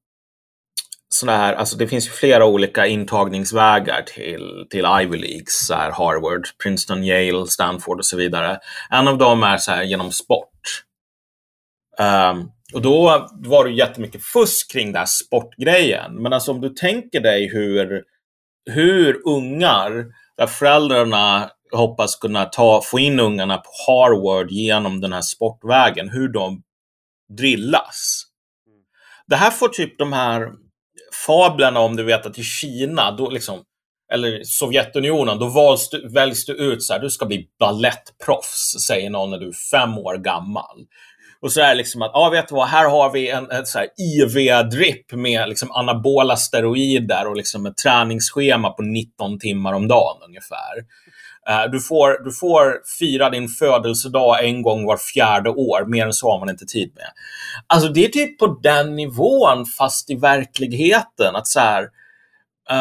sådana 1.08 1.38
här, 1.38 1.54
alltså 1.54 1.76
det 1.76 1.88
finns 1.88 2.06
ju 2.06 2.10
flera 2.10 2.46
olika 2.46 2.86
intagningsvägar 2.86 4.02
till, 4.02 4.66
till 4.70 4.84
Ivy 5.02 5.18
Leagues, 5.18 5.66
så 5.66 5.74
här 5.74 5.90
Harvard, 5.90 6.48
Princeton, 6.62 7.04
Yale, 7.04 7.46
Stanford 7.46 7.98
och 7.98 8.06
så 8.06 8.16
vidare. 8.16 8.58
En 8.90 9.08
av 9.08 9.18
dem 9.18 9.42
är 9.42 9.56
så 9.56 9.70
här 9.70 9.82
genom 9.82 10.12
sport. 10.12 10.82
Um, 11.98 12.50
och 12.74 12.82
då 12.82 13.28
var 13.32 13.64
det 13.64 13.70
jättemycket 13.70 14.24
fusk 14.24 14.72
kring 14.72 14.86
den 14.86 14.96
här 14.96 15.06
sportgrejen. 15.06 16.22
Men 16.22 16.32
alltså 16.32 16.50
om 16.50 16.60
du 16.60 16.68
tänker 16.68 17.20
dig 17.20 17.48
hur, 17.48 18.02
hur 18.70 19.28
ungar, 19.28 20.06
där 20.36 20.46
föräldrarna 20.46 21.50
hoppas 21.72 22.16
kunna 22.16 22.44
ta, 22.44 22.82
få 22.84 22.98
in 22.98 23.20
ungarna 23.20 23.56
på 23.56 23.70
Harvard 23.86 24.50
genom 24.50 25.00
den 25.00 25.12
här 25.12 25.20
sportvägen, 25.20 26.08
hur 26.08 26.28
de 26.28 26.62
drillas. 27.38 28.22
Det 29.26 29.36
här 29.36 29.50
får 29.50 29.68
typ 29.68 29.98
de 29.98 30.12
här 30.12 30.48
fablerna 31.26 31.80
om 31.80 31.96
du 31.96 32.02
vet 32.02 32.26
att 32.26 32.38
i 32.38 32.42
Kina, 32.42 33.10
då 33.10 33.30
liksom, 33.30 33.62
eller 34.12 34.44
Sovjetunionen, 34.44 35.38
då 35.38 35.48
väljs 35.48 35.90
du, 35.90 36.08
väljs 36.08 36.46
du 36.46 36.52
ut 36.52 36.82
så 36.82 36.92
här, 36.92 37.00
du 37.00 37.10
ska 37.10 37.26
bli 37.26 37.48
ballettproffs, 37.58 38.86
säger 38.86 39.10
någon 39.10 39.30
när 39.30 39.38
du 39.38 39.48
är 39.48 39.70
fem 39.70 39.98
år 39.98 40.16
gammal. 40.16 40.86
Och 41.40 41.52
så 41.52 41.60
är 41.60 41.68
det 41.68 41.74
liksom 41.74 42.02
att, 42.02 42.10
ja 42.14 42.30
vet 42.30 42.48
du 42.48 42.54
vad, 42.54 42.68
här 42.68 42.88
har 42.88 43.10
vi 43.10 43.30
en, 43.30 43.50
en 43.50 43.64
IV-drip 43.98 45.12
med 45.12 45.48
liksom 45.48 45.70
anabola 45.70 46.36
steroider 46.36 47.26
och 47.26 47.36
liksom 47.36 47.66
ett 47.66 47.76
träningsschema 47.76 48.70
på 48.70 48.82
19 48.82 49.38
timmar 49.38 49.72
om 49.72 49.88
dagen 49.88 50.22
ungefär. 50.26 50.74
Eh, 51.48 51.64
du, 51.72 51.80
får, 51.80 52.24
du 52.24 52.32
får 52.32 52.80
fira 52.98 53.30
din 53.30 53.48
födelsedag 53.48 54.44
en 54.44 54.62
gång 54.62 54.86
var 54.86 54.96
fjärde 54.96 55.50
år, 55.50 55.86
mer 55.86 56.06
än 56.06 56.12
så 56.12 56.30
har 56.30 56.38
man 56.38 56.50
inte 56.50 56.66
tid 56.66 56.92
med. 56.94 57.06
Alltså 57.66 57.88
det 57.88 58.04
är 58.04 58.08
typ 58.08 58.38
på 58.38 58.58
den 58.62 58.96
nivån, 58.96 59.66
fast 59.66 60.10
i 60.10 60.14
verkligheten, 60.14 61.36
att 61.36 61.46
så 61.46 61.60
här, 61.60 61.88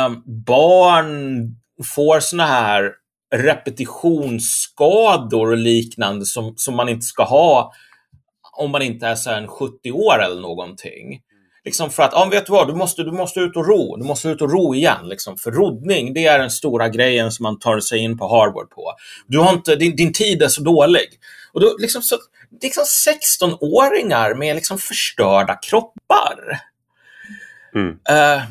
um, 0.08 0.24
barn 0.46 1.50
får 1.96 2.20
såna 2.20 2.46
här 2.46 2.92
repetitionsskador 3.36 5.52
och 5.52 5.58
liknande 5.58 6.26
som, 6.26 6.54
som 6.58 6.76
man 6.76 6.90
inte 6.90 7.06
ska 7.06 7.24
ha 7.24 7.72
om 8.58 8.72
man 8.72 8.82
inte 8.82 9.08
är 9.08 9.16
så 9.16 9.32
en 9.32 9.48
70 9.48 9.92
år 9.92 10.24
eller 10.24 10.42
någonting. 10.42 11.22
Liksom 11.66 11.90
för 11.90 12.04
att, 12.04 12.12
ja, 12.14 12.26
vet 12.32 12.46
du 12.46 12.52
vad, 12.52 12.68
du 12.68 12.74
måste, 12.74 13.04
du 13.04 13.12
måste 13.12 13.40
ut 13.40 13.56
och 13.56 13.68
ro. 13.68 13.96
Du 13.96 14.04
måste 14.04 14.30
ut 14.30 14.42
och 14.42 14.52
ro 14.52 14.76
igen. 14.76 15.08
Liksom. 15.08 15.38
För 15.38 15.52
roddning, 15.52 16.14
det 16.14 16.26
är 16.26 16.40
den 16.40 16.52
stora 16.52 16.90
grejen 16.90 17.32
som 17.32 17.44
man 17.44 17.60
tar 17.60 17.80
sig 17.80 18.00
in 18.00 18.18
på 18.18 18.28
Harvard 18.28 18.70
på. 18.70 18.94
Du 19.28 19.40
har 19.40 19.54
inte, 19.54 19.76
din, 19.76 19.96
din 19.96 20.14
tid 20.14 20.42
är 20.42 20.48
så 20.48 20.62
dålig. 20.62 21.08
Och 21.54 21.62
då, 21.62 21.76
liksom, 21.80 22.02
så, 22.02 22.18
liksom 22.62 22.84
16-åringar 22.84 24.36
med 24.36 24.56
liksom 24.56 24.78
förstörda 24.78 25.56
kroppar. 25.56 26.60
Mm. 27.76 27.90
Uh, 27.90 28.44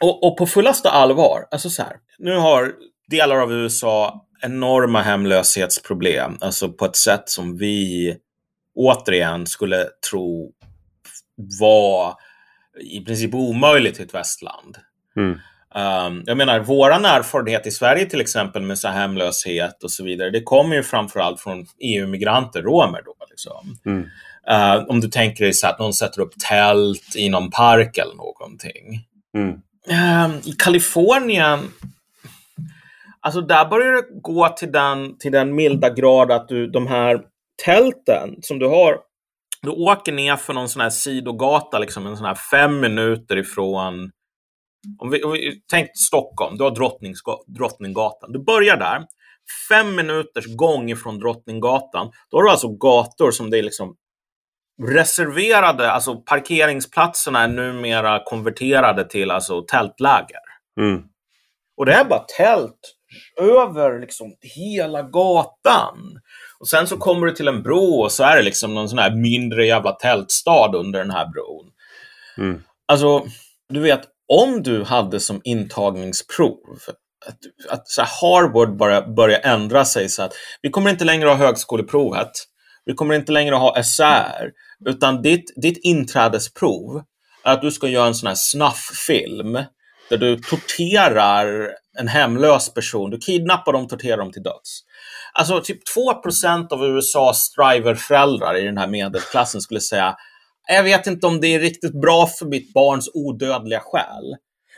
och, 0.00 0.24
och, 0.24 0.36
på 0.36 0.46
fullaste 0.46 0.90
allvar, 0.90 1.46
alltså 1.50 1.70
så 1.70 1.82
här, 1.82 1.96
nu 2.18 2.36
har 2.36 2.72
delar 3.10 3.36
av 3.36 3.52
USA 3.52 4.26
enorma 4.40 5.02
hemlöshetsproblem, 5.02 6.36
alltså 6.40 6.68
på 6.68 6.84
ett 6.84 6.96
sätt 6.96 7.28
som 7.28 7.56
vi 7.56 8.16
återigen 8.74 9.46
skulle 9.46 9.86
tro 10.10 10.52
var 11.60 12.14
i 12.80 13.04
princip 13.04 13.34
omöjligt 13.34 14.00
i 14.00 14.02
ett 14.02 14.14
västland. 14.14 14.76
Mm. 15.16 15.38
Um, 15.74 16.22
jag 16.26 16.36
menar, 16.36 16.60
våran 16.60 17.04
erfarenhet 17.04 17.66
i 17.66 17.70
Sverige 17.70 18.06
till 18.06 18.20
exempel 18.20 18.62
med 18.62 18.78
så 18.78 18.88
hemlöshet 18.88 19.84
och 19.84 19.90
så 19.90 20.04
vidare, 20.04 20.30
det 20.30 20.42
kommer 20.42 20.76
ju 20.76 20.82
framförallt 20.82 21.40
från 21.40 21.66
EU-migranter, 21.80 22.62
romer 22.62 23.02
då. 23.04 23.14
Liksom. 23.30 23.76
Mm. 23.86 24.04
Uh, 24.50 24.84
om 24.88 25.00
du 25.00 25.08
tänker 25.08 25.44
dig 25.44 25.52
så 25.52 25.66
att 25.66 25.78
någon 25.78 25.94
sätter 25.94 26.20
upp 26.20 26.32
tält 26.48 27.16
i 27.16 27.28
någon 27.28 27.50
park 27.50 27.98
eller 27.98 28.14
någonting. 28.14 29.06
Mm. 29.34 29.54
Uh, 29.90 30.48
I 30.48 30.52
Kalifornien, 30.58 31.60
alltså 33.20 33.40
där 33.40 33.64
börjar 33.68 33.92
det 33.92 34.20
gå 34.22 34.48
till 34.48 34.72
den, 34.72 35.18
till 35.18 35.32
den 35.32 35.54
milda 35.54 35.90
grad 35.90 36.30
att 36.32 36.48
du, 36.48 36.66
de 36.66 36.86
här 36.86 37.20
tälten 37.64 38.36
som 38.42 38.58
du 38.58 38.66
har, 38.66 38.96
du 39.62 39.70
åker 39.70 40.12
ner 40.12 40.36
för 40.36 40.54
någon 40.54 40.68
sån 40.68 40.82
här 40.82 40.90
sidogata, 40.90 41.78
liksom 41.78 42.06
en 42.06 42.16
sån 42.16 42.26
här 42.26 42.38
fem 42.50 42.80
minuter 42.80 43.36
ifrån 43.36 44.10
om 44.98 45.10
vi, 45.10 45.22
om 45.22 45.32
vi 45.32 45.62
tänk 45.70 45.88
Stockholm, 45.94 46.58
du 46.58 46.64
har 46.64 46.70
Drottninggatan. 47.58 48.32
Du 48.32 48.44
börjar 48.44 48.76
där, 48.76 49.06
fem 49.68 49.94
minuters 49.94 50.56
gång 50.56 50.90
ifrån 50.90 51.18
Drottninggatan. 51.18 52.10
Då 52.30 52.36
har 52.36 52.44
du 52.44 52.50
alltså 52.50 52.68
gator 52.68 53.30
som 53.30 53.50
det 53.50 53.58
är 53.58 53.62
liksom 53.62 53.96
reserverade, 54.82 55.90
alltså 55.90 56.16
parkeringsplatserna 56.16 57.42
är 57.42 57.48
numera 57.48 58.24
konverterade 58.24 59.08
till 59.08 59.30
alltså 59.30 59.62
tältläger. 59.62 60.40
Mm. 60.80 61.02
Och 61.76 61.86
det 61.86 61.92
är 61.92 62.04
bara 62.04 62.24
tält 62.36 62.94
över 63.40 64.00
liksom 64.00 64.34
hela 64.40 65.02
gatan. 65.02 66.20
Och 66.60 66.68
sen 66.68 66.86
så 66.86 66.96
kommer 66.96 67.26
du 67.26 67.32
till 67.32 67.48
en 67.48 67.62
bro 67.62 68.02
och 68.02 68.12
så 68.12 68.24
är 68.24 68.36
det 68.36 68.42
liksom 68.42 68.74
någon 68.74 68.88
sån 68.88 68.98
här 68.98 69.14
mindre 69.14 69.66
jävla 69.66 69.92
tältstad 69.92 70.76
under 70.76 70.98
den 70.98 71.10
här 71.10 71.26
bron. 71.26 71.70
Mm. 72.38 72.62
Alltså, 72.86 73.26
du 73.68 73.80
vet, 73.80 74.00
om 74.28 74.62
du 74.62 74.84
hade 74.84 75.20
som 75.20 75.40
intagningsprov 75.44 76.78
att, 77.26 77.38
att 77.68 77.88
så 77.88 78.02
Harvard 78.02 78.76
bara 78.76 79.08
börjar 79.08 79.40
ändra 79.40 79.84
sig 79.84 80.08
så 80.08 80.22
att 80.22 80.32
vi 80.62 80.70
kommer 80.70 80.90
inte 80.90 81.04
längre 81.04 81.28
ha 81.28 81.34
högskoleprovet. 81.34 82.30
Vi 82.84 82.94
kommer 82.94 83.14
inte 83.14 83.32
längre 83.32 83.54
ha 83.54 83.82
SR, 83.82 84.50
utan 84.86 85.22
ditt, 85.22 85.52
ditt 85.62 85.78
inträdesprov 85.82 87.02
är 87.44 87.52
att 87.52 87.62
du 87.62 87.70
ska 87.70 87.88
göra 87.88 88.06
en 88.06 88.14
sån 88.14 88.26
här 88.26 88.34
snufffilm 88.34 89.52
där 90.10 90.16
du 90.16 90.36
torterar 90.36 91.70
en 91.98 92.08
hemlös 92.08 92.74
person. 92.74 93.10
Du 93.10 93.18
kidnappar 93.18 93.72
dem, 93.72 93.88
torterar 93.88 94.16
dem 94.16 94.32
till 94.32 94.42
döds. 94.42 94.80
Alltså 95.32 95.60
typ 95.60 95.80
2% 95.96 96.72
av 96.72 96.84
USAs 96.84 97.54
driverföräldrar 97.54 98.56
i 98.56 98.64
den 98.64 98.78
här 98.78 98.88
medelklassen 98.88 99.60
skulle 99.60 99.80
säga 99.80 100.16
jag 100.68 100.82
vet 100.82 101.06
inte 101.06 101.26
om 101.26 101.40
det 101.40 101.54
är 101.54 101.60
riktigt 101.60 102.00
bra 102.00 102.26
för 102.26 102.46
mitt 102.46 102.72
barns 102.72 103.10
odödliga 103.14 103.80
själ. 103.80 104.36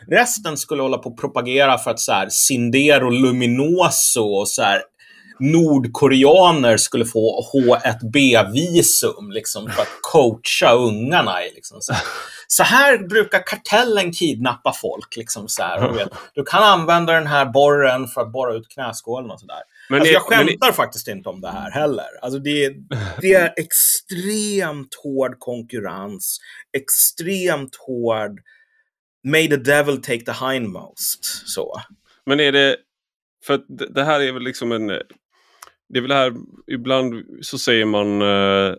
Resten 0.08 0.56
skulle 0.56 0.82
hålla 0.82 0.98
på 0.98 1.08
att 1.08 1.16
propagera 1.16 1.78
för 1.78 1.90
att 1.90 2.00
så 2.00 2.12
här, 2.12 2.28
Sindero 2.30 3.10
Luminoso 3.10 4.20
och 4.20 4.48
så 4.48 4.62
här, 4.62 4.82
nordkoreaner 5.38 6.76
skulle 6.76 7.04
få 7.04 7.50
H1B-visum 7.52 9.30
liksom, 9.30 9.70
för 9.70 9.82
att 9.82 9.98
coacha 10.00 10.74
ungarna. 10.74 11.36
Liksom, 11.54 11.80
så, 11.80 11.92
här. 11.92 12.02
så 12.46 12.62
här 12.62 12.98
brukar 13.08 13.46
kartellen 13.46 14.12
kidnappa 14.12 14.72
folk. 14.72 15.16
Liksom, 15.16 15.48
så 15.48 15.62
här, 15.62 15.88
du, 15.88 15.94
vet, 15.94 16.08
du 16.34 16.44
kan 16.44 16.62
använda 16.62 17.12
den 17.12 17.26
här 17.26 17.46
borren 17.46 18.06
för 18.06 18.20
att 18.20 18.32
borra 18.32 18.54
ut 18.54 18.68
knäskålen 18.68 19.30
och 19.30 19.40
sådär. 19.40 19.62
Men 19.90 20.00
alltså, 20.00 20.12
jag 20.12 20.22
skämtar 20.22 20.66
men... 20.66 20.72
faktiskt 20.72 21.08
inte 21.08 21.28
om 21.28 21.40
det 21.40 21.50
här 21.50 21.70
heller. 21.70 22.06
Alltså 22.22 22.38
det, 22.38 22.74
det 23.20 23.34
är 23.34 23.52
extremt 23.56 24.94
hård 25.02 25.38
konkurrens, 25.38 26.38
extremt 26.76 27.76
hård 27.86 28.40
May 29.24 29.48
the 29.48 29.56
devil 29.56 30.02
take 30.02 30.24
the 30.24 30.46
hindmost. 30.46 31.24
Så. 31.48 31.80
Men 32.26 32.40
är 32.40 32.52
det, 32.52 32.76
för 33.46 33.60
det 33.94 34.04
här 34.04 34.20
är 34.20 34.32
väl 34.32 34.42
liksom 34.42 34.72
en, 34.72 34.86
det 35.88 35.98
är 35.98 36.00
väl 36.00 36.12
här, 36.12 36.32
ibland 36.66 37.14
så 37.40 37.58
säger 37.58 37.84
man 37.84 38.22
uh, 38.22 38.74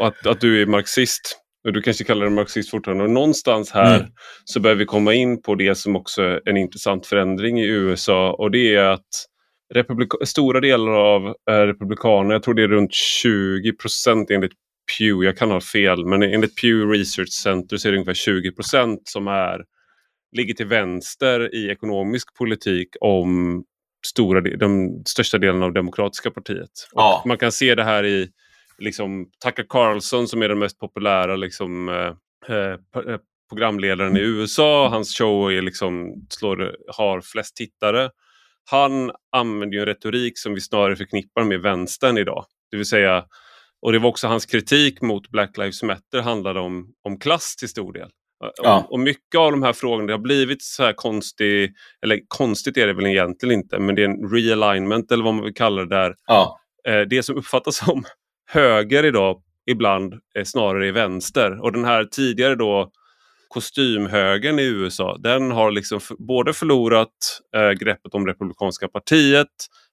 att, 0.00 0.26
att 0.26 0.40
du 0.40 0.62
är 0.62 0.66
marxist. 0.66 1.40
Du 1.72 1.82
kanske 1.82 2.04
kallar 2.04 2.26
dig 2.26 2.34
marxist 2.34 2.70
fortfarande. 2.70 3.04
Och 3.04 3.10
någonstans 3.10 3.70
här 3.70 3.96
mm. 4.00 4.10
så 4.44 4.60
börjar 4.60 4.76
vi 4.76 4.84
komma 4.84 5.14
in 5.14 5.42
på 5.42 5.54
det 5.54 5.74
som 5.74 5.96
också 5.96 6.22
är 6.22 6.48
en 6.48 6.56
intressant 6.56 7.06
förändring 7.06 7.60
i 7.60 7.66
USA 7.66 8.32
och 8.32 8.50
det 8.50 8.74
är 8.74 8.84
att 8.84 9.08
stora 10.24 10.60
delar 10.60 10.92
av 10.92 11.26
eh, 11.50 11.52
republikanerna, 11.52 12.34
jag 12.34 12.42
tror 12.42 12.54
det 12.54 12.62
är 12.62 12.68
runt 12.68 12.94
20 12.94 13.72
procent 13.72 14.30
enligt 14.30 14.52
Pew, 14.98 15.26
jag 15.26 15.38
kan 15.38 15.50
ha 15.50 15.60
fel, 15.60 16.06
men 16.06 16.22
enligt 16.22 16.60
Pew 16.60 16.98
Research 16.98 17.32
Center 17.32 17.76
så 17.76 17.88
är 17.88 17.92
det 17.92 17.98
ungefär 17.98 18.14
20 18.14 18.52
procent 18.52 19.00
som 19.04 19.28
är, 19.28 19.64
ligger 20.32 20.54
till 20.54 20.66
vänster 20.66 21.54
i 21.54 21.70
ekonomisk 21.70 22.34
politik 22.34 22.88
om 23.00 23.64
stora, 24.06 24.40
de 24.40 25.02
största 25.06 25.38
delen 25.38 25.62
av 25.62 25.72
Demokratiska 25.72 26.30
partiet. 26.30 26.88
Ja. 26.92 27.22
man 27.26 27.38
kan 27.38 27.52
se 27.52 27.74
det 27.74 27.84
här 27.84 28.04
i 28.04 28.28
liksom, 28.78 29.26
Tucker 29.44 29.66
Carlson 29.68 30.28
som 30.28 30.42
är 30.42 30.48
den 30.48 30.58
mest 30.58 30.78
populära 30.78 31.36
liksom, 31.36 31.88
eh, 31.88 32.56
eh, 32.56 32.72
eh 33.12 33.18
programledaren 33.48 34.16
i 34.16 34.20
USA. 34.20 34.88
Hans 34.88 35.18
show 35.18 35.52
är 35.52 35.62
liksom, 35.62 36.14
slår, 36.28 36.76
har 36.96 37.20
flest 37.20 37.56
tittare. 37.56 38.10
Han 38.70 39.10
använder 39.32 39.78
en 39.78 39.86
retorik 39.86 40.38
som 40.38 40.54
vi 40.54 40.60
snarare 40.60 40.96
förknippar 40.96 41.44
med 41.44 41.60
vänstern 41.60 42.18
idag. 42.18 42.44
Det 42.70 42.76
vill 42.76 42.86
säga, 42.86 43.24
och 43.82 43.92
det 43.92 43.98
var 43.98 44.08
också 44.08 44.26
hans 44.26 44.46
kritik 44.46 45.00
mot 45.00 45.30
Black 45.30 45.56
Lives 45.56 45.82
Matter 45.82 46.20
handlade 46.20 46.60
om, 46.60 46.94
om 47.04 47.18
klass 47.18 47.56
till 47.56 47.68
stor 47.68 47.92
del. 47.92 48.10
Ja. 48.62 48.86
Och, 48.90 49.00
mycket 49.00 49.38
av 49.38 49.50
de 49.50 49.62
här 49.62 49.72
frågorna 49.72 50.06
det 50.06 50.12
har 50.12 50.18
blivit 50.18 50.62
så 50.62 50.82
här 50.82 50.92
konstigt, 50.92 51.70
eller 52.02 52.20
konstigt 52.28 52.76
är 52.76 52.86
det 52.86 52.92
väl 52.92 53.06
egentligen 53.06 53.58
inte, 53.58 53.78
men 53.78 53.94
det 53.94 54.02
är 54.02 54.08
en 54.08 54.30
realignment 54.30 55.12
eller 55.12 55.24
vad 55.24 55.34
man 55.34 55.44
vill 55.44 55.54
kalla 55.54 55.82
det 55.82 55.96
där. 55.96 56.14
Ja. 56.26 56.60
Eh, 56.88 57.00
det 57.00 57.22
som 57.22 57.36
uppfattas 57.36 57.76
som 57.76 58.04
höger 58.50 59.04
idag 59.04 59.42
ibland 59.66 60.14
är 60.34 60.44
snarare 60.44 60.88
är 60.88 60.92
vänster. 60.92 61.62
Och 61.62 61.72
den 61.72 61.84
här 61.84 62.04
tidigare 62.04 62.54
då 62.54 62.90
kostymhögern 63.54 64.58
i 64.58 64.62
USA, 64.62 65.18
den 65.18 65.50
har 65.50 65.70
liksom 65.70 66.00
både 66.18 66.52
förlorat 66.52 67.08
eh, 67.56 67.70
greppet 67.70 68.14
om 68.14 68.26
Republikanska 68.26 68.88
partiet, 68.88 69.48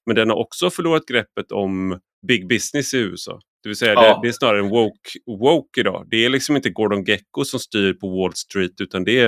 men 0.05 0.15
den 0.15 0.29
har 0.29 0.37
också 0.37 0.69
förlorat 0.69 1.05
greppet 1.05 1.51
om 1.51 1.99
big 2.27 2.47
business 2.47 2.93
i 2.93 2.97
USA. 2.97 3.39
Det 3.63 3.69
vill 3.69 3.75
säga, 3.75 3.93
ja. 3.93 4.01
det, 4.01 4.19
det, 4.21 4.27
är 4.27 4.31
snarare 4.31 4.59
en 4.59 4.69
woke, 4.69 5.09
woke 5.25 5.79
idag. 5.79 6.07
Det 6.09 6.25
är 6.25 6.29
liksom 6.29 6.55
inte 6.55 6.69
Gordon 6.69 7.03
Gecko 7.03 7.45
som 7.45 7.59
styr 7.59 7.93
på 7.93 8.09
Wall 8.09 8.33
Street, 8.35 8.81
utan 8.81 9.03
det 9.03 9.19
är, 9.19 9.27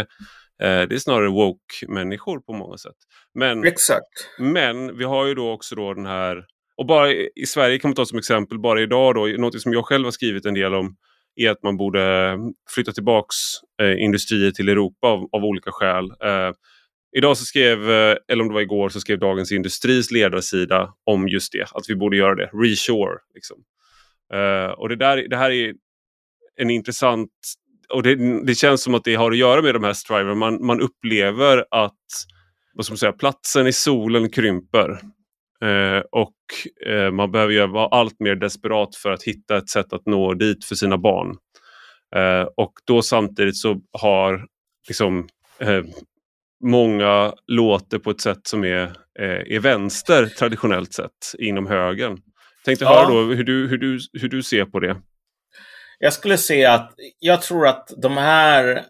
eh, 0.63 0.87
det 0.87 0.95
är 0.95 0.97
snarare 0.97 1.29
woke-människor 1.29 2.39
på 2.39 2.53
många 2.53 2.77
sätt. 2.77 2.97
Men, 3.33 3.63
Exakt. 3.63 4.29
men 4.39 4.97
vi 4.97 5.03
har 5.03 5.25
ju 5.25 5.35
då 5.35 5.51
också 5.51 5.75
då 5.75 5.93
den 5.93 6.05
här, 6.05 6.45
och 6.77 6.85
bara 6.85 7.11
i 7.13 7.45
Sverige 7.47 7.79
kan 7.79 7.89
man 7.89 7.95
ta 7.95 8.05
som 8.05 8.17
exempel, 8.17 8.59
bara 8.59 8.81
idag 8.81 9.15
då, 9.15 9.25
något 9.25 9.61
som 9.61 9.73
jag 9.73 9.85
själv 9.85 10.03
har 10.03 10.11
skrivit 10.11 10.45
en 10.45 10.53
del 10.53 10.73
om, 10.73 10.95
är 11.35 11.49
att 11.49 11.63
man 11.63 11.77
borde 11.77 12.29
eh, 12.29 12.37
flytta 12.69 12.91
tillbaks 12.91 13.35
eh, 13.81 14.03
industrier 14.03 14.51
till 14.51 14.69
Europa 14.69 15.07
av, 15.07 15.29
av 15.31 15.45
olika 15.45 15.71
skäl. 15.71 16.05
Eh, 16.05 16.51
idag 17.17 17.37
så 17.37 17.45
skrev, 17.45 17.91
eh, 17.91 18.17
eller 18.27 18.41
om 18.41 18.47
det 18.47 18.53
var 18.53 18.61
igår, 18.61 18.89
så 18.89 18.99
skrev 18.99 19.19
Dagens 19.19 19.51
Industris 19.51 20.11
ledarsida 20.11 20.93
om 21.03 21.27
just 21.27 21.51
det, 21.51 21.67
att 21.71 21.89
vi 21.89 21.95
borde 21.95 22.17
göra 22.17 22.35
det, 22.35 22.49
reshore. 22.53 23.17
Liksom. 23.33 23.57
Eh, 24.33 24.71
och 24.71 24.89
det, 24.89 24.95
där, 24.95 25.27
det 25.29 25.37
här 25.37 25.51
är 25.51 25.73
en 26.55 26.69
intressant, 26.69 27.29
och 27.89 28.03
det, 28.03 28.43
det, 28.45 28.55
känns 28.55 28.83
som 28.83 28.95
att 28.95 29.03
det 29.03 29.15
har 29.15 29.31
att 29.31 29.37
göra 29.37 29.61
med 29.61 29.75
de 29.75 29.83
här 29.83 29.93
striver. 29.93 30.35
Man, 30.35 30.65
man 30.65 30.81
upplever 30.81 31.65
att 31.71 31.97
vad 32.73 32.85
ska 32.85 32.91
man 32.93 32.97
säga, 32.97 33.11
platsen 33.11 33.67
i 33.67 33.73
solen 33.73 34.29
krymper. 34.29 34.99
Eh, 35.63 36.03
och 36.11 36.35
eh, 36.87 37.11
man 37.11 37.31
behöver 37.31 37.67
vara 37.67 37.87
allt 37.87 38.19
mer 38.19 38.35
desperat 38.35 38.95
för 38.95 39.11
att 39.11 39.23
hitta 39.23 39.57
ett 39.57 39.69
sätt 39.69 39.93
att 39.93 40.05
nå 40.05 40.33
dit 40.33 40.65
för 40.65 40.75
sina 40.75 40.97
barn. 40.97 41.35
Eh, 42.15 42.47
och 42.57 42.73
då 42.87 43.01
samtidigt 43.01 43.57
så 43.57 43.81
har 43.91 44.45
liksom, 44.87 45.27
eh, 45.59 45.83
många 46.63 47.33
låter 47.47 47.99
på 47.99 48.11
ett 48.11 48.21
sätt 48.21 48.47
som 48.47 48.63
är, 48.63 48.83
eh, 49.19 49.55
är 49.55 49.59
vänster 49.59 50.25
traditionellt 50.25 50.93
sett 50.93 51.35
inom 51.39 51.67
högern. 51.67 52.17
Tänkte 52.65 52.85
ja. 52.85 52.93
höra 52.93 53.09
då 53.09 53.21
hur 53.33 53.43
du, 53.43 53.67
hur, 53.67 53.77
du, 53.77 53.99
hur 54.13 54.29
du 54.29 54.43
ser 54.43 54.65
på 54.65 54.79
det. 54.79 54.95
Jag 55.99 56.13
skulle 56.13 56.37
säga 56.37 56.73
att 56.73 56.93
jag 57.19 57.41
tror 57.41 57.67
att 57.67 57.89
de 58.01 58.17
här 58.17 58.85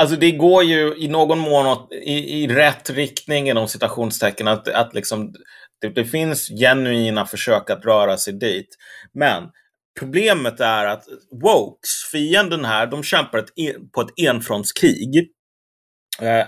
Alltså 0.00 0.16
det 0.16 0.30
går 0.30 0.62
ju 0.62 0.94
i 0.96 1.08
någon 1.08 1.38
mån 1.38 1.86
i, 1.92 2.42
i 2.42 2.46
rätt 2.46 2.90
riktning 2.90 3.48
inom 3.48 3.68
citationstecken. 3.68 4.48
Att, 4.48 4.68
att 4.68 4.94
liksom 4.94 5.34
det, 5.80 5.88
det, 5.88 6.04
finns 6.04 6.48
genuina 6.48 7.26
försök 7.26 7.70
att 7.70 7.84
röra 7.84 8.16
sig 8.16 8.32
dit. 8.32 8.68
Men 9.12 9.50
problemet 9.98 10.60
är 10.60 10.86
att 10.86 11.04
Wokes, 11.42 12.04
fienden 12.12 12.64
här, 12.64 12.86
de 12.86 13.02
kämpar 13.02 13.38
ett, 13.38 13.52
på 13.92 14.00
ett 14.00 14.28
enfrontskrig. 14.28 15.30
Eh, 16.20 16.46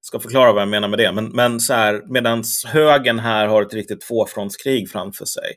ska 0.00 0.20
förklara 0.20 0.52
vad 0.52 0.62
jag 0.62 0.68
menar 0.68 0.88
med 0.88 0.98
det. 0.98 1.12
Men, 1.12 1.28
men 1.28 1.60
så 1.60 1.74
här, 1.74 2.02
medan 2.06 2.44
högen 2.66 3.18
här 3.18 3.46
har 3.46 3.62
ett 3.62 3.74
riktigt 3.74 4.00
tvåfrontskrig 4.00 4.90
framför 4.90 5.24
sig. 5.24 5.52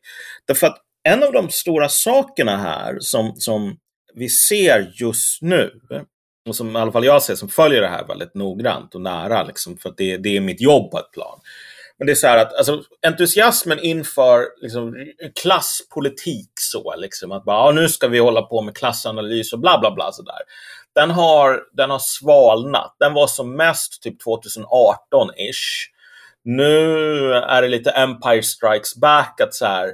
Därför 0.48 0.68
att 0.68 0.77
en 1.03 1.23
av 1.23 1.34
de 1.34 1.49
stora 1.49 1.90
sakerna 1.90 2.57
här 2.57 2.98
som, 2.99 3.36
som 3.36 3.77
vi 4.15 4.30
ser 4.30 4.91
just 5.02 5.41
nu, 5.41 5.72
och 6.48 6.56
som 6.56 6.76
i 6.76 6.80
alla 6.80 6.91
fall 6.91 7.06
jag 7.06 7.23
ser 7.23 7.36
som 7.36 7.49
följer 7.49 7.81
det 7.81 7.88
här 7.88 8.07
väldigt 8.07 8.36
noggrant 8.36 8.95
och 8.95 9.02
nära, 9.02 9.44
liksom, 9.44 9.77
för 9.77 9.90
att 9.90 9.98
det, 9.98 10.18
det 10.18 10.38
är 10.38 10.41
mitt 10.41 10.61
jobb 10.61 10.91
på 10.91 10.99
ett 10.99 11.11
plan. 11.11 11.40
Men 12.00 12.06
det 12.06 12.14
är 12.14 12.16
så 12.16 12.28
här 12.28 12.38
att 12.38 12.54
alltså, 12.54 12.84
entusiasmen 13.08 13.80
inför 13.80 14.46
liksom, 14.62 14.96
klasspolitik 15.42 16.52
så, 16.56 16.96
liksom, 16.98 17.32
att 17.32 17.44
bara, 17.46 17.72
nu 17.72 17.90
ska 17.90 18.08
vi 18.08 18.20
hålla 18.20 18.42
på 18.42 18.62
med 18.62 18.78
klassanalys 18.78 19.54
och 19.54 19.60
bla 19.60 19.80
bla 19.80 19.92
bla 19.92 20.12
sådär. 20.12 20.40
Den 20.96 21.12
har, 21.12 21.62
den 21.74 21.90
har 21.90 22.00
svalnat. 22.00 22.96
Den 23.00 23.14
var 23.14 23.28
som 23.28 23.56
mest 23.56 24.02
typ 24.02 24.16
2018-ish. 24.26 25.88
Nu 26.44 27.34
är 27.34 27.62
det 27.62 27.68
lite 27.68 27.92
Empire 27.92 28.44
Strikes 28.44 28.96
Back, 28.96 29.42
att 29.42 29.54
så 29.54 29.66
här, 29.66 29.90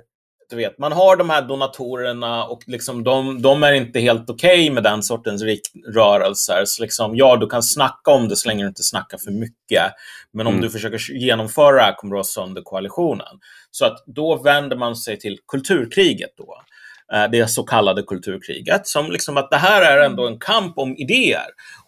du 0.56 0.64
vet, 0.64 0.80
man 0.80 0.92
har 0.92 1.16
de 1.16 1.30
här 1.30 1.42
donatorerna 1.42 2.44
och 2.44 2.64
liksom 2.68 3.04
de, 3.04 3.42
de 3.42 3.64
är 3.64 3.74
inte 3.74 4.00
helt 4.00 4.30
okej 4.30 4.60
okay 4.60 4.72
med 4.72 4.84
den 4.84 5.04
sortens 5.04 5.44
rörelser. 5.96 6.64
Så 6.66 6.82
liksom, 6.82 7.16
ja, 7.16 7.36
du 7.36 7.48
kan 7.48 7.64
snacka 7.64 8.12
om 8.12 8.28
det 8.28 8.36
så 8.36 8.48
länge 8.48 8.64
du 8.64 8.68
inte 8.68 8.84
snackar 8.84 9.18
för 9.18 9.32
mycket. 9.32 9.84
Men 10.34 10.48
om 10.48 10.54
mm. 10.54 10.66
du 10.66 10.70
försöker 10.70 11.12
genomföra 11.12 11.76
det 11.76 11.82
här 11.82 11.94
kommer 11.94 12.16
du 12.16 12.20
ha 12.20 12.24
sönder 12.24 12.62
koalitionen. 12.62 13.40
Så 13.72 13.86
att 13.86 14.04
då 14.06 14.36
vänder 14.44 14.76
man 14.76 14.96
sig 14.96 15.20
till 15.20 15.40
kulturkriget 15.48 16.34
då. 16.38 16.62
Eh, 17.14 17.32
det 17.32 17.48
så 17.48 17.64
kallade 17.64 18.04
kulturkriget. 18.04 18.88
Som 18.88 19.12
liksom 19.12 19.38
att 19.38 19.52
det 19.52 19.58
här 19.58 19.82
är 19.82 20.06
ändå 20.06 20.28
en 20.28 20.40
kamp 20.40 20.78
om 20.78 20.96
idéer. 20.98 21.48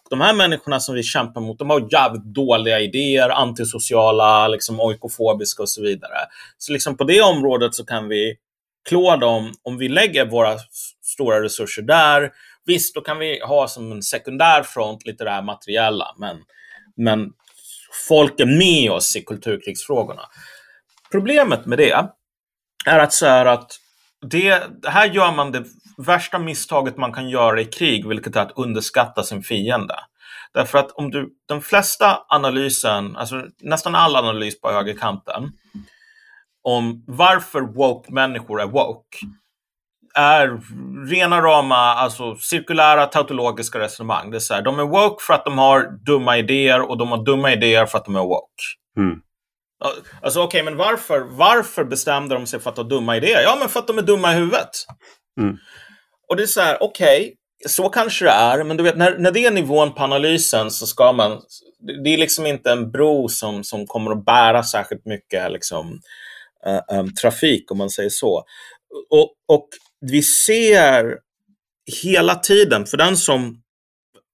de 0.09 0.21
här 0.21 0.33
människorna 0.33 0.79
som 0.79 0.95
vi 0.95 1.03
kämpar 1.03 1.41
mot, 1.41 1.59
de 1.59 1.69
har 1.69 1.87
jävligt 1.91 2.23
dåliga 2.23 2.79
idéer, 2.79 3.29
antisociala, 3.29 4.47
liksom 4.47 4.79
oikofobiska 4.79 5.63
och 5.63 5.69
så 5.69 5.81
vidare. 5.81 6.17
Så 6.57 6.73
liksom 6.73 6.97
på 6.97 7.03
det 7.03 7.21
området 7.21 7.75
så 7.75 7.85
kan 7.85 8.07
vi 8.07 8.37
klå 8.87 9.15
dem, 9.15 9.53
om 9.63 9.77
vi 9.77 9.89
lägger 9.89 10.25
våra 10.25 10.57
stora 11.01 11.43
resurser 11.43 11.81
där, 11.81 12.31
visst, 12.65 12.95
då 12.95 13.01
kan 13.01 13.19
vi 13.19 13.39
ha 13.39 13.67
som 13.67 13.91
en 13.91 14.01
sekundär 14.01 14.63
front 14.63 15.05
lite 15.05 15.23
det 15.23 15.31
här 15.31 15.41
materiella, 15.41 16.15
men, 16.17 16.37
men 16.95 17.31
folk 18.07 18.39
är 18.39 18.45
med 18.45 18.91
oss 18.91 19.15
i 19.15 19.21
kulturkrigsfrågorna. 19.21 20.21
Problemet 21.11 21.65
med 21.65 21.77
det 21.77 21.91
är 22.85 22.99
att, 22.99 23.13
så 23.13 23.25
här 23.25 23.45
att 23.45 23.71
det, 24.21 24.63
här 24.85 25.05
gör 25.05 25.31
man 25.31 25.51
det 25.51 25.63
värsta 25.97 26.39
misstaget 26.39 26.97
man 26.97 27.13
kan 27.13 27.29
göra 27.29 27.61
i 27.61 27.65
krig, 27.65 28.07
vilket 28.07 28.35
är 28.35 28.41
att 28.41 28.57
underskatta 28.57 29.23
sin 29.23 29.43
fiende. 29.43 29.95
Därför 30.53 30.77
att 30.77 30.91
om 30.91 31.11
du, 31.11 31.29
den 31.47 31.61
flesta 31.61 32.25
analysen, 32.27 33.15
alltså 33.15 33.45
nästan 33.61 33.95
all 33.95 34.15
analys 34.15 34.61
på 34.61 34.71
högerkanten, 34.71 35.51
om 36.67 37.03
varför 37.07 37.61
woke-människor 37.61 38.61
är 38.61 38.65
woke 38.65 39.17
är 40.15 40.59
rena 41.09 41.41
rama 41.41 41.75
alltså, 41.75 42.35
cirkulära 42.35 43.05
tautologiska 43.05 43.79
resonemang. 43.79 44.31
Det 44.31 44.37
är 44.37 44.39
så 44.39 44.53
här, 44.53 44.61
de 44.61 44.79
är 44.79 44.83
woke 44.83 45.23
för 45.23 45.33
att 45.33 45.45
de 45.45 45.57
har 45.57 46.05
dumma 46.05 46.37
idéer 46.37 46.81
och 46.89 46.97
de 46.97 47.11
har 47.11 47.25
dumma 47.25 47.53
idéer 47.53 47.85
för 47.85 47.97
att 47.97 48.05
de 48.05 48.15
är 48.15 48.19
woke. 48.19 48.63
Mm. 48.97 49.19
Alltså 50.21 50.39
okej, 50.39 50.61
okay, 50.61 50.63
men 50.63 50.77
varför, 50.77 51.19
varför 51.19 51.83
bestämde 51.83 52.35
de 52.35 52.45
sig 52.45 52.59
för 52.59 52.69
att 52.69 52.77
ha 52.77 52.83
dumma 52.83 53.17
idéer? 53.17 53.41
Ja, 53.41 53.57
men 53.59 53.69
för 53.69 53.79
att 53.79 53.87
de 53.87 53.97
är 53.97 54.01
dumma 54.01 54.33
i 54.33 54.35
huvudet. 54.35 54.69
Mm. 55.41 55.57
Och 56.29 56.35
det 56.35 56.43
är 56.43 56.47
så 56.47 56.61
här, 56.61 56.83
okej, 56.83 57.19
okay, 57.19 57.33
så 57.67 57.89
kanske 57.89 58.25
det 58.25 58.31
är, 58.31 58.63
men 58.63 58.77
du 58.77 58.83
vet, 58.83 58.97
när, 58.97 59.17
när 59.17 59.31
det 59.31 59.45
är 59.45 59.51
nivån 59.51 59.93
på 59.93 60.03
analysen 60.03 60.71
så 60.71 60.87
ska 60.87 61.11
man... 61.11 61.41
Det 62.03 62.13
är 62.13 62.17
liksom 62.17 62.45
inte 62.45 62.71
en 62.71 62.91
bro 62.91 63.29
som, 63.29 63.63
som 63.63 63.87
kommer 63.87 64.11
att 64.11 64.25
bära 64.25 64.63
särskilt 64.63 65.05
mycket 65.05 65.51
liksom, 65.51 65.99
Eh, 66.67 66.97
eh, 66.97 67.05
trafik, 67.21 67.71
om 67.71 67.77
man 67.77 67.89
säger 67.89 68.09
så. 68.09 68.43
Och, 69.09 69.33
och 69.47 69.67
vi 70.01 70.23
ser 70.23 71.17
hela 72.03 72.35
tiden, 72.35 72.85
för 72.85 72.97
den 72.97 73.17
som 73.17 73.61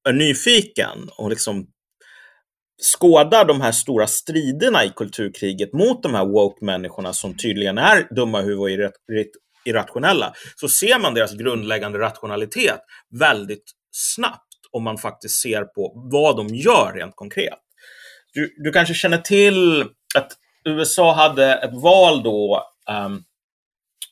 är 0.10 0.14
nyfiken 0.14 1.10
och 1.18 1.30
liksom 1.30 1.68
skådar 2.96 3.46
de 3.46 3.62
här 3.62 3.72
stora 3.72 4.08
striderna 4.08 4.86
i 4.86 4.90
kulturkriget 4.90 5.74
mot 5.74 6.04
de 6.04 6.14
här 6.14 6.26
woke-människorna 6.26 7.14
som 7.14 7.38
tydligen 7.38 7.78
är 7.78 8.16
dumma 8.16 8.42
huvud 8.42 8.60
och 8.60 8.70
irrationella, 9.66 10.34
så 10.56 10.70
ser 10.70 11.00
man 11.00 11.14
deras 11.14 11.34
grundläggande 11.34 12.00
rationalitet 12.00 12.80
väldigt 13.20 13.72
snabbt 13.92 14.48
om 14.72 14.84
man 14.84 14.98
faktiskt 14.98 15.42
ser 15.42 15.64
på 15.64 16.10
vad 16.12 16.38
de 16.38 16.56
gör 16.56 16.94
rent 16.94 17.16
konkret. 17.16 17.60
Du, 18.34 18.56
du 18.58 18.72
kanske 18.72 18.94
känner 18.94 19.18
till 19.18 19.82
att 20.16 20.38
USA 20.66 21.14
hade 21.14 21.54
ett 21.54 21.74
val 21.74 22.24
då 22.24 22.64
um, 23.06 23.24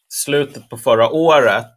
slutet 0.10 0.70
på 0.70 0.78
förra 0.78 1.10
året 1.10 1.76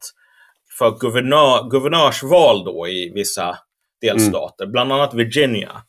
för 0.78 0.98
guvernör, 0.98 1.70
guvernörsval 1.70 2.64
då 2.64 2.88
i 2.88 3.12
vissa 3.14 3.58
delstater, 4.00 4.64
mm. 4.64 4.72
bland 4.72 4.92
annat 4.92 5.14
Virginia. 5.14 5.82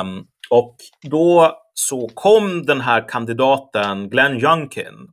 Um, 0.00 0.26
och 0.50 0.76
då 1.02 1.58
så 1.74 2.08
kom 2.08 2.66
den 2.66 2.80
här 2.80 3.08
kandidaten 3.08 4.10
Glenn 4.10 4.40
Youngkin 4.40 5.08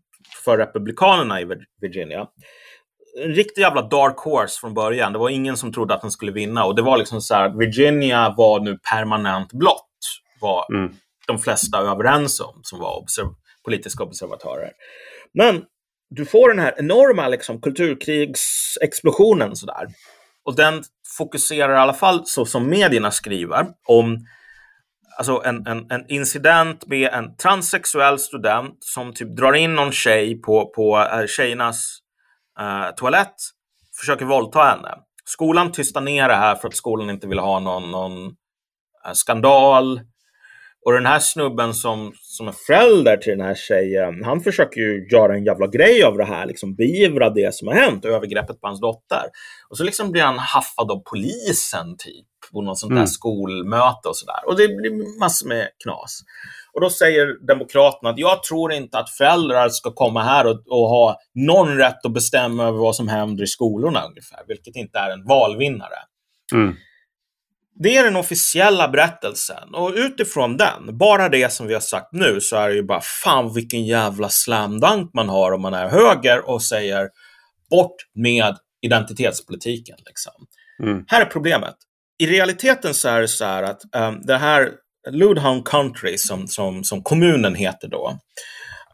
för 0.46 0.58
Republikanerna 0.58 1.42
i 1.42 1.48
Virginia. 1.82 2.28
En 3.24 3.34
riktig 3.34 3.62
jävla 3.62 3.82
dark 3.82 4.18
horse 4.18 4.60
från 4.60 4.74
början. 4.74 5.14
Det 5.14 5.20
var 5.20 5.30
ingen 5.30 5.58
som 5.58 5.74
trodde 5.74 5.94
att 5.94 6.02
han 6.02 6.12
skulle 6.12 6.32
vinna 6.32 6.66
och 6.66 6.76
det 6.76 6.82
var 6.82 6.98
liksom 6.98 7.22
så 7.22 7.34
här, 7.36 7.50
Virginia 7.50 8.34
var 8.38 8.60
nu 8.60 8.78
permanent 8.92 9.54
blått, 9.54 9.90
var 10.42 10.74
mm 10.74 10.96
de 11.28 11.40
flesta 11.40 11.78
överens 11.78 12.40
om 12.40 12.60
som 12.64 12.80
var 12.80 13.02
observ 13.02 13.28
politiska 13.66 14.04
observatörer. 14.04 14.72
Men 15.34 15.64
du 16.10 16.26
får 16.26 16.50
den 16.50 16.60
här 16.60 16.76
enorma 16.78 17.28
liksom, 17.28 17.62
kulturkrigsexplosionen 17.62 19.56
sådär. 19.56 19.88
Och 20.45 20.56
den 20.56 20.84
fokuserar 21.18 21.76
i 21.76 21.78
alla 21.78 21.94
fall, 21.94 22.22
så 22.26 22.45
som 22.45 22.70
medierna 22.70 23.12
skriver, 23.12 23.68
om 23.88 24.26
alltså 25.18 25.41
en, 25.45 25.68
en, 25.68 25.91
en 25.91 26.06
incident 26.08 26.88
med 26.88 27.10
en 27.14 27.36
transsexuell 27.36 28.20
student 28.20 28.78
som 28.80 29.14
typ 29.14 29.38
drar 29.38 29.54
in 29.54 29.76
någon 29.76 29.91
tjej 29.91 30.41
på, 30.41 30.72
på 30.76 30.98
äh, 30.98 31.26
tjejernas 31.28 32.00
äh, 32.60 32.95
toalett, 32.95 33.36
försöker 34.00 34.26
våldta 34.26 34.64
henne. 34.64 34.98
Skolan 35.26 35.72
tystar 35.72 36.02
ner 36.02 36.28
det 36.28 36.36
här 36.36 36.56
för 36.56 36.68
att 36.68 36.76
skolan 36.76 37.10
inte 37.10 37.28
vill 37.28 37.40
ha 37.40 37.60
någon, 37.60 37.91
någon 37.91 38.26
äh, 39.06 39.14
skandal. 39.14 40.02
Och 40.86 40.94
den 40.94 41.06
här 41.06 41.20
snubben 41.20 41.74
som, 41.74 42.14
som 42.22 42.48
är 42.48 42.52
förälder 42.68 43.18
till 43.18 43.38
den 43.38 43.48
här 43.48 43.56
tjejen, 43.56 44.24
han 44.24 44.42
försöker 44.42 44.82
ju 44.82 45.08
göra 45.12 45.36
en 45.36 45.46
jävla 45.46 45.68
grej 45.68 46.04
av 46.04 46.18
det 46.18 46.26
här, 46.26 46.46
liksom 46.46 46.76
beivra 46.76 47.30
det 47.30 47.56
som 47.56 47.68
har 47.68 47.76
hänt, 47.76 48.06
övergreppet 48.06 48.62
på 48.62 48.68
hans 48.68 48.82
dotter. 48.82 49.24
Och 49.70 49.78
så 49.78 49.84
liksom 49.84 50.12
blir 50.12 50.22
han 50.22 50.40
haffad 50.40 50.92
av 50.92 51.04
polisen 51.12 51.96
typ, 51.98 52.52
på 52.54 52.62
något 52.62 52.80
sånt 52.80 52.92
där 52.92 52.98
mm. 52.98 53.08
skolmöte 53.08 54.10
och 54.10 54.18
sådär. 54.18 54.48
Och 54.48 54.58
det 54.58 54.68
blir 54.68 55.20
massor 55.20 55.48
med 55.48 55.70
knas. 55.84 56.20
Och 56.74 56.82
då 56.82 56.90
säger 56.90 57.48
Demokraterna 57.48 58.10
att 58.10 58.20
jag 58.20 58.44
tror 58.44 58.74
inte 58.74 58.98
att 58.98 59.10
föräldrar 59.10 59.70
ska 59.70 59.92
komma 59.92 60.24
här 60.24 60.46
och, 60.48 60.68
och 60.68 60.90
ha 60.90 61.18
någon 61.36 61.78
rätt 61.78 62.06
att 62.06 62.14
bestämma 62.14 62.64
över 62.64 62.78
vad 62.78 62.96
som 62.96 63.08
händer 63.08 63.44
i 63.44 63.48
skolorna 63.48 64.06
ungefär, 64.06 64.40
vilket 64.48 64.76
inte 64.76 65.00
är 65.00 65.10
en 65.10 65.26
valvinnare. 65.26 66.00
Mm. 66.54 66.76
Det 67.76 67.98
är 67.98 68.04
den 68.04 68.16
officiella 68.16 68.88
berättelsen 68.88 69.76
och 69.76 69.94
utifrån 69.95 70.58
den, 70.58 70.98
bara 70.98 71.30
det 71.30 71.52
som 71.52 71.68
vi 71.68 71.74
har 71.74 71.82
sagt 71.82 72.10
nu, 72.12 72.41
så 72.41 72.56
är 72.56 72.70
det 72.70 72.76
ju 72.76 72.84
bara 72.84 73.02
fan 73.02 73.54
vilken 73.54 73.86
jävla 73.86 74.30
slam 74.30 74.80
dunk 74.80 75.12
man 75.14 75.30
har 75.30 75.52
om 75.52 75.62
man 75.62 75.74
är 75.74 75.90
höger 75.90 76.50
och 76.50 76.64
säger 76.64 77.10
bort 77.70 77.95
med 78.16 78.58
identitetspolitiken. 78.82 79.98
Liksom. 80.06 80.34
Mm. 80.84 81.06
Här 81.08 81.22
är 81.22 81.26
problemet. 81.26 81.76
I 82.20 82.28
realiteten 82.28 82.94
så 82.94 83.10
är 83.10 83.22
det 83.22 83.28
så 83.28 83.45
här 83.45 83.64
att 83.64 83.82
um, 83.95 84.22
det 84.26 84.38
här 84.38 84.72
Ludhound 85.12 85.68
Country, 85.68 86.18
som, 86.18 86.48
som, 86.48 86.84
som 86.84 87.04
kommunen 87.04 87.56
heter 87.56 87.88
då, 87.88 88.20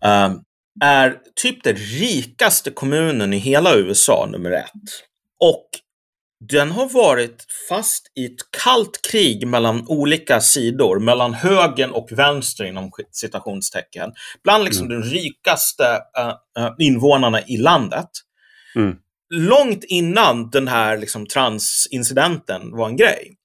um, 0.05 0.43
är 0.83 1.17
typ 1.41 1.63
den 1.63 1.75
rikaste 1.75 2.71
kommunen 2.71 3.33
i 3.33 3.37
hela 3.37 3.75
USA, 3.75 4.27
nummer 4.31 4.51
ett. 4.51 4.71
Och 5.39 5.65
den 6.39 6.71
har 6.71 6.89
varit 6.89 7.45
fast 7.69 8.11
i 8.15 8.25
ett 8.25 8.51
kallt 8.63 9.01
krig 9.11 9.47
mellan 9.47 9.87
olika 9.87 10.41
sidor, 10.41 10.99
mellan 10.99 11.33
högern 11.33 11.91
och 11.91 12.07
vänster 12.11 12.65
inom 12.65 12.91
citationstecken, 13.11 14.11
bland 14.43 14.63
liksom 14.63 14.85
mm. 14.85 15.01
de 15.01 15.07
rikaste 15.09 15.83
uh, 16.59 16.71
invånarna 16.79 17.41
i 17.41 17.57
landet. 17.57 18.09
Mm. 18.75 18.95
Långt 19.33 19.83
innan 19.83 20.49
den 20.49 20.67
här 20.67 20.97
liksom, 20.97 21.25
transincidenten 21.25 22.71
var 22.71 22.89
en 22.89 22.97
grej. 22.97 23.35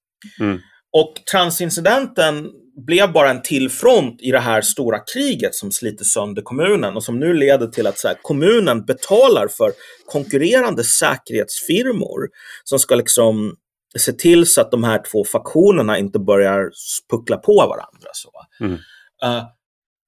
Mm. 0.40 0.60
Och 0.92 1.14
transincidenten 1.32 2.50
blev 2.76 3.12
bara 3.12 3.30
en 3.30 3.42
till 3.42 3.70
front 3.70 4.22
i 4.22 4.30
det 4.30 4.40
här 4.40 4.60
stora 4.60 4.98
kriget 4.98 5.54
som 5.54 5.72
sliter 5.72 6.04
sönder 6.04 6.42
kommunen 6.42 6.96
och 6.96 7.04
som 7.04 7.20
nu 7.20 7.34
leder 7.34 7.66
till 7.66 7.86
att 7.86 7.98
så 7.98 8.08
här, 8.08 8.16
kommunen 8.22 8.84
betalar 8.84 9.48
för 9.48 9.72
konkurrerande 10.06 10.84
säkerhetsfirmor 10.84 12.28
som 12.64 12.78
ska 12.78 12.94
liksom 12.94 13.56
se 13.98 14.12
till 14.12 14.46
så 14.46 14.60
att 14.60 14.70
de 14.70 14.84
här 14.84 15.02
två 15.12 15.24
faktionerna 15.24 15.98
inte 15.98 16.18
börjar 16.18 16.70
puckla 17.10 17.36
på 17.36 17.54
varandra. 17.54 18.10
Så. 18.12 18.30
Mm. 18.60 18.72
Uh, 19.24 19.44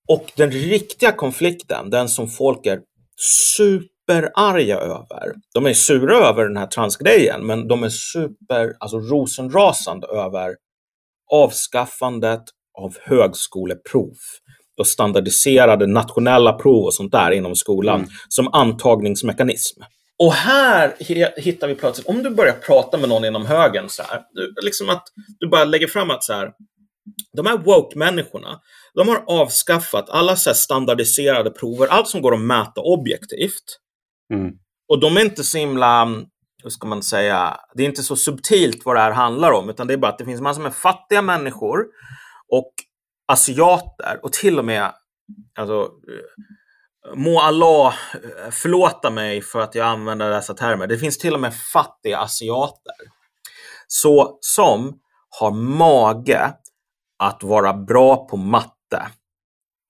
och 0.09 0.33
den 0.37 0.51
riktiga 0.51 1.13
konflikten, 1.13 1.91
den 1.91 2.09
som 2.09 2.29
folk 2.29 2.67
är 2.67 2.81
superarga 3.47 4.77
över. 4.77 5.35
De 5.55 5.67
är 5.67 5.75
sura 5.75 6.17
över 6.17 6.45
den 6.45 6.57
här 6.57 6.67
transgrejen, 6.67 7.47
men 7.47 7.69
de 7.69 7.83
är 7.83 7.89
super, 7.89 8.77
alltså 8.81 8.99
rosenrasande 8.99 10.07
över 10.07 10.57
avskaffandet 11.33 12.43
av 12.77 12.97
högskoleprov 13.03 14.15
och 14.79 14.87
standardiserade 14.87 15.87
nationella 15.87 16.53
prov 16.53 16.85
och 16.85 16.95
sånt 16.95 17.13
där 17.13 17.31
inom 17.31 17.55
skolan 17.55 17.99
mm. 17.99 18.11
som 18.29 18.49
antagningsmekanism. 18.53 19.83
Och 20.19 20.33
här 20.33 20.95
hittar 21.41 21.69
vi 21.69 21.75
plötsligt, 21.75 22.07
om 22.07 22.23
du 22.23 22.31
börjar 22.31 22.53
prata 22.53 22.99
med 22.99 23.09
någon 23.09 23.25
inom 23.25 23.47
högern 23.47 23.89
så 23.89 24.03
här, 24.03 24.21
liksom 24.65 24.89
att 24.89 25.03
du 25.39 25.49
bara 25.49 25.65
lägger 25.65 25.87
fram 25.87 26.11
att 26.11 26.25
så 26.25 26.33
här, 26.33 26.51
de 27.37 27.47
här 27.47 27.59
woke-människorna, 27.59 28.61
de 28.95 29.09
har 29.09 29.25
avskaffat 29.27 30.11
alla 30.11 30.37
så 30.37 30.55
standardiserade 30.55 31.51
prover, 31.51 31.87
allt 31.87 32.09
som 32.09 32.23
går 32.23 32.35
att 32.35 32.41
mäta 32.41 32.81
objektivt. 32.81 33.79
Mm. 34.35 34.53
Och 34.89 35.01
de 35.01 35.17
är 35.17 35.21
inte 35.21 35.45
så 35.45 35.59
himla 35.59 36.05
hur 36.63 36.71
ska 36.71 36.87
man 36.87 37.03
säga, 37.03 37.61
det 37.75 37.83
är 37.83 37.87
inte 37.87 38.03
så 38.03 38.17
subtilt 38.17 38.85
vad 38.85 38.97
det 38.97 39.01
här 39.01 39.13
handlar 39.13 39.53
om, 39.53 39.71
utan 39.71 39.87
det 39.87 39.95
är 39.95 39.99
bara 39.99 40.13
att 40.13 40.19
det 40.19 40.25
finns 40.25 40.41
massor 40.41 40.63
med 40.63 40.75
fattiga 40.75 41.23
människor 41.23 41.85
och 42.51 42.73
asiater 43.29 44.21
och 44.23 44.33
till 44.33 44.59
och 44.59 44.65
med, 44.65 44.93
alltså, 45.59 45.83
eh, 45.83 47.15
må 47.17 47.41
Allah 47.41 47.95
eh, 48.15 48.51
förlåta 48.51 49.11
mig 49.11 49.43
för 49.43 49.61
att 49.61 49.75
jag 49.75 49.87
använder 49.87 50.31
dessa 50.31 50.55
termer, 50.55 50.87
det 50.87 50.99
finns 50.99 51.19
till 51.19 51.35
och 51.35 51.41
med 51.41 51.55
fattiga 51.55 52.19
asiater. 52.19 52.95
Så, 53.87 54.39
som 54.41 55.01
har 55.41 55.51
mage 55.51 56.55
att 57.19 57.43
vara 57.43 57.75
bra 57.75 58.29
på 58.29 58.37
matte. 58.37 59.09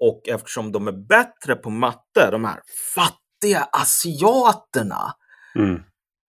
Och 0.01 0.29
eftersom 0.29 0.73
de 0.73 0.89
är 0.89 1.07
bättre 1.09 1.55
på 1.55 1.71
matte, 1.71 2.31
de 2.31 2.45
här 2.45 2.61
fattiga 2.95 3.69
asiaterna, 3.73 5.15
mm 5.55 5.83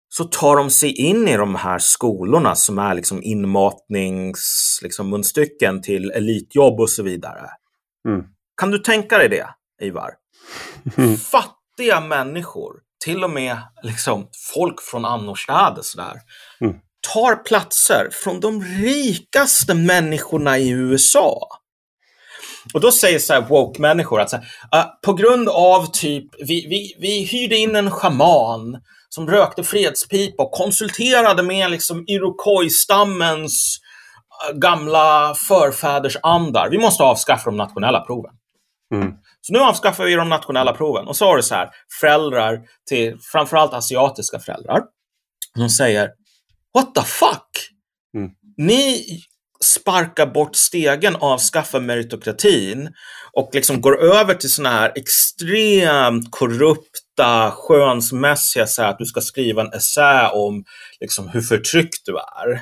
så 0.09 0.23
tar 0.23 0.55
de 0.55 0.69
sig 0.69 0.91
in 0.91 1.27
i 1.27 1.38
de 1.38 1.55
här 1.55 1.79
skolorna 1.79 2.55
som 2.55 2.79
är 2.79 2.95
liksom 2.95 3.23
inmatnings, 3.23 4.79
liksom 4.84 5.09
munstycken 5.09 5.81
till 5.81 6.11
elitjobb 6.11 6.79
och 6.79 6.89
så 6.89 7.03
vidare. 7.03 7.49
Mm. 8.07 8.25
Kan 8.61 8.71
du 8.71 8.77
tänka 8.77 9.17
dig 9.17 9.29
det, 9.29 9.47
Ivar? 9.85 10.09
Mm. 10.97 11.17
Fattiga 11.17 12.01
människor, 12.01 12.73
till 13.05 13.23
och 13.23 13.29
med 13.29 13.57
liksom 13.84 14.29
folk 14.53 14.81
från 14.81 15.05
annorstädes 15.05 15.93
där, 15.93 16.19
mm. 16.61 16.75
tar 17.13 17.35
platser 17.35 18.09
från 18.11 18.39
de 18.39 18.63
rikaste 18.63 19.73
människorna 19.73 20.57
i 20.57 20.69
USA. 20.69 21.47
Och 22.73 22.81
då 22.81 22.91
säger 22.91 23.19
så 23.19 23.34
här 23.34 23.41
woke-människor 23.41 24.21
att 24.21 24.29
så 24.29 24.38
här, 24.38 24.45
uh, 24.81 24.91
på 25.05 25.13
grund 25.13 25.49
av 25.49 25.85
typ, 25.85 26.25
vi, 26.39 26.67
vi, 26.69 26.95
vi 26.99 27.23
hyrde 27.23 27.55
in 27.57 27.75
en 27.75 27.91
schaman 27.91 28.81
som 29.18 29.30
rökte 29.30 29.64
fredspipa 29.64 30.44
och 30.44 30.52
konsulterade 30.52 31.44
med 31.44 31.72
liksom 31.72 32.06
Iroquois-stammens 32.07 33.77
äh, 34.49 34.57
gamla 34.57 35.35
förfäders 35.48 36.18
andar. 36.23 36.69
Vi 36.69 36.77
måste 36.77 37.03
avskaffa 37.03 37.49
de 37.49 37.57
nationella 37.57 37.99
proven. 38.02 38.34
Mm. 38.94 39.14
Så 39.41 39.53
nu 39.53 39.60
avskaffar 39.60 40.03
vi 40.03 40.14
de 40.14 40.30
nationella 40.30 40.73
proven. 40.73 41.07
Och 41.07 41.15
så 41.15 41.26
har 41.26 41.38
du 41.38 41.44
så 41.44 41.56
här, 41.56 41.69
föräldrar 41.99 42.60
till 42.89 43.18
framförallt 43.31 43.73
asiatiska 43.73 44.39
föräldrar. 44.39 44.81
De 45.56 45.69
säger 45.69 46.10
What 46.73 46.95
the 46.95 47.02
fuck? 47.02 47.69
Mm. 48.18 48.30
Ni 48.57 49.03
sparkar 49.64 50.26
bort 50.26 50.56
stegen, 50.56 51.15
avskaffar 51.15 51.80
meritokratin 51.80 52.89
och 53.34 53.49
liksom 53.53 53.81
går 53.81 54.02
över 54.03 54.34
till 54.34 54.52
sådana 54.52 54.76
här 54.76 54.94
extremt 54.95 56.31
korrupta, 57.18 57.52
skönsmässiga, 57.52 58.68
så 58.68 58.81
här, 58.81 58.89
att 58.89 58.98
du 58.98 59.06
ska 59.06 59.22
skriva 59.22 59.61
en 59.61 59.73
essä 59.73 60.30
om 60.30 60.64
liksom, 60.99 61.27
hur 61.27 61.41
förtryckt 61.41 62.06
du 62.06 62.18
är. 62.18 62.61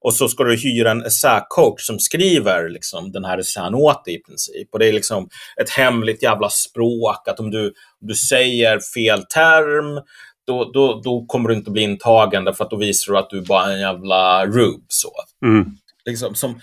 Och 0.00 0.14
så 0.14 0.28
ska 0.28 0.44
du 0.44 0.56
hyra 0.56 0.90
en 0.90 1.02
essäcoach 1.02 1.86
som 1.86 1.98
skriver 1.98 2.68
liksom, 2.68 3.12
den 3.12 3.24
här 3.24 3.38
essän 3.38 3.74
åt 3.74 4.04
dig 4.04 4.14
i 4.14 4.22
princip. 4.22 4.68
Och 4.72 4.78
det 4.78 4.88
är 4.88 4.92
liksom 4.92 5.28
ett 5.60 5.70
hemligt 5.70 6.22
jävla 6.22 6.50
språk, 6.50 7.28
att 7.28 7.40
om 7.40 7.50
du, 7.50 7.66
om 8.00 8.08
du 8.08 8.14
säger 8.14 8.80
fel 8.94 9.22
term, 9.22 10.02
då, 10.46 10.70
då, 10.74 11.00
då 11.04 11.26
kommer 11.26 11.48
du 11.48 11.54
inte 11.54 11.70
bli 11.70 11.82
intagen 11.82 12.44
därför 12.44 12.64
att 12.64 12.70
då 12.70 12.76
visar 12.76 13.12
du 13.12 13.18
att 13.18 13.30
du 13.30 13.40
bara 13.40 13.64
är 13.64 13.72
en 13.72 13.80
jävla 13.80 14.46
rube. 14.46 14.84
Så. 14.88 15.10
Mm. 15.44 15.66
Liksom, 16.04 16.34
som, 16.34 16.60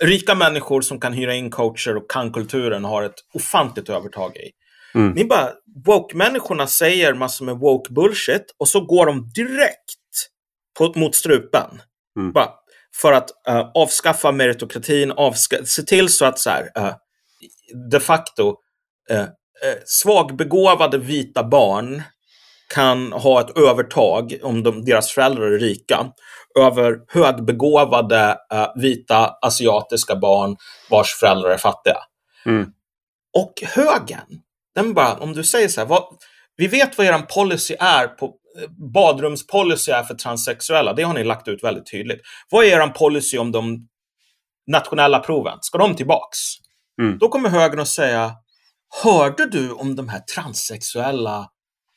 rika 0.00 0.34
människor 0.34 0.80
som 0.80 1.00
kan 1.00 1.12
hyra 1.12 1.34
in 1.34 1.50
coacher 1.50 1.96
och 1.96 2.10
kan 2.10 2.32
kulturen 2.32 2.84
har 2.84 3.02
ett 3.02 3.20
ofantligt 3.34 3.88
övertag 3.88 4.36
i. 4.36 4.50
Mm. 4.94 5.12
Ni 5.12 5.24
bara, 5.24 5.52
woke-människorna 5.86 6.66
säger 6.66 7.14
massor 7.14 7.44
med 7.44 7.54
woke-bullshit 7.54 8.44
och 8.58 8.68
så 8.68 8.80
går 8.80 9.06
de 9.06 9.28
direkt 9.34 10.30
på, 10.78 10.92
mot 10.96 11.14
strupen. 11.14 11.82
Mm. 12.18 12.32
Bara, 12.32 12.50
för 12.96 13.12
att 13.12 13.30
uh, 13.48 13.70
avskaffa 13.74 14.32
meritokratin, 14.32 15.12
avska 15.12 15.64
se 15.64 15.82
till 15.82 16.08
så 16.08 16.24
att 16.24 16.38
så 16.38 16.50
här, 16.50 16.62
uh, 16.78 16.94
de 17.90 18.00
facto 18.00 18.48
uh, 19.12 19.24
svagbegåvade 19.84 20.98
vita 20.98 21.44
barn 21.44 22.02
kan 22.74 23.12
ha 23.12 23.40
ett 23.40 23.58
övertag 23.58 24.38
om 24.42 24.62
de, 24.62 24.84
deras 24.84 25.10
föräldrar 25.10 25.46
är 25.46 25.58
rika 25.58 26.06
över 26.58 26.98
högbegåvade 27.08 28.36
vita 28.74 29.38
asiatiska 29.42 30.16
barn 30.16 30.56
vars 30.90 31.14
föräldrar 31.14 31.50
är 31.50 31.56
fattiga. 31.56 31.96
Mm. 32.46 32.66
Och 33.36 33.52
högern, 33.62 34.40
den 34.74 34.94
bara, 34.94 35.14
om 35.14 35.32
du 35.32 35.44
säger 35.44 35.68
så 35.68 35.80
här, 35.80 35.88
vad, 35.88 36.04
vi 36.56 36.66
vet 36.66 36.98
vad 36.98 37.06
er 37.06 37.18
policy 37.18 37.74
är 37.80 38.08
på 38.08 38.34
badrumspolicy 38.94 39.92
är 39.92 40.02
för 40.02 40.14
transsexuella. 40.14 40.92
Det 40.92 41.02
har 41.02 41.14
ni 41.14 41.24
lagt 41.24 41.48
ut 41.48 41.64
väldigt 41.64 41.90
tydligt. 41.90 42.20
Vad 42.50 42.64
är 42.64 42.68
er 42.68 42.88
policy 42.88 43.38
om 43.38 43.52
de 43.52 43.88
nationella 44.66 45.18
proven? 45.18 45.58
Ska 45.60 45.78
de 45.78 45.96
tillbaks? 45.96 46.38
Mm. 47.02 47.18
Då 47.18 47.28
kommer 47.28 47.48
högern 47.48 47.80
att 47.80 47.88
säga, 47.88 48.32
hörde 49.02 49.46
du 49.46 49.72
om 49.72 49.96
de 49.96 50.08
här 50.08 50.20
transsexuella 50.20 51.48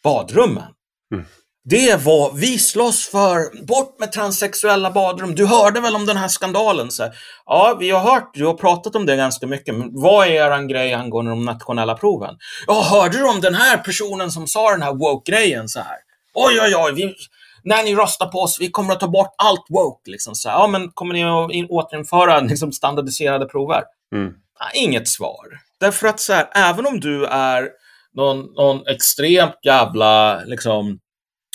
badrummen? 0.04 0.74
Mm. 1.14 1.26
Det 1.70 2.06
vad 2.06 2.36
vi 2.36 2.60
slåss 2.60 3.08
för. 3.08 3.66
Bort 3.66 4.00
med 4.00 4.12
transsexuella 4.12 4.92
badrum. 4.92 5.36
Du 5.36 5.46
hörde 5.46 5.80
väl 5.80 5.96
om 5.96 6.06
den 6.06 6.18
här 6.18 6.28
skandalen? 6.28 6.92
Så 6.92 7.04
här, 7.04 7.14
ja, 7.46 7.78
vi 7.80 7.90
har 7.90 8.00
hört, 8.00 8.32
du 8.34 8.46
har 8.46 8.54
pratat 8.54 8.96
om 8.96 9.06
det 9.06 9.16
ganska 9.16 9.48
mycket, 9.48 9.76
men 9.76 9.90
vad 9.92 10.28
är 10.28 10.32
er 10.32 10.68
grej 10.68 10.94
angående 10.94 11.32
de 11.32 11.46
nationella 11.46 11.96
proven? 11.96 12.36
Ja, 12.68 12.88
hörde 12.92 13.18
du 13.18 13.30
om 13.30 13.42
den 13.42 13.56
här 13.56 13.78
personen 13.78 14.32
som 14.32 14.48
sa 14.48 14.72
den 14.72 14.82
här 14.82 14.94
woke-grejen 14.94 15.70
så 15.70 15.80
här? 15.80 15.98
Oj, 16.34 16.60
oj, 16.62 16.76
oj, 16.76 16.94
vi, 16.96 17.16
när 17.64 17.84
ni 17.84 17.96
röstar 17.96 18.28
på 18.28 18.40
oss, 18.40 18.58
vi 18.60 18.70
kommer 18.70 18.94
att 18.94 19.00
ta 19.00 19.08
bort 19.08 19.36
allt 19.38 19.66
woke. 19.70 20.12
Liksom 20.12 20.36
så 20.36 20.50
här. 20.50 20.56
Ja, 20.56 20.68
men 20.68 20.92
kommer 20.92 21.14
ni 21.14 21.24
att 21.24 21.52
in, 21.52 21.68
återinföra 21.70 22.40
liksom, 22.40 22.72
standardiserade 22.72 23.46
prover? 23.46 23.84
Mm. 24.16 24.34
Ja, 24.60 24.66
inget 24.74 25.08
svar. 25.08 25.46
Därför 25.80 26.08
att 26.08 26.20
så 26.20 26.34
här, 26.34 26.50
även 26.56 26.86
om 26.88 27.00
du 27.00 27.26
är 27.26 27.70
någon, 28.14 28.54
någon 28.54 28.88
extremt 28.88 29.60
jävla 29.64 30.42
liksom, 30.46 31.00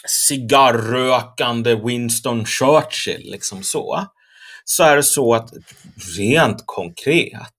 cigarrökande 0.09 1.75
Winston 1.75 2.47
Churchill, 2.47 3.31
liksom 3.31 3.63
så, 3.63 4.07
så 4.65 4.83
är 4.83 4.97
det 4.97 5.03
så 5.03 5.35
att 5.35 5.51
rent 6.19 6.63
konkret, 6.67 7.53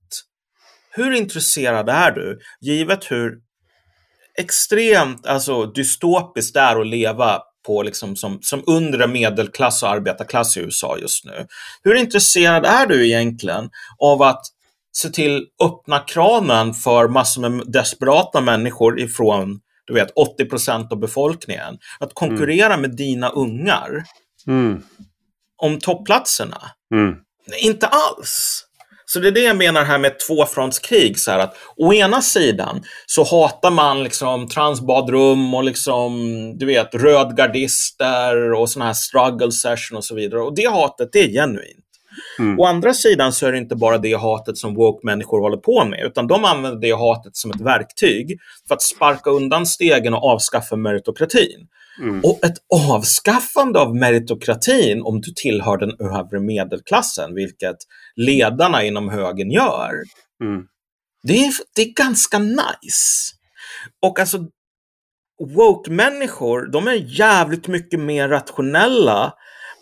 hur 0.89 1.11
intresserad 1.11 1.89
är 1.89 2.11
du, 2.11 2.39
givet 2.61 3.11
hur 3.11 3.39
extremt 4.37 5.25
alltså, 5.25 5.65
dystopiskt 5.65 6.53
det 6.53 6.59
är 6.59 6.81
att 6.81 6.87
leva 6.87 7.41
på 7.65 7.83
liksom 7.83 8.15
som, 8.15 8.39
som 8.41 8.63
undre 8.67 9.07
medelklass 9.07 9.83
och 9.83 9.89
arbetarklass 9.89 10.57
i 10.57 10.59
USA 10.59 10.97
just 10.97 11.25
nu. 11.25 11.47
Hur 11.83 11.95
intresserad 11.95 12.65
är 12.65 12.87
du 12.87 13.07
egentligen 13.07 13.69
av 13.99 14.21
att 14.21 14.41
se 14.95 15.09
till 15.09 15.47
öppna 15.63 15.99
kranen 15.99 16.73
för 16.73 17.07
massor 17.07 17.49
med 17.49 17.71
desperata 17.71 18.41
människor 18.41 18.99
ifrån 18.99 19.59
du 19.87 19.93
vet, 19.93 20.11
80 20.15 20.45
procent 20.45 20.91
av 20.91 20.99
befolkningen. 20.99 21.77
Att 21.99 22.13
konkurrera 22.13 22.73
mm. 22.73 22.81
med 22.81 22.95
dina 22.95 23.29
ungar 23.29 24.03
mm. 24.47 24.83
om 25.57 25.79
toppplatserna. 25.79 26.61
Mm. 26.95 27.15
Inte 27.61 27.87
alls. 27.87 28.65
Så 29.05 29.19
det 29.19 29.27
är 29.27 29.31
det 29.31 29.43
jag 29.43 29.57
menar 29.57 29.83
här 29.83 29.99
med 29.99 30.19
tvåfrontskrig. 30.19 31.19
Så 31.19 31.31
här 31.31 31.39
att 31.39 31.55
å 31.77 31.93
ena 31.93 32.21
sidan 32.21 32.83
så 33.05 33.23
hatar 33.23 33.71
man 33.71 34.03
liksom 34.03 34.47
transbadrum 34.47 35.53
och 35.53 35.63
liksom, 35.63 36.13
du 36.57 36.65
vet, 36.65 36.95
rödgardister 36.95 38.53
och 38.53 38.69
sådana 38.69 38.85
här 38.85 38.93
struggle 38.93 39.51
session 39.51 39.97
och 39.97 40.05
så 40.05 40.15
vidare. 40.15 40.41
Och 40.41 40.55
det 40.55 40.65
hatet, 40.65 41.09
det 41.11 41.19
är 41.19 41.29
genuint. 41.29 41.82
Mm. 42.39 42.59
Å 42.59 42.65
andra 42.65 42.93
sidan 42.93 43.33
så 43.33 43.47
är 43.47 43.51
det 43.51 43.57
inte 43.57 43.75
bara 43.75 43.97
det 43.97 44.13
hatet 44.13 44.57
som 44.57 44.75
woke-människor 44.75 45.41
håller 45.41 45.57
på 45.57 45.85
med, 45.85 45.99
utan 46.05 46.27
de 46.27 46.45
använder 46.45 46.81
det 46.81 46.91
hatet 46.91 47.35
som 47.35 47.51
ett 47.51 47.61
verktyg 47.61 48.39
för 48.67 48.75
att 48.75 48.81
sparka 48.81 49.29
undan 49.29 49.65
stegen 49.65 50.13
och 50.13 50.23
avskaffa 50.23 50.75
meritokratin. 50.75 51.67
Mm. 51.99 52.21
Och 52.23 52.39
ett 52.45 52.57
avskaffande 52.89 53.79
av 53.79 53.95
meritokratin, 53.95 55.01
om 55.01 55.21
du 55.21 55.31
tillhör 55.35 55.77
den 55.77 56.11
övre 56.11 56.39
medelklassen, 56.39 57.35
vilket 57.35 57.77
ledarna 58.15 58.83
inom 58.83 59.09
högern 59.09 59.51
gör, 59.51 59.91
mm. 60.43 60.63
det, 61.23 61.45
är, 61.45 61.53
det 61.75 61.81
är 61.81 61.93
ganska 61.93 62.39
nice. 62.39 63.33
Och 64.01 64.19
alltså, 64.19 64.37
woke-människor, 65.55 66.71
de 66.71 66.87
är 66.87 67.19
jävligt 67.19 67.67
mycket 67.67 67.99
mer 67.99 68.29
rationella 68.29 69.33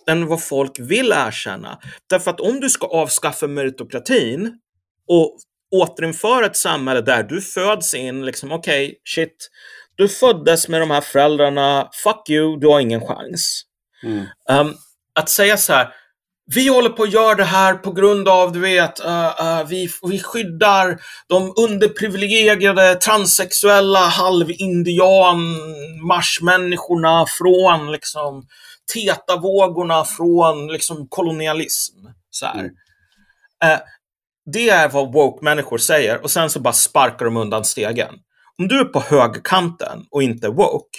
än 0.08 0.28
vad 0.28 0.44
folk 0.44 0.80
vill 0.80 1.12
erkänna. 1.12 1.80
Därför 2.10 2.32
att 2.32 2.40
om 2.40 2.60
du 2.60 2.70
ska 2.70 2.88
avskaffa 2.88 3.48
meritokratin 3.48 4.60
och 5.08 5.38
återinföra 5.72 6.46
ett 6.46 6.58
samhälle 6.58 7.02
där 7.02 7.24
du 7.24 7.42
föds 7.42 7.94
in, 7.94 8.26
liksom 8.26 8.52
okej, 8.52 8.86
okay, 8.86 8.96
shit, 9.04 9.50
du 9.96 10.08
föddes 10.08 10.68
med 10.68 10.82
de 10.82 10.92
här 10.92 11.02
föräldrarna, 11.02 11.90
fuck 12.04 12.30
you, 12.30 12.60
du 12.60 12.68
har 12.68 12.80
ingen 12.80 13.02
chans. 13.02 13.64
Mm. 14.04 14.26
Um, 14.50 14.76
att 15.16 15.30
säga 15.30 15.58
så 15.58 15.74
här, 15.74 15.94
vi 16.56 16.68
håller 16.68 16.90
på 16.90 17.04
att 17.04 17.14
göra 17.14 17.36
det 17.36 17.44
här 17.44 17.74
på 17.74 17.92
grund 17.92 18.28
av, 18.28 18.52
du 18.52 18.60
vet, 18.60 19.06
uh, 19.06 19.08
uh, 19.08 19.68
vi, 19.68 19.90
vi 20.10 20.20
skyddar 20.20 21.02
de 21.28 21.54
underprivilegierade 21.58 22.96
transsexuella 22.96 24.00
halvindian 24.00 25.58
marsmänniskorna 26.08 27.26
från 27.38 27.92
liksom 27.92 28.48
teta-vågorna 28.94 30.06
från 30.06 30.68
liksom, 30.68 31.08
kolonialism. 31.10 31.98
Så 32.30 32.46
mm. 32.46 32.66
uh, 32.66 33.80
det 34.54 34.70
är 34.70 34.90
vad 34.90 35.14
woke-människor 35.14 35.78
säger 35.78 36.24
och 36.24 36.32
sen 36.32 36.50
så 36.50 36.60
bara 36.60 36.74
sparkar 36.74 37.26
de 37.26 37.38
undan 37.38 37.66
stegen. 37.66 38.14
Om 38.58 38.68
du 38.68 38.80
är 38.80 38.86
på 38.86 39.00
högerkanten 39.00 40.06
och 40.12 40.24
inte 40.24 40.48
woke, 40.48 40.98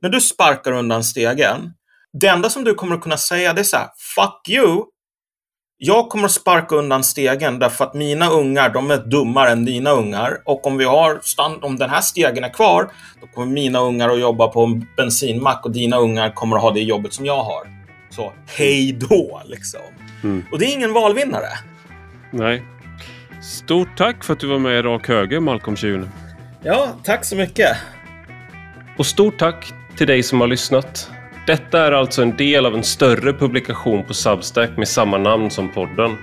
när 0.00 0.08
du 0.08 0.20
sparkar 0.20 0.72
undan 0.72 1.04
stegen, 1.04 1.74
det 2.20 2.26
enda 2.26 2.50
som 2.50 2.64
du 2.64 2.74
kommer 2.74 2.96
att 2.96 3.02
kunna 3.02 3.16
säga 3.16 3.52
det 3.52 3.60
är 3.60 3.64
så 3.64 3.76
här, 3.76 3.88
fuck 4.14 4.48
you. 4.48 4.84
Jag 5.84 6.08
kommer 6.08 6.24
att 6.24 6.32
sparka 6.32 6.76
undan 6.76 7.04
stegen 7.04 7.58
därför 7.58 7.84
att 7.84 7.94
mina 7.94 8.30
ungar, 8.30 8.70
de 8.70 8.90
är 8.90 8.96
dummare 8.98 9.50
än 9.50 9.64
dina 9.64 9.90
ungar. 9.90 10.38
Och 10.44 10.66
om 10.66 10.76
vi 10.76 10.84
har 10.84 11.20
stand, 11.22 11.64
om 11.64 11.76
den 11.76 11.90
här 11.90 12.00
stegen 12.00 12.44
är 12.44 12.48
kvar, 12.48 12.90
då 13.20 13.26
kommer 13.26 13.46
mina 13.52 13.80
ungar 13.80 14.08
att 14.08 14.20
jobba 14.20 14.48
på 14.48 14.64
en 14.64 14.86
bensinmack 14.96 15.64
och 15.64 15.70
dina 15.70 15.96
ungar 15.96 16.30
kommer 16.30 16.56
att 16.56 16.62
ha 16.62 16.70
det 16.70 16.80
jobbet 16.80 17.12
som 17.12 17.26
jag 17.26 17.42
har. 17.42 17.66
Så 18.10 18.32
hej 18.46 18.92
då, 18.92 19.42
liksom. 19.44 19.80
Mm. 20.22 20.44
Och 20.52 20.58
det 20.58 20.64
är 20.64 20.72
ingen 20.72 20.92
valvinnare. 20.92 21.48
Nej. 22.30 22.62
Stort 23.42 23.96
tack 23.96 24.24
för 24.24 24.32
att 24.32 24.40
du 24.40 24.46
var 24.46 24.58
med 24.58 24.78
i 24.78 24.82
Rak 24.82 25.08
Höger, 25.08 25.40
Malcolm 25.40 25.76
Tjune. 25.76 26.08
Ja, 26.62 26.88
tack 27.04 27.24
så 27.24 27.36
mycket. 27.36 27.76
Och 28.98 29.06
stort 29.06 29.38
tack 29.38 29.72
till 29.96 30.06
dig 30.06 30.22
som 30.22 30.40
har 30.40 30.48
lyssnat. 30.48 31.11
Detta 31.46 31.86
är 31.86 31.92
alltså 31.92 32.22
en 32.22 32.36
del 32.36 32.66
av 32.66 32.74
en 32.74 32.82
större 32.82 33.32
publikation 33.32 34.04
på 34.04 34.14
Substack 34.14 34.76
med 34.76 34.88
samma 34.88 35.18
namn 35.18 35.50
som 35.50 35.68
podden. 35.68 36.16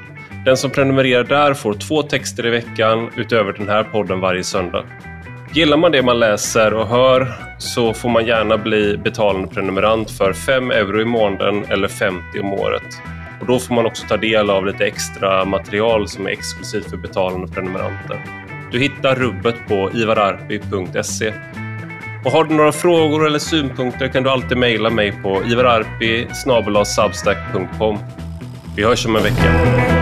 Den 0.45 0.57
som 0.57 0.71
prenumererar 0.71 1.23
där 1.23 1.53
får 1.53 1.73
två 1.73 2.03
texter 2.03 2.45
i 2.45 2.49
veckan 2.49 3.09
utöver 3.15 3.53
den 3.53 3.69
här 3.69 3.83
podden 3.83 4.19
varje 4.19 4.43
söndag. 4.43 4.85
Gillar 5.53 5.77
man 5.77 5.91
det 5.91 6.03
man 6.03 6.19
läser 6.19 6.73
och 6.73 6.87
hör 6.87 7.33
så 7.57 7.93
får 7.93 8.09
man 8.09 8.25
gärna 8.25 8.57
bli 8.57 8.97
betalande 8.97 9.47
prenumerant 9.47 10.11
för 10.11 10.33
5 10.33 10.71
euro 10.71 11.01
i 11.01 11.05
månaden 11.05 11.65
eller 11.69 11.87
50 11.87 12.39
om 12.39 12.53
året. 12.53 13.01
Och 13.39 13.47
Då 13.47 13.59
får 13.59 13.75
man 13.75 13.85
också 13.85 14.07
ta 14.07 14.17
del 14.17 14.49
av 14.49 14.65
lite 14.65 14.85
extra 14.85 15.45
material 15.45 16.07
som 16.07 16.27
är 16.27 16.31
exklusivt 16.31 16.89
för 16.89 16.97
betalande 16.97 17.47
prenumeranter. 17.47 18.25
Du 18.71 18.79
hittar 18.79 19.15
rubbet 19.15 19.55
på 19.67 19.91
ivararpi.se. 19.93 21.33
Och 22.25 22.31
har 22.31 22.43
du 22.43 22.55
några 22.55 22.71
frågor 22.71 23.27
eller 23.27 23.39
synpunkter 23.39 24.07
kan 24.07 24.23
du 24.23 24.29
alltid 24.29 24.57
mejla 24.57 24.89
mig 24.89 25.11
på 25.11 25.43
ivararpi 25.45 26.27
Vi 28.75 28.83
hörs 28.83 29.05
om 29.05 29.15
en 29.15 29.23
vecka. 29.23 29.98